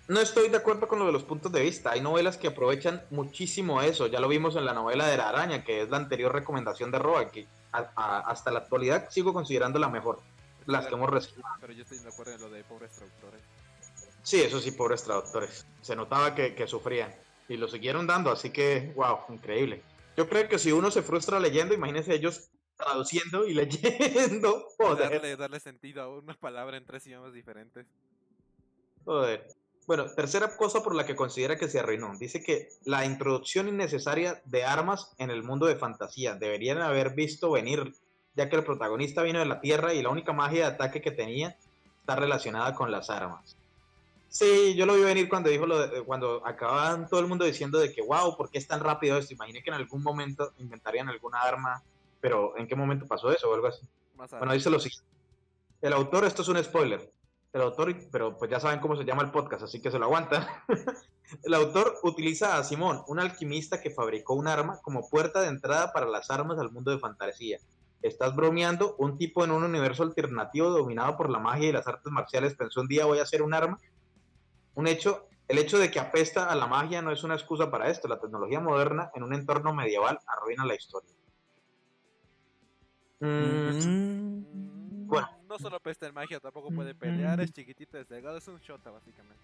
No 0.08 0.22
estoy 0.22 0.48
de 0.50 0.58
acuerdo 0.58 0.88
con 0.88 1.00
lo 1.00 1.06
de 1.06 1.12
los 1.12 1.24
puntos 1.24 1.52
de 1.52 1.62
vista. 1.62 1.92
Hay 1.92 2.00
novelas 2.02 2.38
que 2.38 2.48
aprovechan 2.48 3.04
muchísimo 3.10 3.82
eso. 3.82 4.08
Ya 4.08 4.20
lo 4.22 4.28
vimos 4.30 4.56
en 4.56 4.64
la 4.66 4.74
novela 4.74 5.06
de 5.08 5.18
la 5.18 5.30
araña, 5.30 5.64
que 5.66 5.82
es 5.82 5.90
la 5.90 5.98
anterior 5.98 6.32
recomendación 6.34 6.92
de 6.92 7.00
Roa, 7.00 7.30
que 7.30 7.46
a- 7.74 7.92
a- 7.96 8.20
hasta 8.22 8.52
la 8.52 8.60
actualidad 8.60 9.10
sigo 9.10 9.34
considerando 9.34 9.80
la 9.80 9.90
mejor. 9.90 10.20
Las 10.66 10.88
que 10.88 10.96
hemos 10.96 11.10
recibido. 11.10 11.44
Pero 11.62 11.74
yo 11.74 11.84
estoy 11.84 12.00
de 12.00 12.10
acuerdo 12.10 12.34
en 12.34 12.42
lo 12.42 12.50
de 12.50 12.64
pobres 12.64 12.92
traductores. 12.92 13.42
Sí, 14.24 14.42
eso 14.42 14.60
sí, 14.60 14.72
pobres 14.72 15.04
traductores. 15.04 15.66
Se 15.82 15.96
notaba 15.96 16.36
que, 16.36 16.56
que 16.56 16.68
sufrían. 16.68 17.14
Y 17.50 17.56
lo 17.58 17.68
siguieron 17.70 18.06
dando, 18.08 18.32
así 18.32 18.50
que, 18.50 18.92
wow, 18.96 19.20
increíble. 19.30 19.82
Yo 20.18 20.28
creo 20.28 20.48
que 20.50 20.60
si 20.60 20.72
uno 20.74 20.92
se 20.92 21.02
frustra 21.02 21.40
leyendo, 21.40 21.74
imagínense 21.74 22.14
ellos 22.14 22.50
traduciendo 22.76 23.46
y 23.48 23.54
leyendo. 23.56 24.68
Joder, 24.78 25.12
Darle, 25.12 25.36
darle 25.38 25.60
sentido 25.62 26.02
a 26.02 26.10
una 26.18 26.34
palabra 26.34 26.76
en 26.78 26.86
tres 26.86 27.06
idiomas 27.08 27.34
diferentes. 27.34 27.86
joder. 29.06 29.48
Bueno, 29.88 30.06
tercera 30.14 30.56
cosa 30.58 30.84
por 30.84 30.94
la 30.94 31.06
que 31.06 31.16
considera 31.16 31.56
que 31.58 31.70
se 31.70 31.80
arruinó. 31.80 32.12
Dice 32.20 32.44
que 32.44 32.68
la 32.84 33.06
introducción 33.06 33.70
innecesaria 33.70 34.42
de 34.44 34.66
armas 34.66 35.14
en 35.18 35.32
el 35.32 35.44
mundo 35.44 35.66
de 35.66 35.78
fantasía 35.78 36.36
deberían 36.36 36.82
haber 36.82 37.16
visto 37.16 37.50
venir, 37.52 37.94
ya 38.36 38.50
que 38.50 38.58
el 38.58 38.66
protagonista 38.66 39.24
vino 39.24 39.40
de 39.40 39.46
la 39.46 39.62
Tierra 39.62 39.94
y 39.94 40.02
la 40.04 40.10
única 40.10 40.34
magia 40.34 40.68
de 40.68 40.76
ataque 40.76 41.02
que 41.02 41.12
tenía 41.12 41.56
está 42.02 42.18
relacionada 42.18 42.76
con 42.76 42.92
las 42.92 43.10
armas. 43.10 43.56
Sí, 44.28 44.76
yo 44.76 44.86
lo 44.86 44.96
vi 44.96 45.04
venir 45.04 45.30
cuando 45.30 45.50
dijo 45.50 45.66
lo 45.66 45.88
de- 45.88 46.04
cuando 46.04 46.46
acababan 46.46 47.08
todo 47.08 47.22
el 47.22 47.28
mundo 47.28 47.46
diciendo 47.46 47.80
de 47.80 47.94
que 47.94 48.02
wow, 48.02 48.36
¿por 48.36 48.50
qué 48.50 48.58
es 48.58 48.68
tan 48.68 48.82
rápido 48.82 49.18
esto? 49.18 49.34
Imaginé 49.34 49.64
que 49.64 49.70
en 49.70 49.76
algún 49.76 50.04
momento 50.04 50.52
inventarían 50.58 51.08
alguna 51.08 51.40
arma, 51.40 51.82
pero 52.20 52.58
¿en 52.58 52.68
qué 52.68 52.76
momento 52.76 53.08
pasó 53.08 53.32
eso 53.32 53.50
o 53.50 53.56
algo 53.56 53.68
así? 53.68 53.88
Más 54.18 54.30
Bueno, 54.32 54.52
dice 54.52 54.70
lo 54.70 54.80
siguiente. 54.82 55.08
El 55.82 55.94
autor, 55.94 56.26
esto 56.26 56.42
es 56.42 56.48
un 56.50 56.62
spoiler. 56.62 57.10
El 57.54 57.62
autor, 57.62 57.96
pero 58.12 58.38
pues 58.38 58.52
ya 58.52 58.60
saben 58.60 58.80
cómo 58.80 58.96
se 58.96 59.06
llama 59.06 59.24
el 59.24 59.32
podcast, 59.32 59.64
así 59.64 59.82
que 59.82 59.90
se 59.90 59.98
lo 59.98 60.06
aguanta. 60.06 60.64
el 61.44 61.54
autor 61.54 61.96
utiliza 62.04 62.58
a 62.58 62.64
Simón, 62.64 63.04
un 63.08 63.20
alquimista 63.20 63.82
que 63.82 63.90
fabricó 63.90 64.34
un 64.36 64.48
arma 64.48 64.80
como 64.82 65.10
puerta 65.10 65.42
de 65.42 65.48
entrada 65.48 65.92
para 65.94 66.08
las 66.08 66.30
armas 66.30 66.60
al 66.60 66.72
mundo 66.72 66.92
de 66.92 67.00
fantasía. 67.00 67.60
Estás 68.02 68.36
bromeando. 68.36 68.96
Un 69.00 69.18
tipo 69.18 69.44
en 69.44 69.52
un 69.52 69.64
universo 69.64 70.04
alternativo 70.04 70.70
dominado 70.70 71.18
por 71.18 71.30
la 71.30 71.40
magia 71.40 71.70
y 71.70 71.72
las 71.72 71.88
artes 71.88 72.12
marciales 72.12 72.54
pensó 72.56 72.82
un 72.82 72.88
día 72.88 73.06
voy 73.06 73.20
a 73.20 73.24
hacer 73.24 73.42
un 73.42 73.54
arma. 73.54 73.80
Un 74.76 74.88
hecho, 74.88 75.28
el 75.48 75.58
hecho 75.58 75.80
de 75.80 75.90
que 75.90 76.00
apesta 76.00 76.52
a 76.52 76.56
la 76.56 76.68
magia 76.68 77.02
no 77.02 77.12
es 77.12 77.24
una 77.24 77.34
excusa 77.36 77.72
para 77.72 77.90
esto. 77.90 78.08
La 78.08 78.20
tecnología 78.20 78.60
moderna 78.60 79.10
en 79.16 79.24
un 79.24 79.34
entorno 79.34 79.74
medieval 79.74 80.20
arruina 80.28 80.66
la 80.66 80.76
historia. 80.76 81.10
Mm, 83.20 83.26
Mm, 83.26 83.72
Bueno. 83.72 84.27
No 85.58 85.70
solo 85.70 85.80
pesta 85.80 86.08
en 86.08 86.14
magia, 86.14 86.40
tampoco 86.40 86.70
puede 86.70 86.94
pelear, 86.94 87.40
es 87.42 87.52
chiquitito, 87.52 87.98
es 87.98 88.08
delgado, 88.08 88.38
es 88.38 88.48
un 88.48 88.60
shota 88.60 88.92
básicamente. 88.92 89.42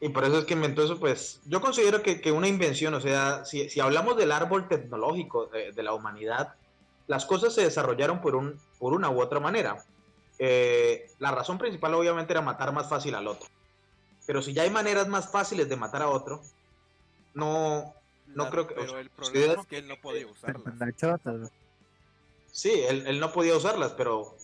Y 0.00 0.08
por 0.08 0.24
eso 0.24 0.38
es 0.40 0.44
que 0.44 0.54
inventó 0.54 0.82
eso, 0.84 0.98
pues 0.98 1.40
yo 1.46 1.60
considero 1.60 2.02
que, 2.02 2.20
que 2.20 2.32
una 2.32 2.48
invención, 2.48 2.92
o 2.94 3.00
sea, 3.00 3.44
si, 3.44 3.70
si 3.70 3.80
hablamos 3.80 4.16
del 4.16 4.32
árbol 4.32 4.66
tecnológico 4.68 5.46
de, 5.46 5.72
de 5.72 5.82
la 5.82 5.94
humanidad, 5.94 6.54
las 7.06 7.24
cosas 7.26 7.54
se 7.54 7.62
desarrollaron 7.62 8.20
por, 8.20 8.34
un, 8.34 8.58
por 8.78 8.92
una 8.92 9.08
u 9.10 9.20
otra 9.20 9.38
manera. 9.40 9.76
Eh, 10.38 11.08
la 11.20 11.30
razón 11.30 11.58
principal 11.58 11.94
obviamente 11.94 12.32
era 12.32 12.40
matar 12.42 12.72
más 12.72 12.88
fácil 12.88 13.14
al 13.14 13.28
otro. 13.28 13.48
Pero 14.26 14.42
si 14.42 14.52
ya 14.52 14.62
hay 14.62 14.70
maneras 14.70 15.06
más 15.06 15.30
fáciles 15.30 15.68
de 15.68 15.76
matar 15.76 16.02
a 16.02 16.08
otro, 16.08 16.42
no... 17.34 17.94
No 18.26 18.44
La- 18.44 18.50
creo 18.50 18.66
que- 18.66 18.74
o 18.74 18.76
Pero 18.78 18.90
sea, 18.90 19.00
el 19.00 19.10
problema 19.10 19.60
es 19.60 19.66
que 19.68 19.78
él 19.78 19.86
no 19.86 19.96
podía 20.00 20.26
usarlas. 20.26 20.74
Sí, 22.50 22.70
él, 22.88 23.06
él 23.06 23.20
no 23.20 23.32
podía 23.32 23.56
usarlas, 23.56 23.92
pero 23.92 24.34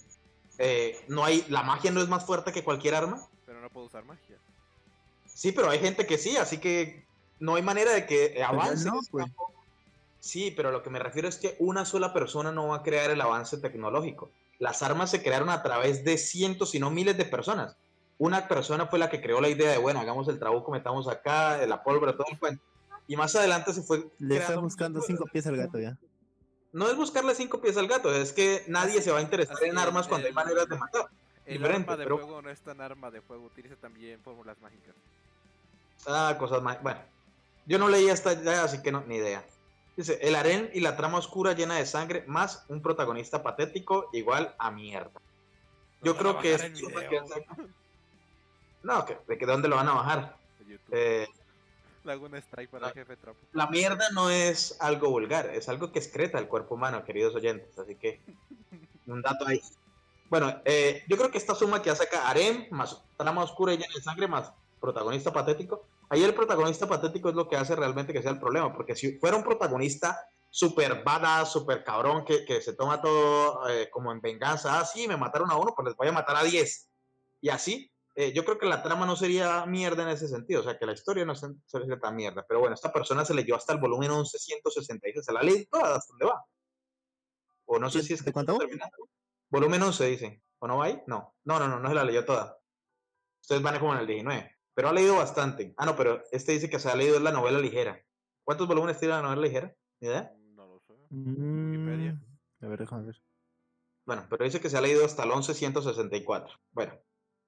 eh, 0.63 1.03
no 1.09 1.25
hay, 1.25 1.43
la 1.49 1.63
magia 1.63 1.91
no 1.91 2.03
es 2.03 2.09
más 2.09 2.27
fuerte 2.27 2.53
que 2.53 2.63
cualquier 2.63 2.95
arma. 2.95 3.27
Pero 3.47 3.63
no 3.63 3.71
puedo 3.71 3.87
usar 3.87 4.05
magia. 4.05 4.37
Sí, 5.27 5.53
pero 5.53 5.71
hay 5.71 5.79
gente 5.79 6.07
que 6.07 6.19
sí, 6.19 6.37
así 6.37 6.59
que 6.59 7.07
no 7.39 7.55
hay 7.55 7.63
manera 7.63 7.93
de 7.93 8.05
que 8.05 8.43
avance. 8.43 8.87
no, 8.87 9.01
pues. 9.11 9.25
Sí, 10.19 10.53
pero 10.55 10.71
lo 10.71 10.83
que 10.83 10.91
me 10.91 10.99
refiero 10.99 11.29
es 11.29 11.39
que 11.39 11.57
una 11.61 11.87
sola 11.87 12.13
persona 12.13 12.53
no 12.53 12.69
va 12.69 12.77
a 12.77 12.83
crear 12.83 13.11
el 13.11 13.23
avance 13.23 13.57
tecnológico. 13.57 14.31
Las 14.59 14.83
armas 14.83 15.11
se 15.11 15.23
crearon 15.23 15.49
a 15.49 15.63
través 15.63 16.05
de 16.05 16.19
cientos, 16.19 16.73
si 16.73 16.79
no 16.79 16.91
miles 16.91 17.17
de 17.17 17.25
personas. 17.25 17.75
Una 18.19 18.47
persona 18.47 18.87
fue 18.87 18.99
la 18.99 19.09
que 19.09 19.23
creó 19.23 19.41
la 19.41 19.49
idea 19.49 19.71
de, 19.71 19.79
bueno, 19.79 19.99
hagamos 19.99 20.29
el 20.29 20.39
trabuco, 20.39 20.71
metamos 20.71 21.09
acá, 21.09 21.67
la 21.67 21.83
pólvora, 21.83 22.13
todo 22.13 22.27
el 22.31 22.39
cuento. 22.39 22.63
Y 23.09 23.17
más 23.17 23.35
adelante 23.35 23.73
se 23.73 23.83
fue... 23.83 24.11
Le 24.19 24.37
está 24.37 24.59
buscando 24.59 25.01
cinco 25.01 25.25
pies 25.33 25.47
al 25.47 25.57
gato 25.57 25.79
ya. 25.79 25.97
No 26.73 26.89
es 26.89 26.97
buscarle 26.97 27.35
cinco 27.35 27.61
pies 27.61 27.77
al 27.77 27.89
gato, 27.89 28.15
es 28.15 28.33
que 28.33 28.65
nadie 28.69 29.03
se 29.03 29.11
va 29.11 29.19
a 29.19 29.23
interesar 29.23 29.57
Así 29.57 29.67
en 29.67 29.79
armas 29.79 30.07
cuando 30.07 30.27
hay 30.29 30.33
maneras 30.33 30.69
de 30.69 30.77
matar. 30.77 31.09
El 31.47 31.55
Diferente, 31.59 31.91
arma 31.91 31.97
de 31.97 32.05
pero- 32.05 32.19
fuego 32.19 32.43
no 32.43 32.51
es 32.51 32.61
tan 32.61 32.81
arma 32.81 33.11
de 33.11 33.21
fuego, 33.23 33.47
utiliza 33.47 33.75
también 33.77 34.21
fórmulas 34.23 34.61
mágicas. 34.61 34.95
Ah, 36.07 36.37
cosas 36.39 36.63
más. 36.63 36.81
Bueno, 36.83 37.01
yo 37.67 37.79
no 37.79 37.89
leí 37.89 38.09
hasta 38.09 38.31
allá, 38.31 38.63
así 38.65 38.81
que 38.83 38.93
no, 38.93 39.03
ni 39.07 39.17
idea. 39.17 39.45
Dice, 39.97 40.19
el 40.23 40.37
harén 40.37 40.71
y 40.73 40.81
la 40.81 40.97
trama 40.97 41.19
oscura 41.19 41.53
llena 41.53 41.75
de 41.75 41.87
sangre, 41.87 42.25
más 42.29 42.65
un 42.69 42.81
protagonista 42.81 43.43
patético, 43.43 44.09
igual 44.13 44.55
a 44.59 44.71
mierda. 44.71 45.21
Yo 46.03 46.17
creo 46.17 46.39
que 46.39 46.55
es... 46.55 46.63
No, 48.83 49.05
que, 49.05 49.19
¿de 49.29 49.37
que 49.37 49.45
dónde 49.45 49.69
lo 49.69 49.77
van 49.77 49.89
a 49.89 49.95
bajar? 49.95 50.37
de 50.61 50.73
YouTube. 50.73 50.89
Eh, 50.93 51.29
Strike 52.47 52.71
para 52.71 52.87
ah. 52.87 52.89
el 52.91 52.95
jefe 52.95 53.17
Trump. 53.17 53.39
la 53.53 53.67
mierda 53.67 54.09
no 54.13 54.31
es 54.31 54.77
algo 54.81 55.11
vulgar, 55.11 55.47
es 55.47 55.69
algo 55.69 55.93
que 55.93 55.99
excreta 55.99 56.39
el 56.39 56.49
cuerpo 56.49 56.75
humano, 56.75 57.05
queridos 57.05 57.35
oyentes. 57.35 57.79
Así 57.79 57.97
que, 57.97 58.21
un 59.07 59.23
dato 59.23 59.47
ahí. 59.47 59.61
Bueno, 60.29 60.61
eh, 60.65 61.03
yo 61.09 61.17
creo 61.17 61.31
que 61.31 61.39
esta 61.39 61.55
suma 61.55 61.83
que 61.83 61.91
hace 61.91 62.05
acá 62.05 62.29
Harem, 62.29 62.67
más 62.71 63.03
trama 63.17 63.43
oscura 63.43 63.75
y 63.75 63.79
llena 63.79 63.95
de 63.95 64.03
sangre, 64.03 64.29
más 64.29 64.53
protagonista 64.81 65.33
patético, 65.33 65.85
ahí 66.09 66.23
el 66.23 66.35
protagonista 66.35 66.89
patético 66.89 67.29
es 67.29 67.35
lo 67.35 67.49
que 67.49 67.57
hace 67.57 67.75
realmente 67.75 68.13
que 68.13 68.23
sea 68.23 68.31
el 68.31 68.39
problema, 68.39 68.73
porque 68.73 68.95
si 68.95 69.19
fuera 69.19 69.37
un 69.37 69.43
protagonista 69.43 70.19
super 70.49 71.03
badass, 71.03 71.53
super 71.53 71.85
cabrón, 71.85 72.25
que, 72.25 72.45
que 72.45 72.61
se 72.61 72.75
toma 72.75 73.01
todo 73.01 73.69
eh, 73.69 73.89
como 73.91 74.13
en 74.13 74.21
venganza, 74.21 74.81
ah, 74.81 74.85
sí, 74.85 75.07
me 75.07 75.17
mataron 75.17 75.51
a 75.51 75.57
uno, 75.57 75.73
pues 75.75 75.87
les 75.87 75.97
voy 75.97 76.09
a 76.09 76.13
matar 76.13 76.37
a 76.37 76.45
10. 76.45 76.89
Y 77.43 77.49
así, 77.49 77.90
eh, 78.15 78.33
yo 78.33 78.45
creo 78.45 78.59
que 78.59 78.67
la 78.67 78.83
trama 78.83 79.07
no 79.07 79.17
sería 79.17 79.65
mierda 79.67 80.03
en 80.03 80.09
ese 80.11 80.29
sentido, 80.29 80.61
o 80.61 80.65
sea, 80.65 80.79
que 80.79 80.87
la 80.87 80.93
historia 80.93 81.25
no 81.25 81.35
se- 81.35 81.55
sería 81.67 81.99
tan 81.99 82.17
mierda. 82.17 82.45
Pero 82.49 82.61
bueno, 82.61 82.75
esta 82.75 82.93
persona 82.93 83.25
se 83.25 83.35
leyó 83.35 83.55
hasta 83.57 83.73
el 83.73 83.79
volumen 83.81 84.11
1166, 84.11 85.25
se 85.25 85.33
la 85.33 85.43
leí 85.43 85.67
toda, 85.67 85.97
¿hasta 85.97 86.13
dónde 86.13 86.27
va? 86.27 86.45
O 87.67 87.79
no 87.79 87.89
sé 87.91 88.03
si 88.03 88.15
es 88.15 88.21
¿De 88.21 88.27
que 88.27 88.33
cuánto? 88.33 88.59
Volumen 89.49 89.83
11, 89.83 90.07
dice. 90.07 90.43
¿O 90.59 90.67
no 90.67 90.79
va 90.79 90.87
ahí? 90.87 91.03
No. 91.07 91.35
No, 91.45 91.59
no, 91.59 91.69
no, 91.69 91.79
no 91.81 91.89
se 91.89 91.95
la 91.95 92.05
leyó 92.05 92.25
toda. 92.25 92.59
Ustedes 93.41 93.63
van 93.63 93.79
como 93.79 93.95
en 93.95 94.01
el 94.01 94.07
19. 94.07 94.57
Pero 94.75 94.89
ha 94.89 94.93
leído 94.93 95.17
bastante. 95.17 95.75
Ah, 95.77 95.87
no, 95.87 95.97
pero 95.97 96.23
este 96.33 96.53
dice 96.53 96.69
que 96.71 96.79
se 96.79 96.91
ha 96.91 96.95
leído 96.97 97.19
la 97.21 97.33
novela 97.33 97.59
ligera. 97.59 98.01
¿Cuántos 98.45 98.67
volúmenes 98.69 98.99
tiene 98.99 99.15
la 99.15 99.23
novela 99.23 99.43
ligera? 99.43 99.75
¿Ni 100.01 100.09
idea? 100.09 100.33
No 100.55 100.67
lo 100.67 100.81
sé. 100.81 100.93
Wikipedia. 101.11 102.13
Mm, 102.13 102.65
A 102.65 102.69
ver, 102.69 102.79
déjame 102.81 103.07
ver. 103.07 103.23
Bueno, 104.05 104.27
pero 104.29 104.45
dice 104.45 104.61
que 104.61 104.69
se 104.71 104.77
ha 104.77 104.81
leído 104.81 105.05
hasta 105.05 105.23
el 105.23 105.29
1164. 105.31 106.55
Bueno, 106.73 106.99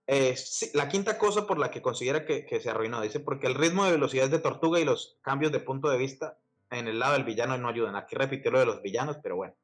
eh, 0.06 0.36
sí, 0.36 0.70
la 0.74 0.88
quinta 0.88 1.16
cosa 1.18 1.46
por 1.46 1.58
la 1.58 1.70
que 1.70 1.82
considera 1.82 2.24
que, 2.24 2.60
se 2.60 2.70
arruinó, 2.70 3.00
dice, 3.00 3.20
porque 3.20 3.46
el 3.46 3.54
ritmo 3.54 3.84
de 3.84 3.92
velocidad 3.92 4.28
de 4.28 4.38
tortuga 4.38 4.80
y 4.80 4.84
los 4.84 5.18
cambios 5.22 5.52
de 5.52 5.60
punto 5.60 5.88
de 5.88 5.98
vista 5.98 6.38
en 6.70 6.88
el 6.88 6.98
lado 6.98 7.12
del 7.12 7.24
villano 7.24 7.56
no 7.58 7.68
ayudan. 7.68 7.96
Aquí 7.96 8.16
repitió 8.16 8.50
lo 8.50 8.58
de 8.58 8.66
los 8.66 8.82
villanos, 8.82 9.18
pero 9.22 9.36
bueno. 9.36 9.54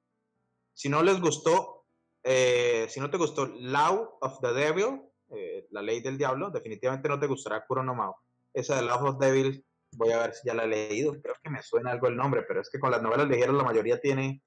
Si 0.74 0.89
no 0.89 1.03
les 1.03 1.20
gustó, 1.20 1.86
eh, 2.22 2.86
si 2.89 3.01
no 3.01 3.11
te 3.11 3.16
gustó 3.16 3.47
Law 3.47 4.18
of 4.20 4.41
the 4.41 4.53
Devil, 4.53 5.03
eh, 5.30 5.66
la 5.70 5.82
ley 5.82 6.01
del 6.01 6.18
diablo, 6.18 6.51
definitivamente 6.51 7.09
no 7.09 7.18
te 7.18 7.26
gustará 7.26 7.66
Kuro 7.66 7.82
no 7.82 7.95
Mao. 7.95 8.16
Esa 8.53 8.76
de 8.76 8.82
Law 8.82 9.05
of 9.07 9.18
the 9.18 9.26
Devil, 9.26 9.64
voy 9.93 10.12
a 10.12 10.18
ver 10.18 10.34
si 10.34 10.47
ya 10.47 10.55
la 10.55 10.64
he 10.64 10.68
leído. 10.68 11.20
Creo 11.20 11.34
que 11.43 11.51
me 11.51 11.62
suena 11.62 11.91
algo 11.91 12.07
el 12.07 12.16
nombre, 12.16 12.43
pero 12.47 12.61
es 12.61 12.70
que 12.70 12.78
con 12.78 12.91
las 12.93 13.03
novelas 13.03 13.28
ligeras 13.28 13.57
la 13.57 13.64
mayoría 13.64 14.01
tiene, 14.01 14.41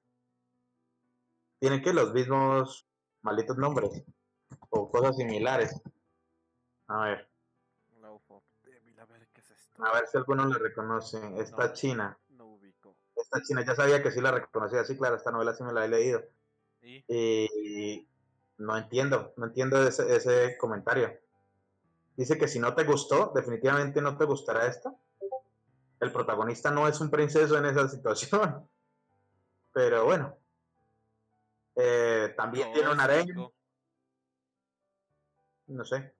tiene 1.58 1.82
que 1.82 1.92
los 1.92 2.14
mismos 2.14 2.88
malditos 3.20 3.58
nombres 3.58 4.04
o 4.72 4.90
cosas 4.90 5.16
similares. 5.16 5.80
A 6.88 7.04
ver, 7.04 7.28
a 8.98 9.04
ver 9.04 9.28
qué 9.32 9.40
es 9.40 9.50
esto. 9.50 9.84
a 9.84 9.92
ver 9.94 10.06
si 10.06 10.16
alguno 10.16 10.46
la 10.46 10.58
reconoce. 10.58 11.18
Esta 11.40 11.68
No. 11.68 11.72
china, 11.72 12.18
No 12.30 12.46
ubico. 12.46 12.96
esta 13.16 13.40
china, 13.42 13.64
ya 13.64 13.74
sabía 13.74 14.02
que 14.02 14.10
sí 14.10 14.20
la 14.20 14.30
reconocía. 14.30 14.84
Sí, 14.84 14.96
claro, 14.96 15.16
esta 15.16 15.30
novela 15.32 15.54
sí 15.54 15.62
me 15.64 15.72
la 15.72 15.84
he 15.84 15.88
leído. 15.88 16.22
¿Y? 16.82 17.04
Y 17.08 18.08
no 18.58 18.76
entiendo, 18.76 19.32
no 19.36 19.46
entiendo 19.46 19.82
ese, 19.86 20.14
ese 20.14 20.56
comentario. 20.58 21.18
Dice 22.16 22.38
que 22.38 22.46
si 22.48 22.58
no 22.58 22.74
te 22.74 22.84
gustó, 22.84 23.32
definitivamente 23.34 24.00
no 24.00 24.16
te 24.16 24.24
gustará 24.24 24.66
esta. 24.66 24.94
El 26.00 26.12
protagonista 26.12 26.70
no 26.70 26.86
es 26.88 27.00
un 27.00 27.10
princeso 27.10 27.56
en 27.58 27.66
esa 27.66 27.88
situación. 27.88 28.68
Pero 29.72 30.04
bueno. 30.04 30.36
Eh, 31.74 32.34
también 32.36 32.72
tiene 32.72 32.90
un 32.90 33.00
harén. 33.00 33.26
No 35.72 35.84
sé. 35.84 36.14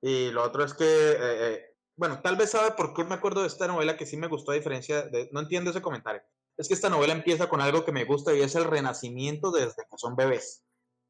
Y 0.00 0.30
lo 0.30 0.42
otro 0.42 0.64
es 0.64 0.74
que, 0.74 0.84
eh, 0.84 1.16
eh, 1.20 1.76
bueno, 1.96 2.20
tal 2.20 2.36
vez 2.36 2.50
sabe 2.50 2.72
por 2.72 2.92
qué 2.92 3.04
me 3.04 3.14
acuerdo 3.14 3.40
de 3.40 3.46
esta 3.46 3.66
novela 3.66 3.96
que 3.96 4.06
sí 4.06 4.16
me 4.16 4.28
gustó 4.28 4.52
a 4.52 4.54
diferencia 4.54 5.02
de, 5.02 5.28
no 5.32 5.40
entiendo 5.40 5.70
ese 5.70 5.82
comentario. 5.82 6.22
Es 6.56 6.68
que 6.68 6.74
esta 6.74 6.90
novela 6.90 7.12
empieza 7.12 7.48
con 7.48 7.60
algo 7.60 7.84
que 7.84 7.92
me 7.92 8.04
gusta 8.04 8.34
y 8.34 8.42
es 8.42 8.54
el 8.54 8.64
renacimiento 8.64 9.50
desde 9.50 9.86
que 9.90 9.96
son 9.96 10.14
bebés. 10.14 10.62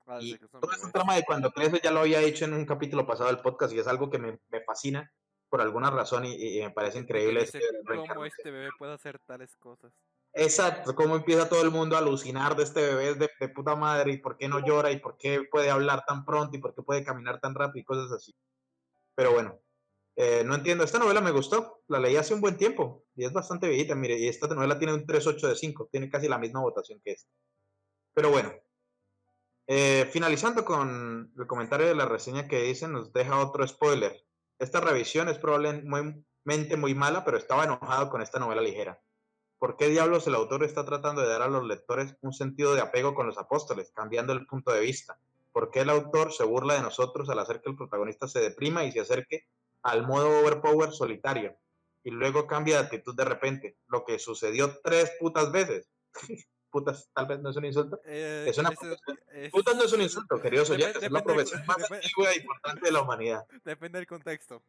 Ah, 0.06 0.18
Y 0.20 0.32
desde 0.32 0.38
que 0.40 0.48
son 0.48 0.60
toda 0.60 0.76
esa 0.76 0.92
trama 0.92 1.16
de 1.16 1.24
cuando 1.24 1.50
crece 1.50 1.80
ya 1.82 1.90
lo 1.90 2.00
había 2.00 2.20
dicho 2.20 2.44
en 2.44 2.54
un 2.54 2.66
capítulo 2.66 3.06
pasado 3.06 3.30
del 3.30 3.40
podcast 3.42 3.72
y 3.72 3.78
es 3.78 3.86
algo 3.86 4.10
que 4.10 4.18
me, 4.18 4.38
me 4.48 4.60
fascina 4.62 5.12
por 5.48 5.60
alguna 5.60 5.90
razón 5.90 6.24
y, 6.24 6.58
y 6.58 6.62
me 6.62 6.70
parece 6.70 6.98
increíble. 6.98 7.42
este 7.42 7.60
¿Cómo 7.86 8.24
este 8.24 8.50
bebé 8.50 8.70
puede 8.78 8.92
hacer 8.92 9.18
tales 9.20 9.56
cosas? 9.56 9.92
Exacto, 10.36 10.94
cómo 10.96 11.14
empieza 11.16 11.48
todo 11.48 11.62
el 11.62 11.70
mundo 11.70 11.94
a 11.94 12.00
alucinar 12.00 12.56
de 12.56 12.64
este 12.64 12.82
bebé 12.82 13.14
de, 13.14 13.30
de 13.38 13.48
puta 13.48 13.76
madre 13.76 14.12
y 14.12 14.18
por 14.18 14.36
qué 14.36 14.48
no 14.48 14.58
llora 14.58 14.90
y 14.90 14.98
por 14.98 15.16
qué 15.16 15.44
puede 15.50 15.70
hablar 15.70 16.04
tan 16.06 16.24
pronto 16.24 16.56
y 16.56 16.60
por 16.60 16.74
qué 16.74 16.82
puede 16.82 17.04
caminar 17.04 17.40
tan 17.40 17.54
rápido 17.54 17.82
y 17.82 17.84
cosas 17.84 18.10
así. 18.10 18.34
Pero 19.14 19.32
bueno, 19.32 19.60
eh, 20.16 20.42
no 20.44 20.54
entiendo. 20.54 20.84
Esta 20.84 20.98
novela 20.98 21.20
me 21.20 21.30
gustó, 21.30 21.82
la 21.88 21.98
leí 21.98 22.16
hace 22.16 22.34
un 22.34 22.40
buen 22.40 22.56
tiempo 22.56 23.04
y 23.14 23.24
es 23.24 23.32
bastante 23.32 23.68
viejita, 23.68 23.94
mire, 23.94 24.18
y 24.18 24.28
esta 24.28 24.46
novela 24.48 24.78
tiene 24.78 24.94
un 24.94 25.06
3.8 25.06 25.48
de 25.48 25.56
5, 25.56 25.88
tiene 25.90 26.10
casi 26.10 26.28
la 26.28 26.38
misma 26.38 26.60
votación 26.60 27.00
que 27.04 27.12
esta. 27.12 27.30
Pero 28.14 28.30
bueno, 28.30 28.52
eh, 29.66 30.08
finalizando 30.12 30.64
con 30.64 31.32
el 31.36 31.46
comentario 31.46 31.86
de 31.86 31.94
la 31.94 32.06
reseña 32.06 32.48
que 32.48 32.62
dice, 32.62 32.88
nos 32.88 33.12
deja 33.12 33.38
otro 33.38 33.66
spoiler. 33.66 34.24
Esta 34.58 34.80
revisión 34.80 35.28
es 35.28 35.38
probablemente 35.38 36.76
muy 36.76 36.94
mala, 36.94 37.24
pero 37.24 37.38
estaba 37.38 37.64
enojado 37.64 38.10
con 38.10 38.22
esta 38.22 38.38
novela 38.38 38.62
ligera. 38.62 39.00
¿Por 39.58 39.76
qué 39.76 39.88
diablos 39.88 40.26
el 40.26 40.34
autor 40.34 40.64
está 40.64 40.84
tratando 40.84 41.22
de 41.22 41.28
dar 41.28 41.42
a 41.42 41.48
los 41.48 41.64
lectores 41.64 42.16
un 42.20 42.32
sentido 42.32 42.74
de 42.74 42.80
apego 42.82 43.14
con 43.14 43.26
los 43.26 43.38
apóstoles, 43.38 43.90
cambiando 43.94 44.32
el 44.32 44.46
punto 44.46 44.72
de 44.72 44.80
vista? 44.80 45.18
¿Por 45.52 45.70
qué 45.70 45.80
el 45.80 45.90
autor 45.90 46.32
se 46.32 46.44
burla 46.44 46.74
de 46.74 46.82
nosotros 46.82 47.28
al 47.30 47.38
hacer 47.38 47.60
que 47.62 47.70
el 47.70 47.76
protagonista 47.76 48.26
se 48.28 48.40
deprima 48.40 48.84
y 48.84 48.92
se 48.92 49.00
acerque 49.00 49.46
al 49.82 50.06
modo 50.06 50.40
overpower 50.40 50.92
solitario? 50.92 51.56
Y 52.02 52.10
luego 52.10 52.46
cambia 52.46 52.76
de 52.78 52.84
actitud 52.84 53.14
de 53.14 53.24
repente, 53.24 53.76
lo 53.88 54.04
que 54.04 54.18
sucedió 54.18 54.78
tres 54.82 55.12
putas 55.18 55.50
veces. 55.52 55.88
putas, 56.70 57.08
tal 57.14 57.26
vez 57.26 57.38
no 57.40 57.50
es 57.50 57.56
un 57.56 57.64
insulto. 57.66 58.00
Eh, 58.04 58.46
Es 58.48 58.58
una 58.58 58.70
ese- 58.70 58.98
es- 59.32 59.52
Putas 59.52 59.76
no 59.76 59.84
es 59.84 59.92
un 59.92 60.02
insulto, 60.02 60.40
queridos 60.40 60.68
oyentes, 60.70 61.02
es 61.02 61.10
la 61.10 61.20
depende- 61.20 61.22
profesión 61.24 61.62
más 61.66 61.90
antigua 61.90 62.32
e 62.32 62.36
importante 62.38 62.80
de 62.86 62.92
la 62.92 63.00
humanidad. 63.00 63.46
Depende 63.64 63.98
del 63.98 64.06
contexto. 64.08 64.60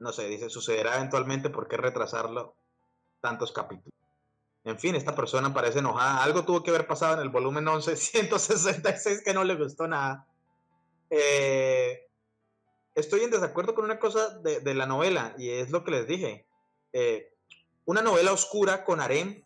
No 0.00 0.12
sé, 0.12 0.26
dice, 0.28 0.50
sucederá 0.50 0.96
eventualmente, 0.96 1.50
¿por 1.50 1.68
qué 1.68 1.76
retrasarlo 1.76 2.56
tantos 3.20 3.52
capítulos? 3.52 3.94
En 4.64 4.78
fin, 4.78 4.94
esta 4.94 5.14
persona 5.14 5.54
parece 5.54 5.78
enojada. 5.78 6.22
Algo 6.22 6.44
tuvo 6.44 6.62
que 6.62 6.70
haber 6.70 6.86
pasado 6.86 7.14
en 7.14 7.20
el 7.20 7.28
volumen 7.28 7.66
11, 7.68 7.96
166 7.96 9.22
que 9.24 9.34
no 9.34 9.44
le 9.44 9.54
gustó 9.54 9.86
nada. 9.86 10.26
Eh, 11.08 12.08
estoy 12.94 13.22
en 13.22 13.30
desacuerdo 13.30 13.74
con 13.74 13.84
una 13.84 13.98
cosa 13.98 14.38
de, 14.38 14.60
de, 14.60 14.74
la 14.74 14.86
novela 14.86 15.34
y 15.38 15.50
es 15.50 15.70
lo 15.70 15.84
que 15.84 15.92
les 15.92 16.06
dije. 16.06 16.46
Eh, 16.92 17.32
una 17.84 18.02
novela 18.02 18.32
oscura 18.32 18.84
con 18.84 19.00
harem 19.00 19.42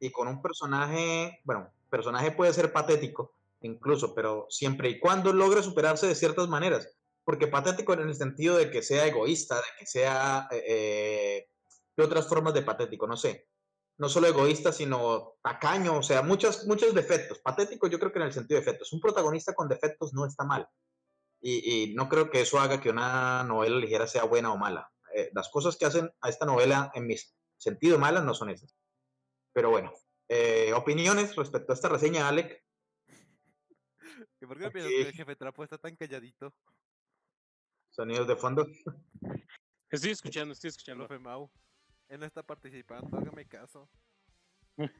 y 0.00 0.10
con 0.10 0.28
un 0.28 0.40
personaje, 0.42 1.40
bueno, 1.44 1.70
personaje 1.90 2.30
puede 2.30 2.52
ser 2.52 2.72
patético 2.72 3.32
incluso, 3.60 4.14
pero 4.14 4.46
siempre 4.50 4.90
y 4.90 5.00
cuando 5.00 5.32
logre 5.32 5.62
superarse 5.62 6.06
de 6.06 6.14
ciertas 6.14 6.48
maneras. 6.48 6.93
Porque 7.24 7.46
patético 7.46 7.94
en 7.94 8.00
el 8.00 8.14
sentido 8.14 8.56
de 8.56 8.70
que 8.70 8.82
sea 8.82 9.06
egoísta, 9.06 9.56
de 9.56 9.62
que 9.78 9.86
sea 9.86 10.48
eh, 10.50 11.48
de 11.96 12.04
otras 12.04 12.28
formas 12.28 12.54
de 12.54 12.62
patético, 12.62 13.06
no 13.06 13.16
sé. 13.16 13.48
No 13.96 14.08
solo 14.08 14.26
egoísta, 14.26 14.72
sino 14.72 15.36
tacaño, 15.42 15.98
o 15.98 16.02
sea, 16.02 16.22
muchos, 16.22 16.66
muchos 16.66 16.94
defectos. 16.94 17.38
Patético 17.38 17.86
yo 17.86 17.98
creo 17.98 18.12
que 18.12 18.18
en 18.18 18.26
el 18.26 18.32
sentido 18.32 18.60
de 18.60 18.66
defectos. 18.66 18.92
Un 18.92 19.00
protagonista 19.00 19.54
con 19.54 19.68
defectos 19.68 20.12
no 20.12 20.26
está 20.26 20.44
mal. 20.44 20.68
Y, 21.40 21.90
y 21.90 21.94
no 21.94 22.08
creo 22.08 22.30
que 22.30 22.40
eso 22.40 22.58
haga 22.58 22.80
que 22.80 22.90
una 22.90 23.44
novela 23.44 23.76
ligera 23.76 24.06
sea 24.06 24.24
buena 24.24 24.52
o 24.52 24.56
mala. 24.56 24.90
Eh, 25.14 25.30
las 25.32 25.48
cosas 25.48 25.76
que 25.76 25.86
hacen 25.86 26.10
a 26.20 26.28
esta 26.28 26.44
novela, 26.44 26.90
en 26.94 27.06
mi 27.06 27.14
sentido 27.56 27.98
malas, 27.98 28.24
no 28.24 28.34
son 28.34 28.50
esas. 28.50 28.76
Pero 29.52 29.70
bueno, 29.70 29.92
eh, 30.28 30.72
opiniones 30.74 31.36
respecto 31.36 31.72
a 31.72 31.74
esta 31.76 31.88
reseña, 31.88 32.28
Alec. 32.28 32.64
¿Por 34.40 34.58
qué 34.58 34.70
piensas 34.70 34.92
que 34.92 35.02
el 35.02 35.12
jefe 35.12 35.36
trapo 35.36 35.62
está 35.62 35.78
tan 35.78 35.94
calladito? 35.94 36.52
Sonidos 37.94 38.26
de 38.26 38.34
fondo. 38.34 38.66
Estoy 39.88 40.10
escuchando, 40.10 40.52
estoy 40.52 40.68
escuchando. 40.68 41.06
Profe 41.06 41.22
Mau, 41.22 41.48
él 42.08 42.18
no 42.18 42.26
está 42.26 42.42
participando, 42.42 43.16
hágame 43.16 43.46
caso. 43.46 43.88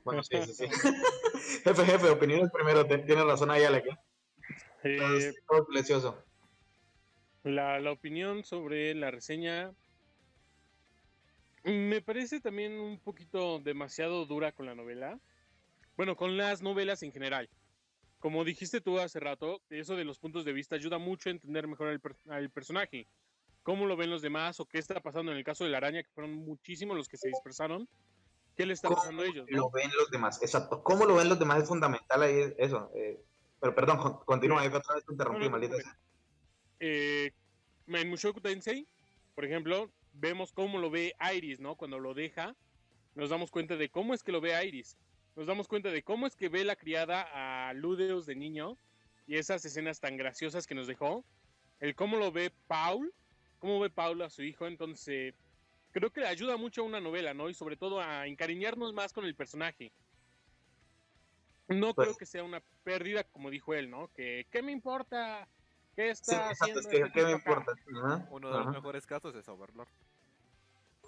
Bueno, 0.05 0.23
sí, 0.23 0.37
sí, 0.43 0.53
sí. 0.55 0.67
jefe, 1.65 1.85
jefe, 1.85 2.09
opiniones 2.09 2.53
primero. 2.53 2.87
Tienes 2.87 3.25
razón 3.25 3.51
ahí, 3.51 3.65
Alec. 3.65 3.85
Eh, 4.85 5.33
Todo 5.49 5.67
silencioso. 5.67 6.25
La, 7.43 7.81
la 7.81 7.91
opinión 7.91 8.45
sobre 8.45 8.95
la 8.95 9.11
reseña 9.11 9.75
me 11.65 12.01
parece 12.01 12.41
también 12.41 12.79
un 12.79 13.01
poquito 13.01 13.59
demasiado 13.59 14.25
dura 14.25 14.53
con 14.53 14.67
la 14.67 14.77
novela. 14.77 15.19
Bueno, 15.97 16.15
con 16.15 16.37
las 16.37 16.63
novelas 16.63 17.03
en 17.03 17.11
general. 17.11 17.51
Como 18.25 18.43
dijiste 18.43 18.81
tú 18.81 18.99
hace 19.01 19.21
rato, 19.21 19.61
eso 19.69 19.97
de 19.97 20.05
los 20.05 20.19
puntos 20.19 20.47
de 20.47 20.55
vista 20.55 20.77
ayuda 20.77 20.97
mucho 20.97 21.29
a 21.29 21.33
entender 21.33 21.69
mejor 21.69 21.89
al, 21.89 22.01
per- 22.01 22.17
al 22.31 22.49
personaje. 22.49 23.07
Cómo 23.63 23.85
lo 23.85 23.99
ven 23.99 24.09
los 24.09 24.23
demás 24.23 24.59
o 24.61 24.65
qué 24.65 24.79
está 24.79 24.99
pasando 25.03 25.31
en 25.31 25.37
el 25.37 25.45
caso 25.45 25.63
de 25.65 25.69
la 25.69 25.77
araña, 25.77 26.03
que 26.03 26.09
fueron 26.09 26.33
muchísimos 26.33 26.97
los 26.97 27.07
que 27.07 27.19
se 27.19 27.29
dispersaron. 27.29 27.87
¿Qué 28.57 28.65
le 28.65 28.73
está 28.73 28.89
¿Cómo 28.89 28.97
pasando 29.01 29.25
a 29.25 29.27
ellos? 29.27 29.47
no? 29.51 29.59
lo 29.59 29.71
ven 29.71 29.91
los 29.95 30.11
demás? 30.11 30.41
Exacto. 30.43 30.83
¿Cómo 30.83 31.05
lo 31.05 31.17
ven 31.17 31.29
los 31.29 31.39
demás 31.39 31.65
es 31.65 31.69
fundamental 31.69 32.23
ahí 32.23 32.55
eso? 32.57 32.91
eh, 32.95 33.21
pero 33.61 33.75
perdón, 33.75 33.99
con- 33.99 34.17
continúa, 34.25 34.63
ahí 34.63 34.69
otra 34.69 34.95
vez 34.95 35.05
te 35.05 35.13
interrumpí, 35.13 35.41
No, 35.41 35.45
no, 35.45 35.51
maldita 35.51 35.77
no, 35.77 35.83
sea. 35.83 35.99
eh, 36.81 37.31
en 37.89 38.09
Mushoku 38.09 38.41
Tensei, 38.41 38.89
por 39.35 39.45
ejemplo, 39.45 39.91
vemos 40.15 40.51
cómo 40.51 40.79
lo 40.79 40.89
ve 40.89 41.13
Iris, 41.37 41.61
¿no? 41.61 41.77
Cuando 41.77 41.99
lo 41.99 42.15
deja, 42.15 42.57
nos 43.17 43.29
damos 43.29 43.51
cuenta 43.51 43.77
de 43.77 43.91
cómo 43.91 44.15
es 44.15 44.23
que 44.23 44.33
lo 44.33 44.41
ve 44.41 44.67
Iris. 44.67 44.97
Nos 45.37 45.47
damos 45.47 45.67
cuenta 45.67 45.91
de 45.91 46.03
cómo 46.03 46.27
es 46.27 46.37
que 46.37 46.49
ve 46.49 46.65
la 46.65 46.77
criada 46.77 47.69
a 47.69 47.73
Ludeus 47.73 48.27
de 48.27 48.37
niño 48.37 48.77
y 49.27 49.37
esas 49.37 49.65
escenas 49.65 50.01
tan 50.01 50.17
graciosas 50.17 50.67
que 50.67 50.75
nos 50.75 50.87
dejó. 50.87 51.25
El 51.81 51.95
cómo 51.97 52.17
lo 52.17 52.31
ve 52.31 52.53
Paul, 52.69 53.13
cómo 53.59 53.81
ve 53.81 53.91
Paul 53.91 54.23
a 54.23 54.31
su 54.31 54.43
hijo. 54.43 54.67
Entonces, 54.67 55.35
creo 55.91 56.11
que 56.11 56.21
le 56.21 56.29
ayuda 56.29 56.57
mucho 56.57 56.83
a 56.83 56.85
una 56.85 57.01
novela, 57.01 57.35
¿no? 57.35 57.49
Y 57.49 57.55
sobre 57.55 57.77
todo 57.77 58.01
a 58.01 58.27
encariñarnos 58.29 58.93
más 58.93 59.13
con 59.13 59.25
el 59.25 59.35
personaje. 59.35 59.93
No 61.69 61.95
Pues- 61.95 62.07
creo 62.09 62.17
que 62.17 62.27
sea 62.27 62.45
una 62.45 62.63
pérdida, 62.85 63.25
como 63.25 63.51
dijo 63.51 63.75
él, 63.75 63.91
¿no? 63.91 64.09
Que, 64.13 64.47
¿qué 64.51 64.63
me 64.63 64.71
importa? 64.71 65.49
¿Qué 65.97 66.15
Sí, 66.15 66.23
está 66.23 66.51
exacto, 66.51 66.65
haciendo 66.65 66.81
es 66.81 66.87
que, 66.87 66.97
este 66.99 67.13
¿qué 67.13 67.25
me 67.25 67.33
importa? 67.33 67.73
Uno 68.31 68.49
de 68.49 68.55
los 68.59 68.67
ajá. 68.67 68.73
mejores 68.73 69.07
casos 69.07 69.35
es 69.35 69.49
Overlord. 69.49 69.89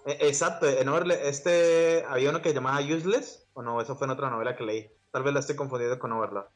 Eh, 0.05 0.17
Exacto, 0.21 0.67
en 0.67 0.87
Overle- 0.87 1.19
este 1.23 2.05
había 2.07 2.29
uno 2.29 2.41
que 2.41 2.53
llamaba 2.53 2.79
Useless, 2.81 3.45
o 3.53 3.61
no, 3.61 3.81
eso 3.81 3.95
fue 3.95 4.05
en 4.05 4.11
otra 4.11 4.29
novela 4.29 4.55
que 4.55 4.63
leí. 4.63 4.89
Tal 5.11 5.23
vez 5.23 5.33
la 5.33 5.39
estoy 5.39 5.55
confundiendo 5.55 5.99
con 5.99 6.11
Overlord. 6.11 6.47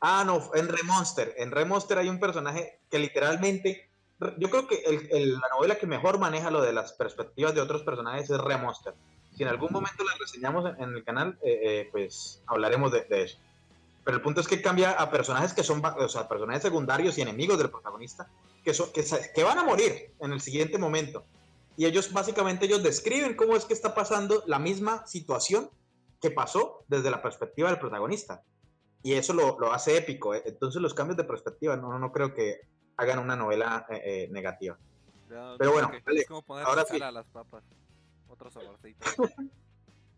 Ah, 0.00 0.24
no, 0.26 0.50
en 0.54 0.68
Remonster. 0.68 1.34
En 1.38 1.50
Remonster 1.50 1.98
hay 1.98 2.08
un 2.08 2.20
personaje 2.20 2.80
que 2.90 2.98
literalmente. 2.98 3.88
Yo 4.38 4.50
creo 4.50 4.66
que 4.66 4.76
el- 4.86 5.08
el- 5.10 5.32
la 5.34 5.48
novela 5.54 5.76
que 5.76 5.86
mejor 5.86 6.18
maneja 6.18 6.50
lo 6.50 6.62
de 6.62 6.72
las 6.72 6.92
perspectivas 6.92 7.54
de 7.54 7.60
otros 7.60 7.82
personajes 7.82 8.28
es 8.30 8.38
Remonster. 8.38 8.94
Si 9.36 9.42
en 9.42 9.48
algún 9.48 9.70
momento 9.72 10.04
la 10.04 10.12
reseñamos 10.18 10.64
en, 10.70 10.82
en 10.82 10.94
el 10.96 11.04
canal, 11.04 11.38
eh, 11.42 11.60
eh, 11.62 11.88
pues 11.92 12.42
hablaremos 12.46 12.92
de, 12.92 13.02
de 13.04 13.22
eso. 13.24 13.38
Pero 14.04 14.16
el 14.18 14.22
punto 14.22 14.40
es 14.40 14.48
que 14.48 14.62
cambia 14.62 14.92
a 14.92 15.10
personajes 15.10 15.52
que 15.52 15.64
son, 15.64 15.82
o 15.84 16.08
sea, 16.08 16.28
personajes 16.28 16.62
secundarios 16.62 17.18
y 17.18 17.22
enemigos 17.22 17.58
del 17.58 17.68
protagonista, 17.70 18.28
que, 18.64 18.72
son, 18.72 18.90
que, 18.92 19.04
que 19.34 19.44
van 19.44 19.58
a 19.58 19.64
morir 19.64 20.12
en 20.20 20.32
el 20.32 20.40
siguiente 20.40 20.78
momento. 20.78 21.24
Y 21.76 21.84
ellos, 21.84 22.12
básicamente, 22.12 22.66
ellos 22.66 22.82
describen 22.82 23.36
cómo 23.36 23.56
es 23.56 23.64
que 23.64 23.74
está 23.74 23.94
pasando 23.94 24.42
la 24.46 24.58
misma 24.58 25.06
situación 25.06 25.70
que 26.20 26.30
pasó 26.30 26.84
desde 26.88 27.10
la 27.10 27.22
perspectiva 27.22 27.68
del 27.68 27.78
protagonista. 27.78 28.42
Y 29.02 29.12
eso 29.12 29.34
lo, 29.34 29.58
lo 29.60 29.72
hace 29.72 29.96
épico. 29.96 30.34
eh. 30.34 30.42
Entonces 30.46 30.80
los 30.80 30.94
cambios 30.94 31.16
de 31.16 31.24
perspectiva 31.24 31.76
no, 31.76 31.98
no 31.98 32.12
creo 32.12 32.34
que 32.34 32.60
hagan 32.96 33.18
una 33.18 33.36
novela 33.36 33.86
eh, 33.90 34.00
eh, 34.04 34.28
negativa. 34.30 34.78
Pero 35.28 35.72
bueno, 35.72 35.90
dale, 36.04 36.20
es 36.20 36.26
como 36.26 36.56
ahora 36.56 36.84
sí. 36.84 37.00
a 37.00 37.10
las 37.10 37.26
papas. 37.26 37.62
Otro 38.28 38.50
saborcito. 38.50 39.06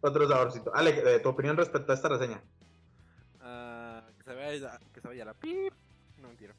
Otro 0.01 0.29
saborcito. 0.29 0.75
Ale, 0.75 1.17
eh, 1.17 1.19
tu 1.21 1.29
opinión 1.31 1.57
respecto 1.57 1.93
a 1.93 1.95
esta 1.95 2.09
reseña. 2.09 2.43
Ah, 3.41 4.07
que 4.17 4.23
se 4.25 4.35
vaya, 4.35 4.79
que 4.93 5.01
se 5.01 5.09
vaya 5.09 5.25
la 5.25 5.35
pip. 5.35 5.73
No 6.19 6.29
mentira. 6.29 6.55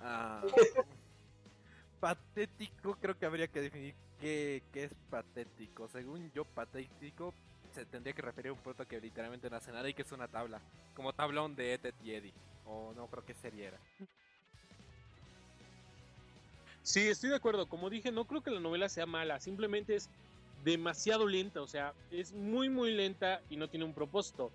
Ah, 0.00 0.42
patético, 2.00 2.96
creo 3.00 3.18
que 3.18 3.26
habría 3.26 3.48
que 3.48 3.60
definir 3.60 3.94
qué 4.22 4.62
es 4.74 4.94
patético. 5.10 5.88
Según 5.88 6.30
yo, 6.32 6.44
patético 6.44 7.34
se 7.74 7.86
tendría 7.86 8.14
que 8.14 8.22
referir 8.22 8.50
a 8.50 8.52
un 8.52 8.58
producto 8.58 8.86
que 8.86 9.00
literalmente 9.00 9.48
no 9.48 9.56
hace 9.56 9.72
nada 9.72 9.88
y 9.88 9.94
que 9.94 10.02
es 10.02 10.12
una 10.12 10.28
tabla. 10.28 10.60
Como 10.94 11.12
tablón 11.12 11.56
de 11.56 11.78
Ted 11.78 11.94
y 12.04 12.12
Eddie. 12.12 12.32
O 12.66 12.92
no 12.94 13.06
creo 13.06 13.24
que 13.24 13.34
sería 13.34 13.68
era. 13.68 13.78
Sí, 16.82 17.08
estoy 17.08 17.30
de 17.30 17.36
acuerdo. 17.36 17.66
Como 17.68 17.90
dije, 17.90 18.12
no 18.12 18.24
creo 18.26 18.42
que 18.42 18.50
la 18.50 18.60
novela 18.60 18.88
sea 18.88 19.06
mala, 19.06 19.40
simplemente 19.40 19.94
es 19.94 20.10
demasiado 20.64 21.26
lenta, 21.26 21.60
o 21.60 21.66
sea, 21.66 21.92
es 22.10 22.32
muy 22.32 22.68
muy 22.68 22.92
lenta 22.92 23.40
y 23.50 23.56
no 23.56 23.68
tiene 23.68 23.84
un 23.84 23.94
propósito. 23.94 24.52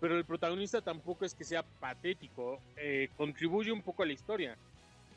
Pero 0.00 0.18
el 0.18 0.24
protagonista 0.24 0.82
tampoco 0.82 1.24
es 1.24 1.34
que 1.34 1.44
sea 1.44 1.62
patético, 1.62 2.60
eh, 2.76 3.08
contribuye 3.16 3.72
un 3.72 3.82
poco 3.82 4.02
a 4.02 4.06
la 4.06 4.12
historia. 4.12 4.58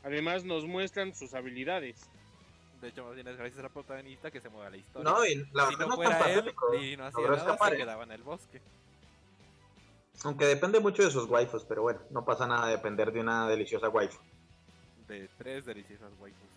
Además 0.02 0.44
nos 0.44 0.64
muestran 0.66 1.14
sus 1.14 1.34
habilidades. 1.34 2.08
De 2.80 2.88
hecho, 2.88 3.04
más 3.04 3.14
bien 3.14 3.28
es 3.28 3.36
gracias 3.36 3.58
a 3.58 3.62
la 3.62 3.68
protagonista 3.68 4.30
que 4.30 4.40
se 4.40 4.48
mueve 4.48 4.70
la 4.70 4.76
historia. 4.78 5.10
No, 5.10 5.24
y 5.24 5.34
la 5.52 5.68
si 5.68 5.76
no 5.76 5.86
no 5.86 5.88
tan 5.88 5.96
fuera 5.96 6.32
él 6.32 6.54
y 6.80 6.96
no 6.96 7.04
hacía 7.06 7.24
nada, 7.24 7.36
escapar, 7.36 7.68
se 7.68 7.74
¿eh? 7.74 7.78
quedaba 7.78 8.04
en 8.04 8.12
el 8.12 8.22
bosque. 8.22 8.60
Aunque 10.24 10.46
depende 10.46 10.80
mucho 10.80 11.02
de 11.02 11.10
sus 11.10 11.28
waifus, 11.28 11.64
pero 11.64 11.82
bueno, 11.82 12.00
no 12.10 12.24
pasa 12.24 12.46
nada 12.46 12.66
de 12.66 12.72
depender 12.72 13.12
de 13.12 13.20
una 13.20 13.46
deliciosa 13.48 13.88
waifu. 13.88 14.18
De 15.08 15.28
tres 15.38 15.66
deliciosas 15.66 16.10
waifus. 16.18 16.48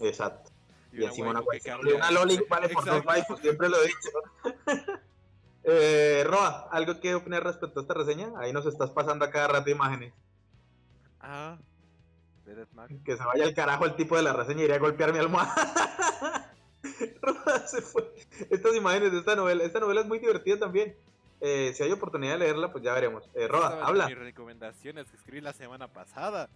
Exacto. 0.00 0.50
Y, 0.92 1.04
encima 1.04 1.30
una 1.30 1.40
waifu 1.40 1.68
cambia- 1.68 1.96
Una 1.96 2.10
loli 2.10 2.40
vale 2.48 2.68
por 2.68 2.84
dos 2.84 3.04
waifus, 3.04 3.40
siempre 3.40 3.68
lo 3.68 3.76
he 3.82 3.86
dicho. 3.86 4.08
eh, 5.64 6.24
Roa, 6.26 6.68
¿algo 6.72 6.98
que 6.98 7.14
opinar 7.14 7.44
respecto 7.44 7.78
a 7.78 7.82
esta 7.82 7.94
reseña? 7.94 8.32
Ahí 8.38 8.52
nos 8.52 8.66
estás 8.66 8.90
pasando 8.90 9.24
a 9.24 9.30
cada 9.30 9.48
rato 9.48 9.70
imágenes. 9.70 10.12
Ah, 11.20 11.58
de 12.48 12.54
Deathmatch. 12.54 12.92
Que 13.04 13.16
se 13.16 13.24
vaya 13.24 13.44
al 13.44 13.54
carajo 13.54 13.84
el 13.84 13.94
tipo 13.94 14.16
de 14.16 14.22
la 14.22 14.32
reseña 14.32 14.62
y 14.62 14.64
iré 14.64 14.74
a 14.74 14.78
golpear 14.78 15.12
mi 15.12 15.18
almohada. 15.18 16.52
Roa 17.22 17.58
se 17.66 17.82
fue. 17.82 18.12
Estas 18.50 18.74
imágenes 18.74 19.12
de 19.12 19.18
esta 19.18 19.36
novela, 19.36 19.64
esta 19.64 19.80
novela 19.80 20.00
es 20.00 20.06
muy 20.06 20.18
divertida 20.18 20.58
también. 20.58 20.94
Eh, 21.40 21.72
si 21.74 21.82
hay 21.84 21.92
oportunidad 21.92 22.32
de 22.32 22.38
leerla, 22.40 22.72
pues 22.72 22.82
ya 22.82 22.92
veremos. 22.94 23.24
Eh, 23.34 23.44
entre 23.44 23.56
habla. 23.58 24.06
Mis 24.08 24.18
recomendaciones 24.18 25.08
que 25.10 25.16
escribí 25.16 25.40
la 25.40 25.52
semana 25.52 25.86
pasada. 25.88 26.48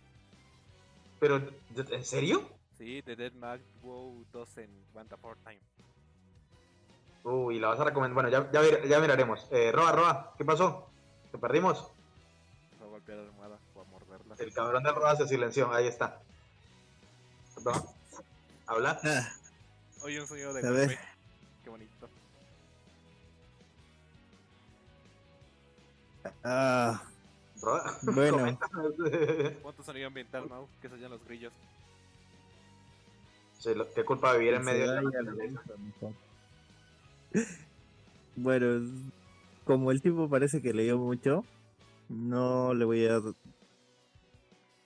Pero, 1.20 1.40
¿en 1.76 2.04
serio? 2.04 2.48
Sí, 2.78 3.00
de 3.02 3.14
Dead 3.14 3.32
Mag 3.34 3.60
WoW 3.82 4.24
2 4.32 4.58
en 4.58 4.70
Wanta 4.94 5.16
for 5.16 5.36
Time. 5.44 5.60
Uy, 7.24 7.60
la 7.60 7.68
vas 7.68 7.78
a 7.78 7.84
recomendar. 7.84 8.14
Bueno, 8.14 8.28
ya, 8.28 8.50
ya, 8.50 8.60
mir- 8.60 8.88
ya 8.88 8.98
miraremos. 8.98 9.46
Eh, 9.52 9.70
Roa, 9.70 9.92
Roa, 9.92 10.34
¿qué 10.36 10.44
pasó? 10.44 10.88
¿Te 11.30 11.38
perdimos? 11.38 11.88
A 12.80 12.84
golpear 12.86 13.18
la 13.18 13.24
almohada. 13.24 13.58
El 14.38 14.52
cabrón 14.52 14.82
del 14.82 14.94
Roa 14.94 15.16
se 15.16 15.26
silenció. 15.28 15.72
Ahí 15.72 15.86
está. 15.86 16.20
Roa, 17.64 17.82
habla. 18.66 18.98
Ah, 19.04 19.28
Oye, 20.02 20.20
un 20.20 20.26
sonido 20.26 20.52
de 20.52 20.66
A 20.66 20.70
ver. 20.70 20.86
golpe. 20.88 21.00
Qué 21.64 21.70
bonito. 21.70 22.08
ah, 26.44 27.02
Roa, 27.60 27.98
Bueno. 28.02 28.58
¿Cuánto 29.62 29.82
sonido 29.84 30.08
ambiental, 30.08 30.48
Mau? 30.48 30.66
Que 30.80 30.88
se 30.88 30.96
los 30.96 31.24
grillos. 31.24 31.52
Sí, 33.58 33.74
lo- 33.74 33.92
¿Qué 33.92 34.04
culpa 34.04 34.32
de 34.32 34.38
vivir 34.40 34.54
en 34.54 34.64
medio 34.64 34.90
de 34.90 35.02
la. 35.02 35.62
Bueno, 38.34 38.90
como 39.64 39.92
el 39.92 40.02
tipo 40.02 40.28
parece 40.28 40.60
que 40.60 40.72
leyó 40.72 40.98
mucho, 40.98 41.44
no 42.08 42.74
le 42.74 42.84
voy 42.84 43.06
a 43.06 43.20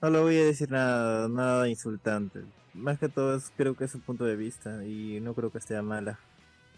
no 0.01 0.09
le 0.09 0.19
voy 0.19 0.37
a 0.37 0.45
decir 0.45 0.71
nada, 0.71 1.27
nada 1.27 1.67
insultante. 1.67 2.43
Más 2.73 2.99
que 2.99 3.09
todo 3.09 3.35
es, 3.35 3.51
creo 3.57 3.75
que 3.75 3.85
es 3.85 3.95
un 3.95 4.01
punto 4.01 4.25
de 4.25 4.35
vista 4.35 4.85
y 4.85 5.19
no 5.21 5.33
creo 5.33 5.51
que 5.51 5.57
esté 5.57 5.81
mala. 5.81 6.19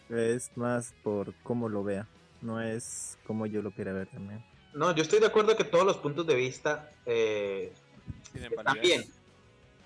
Es 0.10 0.52
más 0.56 0.94
por 1.04 1.34
cómo 1.44 1.70
lo 1.70 1.84
vea, 1.84 2.08
no 2.42 2.62
es 2.62 3.18
como 3.28 3.46
yo 3.46 3.62
lo 3.62 3.72
quiera 3.72 3.94
ver 3.94 4.08
también. 4.08 4.44
No, 4.74 4.96
yo 4.96 5.04
estoy 5.04 5.20
de 5.20 5.28
acuerdo 5.28 5.56
que 5.56 5.64
todos 5.64 5.86
los 5.86 5.98
puntos 5.98 6.26
de 6.26 6.36
vista 6.36 6.92
eh, 7.06 7.74
Tienen 8.32 8.52
están 8.52 8.66
validez. 8.66 8.88
bien, 8.88 9.02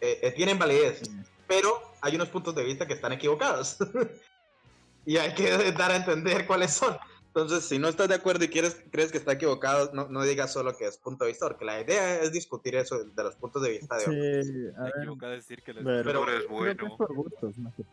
eh, 0.02 0.20
eh, 0.22 0.32
tienen 0.32 0.60
validez, 0.60 1.02
pero 1.48 1.94
hay 2.02 2.16
unos 2.16 2.30
puntos 2.30 2.54
de 2.56 2.64
vista 2.64 2.86
que 2.86 2.94
están 2.94 3.14
equivocados. 3.14 3.78
y 5.06 5.18
hay 5.18 5.34
que 5.34 5.72
dar 5.72 5.92
a 5.92 5.96
entender 5.98 6.46
cuáles 6.46 6.74
son. 6.74 6.98
Entonces, 7.36 7.66
si 7.66 7.80
no 7.80 7.88
estás 7.88 8.08
de 8.10 8.14
acuerdo 8.14 8.46
y 8.46 8.48
quieres, 8.50 8.78
crees 8.92 9.12
que 9.12 9.18
está 9.18 9.32
equivocado, 9.32 9.90
no, 9.94 10.08
no 10.08 10.22
digas 10.24 10.54
solo 10.54 10.78
que 10.78 10.86
es 10.86 10.98
punto 10.98 11.26
de 11.26 11.32
vista, 11.32 11.48
porque 11.48 11.66
la 11.66 11.82
idea 11.82 12.22
es 12.22 12.32
discutir 12.32 12.76
eso 12.76 13.04
de 13.04 13.24
los 13.24 13.34
puntos 13.36 13.64
de 13.64 13.72
vista 13.72 13.98
de 13.98 14.02
otros. 14.04 14.16
Sí, 14.46 14.68
a 14.76 14.80
Me 14.82 14.84
ver, 14.84 14.94
equivocado 15.00 15.34
es 15.34 15.40
decir 15.48 15.64
que 15.64 15.72
el 15.72 15.78
Pero- 15.78 15.98
escritor 16.00 16.30
es 16.30 16.42
que 16.42 16.48
bueno. 16.48 16.86
es 16.88 16.94
por 16.96 17.14
gustos 17.16 17.58
más 17.58 17.74
que. 17.74 17.84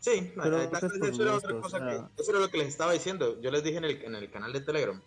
Sí, 0.00 0.32
Pero 0.40 0.60
eh, 0.62 0.68
tal 0.70 0.84
es 0.84 1.08
eso 1.10 1.22
era 1.22 1.34
otra 1.36 1.60
cosa 1.60 1.78
que- 1.78 1.84
ah. 1.96 2.10
eso 2.18 2.30
era 2.30 2.40
lo 2.40 2.50
que 2.50 2.58
les 2.58 2.68
estaba 2.68 2.92
diciendo. 2.92 3.40
Yo 3.40 3.50
les 3.50 3.64
dije 3.64 3.78
en 3.78 3.84
el, 3.84 4.02
en 4.04 4.14
el 4.14 4.30
canal 4.30 4.52
de 4.52 4.60
Telegram 4.60 5.00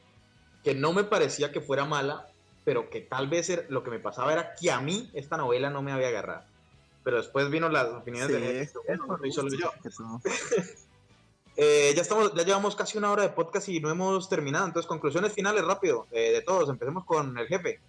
que 0.63 0.73
no 0.73 0.91
me 0.91 1.03
parecía 1.03 1.51
que 1.51 1.61
fuera 1.61 1.85
mala, 1.85 2.27
pero 2.65 2.89
que 2.89 3.01
tal 3.01 3.27
vez 3.29 3.49
era- 3.51 3.63
lo 3.69 3.83
que 3.83 3.91
me 3.91 3.99
pasaba 3.99 4.33
era 4.33 4.55
que 4.55 4.71
a 4.71 4.81
mí 4.81 5.11
esta 5.13 5.37
novela 5.37 5.69
no 5.69 5.83
me 5.83 5.91
había 5.91 6.07
agarrado. 6.07 6.43
Pero 7.03 7.17
después 7.17 7.49
vino 7.51 7.69
las 7.69 7.87
opiniones 7.87 8.29
Sí, 8.29 8.33
de 8.41 8.47
gente. 8.47 8.61
es 8.63 8.73
bueno, 8.97 9.17
soy 9.19 9.31
solo 9.31 9.49
yo. 9.55 9.71
Eh, 11.57 11.93
ya 11.95 12.01
estamos, 12.01 12.33
ya 12.33 12.43
llevamos 12.43 12.75
casi 12.75 12.97
una 12.97 13.11
hora 13.11 13.23
de 13.23 13.29
podcast 13.29 13.67
y 13.69 13.79
no 13.79 13.89
hemos 13.89 14.29
terminado. 14.29 14.65
Entonces, 14.65 14.87
conclusiones 14.87 15.33
finales 15.33 15.63
rápido 15.65 16.07
eh, 16.11 16.31
de 16.31 16.41
todos. 16.41 16.69
Empecemos 16.69 17.05
con 17.05 17.37
el 17.37 17.47
jefe. 17.47 17.79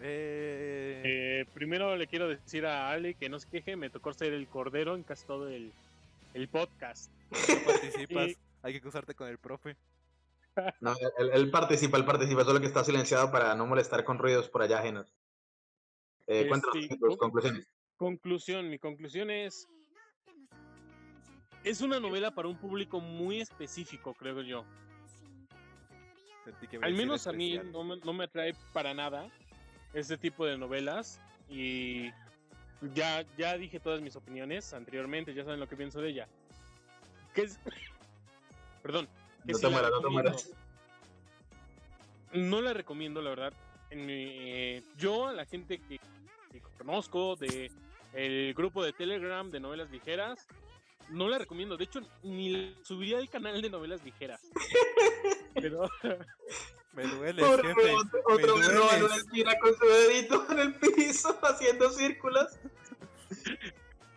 Eh, 0.00 1.00
Eh, 1.06 1.46
primero 1.52 1.96
le 1.96 2.06
quiero 2.06 2.28
decir 2.28 2.64
a 2.66 2.90
Ale 2.90 3.14
que 3.14 3.28
no 3.28 3.38
se 3.38 3.48
queje, 3.48 3.76
me 3.76 3.90
tocó 3.90 4.12
ser 4.14 4.32
el 4.32 4.46
cordero 4.46 4.94
en 4.94 5.02
casi 5.02 5.26
todo 5.26 5.48
el, 5.48 5.72
el 6.34 6.48
podcast. 6.48 7.10
no 7.30 7.38
participas. 7.66 8.28
Y- 8.28 8.36
Hay 8.62 8.72
que 8.72 8.80
cruzarte 8.80 9.14
con 9.14 9.28
el 9.28 9.38
profe. 9.38 9.76
No, 10.80 10.94
él, 11.18 11.30
él 11.34 11.50
participa, 11.50 11.96
él 11.98 12.04
participa, 12.04 12.44
solo 12.44 12.60
que 12.60 12.66
está 12.66 12.84
silenciado 12.84 13.30
para 13.30 13.54
no 13.56 13.66
molestar 13.66 14.04
con 14.04 14.18
ruidos 14.18 14.48
por 14.48 14.62
allá 14.62 14.78
ajenos. 14.78 15.06
Eh, 16.26 16.38
Este, 16.38 16.48
cuéntanos 16.48 16.88
tus 16.88 16.98
con- 16.98 17.16
conclusiones. 17.16 17.66
Conclusión, 17.96 18.70
mi 18.70 18.78
conclusión 18.78 19.30
es... 19.30 19.66
Es 21.64 21.80
una 21.80 21.98
novela 21.98 22.30
para 22.30 22.48
un 22.48 22.56
público 22.56 23.00
muy 23.00 23.40
específico, 23.40 24.14
creo 24.14 24.42
yo. 24.42 24.64
Al 26.82 26.92
menos 26.92 27.26
a 27.26 27.32
mí 27.32 27.58
no 27.72 27.82
me, 27.84 27.96
no 27.96 28.12
me 28.12 28.24
atrae 28.24 28.54
para 28.74 28.92
nada 28.92 29.30
este 29.94 30.18
tipo 30.18 30.44
de 30.44 30.58
novelas 30.58 31.18
y 31.48 32.10
ya, 32.94 33.24
ya 33.38 33.56
dije 33.56 33.80
todas 33.80 34.02
mis 34.02 34.14
opiniones 34.14 34.74
anteriormente, 34.74 35.32
ya 35.32 35.44
saben 35.44 35.58
lo 35.60 35.66
que 35.68 35.76
pienso 35.76 36.00
de 36.02 36.10
ella. 36.10 36.28
Que 37.34 37.42
es... 37.42 37.58
Perdón. 38.82 39.08
que 39.46 39.52
No 39.52 39.58
si 39.58 39.66
mueras, 39.68 39.90
no 40.02 40.10
mueras. 40.10 40.50
No 42.34 42.60
la 42.60 42.74
recomiendo, 42.74 43.22
la 43.22 43.30
verdad. 43.30 43.52
En 43.88 44.04
mi- 44.04 44.12
eh, 44.12 44.82
yo, 44.98 45.28
a 45.28 45.32
la 45.32 45.46
gente 45.46 45.78
que, 45.78 45.98
que 46.52 46.60
conozco 46.76 47.36
de 47.36 47.70
el 48.12 48.52
grupo 48.54 48.82
de 48.84 48.92
Telegram 48.92 49.50
de 49.50 49.60
novelas 49.60 49.90
ligeras, 49.90 50.46
no 51.10 51.28
la 51.28 51.38
recomiendo. 51.38 51.76
De 51.76 51.84
hecho, 51.84 52.00
ni 52.22 52.76
subiría 52.82 53.18
al 53.18 53.28
canal 53.28 53.60
de 53.60 53.70
novelas 53.70 54.02
ligeras. 54.04 54.40
Pero 55.54 55.88
Me 56.92 57.04
duele, 57.06 57.42
jefe. 57.42 57.94
otro, 58.26 58.62
en 58.62 59.04
una 59.04 59.16
esquina 59.16 59.58
con 59.58 59.76
su 59.76 59.86
dedito 59.86 60.46
en 60.50 60.58
el 60.58 60.74
piso 60.74 61.38
haciendo 61.42 61.90
círculos. 61.90 62.58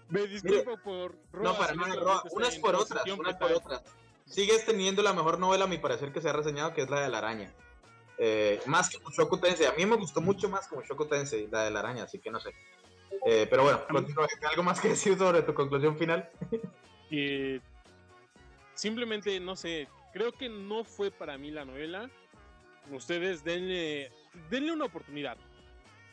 me 0.09 0.27
disculpo 0.27 0.77
por 0.77 1.15
No, 1.33 1.41
Roa, 1.43 1.57
para 1.57 1.73
si 1.73 1.79
nada, 1.79 1.95
Roa, 1.95 2.23
unas 2.31 2.55
por 2.57 2.75
otras, 2.75 3.03
unas 3.07 3.35
por 3.35 3.51
otras. 3.51 3.81
Sigues 4.25 4.65
teniendo 4.65 5.01
la 5.03 5.13
mejor 5.13 5.39
novela, 5.39 5.65
a 5.65 5.67
mi 5.67 5.77
parecer, 5.77 6.11
que 6.11 6.21
se 6.21 6.29
ha 6.29 6.33
reseñado, 6.33 6.73
que 6.73 6.81
es 6.81 6.89
la 6.89 7.01
de 7.01 7.09
la 7.09 7.19
araña. 7.19 7.53
Eh, 8.17 8.59
más 8.65 8.89
que 8.89 8.99
Mushoku 8.99 9.37
Tensei. 9.37 9.67
A 9.67 9.73
mí 9.73 9.85
me 9.85 9.95
gustó 9.95 10.21
mucho 10.21 10.49
más 10.49 10.67
que 10.67 10.75
Mushoku 10.75 11.05
Tensei, 11.05 11.47
la 11.47 11.63
de 11.63 11.71
la 11.71 11.79
araña, 11.79 12.03
así 12.03 12.19
que 12.19 12.29
no 12.31 12.39
sé. 12.39 12.53
Eh, 13.25 13.47
pero 13.49 13.63
bueno, 13.63 13.81
continúa. 13.89 14.27
¿algo 14.49 14.63
más 14.63 14.79
que 14.79 14.89
decir 14.89 15.17
sobre 15.17 15.41
tu 15.41 15.53
conclusión 15.53 15.97
final? 15.97 16.29
Y 17.09 17.59
simplemente, 18.73 19.39
no 19.39 19.55
sé, 19.55 19.87
creo 20.13 20.31
que 20.31 20.49
no 20.49 20.83
fue 20.83 21.11
para 21.11 21.37
mí 21.37 21.51
la 21.51 21.65
novela. 21.65 22.09
Ustedes 22.91 23.43
denle, 23.43 24.11
denle 24.49 24.71
una 24.71 24.85
oportunidad. 24.85 25.37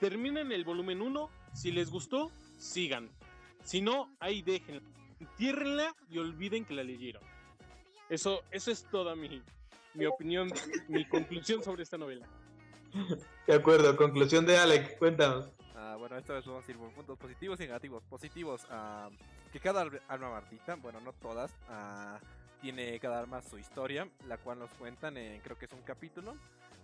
Terminen 0.01 0.51
el 0.53 0.65
volumen 0.65 1.01
1. 1.01 1.31
Si 1.53 1.71
les 1.71 1.91
gustó, 1.91 2.31
sigan. 2.59 3.11
Si 3.63 3.81
no, 3.81 4.15
ahí 4.19 4.43
déjenla. 4.43 4.83
Entiérrenla 5.21 5.95
y 6.11 6.19
olviden 6.19 6.65
que 6.65 6.75
la 6.75 6.83
leyeron. 6.83 7.23
Eso, 8.09 8.43
eso 8.51 8.71
es 8.71 8.85
toda 8.91 9.15
mi, 9.15 9.43
mi 9.95 10.07
opinión, 10.07 10.53
mi 10.89 11.07
conclusión 11.07 11.63
sobre 11.63 11.85
esta 11.85 11.97
novela. 11.97 12.27
De 13.47 13.55
acuerdo, 13.55 13.97
conclusión 13.97 14.47
de 14.47 14.57
Alec, 14.57 14.99
cuéntanos. 14.99 15.51
Ah, 15.85 15.97
bueno, 15.97 16.17
esta 16.17 16.33
vez 16.33 16.47
vamos 16.47 16.67
a 16.67 16.71
ir 16.71 16.79
por 16.79 16.91
puntos 16.93 17.19
positivos 17.19 17.61
y 17.61 17.65
negativos. 17.65 18.03
Positivos, 18.05 18.67
ah, 18.71 19.11
que 19.53 19.61
cada 19.61 19.83
al- 19.83 20.01
alma 20.09 20.31
maldita, 20.31 20.77
bueno, 20.77 20.99
no 21.01 21.13
todas, 21.13 21.53
ah, 21.69 22.19
tiene 22.63 22.99
cada 23.01 23.19
arma 23.21 23.43
su 23.43 23.59
historia, 23.59 24.09
la 24.27 24.39
cual 24.39 24.61
nos 24.61 24.71
cuentan 24.73 25.19
en, 25.19 25.41
creo 25.43 25.59
que 25.59 25.67
es 25.67 25.73
un 25.73 25.83
capítulo. 25.83 26.37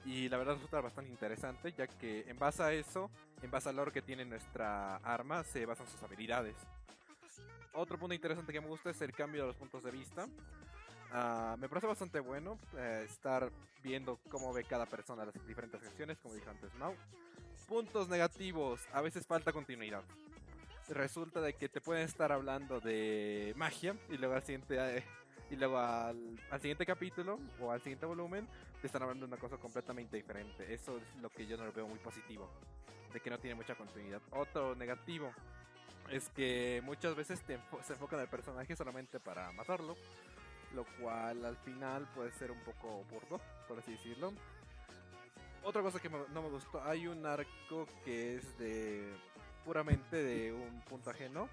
Y 0.05 0.29
la 0.29 0.37
verdad 0.37 0.55
resulta 0.55 0.83
bastante 0.83 1.11
interesante, 1.11 1.73
ya 1.73 1.87
que 1.87 2.29
en 2.29 2.39
base 2.39 2.63
a 2.63 2.73
eso, 2.75 3.11
en 3.43 3.51
base 3.51 3.71
al 3.71 3.77
lore 3.77 3.91
que 3.91 4.03
tiene 4.03 4.27
nuestra 4.27 4.97
arma, 4.97 5.45
se 5.45 5.65
basan 5.65 5.87
sus 5.87 6.03
habilidades. 6.03 6.57
Otro 7.73 7.97
punto 7.99 8.15
interesante 8.15 8.53
que 8.53 8.61
me 8.61 8.67
gusta 8.67 8.91
es 8.91 9.01
el 9.01 9.13
cambio 9.13 9.43
de 9.43 9.49
los 9.49 9.57
puntos 9.57 9.83
de 9.83 9.91
vista. 9.91 10.27
Ah, 11.13 11.57
me 11.59 11.69
parece 11.71 11.87
bastante 11.87 12.21
bueno 12.21 12.59
eh, 12.77 13.07
estar 13.09 13.51
viendo 13.83 14.19
cómo 14.31 14.53
ve 14.53 14.65
cada 14.65 14.85
persona 14.85 15.25
las 15.25 15.47
diferentes 15.47 15.83
acciones, 15.83 16.19
como 16.19 16.35
dijo 16.35 16.51
antes 16.51 16.75
Mau. 16.75 16.95
Puntos 17.71 18.09
negativos, 18.09 18.81
a 18.93 19.01
veces 19.01 19.25
falta 19.29 19.53
continuidad. 19.53 20.03
Resulta 20.89 21.41
de 21.41 21.53
que 21.53 21.69
te 21.69 21.81
pueden 21.81 22.03
estar 22.03 22.33
hablando 22.33 22.81
de 22.81 23.55
magia 23.57 23.95
y 24.09 24.17
luego 24.17 24.35
al 24.35 24.43
siguiente 24.43 24.99
eh, 24.99 25.05
y 25.51 25.55
luego 25.55 25.79
al, 25.79 26.37
al 26.51 26.61
siguiente 26.61 26.85
capítulo 26.85 27.39
o 27.61 27.71
al 27.71 27.81
siguiente 27.81 28.07
volumen 28.07 28.49
te 28.81 28.89
están 28.89 29.03
hablando 29.03 29.25
de 29.25 29.35
una 29.35 29.41
cosa 29.41 29.57
completamente 29.57 30.17
diferente. 30.17 30.75
Eso 30.75 30.97
es 30.97 31.23
lo 31.23 31.31
que 31.31 31.47
yo 31.47 31.57
no 31.57 31.65
lo 31.65 31.73
veo 31.73 31.87
muy 31.87 32.01
positivo, 32.01 32.51
de 33.13 33.21
que 33.21 33.31
no 33.31 33.39
tiene 33.39 33.55
mucha 33.55 33.77
continuidad. 33.77 34.21
Otro 34.33 34.75
negativo 34.75 35.33
es 36.11 36.29
que 36.31 36.83
muchas 36.85 37.15
veces 37.15 37.41
te 37.43 37.57
enfo- 37.57 37.81
se 37.85 37.93
enfocan 37.93 38.19
el 38.19 38.27
personaje 38.27 38.75
solamente 38.75 39.21
para 39.21 39.53
matarlo, 39.53 39.97
lo 40.75 40.85
cual 41.01 41.45
al 41.45 41.57
final 41.59 42.09
puede 42.17 42.33
ser 42.33 42.51
un 42.51 42.61
poco 42.65 43.05
burdo, 43.05 43.41
por 43.69 43.79
así 43.79 43.93
decirlo. 43.93 44.33
Otra 45.63 45.83
cosa 45.83 46.01
que 46.01 46.09
me- 46.09 46.27
no 46.33 46.43
me 46.43 46.49
gustó, 46.49 46.83
hay 46.85 47.07
un 47.07 47.25
arco 47.27 47.87
que 48.05 48.37
es 48.37 48.59
de 48.59 49.13
puramente 49.65 50.17
de 50.17 50.53
un 50.53 50.81
punto 50.83 51.11
ajeno. 51.11 51.49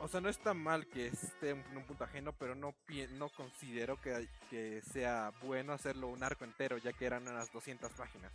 O 0.00 0.08
sea, 0.08 0.20
no 0.20 0.28
está 0.28 0.52
mal 0.54 0.86
que 0.88 1.06
esté 1.06 1.50
en 1.50 1.64
un 1.76 1.84
punto 1.84 2.02
ajeno, 2.04 2.32
pero 2.32 2.54
no, 2.56 2.74
no 3.12 3.28
considero 3.30 4.00
que, 4.00 4.28
que 4.50 4.82
sea 4.82 5.32
bueno 5.42 5.72
hacerlo 5.72 6.08
un 6.08 6.22
arco 6.24 6.44
entero, 6.44 6.76
ya 6.78 6.92
que 6.92 7.06
eran 7.06 7.26
unas 7.28 7.52
200 7.52 7.92
páginas. 7.92 8.32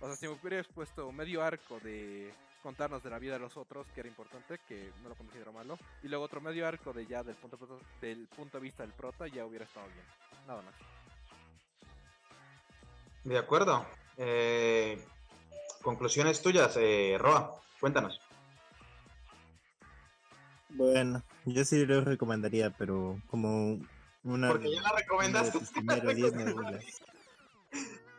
O 0.00 0.06
sea, 0.06 0.16
si 0.16 0.28
me 0.28 0.34
hubieras 0.34 0.68
puesto 0.68 1.10
medio 1.10 1.42
arco 1.42 1.80
de 1.80 2.30
contarnos 2.62 3.02
de 3.02 3.10
la 3.10 3.18
vida 3.18 3.34
de 3.34 3.38
los 3.40 3.56
otros, 3.56 3.86
que 3.94 4.00
era 4.00 4.08
importante, 4.08 4.58
que 4.68 4.92
no 5.02 5.08
lo 5.08 5.14
considero 5.14 5.52
malo, 5.52 5.78
y 6.02 6.08
luego 6.08 6.24
otro 6.24 6.42
medio 6.42 6.66
arco 6.68 6.92
de 6.92 7.06
ya 7.06 7.22
del 7.22 7.36
punto, 7.36 7.58
del 8.02 8.26
punto 8.28 8.58
de 8.58 8.62
vista 8.62 8.82
del 8.82 8.92
prota, 8.92 9.26
ya 9.26 9.46
hubiera 9.46 9.64
estado 9.64 9.86
bien. 9.86 10.04
Nada 10.46 10.60
más. 10.62 10.74
De 13.24 13.38
acuerdo. 13.38 13.84
Eh, 14.16 15.02
conclusiones 15.82 16.40
tuyas, 16.42 16.76
eh, 16.76 17.16
Roa, 17.18 17.54
cuéntanos. 17.80 18.20
Bueno, 20.70 21.22
yo 21.44 21.64
sí 21.64 21.86
lo 21.86 22.02
recomendaría, 22.02 22.70
pero 22.70 23.20
como 23.28 23.78
una 24.24 24.48
Porque 24.48 24.74
ya 24.74 24.82
la 24.82 24.92
recomendaste. 24.96 25.58
tus 25.58 25.70
primeras 25.70 26.14
10 26.14 26.34
novelas. 26.34 26.84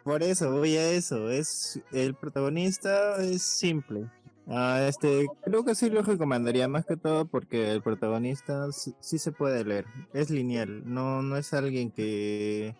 Por 0.03 0.23
eso, 0.23 0.51
voy 0.51 0.77
a 0.77 0.91
eso. 0.91 1.29
Es 1.29 1.79
el 1.91 2.15
protagonista 2.15 3.17
es 3.21 3.41
simple. 3.41 4.09
Ah, 4.47 4.85
este, 4.87 5.25
creo 5.43 5.65
que 5.65 5.73
sí 5.73 5.89
lo 5.89 6.03
recomendaría 6.03 6.67
más 6.67 6.85
que 6.85 6.95
todo 6.95 7.25
porque 7.25 7.71
el 7.71 7.81
protagonista 7.81 8.71
sí, 8.71 8.93
sí 8.99 9.17
se 9.17 9.31
puede 9.31 9.65
leer. 9.65 9.85
Es 10.13 10.29
lineal, 10.29 10.83
no, 10.85 11.23
no 11.23 11.35
es 11.35 11.51
alguien 11.53 11.89
que 11.89 12.75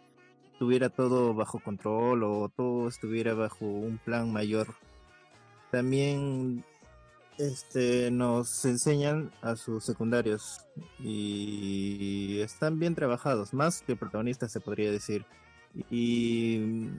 tuviera 0.60 0.90
todo 0.90 1.34
bajo 1.34 1.60
control 1.60 2.23
o 2.23 2.49
todo 2.49 2.88
estuviera 2.88 3.34
bajo 3.34 3.65
un 3.65 3.98
plan 3.98 4.32
mayor. 4.32 4.68
También 5.72 6.64
este, 7.38 8.11
nos 8.11 8.64
enseñan 8.65 9.32
a 9.41 9.56
sus 9.56 9.84
secundarios 9.84 10.65
y 10.99 12.40
están 12.40 12.80
bien 12.80 12.95
trabajados, 12.95 13.53
más 13.53 13.82
que 13.82 13.95
protagonistas 13.95 14.52
se 14.52 14.61
podría 14.61 14.91
decir. 14.91 15.26
Y 15.90 16.60
mm, 16.60 16.98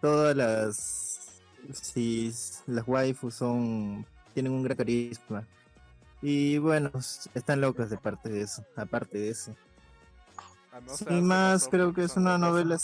todas 0.00 0.36
las, 0.36 1.42
si 1.72 2.32
las 2.66 2.88
waifus 2.88 3.34
son, 3.34 4.04
tienen 4.34 4.52
un 4.52 4.62
gran 4.62 4.76
carisma. 4.76 5.46
Y 6.22 6.58
bueno, 6.58 6.90
están 7.34 7.60
locas 7.60 7.88
de 7.90 7.96
parte 7.96 8.28
de 8.28 8.42
eso, 8.42 8.64
aparte 8.76 9.18
de 9.18 9.30
eso. 9.30 9.56
Y 11.08 11.20
más 11.20 11.68
creo 11.68 11.92
que 11.92 12.04
es 12.04 12.16
una 12.16 12.38
novela... 12.38 12.78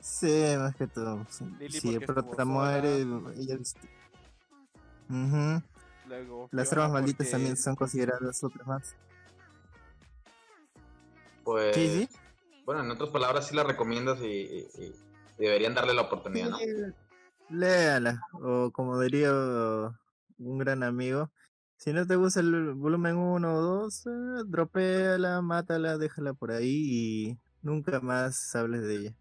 Sí, 0.00 0.54
más 0.58 0.74
que 0.74 0.86
todo. 0.86 1.26
si 1.68 1.94
el 1.94 2.04
prota 2.04 2.44
muere, 2.44 3.02
ella 3.36 3.58
las 6.50 6.72
armas 6.72 6.90
malditas 6.90 7.30
también 7.30 7.56
son 7.56 7.76
consideradas 7.76 8.42
otras 8.42 8.66
más. 8.66 8.96
Pues. 11.44 12.08
Bueno, 12.64 12.82
en 12.82 12.90
otras 12.90 13.10
palabras, 13.10 13.46
sí 13.46 13.54
la 13.54 13.64
recomiendas 13.64 14.18
y, 14.20 14.66
deberían 15.38 15.74
darle 15.74 15.94
la 15.94 16.02
oportunidad, 16.02 16.50
¿no? 16.50 16.58
Léala, 17.50 18.20
o 18.32 18.70
como 18.70 19.00
diría 19.00 19.32
un 19.32 20.58
gran 20.58 20.82
amigo, 20.82 21.30
si 21.78 21.92
no 21.92 22.04
te 22.06 22.16
gusta 22.16 22.40
el 22.40 22.74
volumen 22.74 23.16
1 23.16 23.54
o 23.54 23.60
2, 23.60 24.06
eh, 24.06 24.10
dropéala, 24.46 25.40
mátala, 25.40 25.96
déjala 25.96 26.34
por 26.34 26.50
ahí 26.50 27.30
y 27.30 27.38
nunca 27.62 28.00
más 28.00 28.54
hables 28.56 28.82
de 28.82 28.96
ella. 28.96 29.14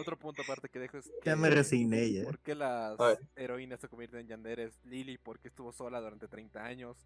Otro 0.00 0.18
punto 0.18 0.42
aparte 0.42 0.68
que 0.68 0.80
dejo 0.80 0.98
es. 0.98 1.10
Ya 1.24 1.36
me 1.36 1.48
resigné 1.50 2.12
ya. 2.12 2.24
¿Por 2.24 2.40
qué 2.40 2.56
las 2.56 2.98
heroínas 3.36 3.80
se 3.80 3.88
convierten 3.88 4.20
en 4.20 4.26
yanderes? 4.26 4.74
Lily, 4.84 5.16
porque 5.16 5.48
estuvo 5.48 5.72
sola 5.72 6.00
durante 6.00 6.26
30 6.26 6.64
años. 6.64 6.96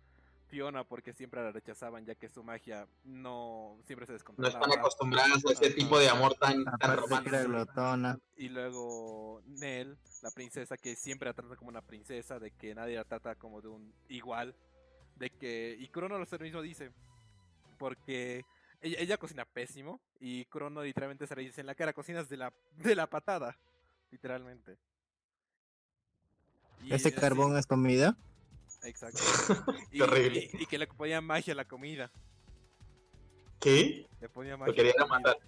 Fiona, 0.48 0.84
porque 0.84 1.12
siempre 1.12 1.42
la 1.42 1.52
rechazaban, 1.52 2.04
ya 2.04 2.14
que 2.14 2.28
su 2.28 2.42
magia 2.42 2.88
no 3.04 3.78
siempre 3.84 4.06
se 4.06 4.14
descontrolaba. 4.14 4.58
No 4.58 4.64
están 4.64 4.80
acostumbradas 4.80 5.44
a 5.44 5.52
ese 5.52 5.70
tipo 5.70 5.98
de 5.98 6.08
amor 6.08 6.34
tan, 6.34 6.64
tan 6.64 6.96
romántico. 6.96 7.36
Y 8.36 8.48
luego 8.48 9.42
Nell, 9.46 9.98
la 10.22 10.30
princesa, 10.30 10.76
que 10.76 10.96
siempre 10.96 11.28
la 11.28 11.34
trata 11.34 11.56
como 11.56 11.68
una 11.68 11.82
princesa, 11.82 12.38
de 12.38 12.50
que 12.50 12.74
nadie 12.74 12.96
la 12.96 13.04
trata 13.04 13.34
como 13.34 13.60
de 13.60 13.68
un 13.68 13.94
igual. 14.08 14.56
De 15.16 15.30
que. 15.30 15.76
Y 15.78 15.88
Crono 15.88 16.18
lo 16.18 16.26
mismo 16.40 16.62
dice. 16.62 16.90
Porque 17.78 18.44
ella, 18.80 19.18
cocina 19.18 19.44
pésimo 19.44 20.00
y 20.18 20.44
Crono 20.46 20.82
literalmente 20.82 21.26
se 21.26 21.36
le 21.36 21.42
dice 21.42 21.60
en 21.60 21.66
la 21.66 21.74
cara, 21.74 21.92
cocinas 21.92 22.28
de 22.28 22.36
la, 22.36 22.52
de 22.76 22.94
la 22.94 23.06
patada. 23.08 23.56
Literalmente. 24.10 24.78
¿Ese 26.88 27.12
carbón 27.12 27.56
es 27.56 27.66
comida? 27.66 28.16
Exacto. 28.88 29.20
y, 29.92 29.98
Terrible. 29.98 30.50
Y, 30.52 30.66
que 30.66 30.78
le 30.78 30.86
ponía 30.86 31.20
magia 31.20 31.52
a 31.52 31.56
la 31.56 31.66
comida. 31.66 32.10
¿Qué? 33.60 34.06
Le 34.20 34.28
ponía 34.28 34.56
magia. 34.56 34.72
Lo 34.72 34.76
querían 34.76 35.08
matar. 35.08 35.38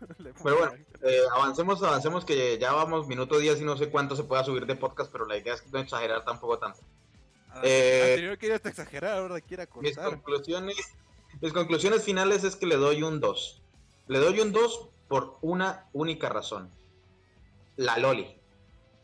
pero 0.42 0.58
bueno, 0.58 0.72
eh, 1.02 1.20
avancemos, 1.34 1.82
avancemos 1.82 2.24
que 2.24 2.58
ya 2.58 2.72
vamos 2.72 3.06
minuto 3.06 3.38
10 3.38 3.60
y 3.60 3.64
no 3.64 3.76
sé 3.76 3.90
cuánto 3.90 4.16
se 4.16 4.24
pueda 4.24 4.44
subir 4.44 4.66
de 4.66 4.76
podcast, 4.76 5.12
pero 5.12 5.26
la 5.26 5.36
idea 5.36 5.54
es 5.54 5.70
no 5.72 5.78
exagerar 5.78 6.24
tampoco 6.24 6.58
tanto. 6.58 6.80
Ah, 7.50 7.60
eh, 7.64 8.10
anterior 8.10 8.38
quería 8.38 8.56
exagerar, 8.56 9.18
ahora 9.18 9.40
quiera 9.40 9.66
cortar. 9.66 9.90
Mis 9.90 9.98
conclusiones 9.98 10.76
mis 11.40 11.52
conclusiones 11.54 12.04
finales 12.04 12.44
es 12.44 12.56
que 12.56 12.66
le 12.66 12.76
doy 12.76 13.02
un 13.02 13.20
2. 13.20 13.62
Le 14.08 14.18
doy 14.18 14.40
un 14.40 14.52
2 14.52 14.88
por 15.08 15.38
una 15.40 15.88
única 15.92 16.28
razón. 16.28 16.70
La 17.76 17.98
Loli. 17.98 18.39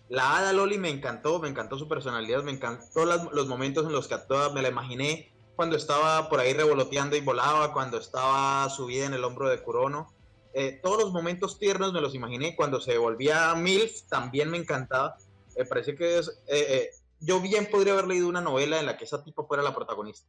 La 0.09 0.37
Hada 0.37 0.53
Loli 0.53 0.79
me 0.79 0.91
encantó, 0.91 1.39
me 1.41 1.49
encantó 1.49 1.79
su 1.79 1.89
personalidad, 1.89 2.43
me 2.43 2.53
encantó 2.53 3.05
los 3.05 3.47
momentos 3.49 3.87
en 3.87 3.93
los 3.93 4.09
que 4.09 4.15
actuaba, 4.15 4.53
me 4.53 4.63
la 4.63 4.69
imaginé 4.69 5.33
cuando 5.57 5.77
estaba 5.77 6.29
por 6.29 6.39
ahí 6.39 6.53
revoloteando 6.53 7.17
y 7.17 7.21
volaba, 7.21 7.73
cuando 7.73 7.99
estaba 7.99 8.69
subida 8.69 9.07
en 9.07 9.15
el 9.15 9.25
hombro 9.25 9.49
de 9.49 9.63
Kurono. 9.63 10.15
Eh, 10.55 10.81
todos 10.83 11.03
los 11.03 11.13
momentos 11.13 11.59
tiernos 11.59 11.93
me 11.93 12.01
los 12.01 12.15
imaginé, 12.15 12.55
cuando 12.55 12.81
se 12.81 12.99
volvía 12.99 13.55
MILF 13.55 14.03
también 14.09 14.51
me 14.51 14.59
encantaba. 14.59 15.17
Me 15.57 15.65
parece 15.65 15.97
que. 15.97 16.19
Eh, 16.19 16.25
eh, 16.47 16.91
yo 17.21 17.41
bien 17.41 17.67
podría 17.71 17.95
haber 17.95 18.07
leído 18.07 18.29
una 18.29 18.43
novela 18.43 18.79
en 18.79 18.87
la 18.87 18.97
que 18.97 19.05
esa 19.05 19.25
tipo 19.25 19.47
fuera 19.47 19.63
la 19.63 19.75
protagonista 19.75 20.29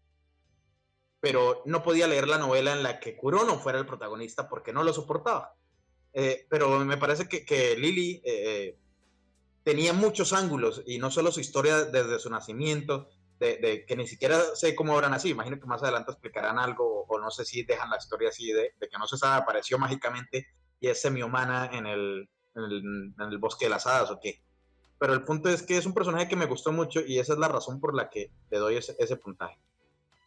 pero 1.19 1.61
no 1.65 1.83
podía 1.83 2.07
leer 2.07 2.27
la 2.27 2.37
novela 2.37 2.73
en 2.73 2.83
la 2.83 2.99
que 2.99 3.15
Kurono 3.15 3.59
fuera 3.59 3.79
el 3.79 3.85
protagonista 3.85 4.47
porque 4.47 4.73
no 4.73 4.83
lo 4.83 4.93
soportaba. 4.93 5.53
Eh, 6.13 6.45
pero 6.49 6.79
me 6.79 6.97
parece 6.97 7.27
que, 7.27 7.45
que 7.45 7.75
Lily 7.75 8.21
eh, 8.23 8.77
tenía 9.67 9.91
muchos 9.91 10.31
ángulos 10.31 10.81
y 10.85 10.97
no 10.97 11.11
solo 11.11 11.29
su 11.29 11.41
historia 11.41 11.83
desde 11.83 12.19
su 12.19 12.29
nacimiento, 12.29 13.09
de, 13.37 13.83
que 13.85 13.97
ni 13.97 14.07
siquiera 14.07 14.39
sé 14.55 14.73
cómo 14.73 14.93
habrán 14.93 15.13
así. 15.13 15.27
Imagino 15.27 15.59
que 15.59 15.65
más 15.65 15.83
adelante 15.83 16.13
explicarán 16.13 16.57
algo 16.57 17.03
o, 17.05 17.19
no 17.19 17.29
sé 17.31 17.43
si 17.43 17.63
dejan 17.63 17.89
la 17.89 17.97
historia 17.97 18.29
así 18.29 18.49
de, 18.53 18.71
que 18.79 18.97
no 18.97 19.05
se 19.07 19.17
sabe, 19.17 19.41
apareció 19.41 19.77
mágicamente 19.77 20.47
y 20.79 20.87
es 20.87 21.01
semi-humana 21.01 21.69
en 21.73 21.85
el, 21.85 22.29
en, 22.55 23.13
el, 23.19 23.37
bosque 23.39 23.65
de 23.65 23.71
las 23.71 23.85
hadas 23.85 24.09
o 24.09 24.21
qué. 24.21 24.41
Pero 24.97 25.13
el 25.13 25.25
punto 25.25 25.49
es 25.49 25.63
que 25.63 25.75
es 25.75 25.85
un 25.85 25.93
personaje 25.93 26.29
que 26.29 26.37
me 26.37 26.45
gustó 26.45 26.71
mucho 26.71 27.01
y 27.05 27.19
esa 27.19 27.33
es 27.33 27.39
la 27.39 27.49
razón 27.49 27.81
por 27.81 27.93
la 27.93 28.09
que 28.09 28.31
le 28.49 28.59
doy 28.59 28.77
ese, 28.77 28.95
ese 28.97 29.17
puntaje 29.17 29.59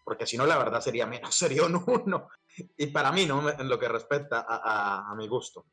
porque 0.05 0.27
si 0.27 0.37
no, 0.37 0.45
la 0.45 0.59
verdad 0.59 0.81
sería 0.81 1.07
menos, 1.07 1.35
sería 1.37 1.62
un 1.62 1.83
uno. 1.87 2.29
Y 2.77 2.89
para 2.89 3.12
mí, 3.12 3.27
¿no? 3.27 3.49
En 3.49 3.69
lo 3.69 3.79
que 3.79 3.89
respecta 3.89 4.45
a, 4.47 5.15
mi 5.17 5.29
gusto. 5.29 5.65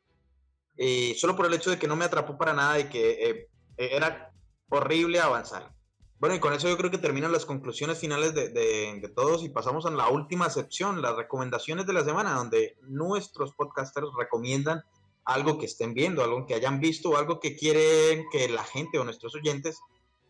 Y 0.76 1.14
solo 1.14 1.34
por 1.34 1.46
el 1.46 1.54
hecho 1.54 1.70
de 1.70 1.78
que 1.78 1.88
no 1.88 1.96
me 1.96 2.04
atrapó 2.04 2.38
para 2.38 2.54
nada 2.54 2.78
y 2.78 2.84
que 2.84 3.10
eh, 3.10 3.48
era 3.78 4.32
horrible 4.68 5.20
avanzar. 5.20 5.72
Bueno, 6.18 6.34
y 6.34 6.40
con 6.40 6.52
eso 6.52 6.68
yo 6.68 6.76
creo 6.76 6.90
que 6.90 6.98
terminan 6.98 7.30
las 7.30 7.46
conclusiones 7.46 8.00
finales 8.00 8.34
de, 8.34 8.48
de, 8.48 9.12
todos 9.14 9.44
y 9.44 9.50
pasamos 9.50 9.86
a 9.86 9.90
la 9.90 10.08
última 10.08 10.50
sección, 10.50 11.00
las 11.00 11.16
recomendaciones 11.16 11.86
de 11.86 11.92
la 11.92 12.04
semana, 12.04 12.34
donde 12.34 12.76
nuestros 12.82 13.52
podcasters 13.52 14.08
recomiendan 14.18 14.82
algo 15.24 15.58
que 15.58 15.66
estén 15.66 15.94
viendo, 15.94 16.24
algo 16.24 16.44
que 16.46 16.54
hayan 16.54 16.80
visto 16.80 17.16
algo 17.16 17.38
que 17.38 17.54
quieren 17.54 18.24
que 18.32 18.48
la 18.48 18.64
gente 18.64 18.98
o 18.98 19.04
nuestros 19.04 19.34
oyentes 19.36 19.78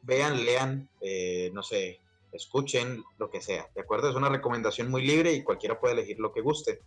vean, 0.02 0.44
lean, 0.44 0.90
eh, 1.00 1.50
no 1.54 1.62
sé, 1.62 2.00
escuchen 2.32 3.02
lo 3.16 3.30
que 3.30 3.40
sea, 3.40 3.68
¿de 3.74 3.80
acuerdo? 3.80 4.10
Es 4.10 4.16
una 4.16 4.28
recomendación 4.28 4.90
muy 4.90 5.06
libre 5.06 5.32
y 5.32 5.42
cualquiera 5.42 5.80
puede 5.80 5.94
elegir 5.94 6.18
lo 6.18 6.32
que 6.32 6.42
guste. 6.42 6.82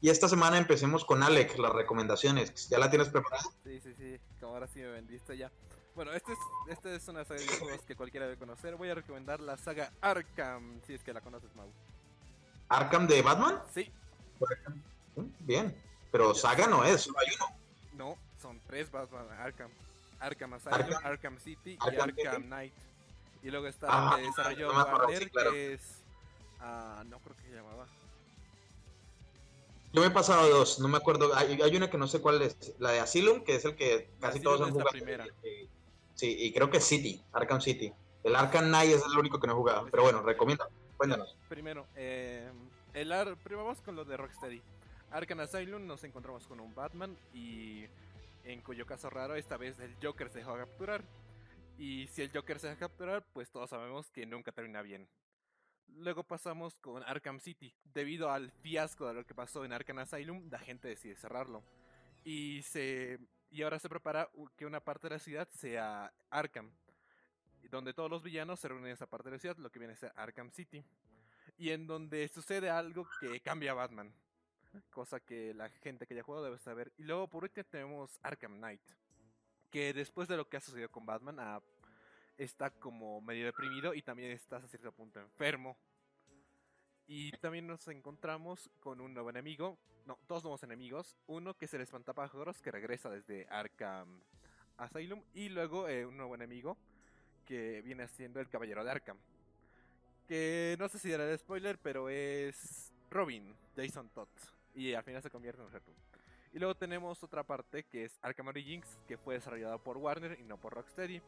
Y 0.00 0.10
esta 0.10 0.28
semana 0.28 0.58
empecemos 0.58 1.04
con 1.04 1.22
Alex, 1.22 1.58
las 1.58 1.72
recomendaciones. 1.72 2.68
¿Ya 2.68 2.78
la 2.78 2.90
tienes 2.90 3.08
preparada? 3.08 3.42
Sí, 3.62 3.80
sí, 3.80 3.94
sí, 3.94 4.18
como 4.38 4.52
ahora 4.52 4.66
sí 4.66 4.80
me 4.80 4.90
vendiste 4.90 5.36
ya. 5.38 5.50
Bueno, 5.94 6.12
esta 6.12 6.32
es, 6.32 6.38
este 6.68 6.94
es 6.96 7.06
una 7.06 7.24
saga 7.24 7.40
de 7.40 7.46
juegos 7.46 7.82
que 7.86 7.94
cualquiera 7.94 8.26
debe 8.26 8.38
conocer. 8.38 8.74
Voy 8.74 8.90
a 8.90 8.94
recomendar 8.96 9.40
la 9.40 9.56
saga 9.56 9.92
Arkham, 10.00 10.80
si 10.86 10.94
es 10.94 11.02
que 11.04 11.12
la 11.12 11.20
conoces, 11.20 11.54
Mau. 11.54 11.68
¿Arkham 12.68 13.06
de 13.06 13.22
Batman? 13.22 13.62
Sí. 13.72 13.92
Mm, 15.14 15.26
bien, 15.40 15.82
pero 16.10 16.34
saga 16.34 16.66
no 16.66 16.84
es, 16.84 17.02
solo 17.02 17.18
hay 17.20 17.34
uno. 17.36 17.56
No, 17.92 18.18
son 18.42 18.60
tres 18.66 18.90
Batman 18.90 19.26
Arkham. 19.38 19.70
Arkham 20.18 20.54
Asylum, 20.54 20.98
Arkham, 21.04 21.38
City 21.38 21.78
y 21.80 21.96
Arkham 22.00 22.44
Knight. 22.44 22.72
Y 23.42 23.50
luego 23.50 23.66
está 23.68 23.86
ah, 23.90 24.16
que 24.16 24.22
desarrolló 24.22 24.72
Warner, 24.72 25.30
que 25.30 25.74
es. 25.74 26.02
Ah, 26.60 27.04
no 27.06 27.18
creo 27.20 27.36
que 27.36 27.42
se 27.42 27.54
llamaba. 27.54 27.86
Yo 29.92 30.00
me 30.00 30.08
he 30.08 30.10
pasado 30.10 30.48
dos, 30.48 30.80
no 30.80 30.88
me 30.88 30.96
acuerdo. 30.96 31.32
Hay, 31.36 31.60
hay, 31.60 31.76
una 31.76 31.88
que 31.88 31.98
no 31.98 32.08
sé 32.08 32.20
cuál 32.20 32.42
es. 32.42 32.74
La 32.80 32.90
de 32.90 33.00
Asylum, 33.00 33.44
que 33.44 33.54
es 33.54 33.64
el 33.64 33.76
que 33.76 34.10
casi 34.18 34.40
todos 34.40 34.62
han 34.62 34.72
jugado. 34.72 34.90
Primera. 34.90 35.26
Sí, 36.14 36.36
y 36.38 36.52
creo 36.52 36.70
que 36.70 36.80
City, 36.80 37.22
Arkham 37.32 37.60
City. 37.60 37.92
El 38.22 38.36
Arkham 38.36 38.66
Knight 38.66 38.92
es 38.92 39.04
el 39.04 39.18
único 39.18 39.38
que 39.38 39.46
no 39.46 39.52
he 39.52 39.56
jugado. 39.56 39.86
Pero 39.90 40.04
bueno, 40.04 40.22
recomienda. 40.22 40.68
Cuéntanos. 40.96 41.36
Primero, 41.48 41.86
eh, 41.96 42.50
el 42.92 43.12
ar... 43.12 43.36
primero 43.36 43.64
vamos 43.64 43.82
con 43.82 43.96
lo 43.96 44.04
de 44.04 44.16
Rocksteady. 44.16 44.62
Arkham 45.10 45.40
Asylum 45.40 45.86
nos 45.86 46.02
encontramos 46.04 46.46
con 46.46 46.60
un 46.60 46.74
Batman 46.74 47.16
y 47.32 47.84
en 48.44 48.60
cuyo 48.62 48.86
caso 48.86 49.10
raro 49.10 49.36
esta 49.36 49.56
vez 49.56 49.78
el 49.78 49.94
Joker 50.02 50.28
se 50.28 50.38
dejó 50.38 50.56
capturar 50.56 51.04
y 51.78 52.06
si 52.08 52.22
el 52.22 52.30
Joker 52.32 52.58
se 52.58 52.68
deja 52.68 52.78
capturar, 52.78 53.24
pues 53.32 53.50
todos 53.50 53.70
sabemos 53.70 54.10
que 54.10 54.26
nunca 54.26 54.52
termina 54.52 54.82
bien. 54.82 55.08
Luego 55.88 56.24
pasamos 56.24 56.76
con 56.76 57.02
Arkham 57.04 57.40
City. 57.40 57.74
Debido 57.92 58.30
al 58.30 58.50
fiasco 58.50 59.06
de 59.06 59.14
lo 59.14 59.24
que 59.24 59.34
pasó 59.34 59.64
en 59.64 59.72
Arkham 59.72 59.98
Asylum, 59.98 60.48
la 60.50 60.58
gente 60.58 60.88
decide 60.88 61.16
cerrarlo. 61.16 61.62
Y, 62.24 62.62
se, 62.62 63.18
y 63.54 63.62
ahora 63.62 63.78
se 63.78 63.88
prepara 63.88 64.28
que 64.56 64.66
una 64.66 64.80
parte 64.80 65.08
de 65.08 65.14
la 65.14 65.18
ciudad 65.20 65.48
sea 65.48 66.12
Arkham. 66.28 66.72
Donde 67.70 67.94
todos 67.94 68.10
los 68.10 68.22
villanos 68.22 68.58
se 68.58 68.68
reúnen 68.68 68.88
en 68.88 68.92
esa 68.92 69.06
parte 69.06 69.30
de 69.30 69.36
la 69.36 69.38
ciudad, 69.38 69.56
lo 69.58 69.70
que 69.70 69.78
viene 69.78 69.94
a 69.94 69.96
ser 69.96 70.12
Arkham 70.16 70.50
City. 70.50 70.84
Y 71.56 71.70
en 71.70 71.86
donde 71.86 72.26
sucede 72.26 72.68
algo 72.68 73.08
que 73.20 73.40
cambia 73.40 73.70
a 73.70 73.74
Batman. 73.74 74.12
Cosa 74.90 75.20
que 75.20 75.54
la 75.54 75.68
gente 75.70 76.04
que 76.04 76.14
haya 76.14 76.24
jugado 76.24 76.44
debe 76.44 76.58
saber. 76.58 76.92
Y 76.98 77.04
luego 77.04 77.28
por 77.28 77.44
último 77.44 77.64
tenemos 77.70 78.18
Arkham 78.22 78.56
Knight 78.56 78.82
que 79.70 79.92
después 79.92 80.28
de 80.28 80.36
lo 80.36 80.48
que 80.48 80.56
ha 80.56 80.60
sucedido 80.60 80.88
con 80.88 81.04
Batman 81.04 81.36
ah, 81.40 81.60
está 82.38 82.70
como 82.70 83.20
medio 83.20 83.46
deprimido 83.46 83.92
y 83.92 84.02
también 84.02 84.30
está 84.30 84.56
a 84.58 84.68
cierto 84.68 84.92
punto 84.92 85.20
enfermo. 85.20 85.76
Y 87.08 87.30
también 87.38 87.66
nos 87.66 87.86
encontramos 87.88 88.70
con 88.80 89.00
un 89.00 89.12
nuevo 89.12 89.30
enemigo, 89.30 89.76
no, 90.06 90.18
dos 90.28 90.42
nuevos 90.42 90.62
enemigos. 90.62 91.16
Uno 91.26 91.54
que 91.54 91.64
es 91.66 91.74
el 91.74 91.80
espantapájaros 91.80 92.60
que 92.60 92.70
regresa 92.70 93.10
desde 93.10 93.46
Arkham 93.48 94.20
Asylum 94.76 95.22
y 95.34 95.48
luego 95.48 95.88
eh, 95.88 96.04
un 96.06 96.16
nuevo 96.16 96.34
enemigo 96.34 96.76
que 97.44 97.82
viene 97.82 98.08
siendo 98.08 98.40
el 98.40 98.48
Caballero 98.48 98.84
de 98.84 98.90
Arkham. 98.90 99.18
Que 100.26 100.76
no 100.78 100.88
sé 100.88 100.98
si 100.98 101.12
era 101.12 101.30
el 101.30 101.38
spoiler, 101.38 101.78
pero 101.78 102.08
es 102.08 102.92
Robin, 103.10 103.54
Jason 103.76 104.08
Todd. 104.10 104.28
Y 104.74 104.94
al 104.94 105.04
final 105.04 105.22
se 105.22 105.30
convierte 105.30 105.62
en 105.62 105.70
Retu. 105.70 105.92
Y 106.52 106.58
luego 106.58 106.74
tenemos 106.74 107.22
otra 107.22 107.42
parte 107.42 107.84
que 107.84 108.04
es 108.04 108.18
Arkham 108.22 108.48
Origins, 108.48 108.98
que 109.06 109.18
fue 109.18 109.34
desarrollada 109.34 109.78
por 109.78 109.98
Warner 109.98 110.38
y 110.40 110.44
no 110.44 110.56
por 110.56 110.74
Rocksteady. 110.74 111.20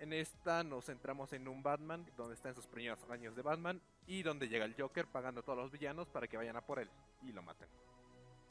En 0.00 0.12
esta 0.12 0.64
nos 0.64 0.86
centramos 0.86 1.32
en 1.32 1.46
un 1.46 1.62
Batman, 1.62 2.04
donde 2.16 2.34
está 2.34 2.48
en 2.48 2.56
sus 2.56 2.66
primeros 2.66 2.98
años 3.08 3.36
de 3.36 3.42
Batman, 3.42 3.80
y 4.06 4.22
donde 4.22 4.48
llega 4.48 4.64
el 4.64 4.74
Joker 4.74 5.06
pagando 5.06 5.40
a 5.40 5.44
todos 5.44 5.58
los 5.58 5.70
villanos 5.70 6.08
para 6.08 6.26
que 6.26 6.36
vayan 6.36 6.56
a 6.56 6.66
por 6.66 6.80
él 6.80 6.90
y 7.22 7.32
lo 7.32 7.42
maten. 7.42 7.68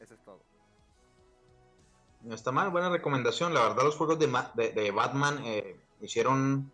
Eso 0.03 0.15
es 0.15 0.19
todo. 0.23 0.41
No 2.21 2.35
está 2.35 2.51
mal, 2.51 2.69
buena 2.71 2.89
recomendación. 2.89 3.53
La 3.53 3.61
verdad, 3.61 3.83
los 3.83 3.95
juegos 3.95 4.19
de, 4.19 4.27
Ma- 4.27 4.51
de- 4.53 4.71
de 4.71 4.91
Batman 4.91 5.41
eh, 5.45 5.79
hicieron 6.01 6.71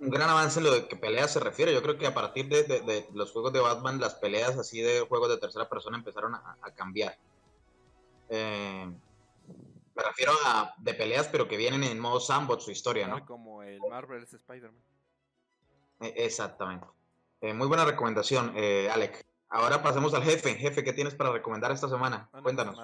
un 0.00 0.10
gran 0.10 0.30
avance 0.30 0.60
en 0.60 0.66
lo 0.66 0.72
de 0.72 0.86
que 0.86 0.94
peleas 0.96 1.32
se 1.32 1.40
refiere. 1.40 1.72
Yo 1.72 1.82
creo 1.82 1.98
que 1.98 2.06
a 2.06 2.14
partir 2.14 2.48
de, 2.48 2.62
de- 2.62 2.80
de 2.82 3.08
los 3.12 3.32
juegos 3.32 3.52
de 3.52 3.60
Batman, 3.60 4.00
las 4.00 4.14
peleas 4.14 4.56
así 4.56 4.80
de 4.80 5.00
juegos 5.00 5.28
de 5.30 5.38
tercera 5.38 5.68
persona 5.68 5.96
empezaron 5.98 6.34
a, 6.36 6.56
a 6.62 6.70
cambiar. 6.74 7.18
Eh, 8.28 8.86
me 9.96 10.02
refiero 10.02 10.32
a 10.44 10.74
de 10.78 10.94
peleas, 10.94 11.26
pero 11.28 11.48
que 11.48 11.56
vienen 11.56 11.82
en 11.82 11.98
modo 11.98 12.20
sandbox 12.20 12.64
su 12.64 12.70
historia, 12.70 13.08
¿no? 13.08 13.26
Como 13.26 13.62
el 13.64 13.80
Marvel's 13.80 14.32
Spider-Man. 14.32 14.80
Eh, 16.00 16.14
exactamente. 16.18 16.86
Eh, 17.40 17.52
muy 17.52 17.66
buena 17.66 17.84
recomendación, 17.84 18.52
eh, 18.56 18.88
Alec. 18.92 19.24
Ahora 19.50 19.82
pasemos 19.82 20.12
al 20.14 20.24
jefe. 20.24 20.54
Jefe, 20.54 20.84
¿qué 20.84 20.92
tienes 20.92 21.14
para 21.14 21.32
recomendar 21.32 21.72
esta 21.72 21.88
semana? 21.88 22.28
No, 22.32 22.42
Cuéntanos. 22.42 22.78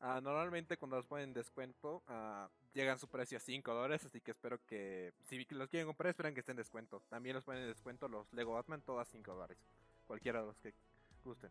Ah, 0.00 0.20
normalmente 0.22 0.76
cuando 0.76 0.96
los 0.96 1.06
ponen 1.06 1.28
en 1.28 1.34
descuento, 1.34 2.02
ah, 2.08 2.48
llegan 2.74 2.98
su 2.98 3.08
precio 3.08 3.38
a 3.38 3.40
5 3.40 3.74
dólares, 3.74 4.04
así 4.04 4.20
que 4.20 4.30
espero 4.30 4.58
que 4.66 5.12
si 5.28 5.44
los 5.50 5.68
quieren 5.68 5.86
comprar, 5.86 6.10
esperen 6.10 6.34
que 6.34 6.40
estén 6.40 6.54
en 6.54 6.58
descuento. 6.58 7.02
También 7.08 7.34
los 7.34 7.44
ponen 7.44 7.62
en 7.62 7.68
descuento 7.68 8.08
los 8.08 8.32
Lego 8.32 8.54
Batman, 8.54 8.82
todas 8.82 9.08
5 9.08 9.32
dólares. 9.32 9.58
Cualquiera 10.06 10.40
de 10.40 10.46
los 10.46 10.56
que 10.58 10.72
gusten. 11.24 11.50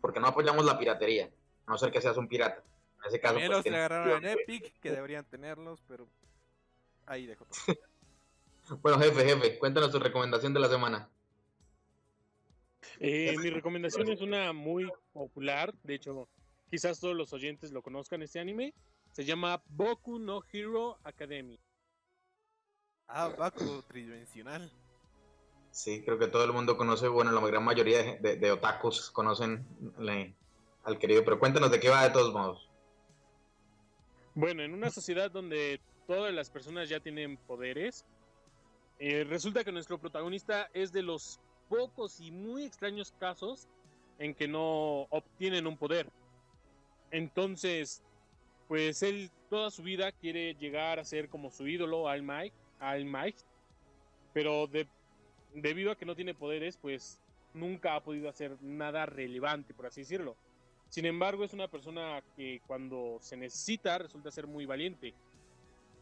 Porque 0.00 0.20
no 0.20 0.28
apoyamos 0.28 0.64
la 0.64 0.78
piratería. 0.78 1.28
A 1.66 1.72
no 1.72 1.78
ser 1.78 1.92
que 1.92 2.00
seas 2.00 2.16
un 2.16 2.28
pirata. 2.28 2.62
En 3.00 3.08
ese 3.08 3.20
caso, 3.20 3.34
También 3.34 3.52
pues, 3.52 3.66
los 3.66 3.74
agarraron 3.74 4.24
en 4.24 4.38
Epic, 4.38 4.80
que 4.80 4.90
deberían 4.90 5.24
tenerlos, 5.24 5.82
pero 5.86 6.08
ahí 7.06 7.26
dejo 7.26 7.44
todo. 7.44 7.56
Bueno, 8.80 8.98
jefe, 9.00 9.24
jefe, 9.24 9.58
cuéntanos 9.58 9.90
tu 9.90 9.98
recomendación 9.98 10.54
de 10.54 10.60
la 10.60 10.68
semana. 10.68 11.08
Eh, 12.98 13.34
mi 13.38 13.50
recomendación 13.50 14.08
es 14.10 14.20
una 14.20 14.52
muy 14.52 14.90
popular, 15.12 15.72
de 15.82 15.94
hecho, 15.94 16.28
quizás 16.70 17.00
todos 17.00 17.14
los 17.16 17.32
oyentes 17.32 17.72
lo 17.72 17.82
conozcan 17.82 18.22
este 18.22 18.40
anime. 18.40 18.74
Se 19.12 19.24
llama 19.24 19.62
Boku 19.68 20.18
no 20.18 20.42
Hero 20.52 20.98
Academy. 21.04 21.58
Ah, 23.08 23.28
Baku 23.28 23.82
tridimensional. 23.88 24.70
Sí, 25.70 26.02
creo 26.04 26.18
que 26.18 26.28
todo 26.28 26.44
el 26.44 26.52
mundo 26.52 26.76
conoce, 26.76 27.08
bueno, 27.08 27.30
la 27.30 27.40
gran 27.46 27.64
mayoría 27.64 28.02
de, 28.02 28.18
de- 28.18 28.36
de 28.36 28.52
otakus 28.52 29.10
conocen 29.10 29.66
le- 29.98 30.34
al 30.84 30.98
querido, 30.98 31.22
pero 31.24 31.38
cuéntanos 31.38 31.70
de 31.70 31.78
qué 31.80 31.88
va 31.90 32.04
de 32.04 32.10
todos 32.10 32.32
modos. 32.32 32.68
Bueno, 34.34 34.62
en 34.62 34.72
una 34.72 34.90
sociedad 34.90 35.30
donde 35.30 35.80
todas 36.06 36.32
las 36.32 36.50
personas 36.50 36.88
ya 36.88 37.00
tienen 37.00 37.36
poderes, 37.36 38.04
eh, 38.98 39.24
resulta 39.24 39.62
que 39.64 39.72
nuestro 39.72 39.98
protagonista 39.98 40.70
es 40.72 40.90
de 40.92 41.02
los 41.02 41.38
pocos 41.72 42.20
y 42.20 42.30
muy 42.30 42.64
extraños 42.64 43.12
casos 43.18 43.66
en 44.18 44.34
que 44.34 44.46
no 44.46 45.06
obtienen 45.08 45.66
un 45.66 45.78
poder. 45.78 46.06
Entonces, 47.10 48.02
pues 48.68 49.02
él 49.02 49.30
toda 49.48 49.70
su 49.70 49.82
vida 49.82 50.12
quiere 50.12 50.54
llegar 50.54 50.98
a 50.98 51.04
ser 51.04 51.30
como 51.30 51.50
su 51.50 51.66
ídolo, 51.66 52.02
All 52.04 52.22
Might, 52.22 52.52
All 52.78 53.06
Might, 53.06 53.36
pero 54.34 54.66
de- 54.66 54.86
debido 55.54 55.90
a 55.90 55.96
que 55.96 56.04
no 56.04 56.14
tiene 56.14 56.34
poderes, 56.34 56.76
pues 56.76 57.18
nunca 57.54 57.94
ha 57.94 58.02
podido 58.02 58.28
hacer 58.28 58.56
nada 58.62 59.06
relevante, 59.06 59.72
por 59.72 59.86
así 59.86 60.02
decirlo. 60.02 60.36
Sin 60.90 61.06
embargo, 61.06 61.42
es 61.42 61.54
una 61.54 61.68
persona 61.68 62.22
que 62.36 62.60
cuando 62.66 63.16
se 63.20 63.36
necesita 63.38 63.96
resulta 63.96 64.30
ser 64.30 64.46
muy 64.46 64.66
valiente. 64.66 65.14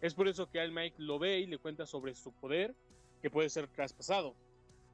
Es 0.00 0.14
por 0.14 0.26
eso 0.26 0.50
que 0.50 0.58
All 0.58 0.72
Might 0.72 0.94
lo 0.98 1.20
ve 1.20 1.38
y 1.38 1.46
le 1.46 1.58
cuenta 1.58 1.86
sobre 1.86 2.14
su 2.16 2.32
poder 2.32 2.74
que 3.22 3.30
puede 3.30 3.48
ser 3.50 3.68
traspasado. 3.68 4.34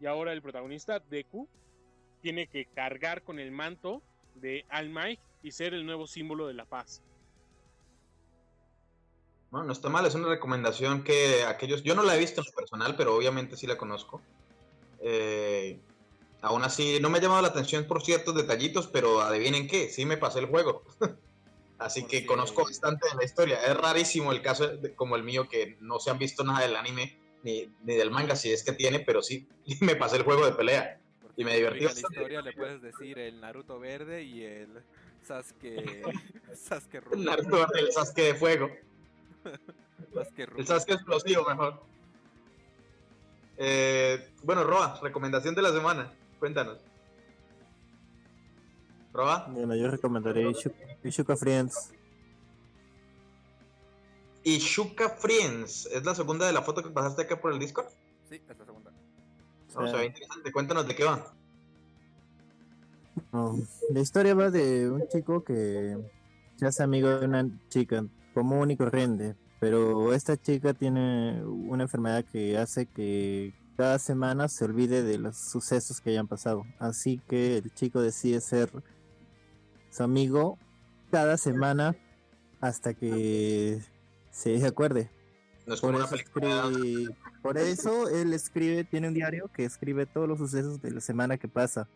Y 0.00 0.06
ahora 0.06 0.32
el 0.32 0.42
protagonista, 0.42 0.98
Deku, 1.00 1.48
tiene 2.22 2.46
que 2.48 2.66
cargar 2.66 3.22
con 3.22 3.38
el 3.38 3.50
manto 3.50 4.02
de 4.34 4.64
All 4.70 4.90
Might 4.90 5.20
y 5.42 5.52
ser 5.52 5.74
el 5.74 5.86
nuevo 5.86 6.06
símbolo 6.06 6.46
de 6.46 6.54
la 6.54 6.64
paz. 6.66 7.02
Bueno, 9.50 9.66
no 9.68 9.72
está 9.72 9.88
mal, 9.88 10.04
es 10.04 10.14
una 10.14 10.28
recomendación 10.28 11.02
que 11.04 11.44
aquellos, 11.44 11.82
yo 11.82 11.94
no 11.94 12.02
la 12.02 12.16
he 12.16 12.18
visto 12.18 12.40
en 12.40 12.46
lo 12.46 12.52
personal, 12.52 12.96
pero 12.96 13.14
obviamente 13.16 13.56
sí 13.56 13.66
la 13.66 13.78
conozco. 13.78 14.20
Eh, 15.00 15.78
aún 16.42 16.64
así, 16.64 16.98
no 17.00 17.08
me 17.10 17.18
ha 17.18 17.20
llamado 17.22 17.42
la 17.42 17.48
atención 17.48 17.86
por 17.86 18.02
ciertos 18.02 18.34
detallitos, 18.34 18.88
pero 18.88 19.20
adivinen 19.22 19.68
qué, 19.68 19.88
sí 19.88 20.04
me 20.04 20.16
pasé 20.16 20.40
el 20.40 20.46
juego. 20.46 20.82
así 21.78 22.06
que 22.06 22.26
conozco 22.26 22.64
bastante 22.64 23.08
de 23.08 23.14
la 23.14 23.24
historia. 23.24 23.62
Es 23.64 23.76
rarísimo 23.76 24.32
el 24.32 24.42
caso 24.42 24.68
de- 24.68 24.94
como 24.94 25.16
el 25.16 25.22
mío, 25.22 25.48
que 25.48 25.76
no 25.80 26.00
se 26.00 26.10
han 26.10 26.18
visto 26.18 26.42
nada 26.44 26.60
del 26.60 26.76
anime 26.76 27.16
ni, 27.46 27.70
ni 27.84 27.94
del 27.94 28.10
manga, 28.10 28.34
si 28.34 28.50
es 28.52 28.64
que 28.64 28.72
tiene, 28.72 28.98
pero 29.00 29.22
sí 29.22 29.46
me 29.80 29.94
pasé 29.94 30.16
el 30.16 30.24
juego 30.24 30.44
de 30.44 30.52
pelea. 30.52 30.98
Porque 31.22 31.40
Y 31.42 31.44
me 31.44 31.54
divertí 31.56 31.84
la 31.84 31.92
historia 31.92 32.42
le 32.42 32.52
puedes 32.52 32.82
decir 32.82 33.18
el 33.20 33.40
Naruto 33.40 33.78
verde 33.78 34.24
y 34.24 34.42
el 34.42 34.68
Sasuke 35.22 36.02
Sasuke 36.54 37.02
El. 37.12 37.24
Naruto, 37.24 37.72
el 37.74 37.92
Sasuke 37.92 38.22
de 38.22 38.34
fuego. 38.34 38.68
Sasuke 40.14 40.46
rojo. 40.46 40.58
El 40.60 40.66
Sasuke 40.66 40.92
explosivo, 40.94 41.44
mejor. 41.48 41.80
Eh, 43.58 44.28
bueno, 44.42 44.64
Roa, 44.64 44.98
recomendación 45.02 45.54
de 45.54 45.62
la 45.62 45.72
semana. 45.72 46.12
Cuéntanos. 46.38 46.78
Roa. 49.12 49.46
Bueno, 49.48 49.74
yo 49.76 49.88
recomendaría 49.88 50.42
Ishu- 50.48 50.74
Ishuka 51.04 51.36
Friends. 51.36 51.92
Y 54.46 54.58
Shuka 54.58 55.08
Friends. 55.08 55.86
¿Es 55.86 56.04
la 56.04 56.14
segunda 56.14 56.46
de 56.46 56.52
la 56.52 56.62
foto 56.62 56.80
que 56.80 56.90
pasaste 56.90 57.22
acá 57.22 57.40
por 57.40 57.52
el 57.52 57.58
Discord? 57.58 57.88
Sí, 58.30 58.36
es 58.36 58.56
la 58.56 58.64
segunda. 58.64 58.92
No, 59.74 59.88
se 59.88 59.96
ve 59.96 60.06
interesante. 60.06 60.52
Cuéntanos 60.52 60.86
de 60.86 60.94
qué 60.94 61.02
va. 61.02 61.34
No, 63.32 63.58
la 63.90 64.00
historia 64.00 64.36
va 64.36 64.48
de 64.50 64.88
un 64.88 65.08
chico 65.08 65.42
que 65.42 65.98
se 66.54 66.64
hace 66.64 66.80
amigo 66.80 67.08
de 67.08 67.26
una 67.26 67.50
chica 67.70 68.06
común 68.34 68.70
y 68.70 68.76
corriente, 68.76 69.34
pero 69.58 70.14
esta 70.14 70.40
chica 70.40 70.74
tiene 70.74 71.44
una 71.44 71.82
enfermedad 71.82 72.24
que 72.24 72.56
hace 72.56 72.86
que 72.86 73.52
cada 73.76 73.98
semana 73.98 74.46
se 74.46 74.64
olvide 74.64 75.02
de 75.02 75.18
los 75.18 75.36
sucesos 75.36 76.00
que 76.00 76.10
hayan 76.10 76.28
pasado. 76.28 76.62
Así 76.78 77.20
que 77.28 77.56
el 77.56 77.74
chico 77.74 78.00
decide 78.00 78.40
ser 78.40 78.70
su 79.90 80.04
amigo 80.04 80.56
cada 81.10 81.36
semana 81.36 81.96
hasta 82.60 82.94
que 82.94 83.80
se 84.36 84.66
acuerde. 84.66 85.10
No 85.66 85.74
es 85.74 85.80
Por 85.80 85.92
como 85.94 86.04
eso, 86.04 86.14
escribe- 86.14 87.16
por 87.42 87.58
eso 87.58 88.08
él 88.08 88.32
escribe, 88.32 88.84
tiene 88.84 89.08
un 89.08 89.14
diario 89.14 89.50
que 89.52 89.64
escribe 89.64 90.06
todos 90.06 90.28
los 90.28 90.38
sucesos 90.38 90.80
de 90.80 90.90
la 90.92 91.00
semana 91.00 91.38
que 91.38 91.48
pasa. 91.48 91.88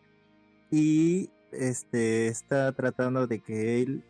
Y 0.69 1.29
este 1.51 2.27
está 2.27 2.71
tratando 2.73 3.27
de 3.27 3.39
que 3.39 3.81
él, 3.81 4.03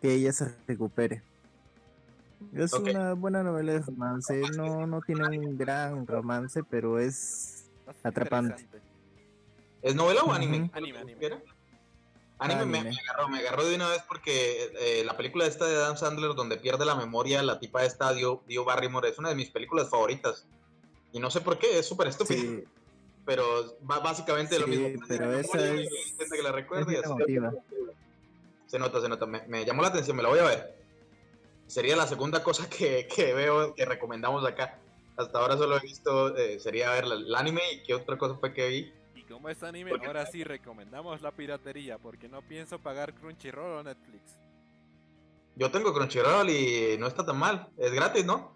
que 0.00 0.14
ella 0.14 0.32
se 0.32 0.54
recupere. 0.66 1.22
Es 2.52 2.72
una 2.72 3.14
buena 3.14 3.42
novela 3.42 3.72
de 3.74 3.78
romance, 3.80 4.42
no, 4.56 4.86
no 4.86 5.00
tiene 5.00 5.38
un 5.38 5.56
gran 5.56 6.06
romance, 6.06 6.62
pero 6.64 6.98
es 6.98 7.70
Atrapante. 8.02 8.66
¿Es 9.80 9.94
novela 9.94 10.22
o 10.24 10.32
anime? 10.32 10.70
Anime, 10.72 10.98
anime. 10.98 11.42
Anime, 12.42 12.64
me, 12.66 12.78
agarró, 13.08 13.28
me 13.28 13.38
agarró 13.38 13.64
de 13.64 13.74
una 13.74 13.88
vez 13.88 14.02
porque 14.08 14.70
eh, 14.78 15.02
la 15.04 15.16
película 15.16 15.46
esta 15.46 15.66
de 15.66 15.76
Adam 15.76 15.96
Sandler 15.96 16.34
donde 16.34 16.56
pierde 16.56 16.84
la 16.84 16.94
memoria, 16.94 17.42
la 17.42 17.58
tipa 17.60 17.84
esta 17.84 18.12
Dio, 18.12 18.42
Dio 18.46 18.64
Barrymore, 18.64 19.08
es 19.08 19.18
una 19.18 19.28
de 19.30 19.34
mis 19.34 19.50
películas 19.50 19.88
favoritas. 19.90 20.46
Y 21.12 21.20
no 21.20 21.30
sé 21.30 21.40
por 21.40 21.58
qué, 21.58 21.78
es 21.78 21.86
súper 21.86 22.08
estúpida. 22.08 22.40
sí, 22.40 22.64
Pero 23.26 23.76
va 23.88 24.00
básicamente 24.00 24.58
lo 24.58 24.66
mismo. 24.66 24.88
pero 25.06 25.32
esa 25.38 25.58
es- 25.74 25.88
intenta 26.10 26.36
que 26.36 26.42
la 26.42 26.48
es 26.48 26.54
recuerde 26.54 26.92
y 26.92 26.96
emotiva. 26.96 27.52
Se 28.66 28.78
nota, 28.78 29.00
se 29.00 29.08
nota. 29.08 29.26
Me, 29.26 29.42
me 29.48 29.64
llamó 29.64 29.82
la 29.82 29.88
atención, 29.88 30.16
me 30.16 30.22
la 30.22 30.30
voy 30.30 30.38
a 30.38 30.44
ver. 30.44 30.74
Sería 31.66 31.94
la 31.96 32.06
segunda 32.06 32.42
cosa 32.42 32.68
que, 32.68 33.06
que 33.14 33.32
veo, 33.34 33.74
que 33.74 33.84
recomendamos 33.84 34.44
acá. 34.46 34.78
Hasta 35.16 35.38
ahora 35.38 35.56
solo 35.58 35.76
he 35.76 35.80
visto, 35.80 36.34
eh, 36.36 36.58
sería 36.58 36.90
ver 36.90 37.04
el 37.04 37.34
anime 37.34 37.60
y 37.74 37.82
qué 37.82 37.94
otra 37.94 38.16
cosa 38.16 38.34
fue 38.36 38.52
que 38.54 38.68
vi. 38.68 38.92
Y 39.32 39.34
como 39.34 39.48
es 39.48 39.62
anime, 39.62 39.90
Porque- 39.92 40.06
ahora 40.06 40.26
sí 40.26 40.44
recomendamos 40.44 41.22
la 41.22 41.30
piratería, 41.32 41.96
porque 41.96 42.28
no 42.28 42.42
pienso 42.42 42.78
pagar 42.78 43.14
Crunchyroll 43.14 43.78
o 43.78 43.82
Netflix. 43.82 44.38
Yo 45.56 45.70
tengo 45.70 45.94
Crunchyroll 45.94 46.50
y 46.50 46.98
no 46.98 47.06
está 47.06 47.24
tan 47.24 47.38
mal. 47.38 47.66
Es 47.78 47.92
gratis, 47.92 48.26
¿no? 48.26 48.54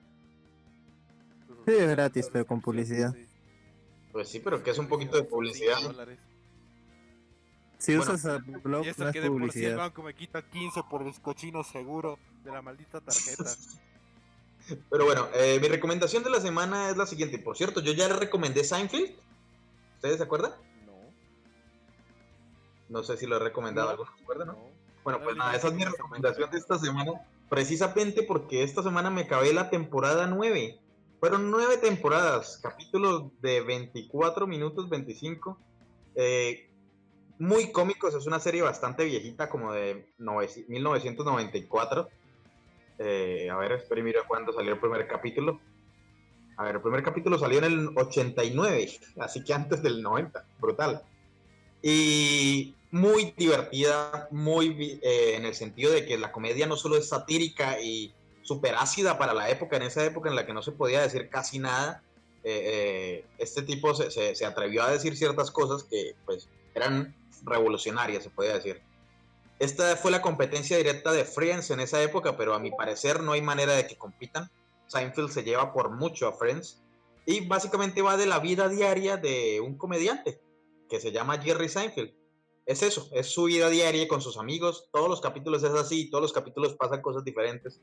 Sí, 1.67 1.73
es 1.73 1.89
gratis, 1.89 2.29
pero 2.31 2.47
con 2.47 2.61
publicidad. 2.61 3.15
Sí. 3.15 3.27
Pues 4.13 4.29
sí, 4.29 4.41
pero 4.41 4.63
que 4.63 4.71
es 4.71 4.77
un 4.79 4.87
poquito 4.87 5.17
de 5.17 5.23
publicidad. 5.25 5.79
Si 7.79 7.97
Bueno, 7.97 8.13
usas 8.13 8.25
Adblock, 8.27 8.85
Y 8.85 8.89
eso 8.91 9.03
no 9.03 9.09
es 9.09 9.13
que 9.15 9.21
de 9.23 9.29
por 9.31 9.39
sí 9.39 9.45
el 9.45 9.49
publicidad. 9.51 9.77
banco 9.79 10.03
me 10.03 10.15
quita 10.15 10.43
15 10.43 10.83
por 10.91 11.03
el 11.03 11.19
cochino 11.23 11.65
seguro 11.65 12.19
de 12.45 12.51
la 12.53 12.61
maldita 12.61 13.01
tarjeta. 13.01 13.45
Pero 14.91 15.05
bueno, 15.07 15.29
eh, 15.35 15.59
mi 15.59 15.69
recomendación 15.69 16.23
de 16.23 16.29
la 16.31 16.41
semana 16.41 16.91
es 16.91 16.99
la 16.99 17.07
siguiente. 17.07 17.39
Por 17.39 17.57
cierto, 17.57 17.81
yo 17.81 17.93
ya 17.93 18.09
le 18.09 18.17
recomendé 18.17 18.63
Seinfeld. 18.63 19.11
¿Ustedes 19.97 20.19
se 20.19 20.23
acuerdan? 20.25 20.53
No, 22.89 23.03
sé 23.03 23.17
si 23.17 23.27
lo 23.27 23.37
he 23.37 23.39
recomendado. 23.41 23.87
No. 23.89 23.91
¿Alguno 23.93 24.11
se 24.17 24.23
acuerda, 24.23 24.45
no? 24.45 24.53
no. 24.53 24.59
Bueno, 25.05 25.19
No, 25.19 25.25
pues 25.25 25.37
nada, 25.37 25.55
esa 25.55 25.69
es 25.69 25.75
mi 25.75 25.85
recomendación 25.85 26.51
de 26.51 26.59
esta 26.59 26.79
semana. 26.79 27.13
Precisamente 27.49 28.23
porque 28.25 28.63
esta 28.65 28.83
semana 28.83 29.09
me 29.11 29.23
acabé 29.23 29.53
la 29.53 29.71
temporada 29.71 30.27
9. 30.27 30.79
Fueron 31.21 31.51
nueve 31.51 31.77
temporadas, 31.79 32.59
capítulos 32.63 33.25
de 33.41 33.61
24 33.63 34.47
minutos 34.47 34.89
25. 34.89 35.59
eh, 36.17 36.69
muy 37.39 37.71
cómicos, 37.71 38.15
es 38.15 38.27
una 38.27 38.41
serie 38.41 38.63
bastante 38.63 39.05
viejita, 39.05 39.51
como 39.51 39.71
de 39.73 40.09
nove- 40.19 40.65
1994. 40.69 42.09
Eh, 42.99 43.51
a 43.51 43.57
ver, 43.57 43.73
espera 43.73 44.01
y 44.01 44.05
mira 44.05 44.23
cuándo 44.27 44.53
salió 44.55 44.73
el 44.73 44.81
primer 44.81 45.07
capítulo. 45.07 45.61
A 46.57 46.65
ver, 46.65 46.77
el 46.77 46.81
primer 46.81 47.03
capítulo 47.03 47.39
salió 47.39 47.59
en 47.59 47.65
el 47.65 47.89
89, 47.95 48.89
así 49.21 49.45
que 49.45 49.53
antes 49.53 49.83
del 49.83 50.03
90. 50.03 50.47
Brutal. 50.59 51.03
Y 51.89 52.75
muy 52.91 53.33
divertida, 53.37 54.27
muy 54.33 54.99
eh, 55.05 55.35
en 55.37 55.45
el 55.45 55.55
sentido 55.55 55.93
de 55.93 56.05
que 56.05 56.19
la 56.19 56.33
comedia 56.33 56.67
no 56.67 56.75
solo 56.75 56.97
es 56.97 57.09
satírica 57.09 57.81
y 57.81 58.13
súper 58.43 58.75
ácida 58.75 59.19
para 59.19 59.33
la 59.33 59.51
época, 59.51 59.77
en 59.77 59.85
esa 59.85 60.05
época 60.05 60.29
en 60.29 60.35
la 60.35 60.45
que 60.47 60.53
no 60.53 60.63
se 60.63 60.73
podía 60.73 61.01
decir 61.03 61.29
casi 61.31 61.61
nada, 61.61 62.03
eh, 62.43 63.21
eh, 63.23 63.25
este 63.39 63.63
tipo 63.63 63.95
se, 63.95 64.11
se- 64.11 64.35
se 64.35 64.45
atrevió 64.45 64.83
a 64.83 64.91
decir 64.91 65.17
ciertas 65.17 65.53
cosas 65.53 65.85
que 65.85 66.17
pues 66.25 66.49
eran 66.75 67.15
revolucionarias, 67.45 68.25
se 68.25 68.31
podía 68.31 68.55
decir. 68.55 68.83
Esta 69.61 69.95
fue 69.95 70.11
la 70.11 70.23
competencia 70.23 70.77
directa 70.79 71.13
de 71.13 71.25
Friends 71.25 71.71
en 71.71 71.79
esa 71.79 72.03
época, 72.03 72.37
pero 72.37 72.53
a 72.53 72.59
mi 72.59 72.73
parecer 72.73 73.23
no 73.23 73.31
hay 73.31 73.43
manera 73.43 73.75
de 73.75 73.87
que 73.87 73.97
compitan. 73.97 74.51
Seinfeld 74.89 75.31
se 75.31 75.45
lleva 75.45 75.73
por 75.73 75.91
mucho 75.93 76.27
a 76.27 76.33
Friends 76.33 76.81
y 77.27 77.47
básicamente 77.47 78.03
va 78.03 78.17
de 78.17 78.27
la 78.27 78.41
vida 78.41 78.69
diaria 78.69 79.17
de 79.17 79.61
un 79.61 79.79
comediante 79.79 80.41
que 80.89 81.01
se 81.01 81.13
llama 81.13 81.41
Jerry 81.41 81.69
Seinfeld. 81.69 82.15
Es 82.67 82.83
eso, 82.83 83.09
es 83.13 83.29
su 83.29 83.45
vida 83.45 83.71
diaria 83.71 84.09
con 84.09 84.21
sus 84.21 84.37
amigos. 84.37 84.89
Todos 84.93 85.09
los 85.09 85.21
capítulos 85.21 85.63
es 85.63 85.71
así, 85.71 86.11
todos 86.11 86.23
los 86.23 86.33
capítulos 86.33 86.75
pasan 86.75 87.01
cosas 87.01 87.25
diferentes. 87.25 87.81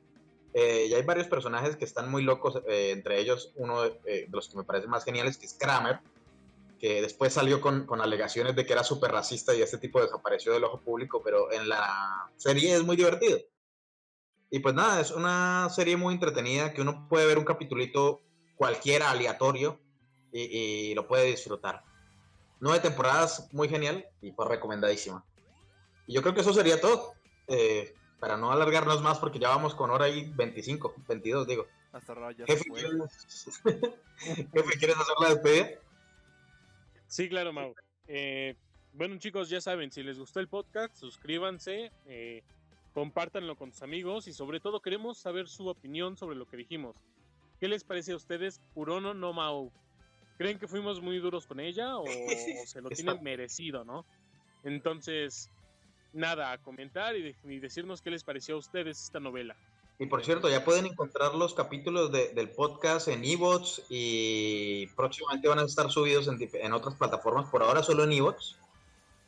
Eh, 0.54 0.88
y 0.90 0.94
hay 0.94 1.02
varios 1.04 1.28
personajes 1.28 1.78
que 1.78 1.86
están 1.86 2.12
muy 2.12 2.22
locos, 2.22 2.62
eh, 2.68 2.92
entre 2.92 3.20
ellos 3.20 3.54
uno 3.56 3.82
de, 3.82 3.90
eh, 4.06 4.26
de 4.28 4.32
los 4.32 4.50
que 4.50 4.58
me 4.58 4.64
parece 4.64 4.88
más 4.88 5.04
geniales, 5.04 5.40
es 5.42 5.56
Kramer, 5.56 6.00
que 6.80 7.02
después 7.02 7.34
salió 7.34 7.60
con, 7.62 7.86
con 7.86 8.02
alegaciones 8.02 8.56
de 8.56 8.66
que 8.66 8.74
era 8.74 8.84
súper 8.84 9.12
racista 9.12 9.56
y 9.56 9.62
este 9.62 9.78
tipo 9.78 10.02
desapareció 10.02 10.52
del 10.52 10.66
ojo 10.66 10.82
público, 10.82 11.22
pero 11.24 11.52
en 11.52 11.70
la 11.70 12.30
serie 12.36 12.76
es 12.76 12.84
muy 12.84 12.98
divertido. 12.98 13.40
Y 14.52 14.60
pues 14.60 14.76
nada, 14.76 15.02
es 15.02 15.10
una 15.12 15.70
serie 15.74 15.98
muy 15.98 16.14
entretenida 16.14 16.74
que 16.74 16.82
uno 16.82 17.08
puede 17.10 17.26
ver 17.26 17.40
un 17.40 17.46
capitulito 17.46 18.22
cualquiera 18.56 19.10
aleatorio 19.10 19.80
y 20.32 20.94
lo 20.94 21.08
puede 21.08 21.26
disfrutar. 21.26 21.84
Nueve 22.64 22.80
temporadas, 22.80 23.50
muy 23.52 23.68
genial 23.68 24.06
y 24.22 24.32
pues 24.32 24.48
recomendadísima. 24.48 25.26
Y 26.08 26.14
yo 26.14 26.22
creo 26.22 26.34
que 26.34 26.40
eso 26.40 26.54
sería 26.54 26.80
todo. 26.80 27.12
Eh, 27.50 27.94
para 28.22 28.38
no 28.38 28.54
alargarnos 28.54 29.02
más, 29.02 29.20
porque 29.20 29.38
ya 29.38 29.50
vamos 29.50 29.76
con 29.76 29.90
hora 29.90 30.08
y 30.08 30.32
25, 30.32 30.96
22, 31.10 31.46
digo. 31.46 31.68
Hasta 31.92 32.14
ahora 32.14 32.32
ya 32.32 32.46
se 32.46 32.54
Jefe, 32.54 32.70
fue. 32.70 32.80
¿quieres, 32.80 33.62
Jefe, 34.54 34.78
¿quieres 34.80 34.96
hacer 34.96 35.16
la 35.20 35.30
despedida? 35.32 35.70
Sí, 37.06 37.28
claro, 37.28 37.52
Mau. 37.52 37.76
Eh, 38.08 38.56
bueno, 38.94 39.18
chicos, 39.18 39.50
ya 39.50 39.60
saben, 39.60 39.92
si 39.92 40.02
les 40.02 40.18
gustó 40.18 40.40
el 40.40 40.48
podcast, 40.48 40.96
suscríbanse, 40.96 41.92
eh, 42.06 42.44
compártanlo 42.94 43.58
con 43.58 43.74
sus 43.74 43.82
amigos 43.82 44.30
y 44.30 44.32
sobre 44.32 44.62
todo 44.62 44.82
queremos 44.82 45.18
saber 45.18 45.50
su 45.50 45.68
opinión 45.68 46.16
sobre 46.16 46.38
lo 46.38 46.48
que 46.48 46.56
dijimos. 46.56 46.96
¿Qué 47.60 47.68
les 47.68 47.84
parece 47.84 48.14
a 48.14 48.16
ustedes 48.16 48.62
Kurono 48.74 49.14
no 49.14 49.34
Mau? 49.34 49.70
¿Creen 50.44 50.60
que 50.60 50.68
fuimos 50.68 51.00
muy 51.02 51.20
duros 51.20 51.48
con 51.48 51.62
ella 51.62 51.96
o, 51.96 52.04
se 52.68 52.82
lo 52.82 52.90
tienen 52.90 53.24
merecido, 53.24 53.86
no? 53.86 54.04
Entonces, 54.66 55.50
nada, 56.12 56.52
a 56.52 56.58
comentar 56.58 57.16
y, 57.16 57.22
de- 57.22 57.36
y 57.46 57.60
decirnos 57.60 58.02
qué 58.02 58.12
les 58.12 58.26
pareció 58.26 58.56
a 58.56 58.58
ustedes 58.58 59.02
esta 59.02 59.22
novela. 59.22 59.56
Y 60.00 60.06
por 60.08 60.22
cierto, 60.26 60.50
ya 60.50 60.66
pueden 60.66 60.86
encontrar 60.86 61.34
los 61.34 61.54
capítulos 61.54 62.12
de- 62.12 62.34
del 62.34 62.50
podcast 62.50 63.08
en 63.08 63.24
eBooks 63.24 63.84
y 63.88 64.88
próximamente 64.98 65.48
van 65.48 65.60
a 65.60 65.64
estar 65.64 65.90
subidos 65.90 66.28
en, 66.28 66.38
en 66.56 66.74
otras 66.74 66.96
plataformas, 66.96 67.50
por 67.50 67.64
ahora 67.64 67.82
solo 67.82 68.04
en 68.04 68.12
eBooks. 68.12 68.58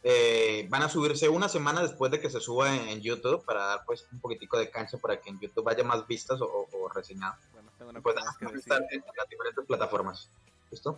Eh, 0.04 0.68
van 0.70 0.84
a 0.84 0.90
subirse 0.90 1.30
una 1.30 1.48
semana 1.48 1.82
después 1.82 2.12
de 2.12 2.20
que 2.20 2.30
se 2.30 2.42
suba 2.42 2.76
en, 2.76 2.90
en 2.90 3.00
YouTube 3.02 3.46
para 3.46 3.66
dar 3.68 3.86
pues 3.86 4.06
un 4.12 4.20
poquitico 4.20 4.58
de 4.60 4.70
cancha 4.70 4.98
para 4.98 5.22
que 5.22 5.30
en 5.30 5.40
YouTube 5.40 5.70
haya 5.70 5.86
más 5.86 6.06
vistas 6.08 6.42
o, 6.42 6.46
o- 6.46 6.68
o 6.78 6.90
reseñadas. 6.90 7.40
Bueno, 7.54 7.72
tengo 7.78 7.92
una 7.92 8.02
Pues 8.02 8.16
cosa 8.16 8.26
nada, 8.26 8.32
más 8.32 8.38
que 8.38 8.46
decir. 8.58 8.74
estar 8.74 8.82
en 8.92 9.04
las 9.18 9.30
diferentes 9.30 9.66
plataformas. 9.66 10.30
¿Listo? 10.76 10.98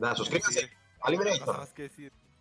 Nada, 0.00 0.14
más 1.50 1.72
que 1.74 1.90
suscríbanse. 1.90 2.31